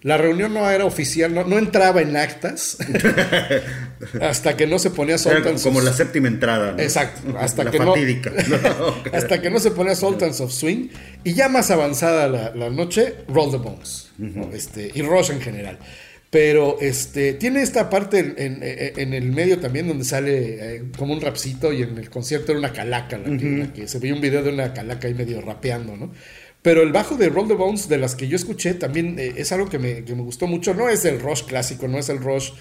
La 0.03 0.17
reunión 0.17 0.55
no 0.55 0.69
era 0.71 0.85
oficial, 0.85 1.35
no, 1.35 1.45
no 1.45 1.59
entraba 1.59 2.01
en 2.01 2.17
actas 2.17 2.77
hasta 4.21 4.57
que 4.57 4.67
no 4.67 4.79
se 4.79 4.91
ponía 4.91 5.15
Era 5.15 5.19
Sultans 5.23 5.63
como 5.63 5.79
of 5.79 5.85
la 5.85 5.93
séptima 5.93 6.29
entrada, 6.29 6.73
¿no? 6.73 6.79
Exacto, 6.83 7.37
hasta 7.39 7.65
la 7.65 7.71
que 7.71 7.79
no- 7.79 7.87
fatídica. 7.95 8.33
No, 8.49 8.95
hasta 9.17 9.41
que 9.41 9.51
no 9.51 9.59
se 9.59 9.71
ponía 9.71 9.95
Sultans 9.95 10.41
of 10.41 10.53
Swing 10.53 10.89
y 11.25 11.35
ya 11.35 11.49
más 11.49 11.71
avanzada 11.71 12.29
la, 12.29 12.55
la 12.55 12.71
noche, 12.71 13.15
Roll 13.29 13.51
the 13.51 13.57
Bones 13.59 14.11
¿no? 14.19 14.51
este, 14.53 14.91
y 14.95 15.03
Rush 15.03 15.31
en 15.31 15.41
general. 15.41 15.79
Pero 16.33 16.79
este, 16.81 17.35
tiene 17.35 17.61
esta 17.61 17.91
parte 17.91 18.19
en, 18.21 18.35
en- 18.39 18.59
en 18.63 19.13
el 19.13 19.33
medio 19.33 19.59
también 19.61 19.87
donde 19.87 20.03
sale 20.05 20.77
eh, 20.77 20.83
como 20.97 21.13
un 21.13 21.21
rapcito 21.21 21.75
y 21.75 21.83
en 21.83 21.99
el 21.99 22.09
concierto 22.09 22.53
era 22.53 22.59
una 22.59 22.73
calaca, 22.73 23.19
la 23.19 23.37
que, 23.37 23.45
la 23.59 23.73
que 23.75 23.87
se 23.87 23.99
veía 23.99 24.15
un 24.15 24.23
video 24.23 24.43
de 24.43 24.49
una 24.51 24.73
calaca 24.73 25.09
ahí 25.09 25.13
medio 25.15 25.43
rapeando, 25.43 25.95
¿no? 25.95 26.11
Pero 26.63 26.83
el 26.83 26.93
bajo 26.93 27.17
de 27.17 27.29
Roll 27.29 27.49
the 27.49 27.55
Bones, 27.55 27.89
de 27.89 27.99
las 27.99 28.15
que 28.15 28.29
yo 28.29 28.37
escuché, 28.37 28.73
también 28.73 29.19
eh, 29.19 29.35
es 29.37 29.53
algo 29.53 29.69
que 29.69 29.79
me, 29.79 30.05
que 30.05 30.15
me 30.15 30.23
gustó 30.23 30.47
mucho. 30.47 30.73
No 30.75 30.89
es 30.89 31.05
el 31.05 31.21
Rush 31.21 31.43
clásico, 31.43 31.87
no 31.89 31.99
es 31.99 32.09
el 32.09 32.19
Rush 32.19 32.53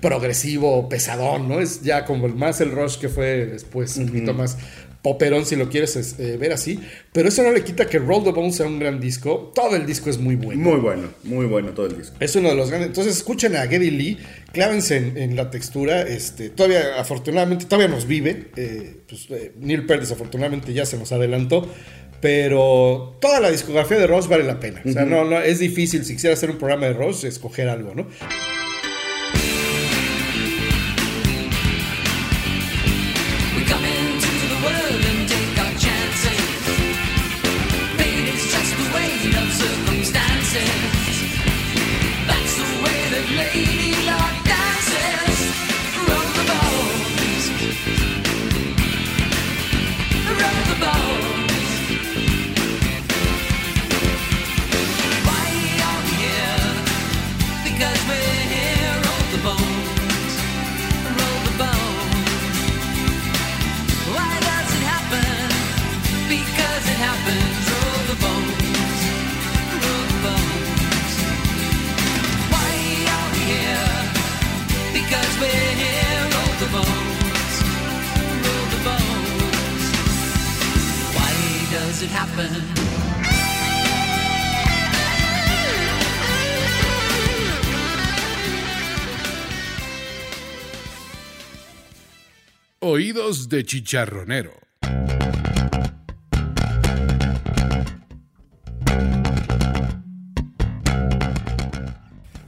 progresivo, 0.00 0.88
pesadón, 0.88 1.48
¿no? 1.48 1.60
Es 1.60 1.82
ya 1.82 2.04
como 2.04 2.26
el 2.26 2.34
más 2.34 2.60
el 2.60 2.70
Rush 2.70 2.96
que 2.98 3.08
fue 3.08 3.46
después, 3.46 3.96
un 3.96 4.06
poquito 4.06 4.32
más 4.32 4.56
poperón 5.02 5.46
si 5.46 5.56
lo 5.56 5.68
quieres 5.68 5.96
es, 5.96 6.18
eh, 6.18 6.36
ver 6.36 6.52
así. 6.52 6.80
Pero 7.12 7.28
eso 7.28 7.42
no 7.42 7.52
le 7.52 7.62
quita 7.62 7.86
que 7.86 7.98
Roll 7.98 8.24
the 8.24 8.32
Bones 8.32 8.56
sea 8.56 8.66
un 8.66 8.78
gran 8.78 9.00
disco. 9.00 9.52
Todo 9.54 9.76
el 9.76 9.86
disco 9.86 10.10
es 10.10 10.18
muy 10.18 10.36
bueno. 10.36 10.62
Muy 10.62 10.80
bueno, 10.80 11.08
muy 11.24 11.46
bueno 11.46 11.70
todo 11.70 11.86
el 11.86 11.96
disco. 11.96 12.16
Es 12.20 12.34
uno 12.36 12.48
de 12.48 12.54
los 12.54 12.68
grandes. 12.70 12.88
Entonces 12.88 13.16
escuchen 13.16 13.56
a 13.56 13.66
Geddy 13.66 13.90
Lee, 13.90 14.18
clávense 14.52 14.96
en, 14.96 15.16
en 15.16 15.36
la 15.36 15.50
textura. 15.50 16.02
Este, 16.02 16.50
todavía, 16.50 16.98
afortunadamente, 16.98 17.64
todavía 17.66 17.88
nos 17.88 18.06
vive. 18.06 18.46
eh, 18.56 18.96
pues, 19.08 19.26
eh, 19.30 19.52
Neil 19.58 19.86
Peart 19.86 20.00
desafortunadamente 20.00 20.72
ya 20.72 20.84
se 20.84 20.98
nos 20.98 21.12
adelantó. 21.12 21.68
Pero 22.20 23.16
toda 23.20 23.38
la 23.38 23.50
discografía 23.50 23.96
de 23.96 24.08
Ross 24.08 24.28
vale 24.28 24.42
la 24.42 24.58
pena. 24.58 24.82
O 24.84 24.90
sea, 24.90 25.04
no, 25.04 25.24
no, 25.24 25.40
es 25.40 25.60
difícil 25.60 26.04
si 26.04 26.14
quisiera 26.14 26.34
hacer 26.34 26.50
un 26.50 26.58
programa 26.58 26.86
de 26.86 26.92
Ross, 26.94 27.22
escoger 27.22 27.68
algo, 27.68 27.94
¿no? 27.94 28.08
De 93.48 93.64
chicharronero. 93.64 94.52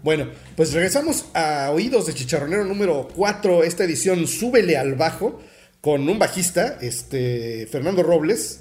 Bueno, 0.02 0.26
pues 0.56 0.74
regresamos 0.74 1.24
a 1.32 1.70
Oídos 1.70 2.06
de 2.06 2.12
Chicharronero 2.12 2.66
número 2.66 3.08
4, 3.16 3.64
esta 3.64 3.84
edición 3.84 4.26
Súbele 4.26 4.76
al 4.76 4.94
bajo, 4.94 5.40
con 5.80 6.06
un 6.06 6.18
bajista, 6.18 6.76
este, 6.82 7.66
Fernando 7.72 8.02
Robles. 8.02 8.60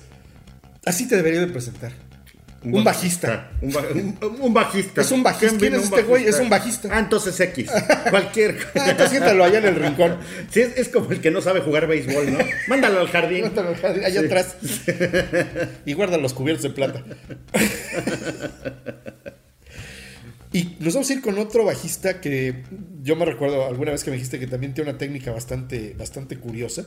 Así 0.85 1.09
te 1.09 1.17
debería 1.17 1.41
de 1.41 1.47
presentar. 1.47 1.91
Un, 2.61 2.83
bajista. 2.83 3.51
Un, 3.61 3.71
ba- 3.71 3.83
un- 3.93 4.37
un 4.41 4.53
bajista. 4.53 5.01
Es 5.01 5.11
un 5.11 5.23
bajista. 5.23 5.57
¿Quién 5.57 5.75
es 5.75 5.83
este 5.83 6.03
güey? 6.03 6.25
Es 6.25 6.39
un 6.39 6.49
bajista. 6.49 6.89
Ah, 6.91 6.99
entonces 6.99 7.39
X. 7.39 7.69
Cualquier. 8.09 8.57
Ah, 8.75 8.89
entonces 8.89 9.11
siéntalo 9.11 9.43
allá 9.45 9.59
en 9.59 9.65
el 9.65 9.75
rincón. 9.75 10.17
Sí, 10.51 10.61
es, 10.61 10.75
es 10.77 10.89
como 10.89 11.09
el 11.11 11.21
que 11.21 11.31
no 11.31 11.41
sabe 11.41 11.61
jugar 11.61 11.87
béisbol, 11.87 12.33
¿no? 12.33 12.39
Mándalo 12.67 12.99
al 12.99 13.07
jardín. 13.07 13.41
Siéntalo 13.45 13.69
allá 13.83 14.09
Sí. 14.09 14.17
atrás. 14.25 14.55
Y 15.85 15.93
guarda 15.93 16.17
los 16.17 16.33
cubiertos 16.33 16.63
de 16.63 16.69
plata. 16.71 17.03
Y 20.51 20.75
nos 20.79 20.95
vamos 20.95 21.09
a 21.09 21.13
ir 21.13 21.21
con 21.21 21.37
otro 21.37 21.63
bajista 21.63 22.19
que 22.21 22.63
yo 23.03 23.15
me 23.15 23.23
recuerdo 23.25 23.67
alguna 23.67 23.91
vez 23.91 24.03
que 24.03 24.09
me 24.09 24.15
dijiste 24.17 24.39
que 24.39 24.47
también 24.47 24.73
tiene 24.73 24.89
una 24.89 24.97
técnica 24.99 25.31
bastante, 25.31 25.93
bastante 25.97 26.37
curiosa. 26.37 26.85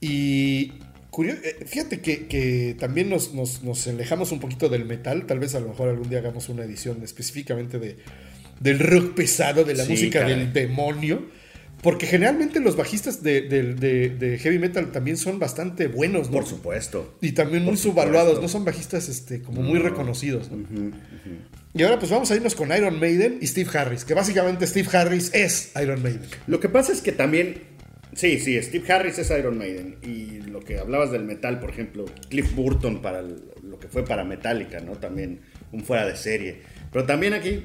Y 0.00 0.74
curio- 1.10 1.36
eh, 1.42 1.64
fíjate 1.66 2.00
que, 2.00 2.26
que 2.26 2.76
también 2.78 3.08
nos, 3.08 3.34
nos, 3.34 3.62
nos 3.62 3.86
alejamos 3.86 4.32
un 4.32 4.40
poquito 4.40 4.68
del 4.68 4.84
metal. 4.84 5.26
Tal 5.26 5.38
vez 5.38 5.54
a 5.54 5.60
lo 5.60 5.68
mejor 5.68 5.88
algún 5.88 6.08
día 6.08 6.18
hagamos 6.18 6.48
una 6.48 6.64
edición 6.64 7.02
específicamente 7.02 7.78
de, 7.78 7.96
del 8.60 8.78
rock 8.78 9.14
pesado, 9.14 9.64
de 9.64 9.74
la 9.74 9.84
Sí, 9.84 9.92
música 9.92 10.20
caray. 10.20 10.34
del 10.36 10.52
demonio. 10.52 11.26
Porque 11.80 12.06
generalmente 12.08 12.58
los 12.58 12.74
bajistas 12.76 13.22
de, 13.22 13.42
de- 13.42 13.74
de- 13.74 14.08
de 14.08 14.38
heavy 14.38 14.58
metal 14.58 14.90
también 14.90 15.16
son 15.16 15.38
bastante 15.38 15.86
buenos, 15.86 16.26
¿no? 16.26 16.32
Por 16.32 16.44
supuesto. 16.46 17.16
Y 17.20 17.32
también 17.32 17.62
muy 17.64 17.76
subvaluados, 17.76 18.42
no 18.42 18.48
son 18.48 18.64
bajistas 18.64 19.08
este, 19.08 19.42
como 19.42 19.62
muy 19.62 19.78
reconocidos. 19.78 20.50
¿no? 20.50 20.66
Y 21.74 21.82
ahora 21.84 22.00
pues 22.00 22.10
vamos 22.10 22.28
a 22.32 22.34
irnos 22.34 22.56
con 22.56 22.72
Iron 22.76 22.98
Maiden 22.98 23.38
y 23.40 23.46
Steve 23.46 23.70
Harris, 23.72 24.04
que 24.04 24.14
básicamente 24.14 24.66
Steve 24.66 24.88
Harris 24.92 25.30
es 25.32 25.70
Iron 25.80 26.02
Maiden. 26.02 26.22
Lo 26.48 26.58
que 26.58 26.68
pasa 26.68 26.92
es 26.92 27.00
que 27.00 27.12
también. 27.12 27.77
Sí, 28.18 28.40
sí, 28.40 28.60
Steve 28.60 28.92
Harris 28.92 29.16
es 29.18 29.30
Iron 29.30 29.56
Maiden. 29.58 29.96
Y 30.02 30.40
lo 30.50 30.58
que 30.58 30.78
hablabas 30.80 31.12
del 31.12 31.22
metal, 31.22 31.60
por 31.60 31.70
ejemplo, 31.70 32.04
Cliff 32.28 32.52
Burton 32.56 33.00
para 33.00 33.22
lo 33.22 33.78
que 33.78 33.86
fue 33.86 34.04
para 34.04 34.24
Metallica, 34.24 34.80
¿no? 34.80 34.92
También 34.94 35.40
un 35.70 35.84
fuera 35.84 36.04
de 36.04 36.16
serie. 36.16 36.62
Pero 36.92 37.04
también 37.06 37.32
aquí. 37.34 37.64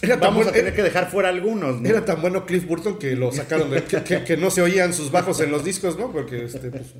Era 0.00 0.14
vamos 0.14 0.36
bueno- 0.36 0.50
a 0.50 0.52
tener 0.52 0.72
que 0.72 0.84
dejar 0.84 1.10
fuera 1.10 1.30
algunos, 1.30 1.80
¿no? 1.80 1.88
Era 1.88 2.04
tan 2.04 2.20
bueno 2.20 2.46
Cliff 2.46 2.64
Burton 2.64 2.96
que 3.00 3.16
lo 3.16 3.32
sacaron, 3.32 3.70
de- 3.72 3.82
que, 3.82 4.04
que- 4.04 4.22
que 4.22 4.36
no 4.36 4.52
se 4.52 4.62
oían 4.62 4.92
sus 4.94 5.10
bajos 5.10 5.40
en 5.40 5.50
los 5.50 5.64
discos, 5.64 5.98
¿no? 5.98 6.12
Porque, 6.12 6.44
este, 6.44 6.70
pues, 6.70 6.94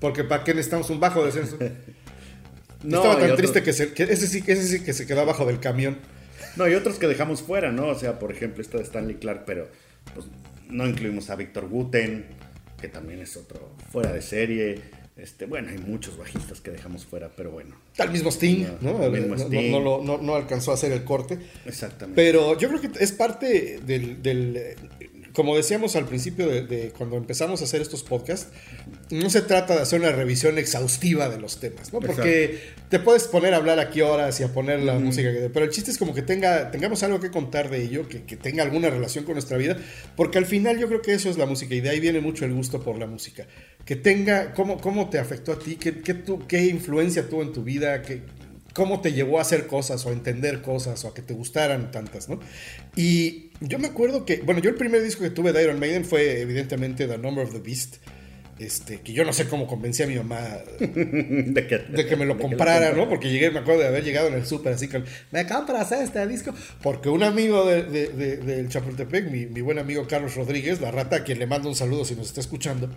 porque 0.00 0.24
¿para 0.24 0.42
qué 0.42 0.52
necesitamos 0.54 0.90
un 0.90 0.98
bajo 0.98 1.24
de 1.24 1.30
censo? 1.30 1.56
No, 2.82 2.96
Estaba 2.98 3.20
tan 3.20 3.36
triste 3.36 3.62
que, 3.62 3.72
se- 3.72 3.92
que 3.92 4.02
ese, 4.02 4.26
sí, 4.26 4.42
ese 4.44 4.62
sí 4.64 4.82
que 4.84 4.92
se 4.92 5.06
quedó 5.06 5.20
abajo 5.20 5.46
del 5.46 5.60
camión. 5.60 5.98
No, 6.56 6.66
y 6.68 6.74
otros 6.74 6.98
que 6.98 7.06
dejamos 7.06 7.42
fuera, 7.42 7.70
¿no? 7.70 7.86
O 7.86 7.94
sea, 7.96 8.18
por 8.18 8.32
ejemplo, 8.32 8.62
esta 8.62 8.78
de 8.78 8.82
Stanley 8.84 9.16
Clark, 9.16 9.44
pero 9.46 9.68
pues, 10.14 10.26
no 10.68 10.86
incluimos 10.86 11.30
a 11.30 11.36
Víctor 11.36 11.68
Guten, 11.68 12.26
que 12.80 12.88
también 12.88 13.20
es 13.20 13.36
otro 13.36 13.70
fuera 13.90 14.12
de 14.12 14.22
serie. 14.22 14.80
Este, 15.16 15.46
bueno, 15.46 15.70
hay 15.70 15.78
muchos 15.78 16.16
bajistas 16.16 16.60
que 16.60 16.70
dejamos 16.70 17.04
fuera, 17.04 17.28
pero 17.36 17.50
bueno. 17.50 17.74
Al 17.98 18.12
mismo 18.12 18.30
Sting, 18.30 18.64
¿no? 18.80 18.98
Al 19.02 19.10
mismo 19.10 19.34
No- 19.34 19.36
no- 19.36 19.44
Sting. 19.44 19.70
no 19.72 19.80
lo- 19.80 20.02
no- 20.04 20.18
no 20.18 20.36
alcanzó 20.36 20.70
a 20.70 20.74
hacer 20.74 20.92
el 20.92 21.02
corte. 21.02 21.38
Exactamente. 21.66 22.14
Pero 22.22 22.56
yo 22.56 22.68
creo 22.68 22.80
que 22.80 22.90
es 23.02 23.10
parte 23.12 23.80
del, 23.84 24.22
del, 24.22 24.76
como 25.38 25.54
decíamos 25.54 25.94
al 25.94 26.04
principio 26.04 26.48
de, 26.48 26.62
de 26.62 26.90
cuando 26.98 27.16
empezamos 27.16 27.60
a 27.60 27.64
hacer 27.64 27.80
estos 27.80 28.02
podcasts, 28.02 28.48
no 29.12 29.30
se 29.30 29.40
trata 29.40 29.76
de 29.76 29.82
hacer 29.82 30.00
una 30.00 30.10
revisión 30.10 30.58
exhaustiva 30.58 31.28
de 31.28 31.38
los 31.38 31.60
temas, 31.60 31.92
¿no? 31.92 32.00
Porque 32.00 32.58
te 32.88 32.98
puedes 32.98 33.28
poner 33.28 33.54
a 33.54 33.58
hablar 33.58 33.78
aquí 33.78 34.00
horas 34.00 34.40
y 34.40 34.42
a 34.42 34.48
poner 34.52 34.80
la 34.80 34.94
música, 34.98 35.32
que, 35.32 35.48
pero 35.48 35.64
el 35.64 35.70
chiste 35.70 35.92
es 35.92 35.98
como 35.98 36.12
que 36.12 36.22
tenga, 36.22 36.72
tengamos 36.72 37.04
algo 37.04 37.20
que 37.20 37.30
contar 37.30 37.70
de 37.70 37.84
ello, 37.84 38.08
que, 38.08 38.24
que 38.24 38.36
tenga 38.36 38.64
alguna 38.64 38.90
relación 38.90 39.24
con 39.24 39.34
nuestra 39.34 39.56
vida, 39.58 39.76
porque 40.16 40.38
al 40.38 40.46
final 40.46 40.76
yo 40.76 40.88
creo 40.88 41.02
que 41.02 41.14
eso 41.14 41.30
es 41.30 41.38
la 41.38 41.46
música 41.46 41.72
y 41.72 41.80
de 41.80 41.90
ahí 41.90 42.00
viene 42.00 42.20
mucho 42.20 42.44
el 42.44 42.52
gusto 42.52 42.82
por 42.82 42.98
la 42.98 43.06
música. 43.06 43.46
Que 43.84 43.94
tenga, 43.94 44.54
cómo, 44.54 44.78
cómo 44.80 45.08
te 45.08 45.20
afectó 45.20 45.52
a 45.52 45.58
ti, 45.60 45.76
qué, 45.76 46.00
qué, 46.00 46.14
tú- 46.14 46.48
qué 46.48 46.64
influencia 46.66 47.28
tuvo 47.28 47.42
en 47.42 47.52
tu 47.52 47.62
vida, 47.62 48.02
qué, 48.02 48.22
cómo 48.74 49.00
te 49.00 49.12
llevó 49.12 49.38
a 49.38 49.42
hacer 49.42 49.66
cosas 49.68 50.04
o 50.04 50.08
a 50.08 50.12
entender 50.12 50.62
cosas 50.62 51.04
o 51.04 51.08
a 51.08 51.14
que 51.14 51.22
te 51.22 51.32
gustaran 51.34 51.90
tantas, 51.90 52.28
¿no? 52.28 52.38
Y 52.96 53.47
yo 53.60 53.78
me 53.78 53.88
acuerdo 53.88 54.24
que, 54.24 54.38
bueno, 54.38 54.60
yo 54.60 54.70
el 54.70 54.76
primer 54.76 55.02
disco 55.02 55.22
que 55.22 55.30
tuve 55.30 55.52
de 55.52 55.62
Iron 55.62 55.78
Maiden 55.80 56.04
fue 56.04 56.40
evidentemente 56.40 57.06
The 57.06 57.18
Number 57.18 57.44
of 57.44 57.52
the 57.52 57.60
Beast, 57.60 57.96
este, 58.58 59.00
que 59.02 59.12
yo 59.12 59.24
no 59.24 59.32
sé 59.32 59.46
cómo 59.46 59.66
convencí 59.68 60.02
a 60.02 60.06
mi 60.08 60.16
mamá 60.16 60.40
de 60.80 61.66
que, 61.68 61.78
de 61.78 62.06
que 62.06 62.16
me 62.16 62.24
lo 62.26 62.36
comprara, 62.38 62.92
¿no? 62.92 63.08
Porque 63.08 63.30
llegué, 63.30 63.50
me 63.52 63.60
acuerdo 63.60 63.82
de 63.82 63.86
haber 63.88 64.02
llegado 64.04 64.26
en 64.28 64.34
el 64.34 64.46
súper 64.46 64.72
así 64.72 64.88
con, 64.88 65.04
me 65.30 65.46
compras 65.46 65.92
este 65.92 66.26
disco, 66.26 66.52
porque 66.82 67.08
un 67.08 67.22
amigo 67.22 67.64
de- 67.66 67.84
de- 67.84 68.08
de- 68.08 68.36
del 68.38 68.68
Chapultepec, 68.68 69.30
mi, 69.30 69.46
mi 69.46 69.60
buen 69.60 69.78
amigo 69.78 70.06
Carlos 70.08 70.34
Rodríguez, 70.34 70.80
la 70.80 70.90
rata, 70.90 71.16
a 71.16 71.24
quien 71.24 71.38
le 71.38 71.46
mando 71.46 71.68
un 71.68 71.76
saludo 71.76 72.04
si 72.04 72.16
nos 72.16 72.26
está 72.28 72.40
escuchando, 72.40 72.90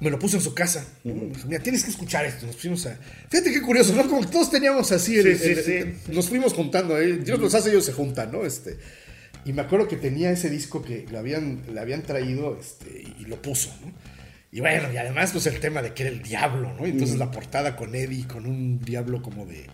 me 0.00 0.10
lo 0.10 0.18
puso 0.18 0.36
en 0.36 0.42
su 0.42 0.54
casa. 0.54 0.86
Mira, 1.04 1.62
tienes 1.62 1.84
que 1.84 1.90
escuchar 1.90 2.24
esto. 2.26 2.46
Nos 2.46 2.56
fuimos 2.56 2.84
a. 2.86 2.98
Fíjate 3.30 3.52
qué 3.52 3.62
curioso, 3.62 3.94
¿no? 3.94 4.06
Como 4.08 4.20
que 4.22 4.28
todos 4.28 4.50
teníamos 4.50 4.92
así. 4.92 5.16
el- 5.18 5.38
Sí, 5.38 5.44
sí, 5.44 5.72
el- 5.72 5.94
sí. 5.96 6.12
Nos 6.12 6.28
fuimos 6.28 6.52
juntando. 6.52 7.00
¿eh? 7.00 7.16
Dios 7.18 7.38
los 7.40 7.54
hace, 7.54 7.70
ellos 7.70 7.84
se 7.84 7.92
juntan, 7.92 8.30
¿no? 8.32 8.44
Este. 8.44 8.76
Y 9.44 9.52
me 9.52 9.62
acuerdo 9.62 9.86
que 9.88 9.96
tenía 9.96 10.30
ese 10.32 10.50
disco 10.50 10.82
que 10.82 11.06
le 11.10 11.16
habían, 11.18 11.62
le 11.72 11.80
habían 11.80 12.02
traído 12.02 12.58
este, 12.60 13.04
y 13.20 13.24
lo 13.26 13.40
puso, 13.40 13.70
¿no? 13.84 13.92
Y 14.52 14.60
bueno, 14.60 14.92
y 14.92 14.96
además, 14.96 15.30
pues 15.32 15.46
el 15.46 15.60
tema 15.60 15.82
de 15.82 15.92
que 15.94 16.02
era 16.04 16.10
el 16.12 16.22
diablo, 16.22 16.72
¿no? 16.78 16.86
Y 16.86 16.90
Entonces 16.90 17.16
la 17.18 17.30
portada 17.30 17.76
con 17.76 17.94
Eddie, 17.94 18.26
con 18.26 18.46
un 18.46 18.80
diablo 18.80 19.22
como 19.22 19.46
de. 19.46 19.66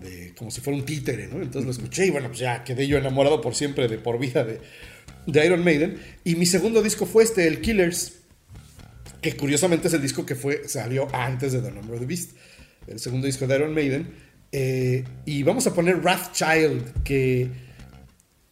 de- 0.00 0.32
como 0.36 0.50
si 0.50 0.60
fuera 0.62 0.78
un 0.78 0.84
títere, 0.86 1.26
¿no? 1.26 1.36
Entonces 1.42 1.64
lo 1.66 1.70
escuché 1.72 2.06
y 2.06 2.10
bueno, 2.10 2.28
pues 2.28 2.40
ya 2.40 2.64
quedé 2.64 2.86
yo 2.86 2.96
enamorado 2.96 3.40
por 3.42 3.54
siempre, 3.54 3.86
de 3.86 3.98
por 3.98 4.18
vida 4.18 4.44
de, 4.44 4.58
de 5.26 5.46
Iron 5.46 5.62
Maiden. 5.62 5.98
Y 6.24 6.36
mi 6.36 6.46
segundo 6.46 6.82
disco 6.82 7.04
fue 7.06 7.22
este, 7.22 7.46
el 7.46 7.60
Killers 7.60 8.14
que 9.20 9.36
curiosamente 9.36 9.88
es 9.88 9.94
el 9.94 10.02
disco 10.02 10.24
que 10.24 10.34
fue, 10.34 10.66
salió 10.68 11.08
antes 11.14 11.52
de 11.52 11.60
The 11.60 11.70
Number 11.72 11.94
of 11.94 12.00
the 12.00 12.06
Beast, 12.06 12.32
el 12.86 12.98
segundo 12.98 13.26
disco 13.26 13.46
de 13.46 13.56
Iron 13.56 13.74
Maiden. 13.74 14.08
Eh, 14.52 15.04
y 15.26 15.42
vamos 15.42 15.66
a 15.66 15.74
poner 15.74 15.96
Wrathchild, 15.96 17.02
que 17.04 17.48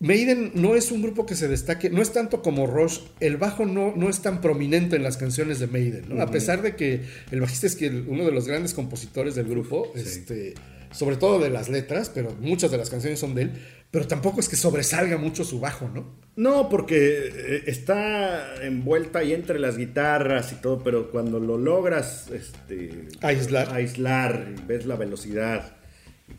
Maiden 0.01 0.53
no 0.55 0.77
es 0.77 0.93
un 0.93 1.03
grupo 1.03 1.27
que 1.27 1.35
se 1.35 1.49
destaque, 1.49 1.91
no 1.91 2.01
es 2.03 2.13
tanto 2.13 2.41
como 2.41 2.69
Rush, 2.69 3.01
el 3.19 3.37
bajo 3.37 3.67
no, 3.67 3.95
no 3.97 4.09
es 4.09 4.21
tan 4.21 4.41
prominente 4.41 4.95
en 4.95 5.03
las 5.03 5.17
canciones 5.17 5.59
de 5.59 5.67
Maiden, 5.67 6.05
¿no? 6.09 6.23
A 6.23 6.31
pesar 6.31 6.63
de 6.63 6.77
que 6.77 7.01
el 7.33 7.41
bajista 7.41 7.67
es 7.67 7.75
que 7.75 7.87
el- 7.87 8.05
uno 8.07 8.25
de 8.25 8.31
los 8.31 8.47
grandes 8.47 8.75
compositores 8.75 9.35
del 9.35 9.49
grupo, 9.49 9.91
este, 9.97 10.55
sobre 10.91 11.17
todo 11.17 11.39
de 11.39 11.51
las 11.51 11.69
letras, 11.69 12.11
pero 12.15 12.35
muchas 12.41 12.71
de 12.71 12.79
las 12.79 12.91
canciones 12.91 13.19
son 13.19 13.35
de 13.35 13.43
él, 13.43 13.53
pero 13.91 14.07
tampoco 14.07 14.41
es 14.41 14.49
que 14.49 14.57
sobresalga 14.57 15.17
mucho 15.17 15.45
su 15.45 15.61
bajo, 15.61 15.89
¿no? 15.89 16.17
No, 16.37 16.69
porque 16.69 17.31
eh, 17.35 17.63
está 17.67 18.63
envuelta 18.65 19.21
ahí 19.21 19.33
entre 19.33 19.59
las 19.59 19.77
guitarras 19.77 20.53
y 20.53 20.57
todo, 20.57 20.79
pero 20.85 21.11
cuando 21.11 21.41
lo 21.41 21.59
logras 21.59 22.31
este, 22.31 23.09
Aislar. 23.23 23.73
aislar, 23.75 24.55
y 24.57 24.63
ves 24.67 24.87
la 24.87 24.97
velocidad, 24.97 25.77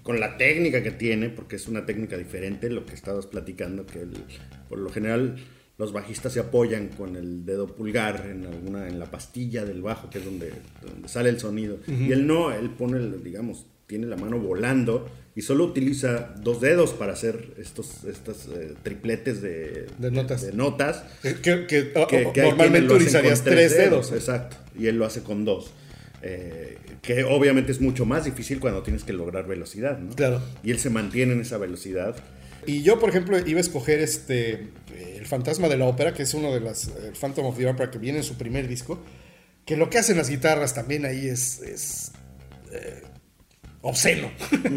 con 0.03 0.19
la 0.19 0.37
técnica 0.37 0.83
que 0.83 0.91
tiene, 0.91 1.29
porque 1.29 1.55
es 1.57 1.67
una 1.67 1.85
técnica 1.85 2.15
diferente, 2.17 2.69
lo 2.69 2.85
que 2.85 2.93
estabas 2.93 3.25
platicando, 3.25 3.85
que 3.85 4.01
el- 4.01 4.23
por 4.69 4.77
lo 4.79 4.89
general 4.91 5.35
los 5.79 5.91
bajistas 5.93 6.33
se 6.33 6.39
apoyan 6.41 6.89
con 6.89 7.15
el 7.15 7.45
dedo 7.45 7.67
pulgar 7.75 8.27
en 8.29 8.45
alguna 8.45 8.87
en 8.87 8.99
la 8.99 9.05
pastilla 9.05 9.65
del 9.65 9.81
bajo, 9.81 10.09
que 10.09 10.19
es 10.19 10.25
donde, 10.25 10.51
donde 10.81 11.07
sale 11.07 11.29
el 11.29 11.39
sonido. 11.39 11.77
Y 11.87 12.11
él 12.11 12.27
no, 12.27 12.51
él 12.51 12.69
pone, 12.71 12.97
el, 12.97 13.23
digamos, 13.23 13.65
tiene 13.89 14.05
la 14.05 14.15
mano 14.17 14.37
volando 14.37 15.09
y 15.35 15.41
solo 15.41 15.65
utiliza 15.65 16.35
dos 16.41 16.61
dedos 16.61 16.93
para 16.93 17.13
hacer 17.13 17.55
estos, 17.57 18.03
estos 18.03 18.47
eh, 18.55 18.75
tripletes 18.83 19.41
de, 19.41 19.87
De 19.97 20.11
notas. 20.11 20.43
de 20.43 20.53
notas. 20.53 21.03
Que, 21.23 21.35
que- 21.41 21.65
que- 21.65 21.91
o- 21.95 22.05
Que, 22.07 22.25
o- 22.27 22.33
que 22.33 22.41
hay 22.41 22.49
normalmente 22.49 22.93
utilizarías 22.93 23.43
tres 23.43 23.75
dedos. 23.75 24.11
Exacto. 24.11 24.57
Y 24.77 24.85
él 24.85 24.97
lo 24.97 25.05
hace 25.07 25.23
con 25.23 25.43
dos. 25.43 25.71
Eh, 26.21 26.77
que 27.01 27.23
obviamente 27.23 27.71
es 27.71 27.81
mucho 27.81 28.05
más 28.05 28.25
difícil 28.25 28.59
cuando 28.59 28.83
tienes 28.83 29.03
que 29.03 29.11
lograr 29.13 29.47
velocidad, 29.47 29.97
¿no? 29.97 30.13
Claro. 30.15 30.39
Y 30.63 30.69
él 30.69 30.77
se 30.77 30.91
mantiene 30.91 31.33
en 31.33 31.41
esa 31.41 31.57
velocidad. 31.57 32.15
Y 32.67 32.83
yo, 32.83 32.99
por 32.99 33.09
ejemplo, 33.09 33.39
iba 33.39 33.57
a 33.57 33.61
escoger 33.61 33.99
este 34.01 34.51
eh, 34.93 35.15
El 35.17 35.25
Fantasma 35.25 35.67
de 35.67 35.77
la 35.77 35.85
Ópera, 35.85 36.13
que 36.13 36.21
es 36.23 36.33
uno 36.35 36.53
de 36.53 36.59
las. 36.59 36.89
El 37.03 37.13
Phantom 37.19 37.47
of 37.47 37.57
the 37.57 37.65
Opera, 37.65 37.89
que 37.89 37.97
viene 37.97 38.19
en 38.19 38.23
su 38.23 38.37
primer 38.37 38.67
disco. 38.67 38.99
Que 39.65 39.77
lo 39.77 39.89
que 39.89 39.97
hacen 39.97 40.17
las 40.17 40.29
guitarras 40.29 40.75
también 40.75 41.05
ahí 41.05 41.27
es. 41.27 41.61
es, 41.61 42.11
eh, 42.71 43.01
obsceno. 43.81 44.31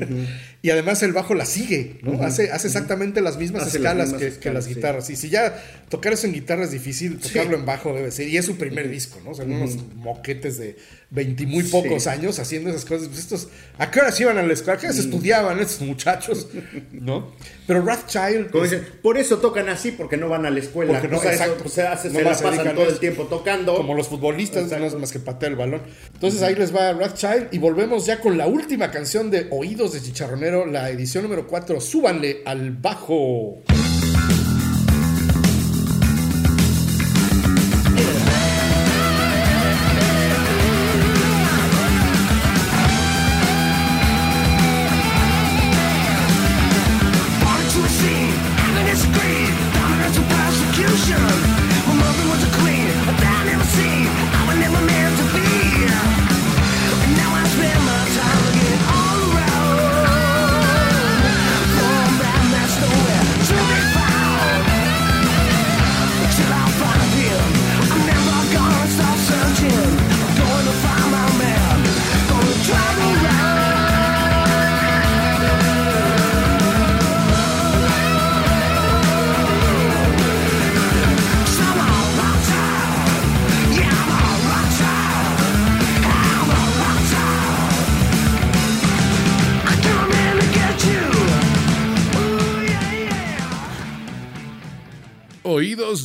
y 0.62 0.70
además 0.70 1.02
el 1.02 1.12
bajo 1.12 1.34
la 1.34 1.44
sigue, 1.44 1.98
¿no? 2.02 2.22
hace, 2.22 2.52
hace 2.52 2.68
exactamente 2.68 3.20
las 3.20 3.36
mismas 3.36 3.62
Hace 3.62 3.78
las 3.78 4.06
escalas 4.08 4.12
mismas 4.12 4.38
que, 4.38 4.52
las 4.52 4.64
sí. 4.64 4.74
guitarras. 4.74 5.10
Y 5.10 5.16
si 5.16 5.28
ya 5.28 5.62
tocar 5.88 6.12
eso 6.12 6.26
en 6.26 6.34
guitarra 6.34 6.64
es 6.64 6.70
difícil, 6.70 7.18
tocarlo 7.18 7.56
en 7.56 7.66
bajo 7.66 7.94
debe 7.94 8.10
ser. 8.10 8.28
Y 8.28 8.36
es 8.36 8.46
su 8.46 8.56
primer 8.56 8.88
disco, 8.88 9.20
¿no? 9.24 9.30
O 9.30 9.34
sea, 9.34 9.44
unos 9.44 9.76
moquetes 9.96 10.58
de, 10.58 10.76
20 11.14 11.47
muy 11.47 11.62
pocos 11.64 12.05
Sí. 12.05 12.09
años 12.09 12.39
haciendo 12.39 12.70
esas 12.70 12.84
cosas. 12.86 13.09
Pues 13.09 13.20
estos, 13.20 13.48
¿a 13.78 13.90
qué 13.90 14.01
horas 14.01 14.18
iban 14.18 14.39
a 14.39 14.43
la 14.43 14.52
escuela? 14.52 14.74
¿A 14.74 14.80
qué 14.80 14.86
horas 14.86 14.98
estudiaban 14.98 15.59
estos 15.60 15.82
muchachos? 15.86 16.48
¿No? 16.93 17.32
Pero 17.66 17.82
Rothschild. 17.82 18.51
Como 18.51 18.64
dicen, 18.64 18.86
por 19.02 19.18
eso 19.18 19.39
tocan 19.39 19.68
así, 19.68 19.93
porque 19.93 20.16
no 20.16 20.28
van 20.28 20.47
a 20.47 20.51
la 20.51 20.59
escuela. 20.59 20.93
Porque 20.94 21.09
no, 21.09 21.18
O 21.18 21.20
sea, 21.20 21.32
eso, 21.32 21.43
exacto. 21.43 21.62
pues, 21.64 21.74
se, 21.74 21.82
hace- 21.86 22.09
No 22.09 22.14
se 22.18 22.24
la 22.24 22.30
pasan 22.30 22.74
todo 22.74 22.84
el 22.84 22.90
eso. 22.93 22.98
tiempo 22.98 23.24
tocando. 23.24 23.76
como 23.76 23.94
los 23.94 24.09
futbolistas, 24.09 24.62
Exacto. 24.64 24.80
no 24.84 24.86
es 24.90 24.94
más 24.97 25.12
que 25.12 25.18
patear 25.20 25.52
el 25.52 25.59
balón. 25.59 25.82
Entonces 26.14 26.40
ahí 26.43 26.55
les 26.55 26.74
va 26.74 26.93
Rothschild 26.93 27.48
y 27.52 27.59
volvemos 27.59 28.06
ya 28.06 28.18
con 28.20 28.39
la 28.39 28.47
última 28.47 28.90
canción 28.90 29.30
de 29.30 29.48
Oídos 29.51 29.93
de 29.93 30.01
Chicharronero, 30.02 30.64
la 30.66 30.89
edición 30.90 31.22
número 31.24 31.47
4. 31.47 31.80
Súbanle 31.80 32.43
al 32.47 32.70
bajo. 32.70 33.62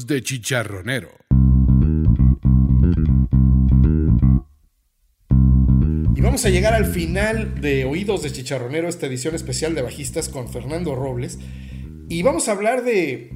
De 0.07 0.23
chicharronero. 0.23 1.09
Y 6.15 6.21
vamos 6.21 6.45
a 6.45 6.49
llegar 6.49 6.73
al 6.73 6.85
final 6.85 7.59
de 7.59 7.83
Oídos 7.83 8.23
de 8.23 8.31
Chicharronero, 8.31 8.87
esta 8.87 9.07
edición 9.07 9.35
especial 9.35 9.75
de 9.75 9.81
bajistas 9.81 10.29
con 10.29 10.47
Fernando 10.47 10.95
Robles. 10.95 11.39
Y 12.07 12.21
vamos 12.21 12.47
a 12.47 12.53
hablar 12.53 12.85
de 12.85 13.31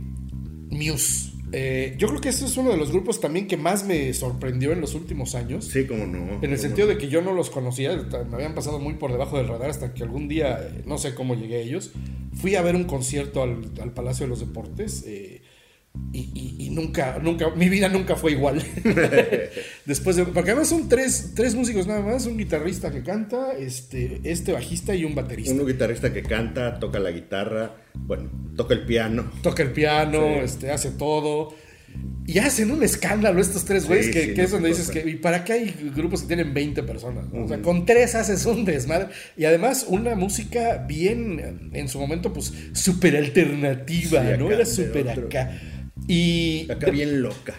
Muse. 0.70 1.34
Eh, 1.52 1.96
yo 1.98 2.08
creo 2.08 2.22
que 2.22 2.30
este 2.30 2.46
es 2.46 2.56
uno 2.56 2.70
de 2.70 2.78
los 2.78 2.94
grupos 2.94 3.20
también 3.20 3.48
que 3.48 3.58
más 3.58 3.84
me 3.84 4.14
sorprendió 4.14 4.72
en 4.72 4.80
los 4.80 4.96
últimos 4.96 5.36
años. 5.36 5.66
Sí, 5.66 5.86
como 5.86 6.06
no. 6.06 6.42
En 6.42 6.54
el 6.54 6.58
sentido 6.58 6.88
no. 6.88 6.94
de 6.94 6.98
que 6.98 7.10
yo 7.10 7.22
no 7.22 7.34
los 7.34 7.50
conocía, 7.50 7.94
me 8.30 8.36
habían 8.36 8.56
pasado 8.56 8.80
muy 8.80 8.94
por 8.94 9.12
debajo 9.12 9.38
del 9.38 9.50
radar 9.50 9.72
hasta 9.72 9.94
que 9.94 10.04
algún 10.04 10.30
día, 10.30 10.58
eh, 10.62 10.84
no 10.86 10.98
sé 10.98 11.16
cómo 11.16 11.36
llegué 11.36 11.58
a 11.58 11.60
ellos, 11.60 11.92
fui 12.34 12.56
a 12.56 12.62
ver 12.62 12.78
un 12.78 12.86
concierto 12.86 13.44
al, 13.44 13.74
al 13.82 13.92
Palacio 13.92 14.26
de 14.26 14.30
los 14.30 14.40
Deportes 14.40 15.04
eh, 15.06 15.42
y, 16.14 16.20
y- 16.34 16.56
y 16.66 16.70
nunca, 16.70 17.20
nunca, 17.22 17.50
mi 17.56 17.68
vida 17.70 17.90
nunca 17.90 18.16
fue 18.16 18.32
igual. 18.34 18.62
Después 19.86 20.16
de, 20.16 20.26
porque 20.26 20.52
además 20.52 20.70
son 20.70 20.88
tres, 20.90 21.32
tres 21.36 21.56
músicos 21.56 21.88
nada 21.88 22.02
más, 22.02 22.26
un 22.26 22.38
guitarrista 22.38 22.92
que 22.92 23.04
canta, 23.04 23.54
este, 23.58 24.22
este 24.24 24.52
bajista 24.54 24.96
y 24.96 25.04
un 25.06 25.16
baterista. 25.16 25.54
Un 25.54 25.66
guitarrista 25.68 26.14
que 26.14 26.24
canta, 26.24 26.80
toca 26.80 27.00
la 27.00 27.12
guitarra, 27.12 27.76
bueno, 27.96 28.30
toca 28.56 28.74
el 28.74 28.86
piano. 28.86 29.32
Toca 29.42 29.64
el 29.64 29.72
piano, 29.72 30.20
Sí. 30.22 30.40
este, 30.44 30.72
hace 30.72 30.92
todo. 30.92 31.54
Y 32.26 32.38
hacen 32.38 32.72
un 32.72 32.84
escándalo 32.84 33.42
estos 33.42 33.66
tres 33.66 33.86
güeyes 33.86 34.06
Sí, 34.06 34.12
que, 34.14 34.22
sí, 34.22 34.28
que 34.30 34.38
no 34.38 34.44
es 34.44 34.52
donde 34.52 34.70
dices 34.70 34.90
que. 34.90 35.00
¿Y 35.10 35.16
para 35.16 35.44
qué 35.44 35.54
hay 35.54 35.92
grupos 35.94 36.22
que 36.22 36.28
tienen 36.28 36.54
20 36.54 36.84
personas? 36.84 37.26
no? 37.34 37.44
O 37.44 37.48
sea, 37.50 37.62
con 37.62 37.86
tres 37.86 38.16
haces 38.16 38.46
un 38.46 38.64
desmadre. 38.64 39.08
Y 39.36 39.44
además, 39.44 39.86
una 39.90 40.16
música 40.16 40.78
bien, 40.88 41.70
en 41.74 41.90
su 41.90 42.00
momento, 42.00 42.32
pues, 42.32 42.54
súper 42.72 43.18
alternativa, 43.18 44.24
¿no? 44.38 44.50
Era 44.50 44.66
súper 44.66 45.10
acá. 45.10 45.60
Y 46.08 46.68
Acá 46.72 46.88
de- 46.88 46.92
bien 46.92 47.22
loca. 47.22 47.56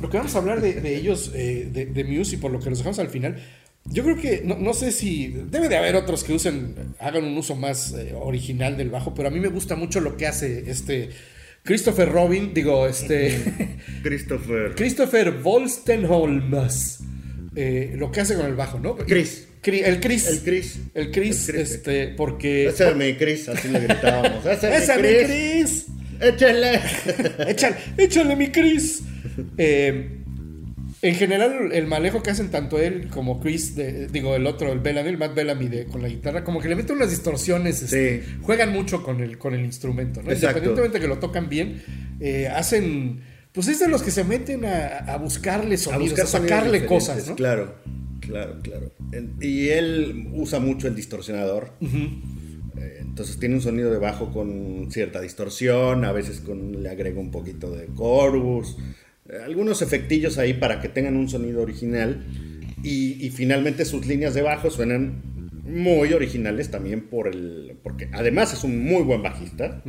lo 0.00 0.08
que 0.10 0.16
vamos 0.16 0.34
a 0.34 0.38
hablar 0.38 0.60
de, 0.60 0.74
de 0.80 0.96
ellos, 0.96 1.30
eh, 1.34 1.68
de, 1.72 1.86
de 1.86 2.04
Muse, 2.04 2.36
y 2.36 2.38
por 2.38 2.50
lo 2.50 2.60
que 2.60 2.70
los 2.70 2.78
dejamos 2.78 2.98
al 2.98 3.08
final, 3.08 3.36
yo 3.86 4.04
creo 4.04 4.16
que, 4.16 4.42
no, 4.44 4.56
no 4.56 4.74
sé 4.74 4.92
si, 4.92 5.28
debe 5.50 5.68
de 5.68 5.76
haber 5.76 5.96
otros 5.96 6.22
que 6.24 6.32
usen, 6.32 6.74
hagan 7.00 7.24
un 7.24 7.36
uso 7.36 7.56
más 7.56 7.92
eh, 7.92 8.12
original 8.14 8.76
del 8.76 8.90
bajo, 8.90 9.12
pero 9.14 9.28
a 9.28 9.30
mí 9.30 9.40
me 9.40 9.48
gusta 9.48 9.74
mucho 9.76 10.00
lo 10.00 10.16
que 10.16 10.26
hace 10.26 10.70
este 10.70 11.10
Christopher 11.64 12.08
Robin, 12.10 12.54
digo, 12.54 12.86
este, 12.86 13.38
Christopher. 14.02 14.72
Christopher 14.76 15.32
Volstenholmes, 15.32 17.00
eh, 17.56 17.94
lo 17.96 18.10
que 18.10 18.20
hace 18.20 18.34
con 18.36 18.46
el 18.46 18.54
bajo, 18.54 18.78
¿no? 18.80 18.96
Chris. 18.96 19.48
El 19.64 20.00
Chris. 20.00 20.26
El 20.26 20.40
Chris. 20.40 20.78
El 20.94 21.10
Chris, 21.12 21.48
El 21.48 21.54
Chris. 21.54 21.72
este, 21.72 22.08
porque... 22.08 22.66
Ese 22.66 22.88
es 22.90 22.96
mi 22.96 23.14
Chris, 23.14 23.48
así 23.48 23.68
le 23.68 23.80
gritábamos. 23.80 24.44
Ese 24.46 24.74
es 24.76 24.82
¡Esa 24.84 24.96
mi 24.96 25.02
mi 25.02 25.08
Chris. 25.24 25.86
Échale. 26.22 26.80
échale, 27.48 27.76
échale 27.98 28.36
mi 28.36 28.48
Chris. 28.50 29.02
Eh, 29.58 30.18
en 31.04 31.14
general, 31.16 31.72
el 31.72 31.86
manejo 31.88 32.22
que 32.22 32.30
hacen 32.30 32.50
tanto 32.50 32.78
él 32.78 33.08
como 33.08 33.40
Chris, 33.40 33.74
de- 33.74 34.06
digo, 34.06 34.36
el 34.36 34.46
otro, 34.46 34.72
el 34.72 34.78
Bellamy, 34.78 35.08
el 35.08 35.18
Matt 35.18 35.34
Bellamy 35.34 35.66
de, 35.68 35.86
con 35.86 36.00
la 36.00 36.08
guitarra, 36.08 36.44
como 36.44 36.60
que 36.60 36.68
le 36.68 36.76
meten 36.76 36.94
unas 36.96 37.10
distorsiones, 37.10 37.82
este, 37.82 38.22
Sí. 38.22 38.28
juegan 38.42 38.72
mucho 38.72 39.02
con 39.02 39.20
el, 39.20 39.36
con 39.36 39.52
el 39.54 39.64
instrumento, 39.64 40.22
¿no? 40.22 40.30
Exacto. 40.30 40.58
Independientemente 40.58 40.98
de 40.98 41.02
que 41.02 41.08
lo 41.08 41.18
tocan 41.18 41.48
bien, 41.48 41.82
eh, 42.20 42.46
hacen, 42.46 43.20
pues 43.50 43.66
es 43.66 43.80
de 43.80 43.88
los 43.88 44.00
que 44.02 44.12
se 44.12 44.22
meten 44.22 44.64
a, 44.64 44.98
a 44.98 45.16
buscarle 45.16 45.76
sonidos, 45.76 46.20
a, 46.20 46.22
buscar 46.22 46.40
sacarle 46.42 46.86
cosas, 46.86 47.26
¿no? 47.26 47.34
Claro, 47.34 47.74
claro, 48.20 48.60
claro. 48.62 48.92
Y 49.40 49.70
él 49.70 50.28
usa 50.34 50.60
mucho 50.60 50.86
el 50.86 50.94
distorsionador. 50.94 51.72
Eh, 51.80 51.88
Entonces 53.12 53.38
tiene 53.38 53.56
un 53.56 53.60
sonido 53.60 53.90
de 53.90 53.98
bajo 53.98 54.32
con 54.32 54.90
cierta 54.90 55.20
distorsión, 55.20 56.06
a 56.06 56.12
veces 56.12 56.40
con, 56.40 56.82
le 56.82 56.88
agrega 56.88 57.20
un 57.20 57.30
poquito 57.30 57.70
de 57.70 57.86
chorus, 57.94 58.78
eh, 59.28 59.36
algunos 59.44 59.82
efectillos 59.82 60.38
ahí 60.38 60.54
para 60.54 60.80
que 60.80 60.88
tengan 60.88 61.16
un 61.18 61.28
sonido 61.28 61.60
original. 61.60 62.24
Y, 62.82 63.22
y 63.22 63.28
finalmente 63.28 63.84
sus 63.84 64.06
líneas 64.06 64.32
de 64.32 64.40
bajo 64.40 64.70
suenan 64.70 65.20
muy 65.62 66.14
originales 66.14 66.70
también 66.70 67.02
por 67.02 67.28
el. 67.28 67.76
porque 67.82 68.08
además 68.12 68.54
es 68.54 68.64
un 68.64 68.82
muy 68.82 69.02
buen 69.02 69.22
bajista. 69.22 69.82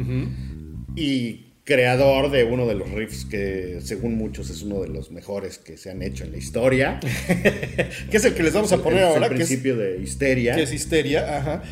Y 0.98 1.46
creador 1.64 2.30
de 2.30 2.44
uno 2.44 2.68
de 2.68 2.76
los 2.76 2.92
riffs 2.92 3.24
que 3.24 3.80
según 3.82 4.16
muchos 4.18 4.50
es 4.50 4.64
uno 4.64 4.82
de 4.82 4.90
los 4.90 5.12
mejores 5.12 5.60
que 5.60 5.78
se 5.78 5.90
han 5.90 6.02
hecho 6.02 6.26
en 6.26 6.34
la 6.34 6.40
historia. 6.40 7.00
Que 8.12 8.18
es 8.18 8.26
el 8.26 8.34
que 8.34 8.44
les 8.44 8.54
vamos 8.54 8.74
a 8.74 8.84
poner 8.84 9.00
Es 9.00 9.06
ahora, 9.06 9.28
el 9.28 9.36
que 9.36 9.44
es, 9.44 9.48
principio 9.48 9.78
de 9.78 10.02
histeria. 10.02 10.58
que 10.58 10.64
es 10.64 10.74
histeria, 10.74 11.38
ajá. 11.38 11.64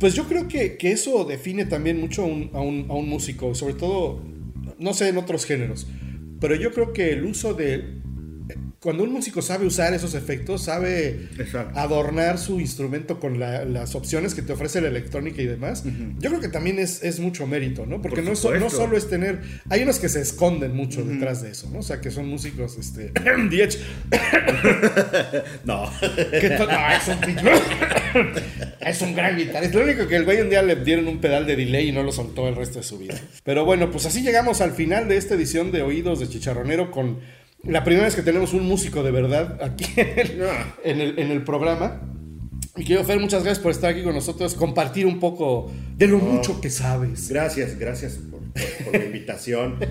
Pues 0.00 0.14
yo 0.14 0.26
creo 0.26 0.48
que, 0.48 0.76
que 0.78 0.92
eso 0.92 1.24
define 1.24 1.66
también 1.66 2.00
mucho 2.00 2.22
a 2.22 2.26
un, 2.26 2.50
a 2.54 2.60
un- 2.60 2.86
a 2.90 2.94
un 2.94 3.08
músico, 3.08 3.54
sobre 3.54 3.74
todo, 3.74 4.22
no 4.78 4.94
sé 4.94 5.08
en 5.08 5.18
otros 5.18 5.44
géneros, 5.44 5.86
pero 6.40 6.54
yo 6.56 6.72
creo 6.72 6.92
que 6.92 7.12
el 7.12 7.24
uso 7.26 7.54
de... 7.54 7.99
Cuando 8.80 9.04
un 9.04 9.12
músico 9.12 9.42
sabe 9.42 9.66
usar 9.66 9.92
esos 9.92 10.14
efectos, 10.14 10.64
sabe 10.64 11.28
Exacto. 11.38 11.78
adornar 11.78 12.38
su 12.38 12.60
instrumento 12.60 13.20
con 13.20 13.38
la- 13.38 13.66
las 13.66 13.94
opciones 13.94 14.32
que 14.34 14.40
te 14.40 14.54
ofrece 14.54 14.80
la 14.80 14.88
electrónica 14.88 15.42
y 15.42 15.46
demás, 15.46 15.84
yo 16.18 16.30
creo 16.30 16.40
que 16.40 16.48
también 16.48 16.78
es, 16.78 17.02
es 17.02 17.20
mucho 17.20 17.46
mérito, 17.46 17.84
¿no? 17.84 18.00
Porque 18.00 18.22
Por 18.22 18.30
no, 18.30 18.36
so- 18.36 18.48
no 18.52 18.54
supuesto. 18.56 18.78
solo 18.78 18.96
es 18.96 19.10
tener... 19.10 19.40
Hay 19.68 19.82
unos 19.82 19.98
que 19.98 20.08
se 20.08 20.22
esconden 20.22 20.74
mucho 20.74 21.04
detrás 21.04 21.42
de 21.42 21.50
eso, 21.50 21.68
¿no? 21.70 21.80
O 21.80 21.82
sea, 21.82 22.00
que 22.00 22.10
son 22.10 22.26
músicos, 22.28 22.78
este... 22.78 23.12
Diech, 23.50 23.78
No. 25.66 25.90
que 26.00 26.48
no, 26.58 26.90
es 26.90 27.08
un 27.08 28.30
Es 28.80 29.02
un 29.02 29.14
gran 29.14 29.36
guitarrista. 29.36 29.78
Lo 29.78 29.84
único 29.84 30.06
que 30.08 30.16
el 30.16 30.24
güey 30.24 30.40
un 30.40 30.48
día 30.48 30.62
le 30.62 30.76
dieron 30.76 31.06
un 31.06 31.20
pedal 31.20 31.46
de 31.46 31.54
delay 31.56 31.88
y 31.90 31.92
no 31.92 32.02
lo 32.02 32.12
soltó 32.12 32.48
el 32.48 32.56
resto 32.56 32.78
de 32.78 32.84
su 32.84 32.98
vida. 32.98 33.14
Pero 33.44 33.64
bueno, 33.66 33.90
pues 33.90 34.06
así 34.06 34.22
llegamos 34.22 34.60
al 34.62 34.72
final 34.72 35.06
de 35.06 35.18
esta 35.18 35.34
edición 35.34 35.70
de 35.70 35.82
Oídos 35.82 36.18
de 36.20 36.28
Chicharronero 36.28 36.90
con 36.90 37.18
la 37.64 37.84
primera 37.84 38.06
vez 38.06 38.14
que 38.16 38.22
tenemos 38.22 38.52
un 38.54 38.66
músico 38.66 39.02
de 39.02 39.10
verdad 39.10 39.58
aquí 39.62 39.84
en 39.96 41.00
el, 41.00 41.18
en 41.18 41.30
el, 41.30 41.44
programa. 41.44 42.00
Y 42.76 42.84
quiero, 42.84 43.04
Fer, 43.04 43.20
muchas 43.20 43.42
gracias 43.42 43.62
por 43.62 43.72
estar 43.72 43.90
aquí 43.90 44.02
con 44.02 44.14
nosotros, 44.14 44.54
compartir 44.54 45.06
un 45.06 45.18
poco 45.18 45.70
de 45.96 46.06
lo 46.06 46.18
mucho 46.18 46.60
que 46.60 46.70
sabes. 46.70 47.28
Gracias, 47.28 47.78
gracias 47.78 48.14
por, 48.14 48.40
por- 48.40 48.84
por 48.84 48.98
la 48.98 49.04
invitación. 49.04 49.76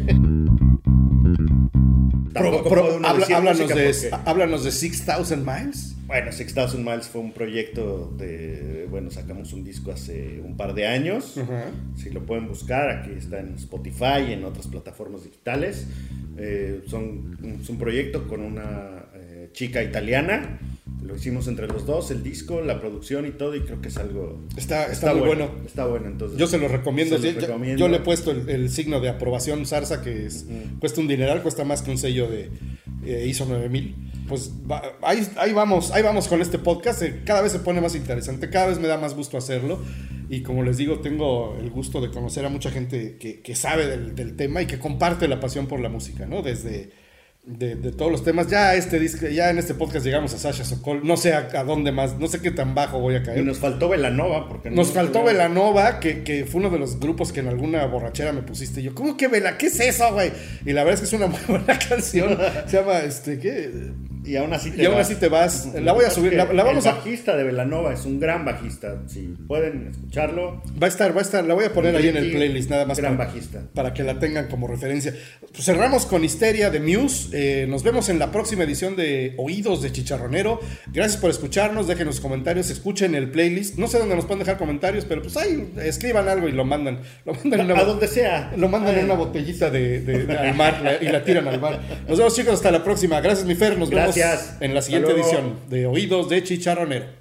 Pro- 2.34 3.00
habla- 3.04 3.26
háblanos, 3.36 3.68
de, 3.68 3.76
porque- 3.94 4.10
háblanos 4.26 4.64
de 4.64 4.72
6000 4.72 5.38
Miles. 5.46 5.96
Bueno, 6.10 6.32
Six 6.32 6.56
Thousand 6.56 6.84
Miles 6.84 7.08
fue 7.08 7.22
un 7.22 7.32
proyecto 7.32 8.12
de. 8.18 8.88
Bueno, 8.90 9.12
sacamos 9.12 9.54
un 9.54 9.64
disco 9.64 9.92
hace 9.92 10.42
un 10.44 10.58
par 10.58 10.74
de 10.74 10.88
años. 10.88 11.36
Si 11.96 12.10
lo 12.10 12.26
pueden 12.26 12.48
buscar, 12.48 12.90
aquí 12.90 13.12
está 13.16 13.40
en 13.40 13.54
Spotify 13.56 14.26
y 14.30 14.34
en 14.34 14.44
otras 14.44 14.68
plataformas 14.68 15.24
digitales. 15.24 15.86
Eh, 16.38 16.82
son, 16.88 17.38
es 17.62 17.70
un 17.70 17.78
proyecto 17.78 18.28
con 18.28 18.42
una 18.42 19.06
eh, 19.14 19.50
chica 19.54 19.84
italiana. 19.84 20.60
lo 21.04 21.16
hicimos 21.16 21.48
entre 21.48 21.68
los 21.68 21.86
dos, 21.86 22.10
el 22.12 22.24
disco, 22.24 22.62
la 22.62 22.80
producción 22.82 23.26
y 23.28 23.32
todo, 23.32 23.56
y 23.56 23.62
creo 23.62 23.82
que 23.82 23.88
es 23.90 23.98
algo... 23.98 24.40
Está- 24.58 24.92
está 24.92 25.14
muy 25.14 25.28
bueno. 25.28 25.50
Está 25.66 25.86
bueno, 25.86 26.08
entonces... 26.08 26.38
Yo 26.38 26.46
se 26.48 26.58
lo 26.60 26.68
recomiendo. 26.68 27.18
se 27.18 27.34
yo- 27.34 27.40
recomiendo. 27.40 27.80
Yo, 27.80 27.88
le 27.88 27.98
he 27.98 28.00
puesto 28.02 28.32
el, 28.32 28.48
el 28.50 28.70
signo 28.70 29.00
de 29.00 29.10
aprobación 29.10 29.66
Zarza, 29.66 30.02
que 30.02 30.26
es, 30.26 30.46
cuesta 30.80 31.02
un 31.02 31.08
dineral, 31.08 31.42
cuesta 31.42 31.64
más 31.64 31.82
que 31.82 31.92
un 31.92 31.98
sello 31.98 32.30
de 32.30 32.50
eh, 33.06 33.26
ISO 33.28 33.46
9000. 33.46 33.96
Pues 34.28 34.52
ahí, 35.02 35.28
ahí 35.38 35.54
vamos, 35.54 35.92
ahí 35.92 36.04
vamos 36.04 36.28
con 36.28 36.42
este 36.42 36.60
podcast. 36.60 37.02
eh, 37.02 37.22
Cada 37.26 37.42
vez 37.42 37.52
se 37.52 37.60
pone 37.60 37.82
más 37.82 37.96
interesante, 37.96 38.50
cada 38.50 38.68
vez 38.68 38.80
me 38.80 38.88
da 38.88 38.98
más 38.98 39.16
gusto 39.16 39.38
hacerlo. 39.38 39.80
Y 40.30 40.42
como 40.44 40.62
les 40.62 40.78
digo, 40.78 41.00
tengo 41.00 41.58
el 41.60 41.72
gusto 41.72 42.02
de 42.02 42.12
conocer 42.12 42.46
a 42.46 42.50
mucha 42.50 42.70
gente 42.70 43.18
que, 43.18 43.42
que 43.42 43.56
sabe 43.56 43.88
del, 43.88 44.14
del 44.16 44.36
tema 44.36 44.62
y 44.62 44.68
que 44.68 44.78
comparte 44.78 45.28
la 45.28 45.40
pasión 45.40 45.66
por 45.66 45.80
la 45.80 45.90
música, 45.90 46.28
¿no? 46.28 46.44
Desde 46.44 46.92
de, 47.58 47.76
de 47.76 47.92
todos 47.92 48.12
los 48.12 48.24
temas. 48.24 48.48
Ya 48.48 48.76
este 48.76 49.00
disco, 49.00 49.28
ya 49.28 49.50
en 49.50 49.58
este 49.58 49.74
podcast 49.74 50.06
llegamos 50.06 50.34
a 50.34 50.38
Sasha 50.38 50.64
Sokol. 50.64 51.02
No 51.06 51.18
sé 51.18 51.34
a, 51.34 51.50
a 51.54 51.64
dónde 51.64 51.92
más, 51.92 52.18
no 52.20 52.28
sé 52.28 52.40
qué 52.42 52.52
tan 52.52 52.76
bajo 52.76 53.00
voy 53.00 53.16
a 53.16 53.24
caer. 53.24 53.40
Y 53.40 53.44
nos 53.44 53.58
faltó 53.58 53.90
Velanova, 53.90 54.48
porque... 54.48 54.70
Nos 54.70 54.90
no 54.90 54.94
faltó 54.94 55.20
tuvimos- 55.20 55.32
Velanova, 55.34 56.00
que, 56.00 56.24
que 56.24 56.46
fue 56.46 56.62
uno 56.62 56.70
de 56.70 56.80
los 56.80 57.00
grupos 57.00 57.32
que 57.32 57.40
en 57.40 57.48
alguna 57.48 57.86
borrachera 57.86 58.32
me 58.34 58.42
pusiste. 58.44 58.82
Y 58.82 58.84
yo, 58.84 58.96
¿cómo 58.96 59.18
que 59.18 59.28
Vela? 59.28 59.58
¿Qué 59.58 59.68
es 59.68 59.80
eso, 59.80 60.14
güey? 60.14 60.32
Y 60.66 60.74
la 60.74 60.84
verdad 60.84 61.02
es 61.04 61.10
que 61.10 61.16
es 61.16 61.22
una 61.22 61.28
muy 61.28 61.40
buena 61.48 61.80
canción. 61.80 62.38
Se 62.68 62.78
llama, 62.78 63.00
este, 63.00 63.40
¿qué? 63.40 63.70
Y 64.30 64.36
aún 64.38 64.54
así 64.54 64.72
te 64.72 64.84
Y 64.84 64.86
aún 64.86 64.96
vas. 64.96 65.08
así 65.08 65.16
te 65.20 65.28
vas. 65.28 65.70
La 65.74 65.92
voy 65.94 66.06
a 66.06 66.10
subir, 66.12 66.34
la, 66.34 66.46
la 66.54 66.64
vamos 66.64 66.86
el 66.86 66.92
a... 66.92 66.96
bajista 66.96 67.36
de 67.36 67.44
Velanova 67.44 67.94
es 67.94 68.06
un 68.06 68.20
gran 68.20 68.46
bajista. 68.46 69.02
Si 69.08 69.22
pueden 69.48 69.88
escucharlo, 69.90 70.62
Va 70.82 70.86
a 70.86 70.90
estar, 70.90 71.16
va 71.16 71.20
a 71.20 71.24
estar, 71.24 71.44
la 71.46 71.54
voy 71.56 71.66
a 71.66 71.74
poner 71.74 71.96
ahí 71.96 72.08
en 72.08 72.18
el 72.18 72.32
playlist, 72.32 72.70
nada 72.70 72.86
más. 72.86 72.98
gran 73.00 73.18
para, 73.18 73.30
bajista. 73.30 73.62
para 73.74 73.94
que 73.94 74.04
la 74.04 74.20
tengan 74.20 74.48
como 74.48 74.68
referencia. 74.68 75.14
Pues 75.52 75.66
cerramos 75.66 76.06
con 76.06 76.24
Histeria 76.24 76.70
de 76.70 76.80
Muse. 76.80 77.30
Eh, 77.34 77.68
nos 77.68 77.84
vemos 77.84 78.10
en 78.10 78.20
la 78.20 78.32
próxima 78.32 78.64
edición 78.64 78.96
de 78.96 79.34
Oídos 79.38 79.82
de 79.82 79.92
Chicharronero. 79.92 80.60
Gracias 80.94 81.18
por 81.20 81.30
escucharnos. 81.32 81.88
Dejen 81.88 82.06
los 82.08 82.20
comentarios, 82.20 82.70
escuchen 82.70 83.16
el 83.16 83.32
playlist. 83.32 83.78
No 83.78 83.88
sé 83.88 83.98
dónde 84.00 84.16
nos 84.16 84.26
pueden 84.26 84.40
dejar 84.40 84.58
comentarios, 84.58 85.06
pero 85.06 85.22
pues 85.22 85.36
ahí 85.38 85.74
escriban 85.84 86.28
algo 86.28 86.48
y 86.48 86.52
lo 86.52 86.66
mandan. 86.66 87.00
Lo 87.26 87.34
mandan 87.34 87.62
en 87.62 87.72
una 87.72 87.82
a 87.82 87.86
donde 87.86 88.08
sea. 88.08 88.54
Lo 88.58 88.70
mandan 88.70 88.98
en 88.98 89.06
una 89.06 89.16
botellita 89.16 89.70
de, 89.70 90.02
de- 90.02 90.26
de- 90.26 90.38
al 90.38 90.56
mar 90.56 91.00
y 91.02 91.06
la 91.06 91.24
tiran 91.24 91.48
al 91.48 91.60
mar. 91.60 91.80
Nos 92.08 92.18
vemos 92.18 92.36
chicos, 92.36 92.54
hasta 92.56 92.72
la 92.72 92.84
próxima. 92.84 93.20
Gracias 93.22 93.46
mi 93.48 93.56
Fer, 93.56 93.78
nos 93.78 93.90
Gracias. 93.90 94.16
vemos 94.16 94.19
en 94.60 94.74
la 94.74 94.82
siguiente 94.82 95.12
edición 95.12 95.62
de 95.70 95.88
Oídos 95.88 96.28
de 96.28 96.44
Chicharronero. 96.44 97.19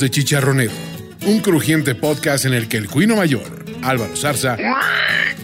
Oídos 0.00 0.12
de 0.12 0.22
Chicharronero, 0.22 0.72
un 1.26 1.40
crujiente 1.40 1.94
podcast 1.94 2.46
en 2.46 2.54
el 2.54 2.68
que 2.68 2.78
el 2.78 2.88
cuino 2.88 3.16
mayor, 3.16 3.66
Álvaro 3.82 4.16
Zarza, 4.16 4.56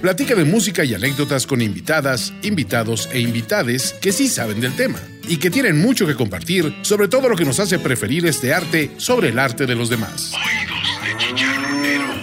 platica 0.01 0.35
de 0.35 0.47
música 0.47 0.83
y 0.83 0.95
anécdotas 0.95 1.47
con 1.47 1.61
invitadas, 1.61 2.33
invitados 2.43 3.07
e 3.12 3.20
invitades 3.20 3.93
que 4.01 4.12
sí 4.12 4.28
saben 4.28 4.61
del 4.61 4.74
tema 4.74 4.99
y 5.28 5.37
que 5.37 5.51
tienen 5.51 5.78
mucho 5.78 6.07
que 6.07 6.15
compartir 6.15 6.74
sobre 6.81 7.07
todo 7.09 7.28
lo 7.28 7.37
que 7.37 7.45
nos 7.45 7.61
hace 7.61 7.78
preferir 7.78 8.24
este 8.24 8.55
arte 8.55 8.93
sobre 8.97 9.28
el 9.28 9.39
arte 9.39 9.66
de 9.66 9.74
los 9.74 9.91
demás. 9.91 10.33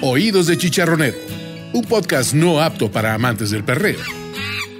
Oídos 0.01 0.47
de 0.47 0.57
Chicharronero, 0.57 1.17
un 1.73 1.83
podcast 1.83 2.33
no 2.33 2.61
apto 2.61 2.91
para 2.91 3.13
amantes 3.13 3.51
del 3.51 3.63
perreo, 3.63 3.99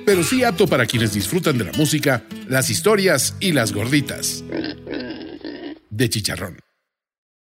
pero 0.07 0.23
sí 0.23 0.43
apto 0.43 0.65
para 0.65 0.87
quienes 0.87 1.13
disfrutan 1.13 1.59
de 1.59 1.65
la 1.65 1.73
música, 1.73 2.23
las 2.47 2.71
historias 2.71 3.35
y 3.39 3.51
las 3.51 3.73
gorditas 3.73 4.43
de 5.91 6.09
chicharrón. 6.09 6.57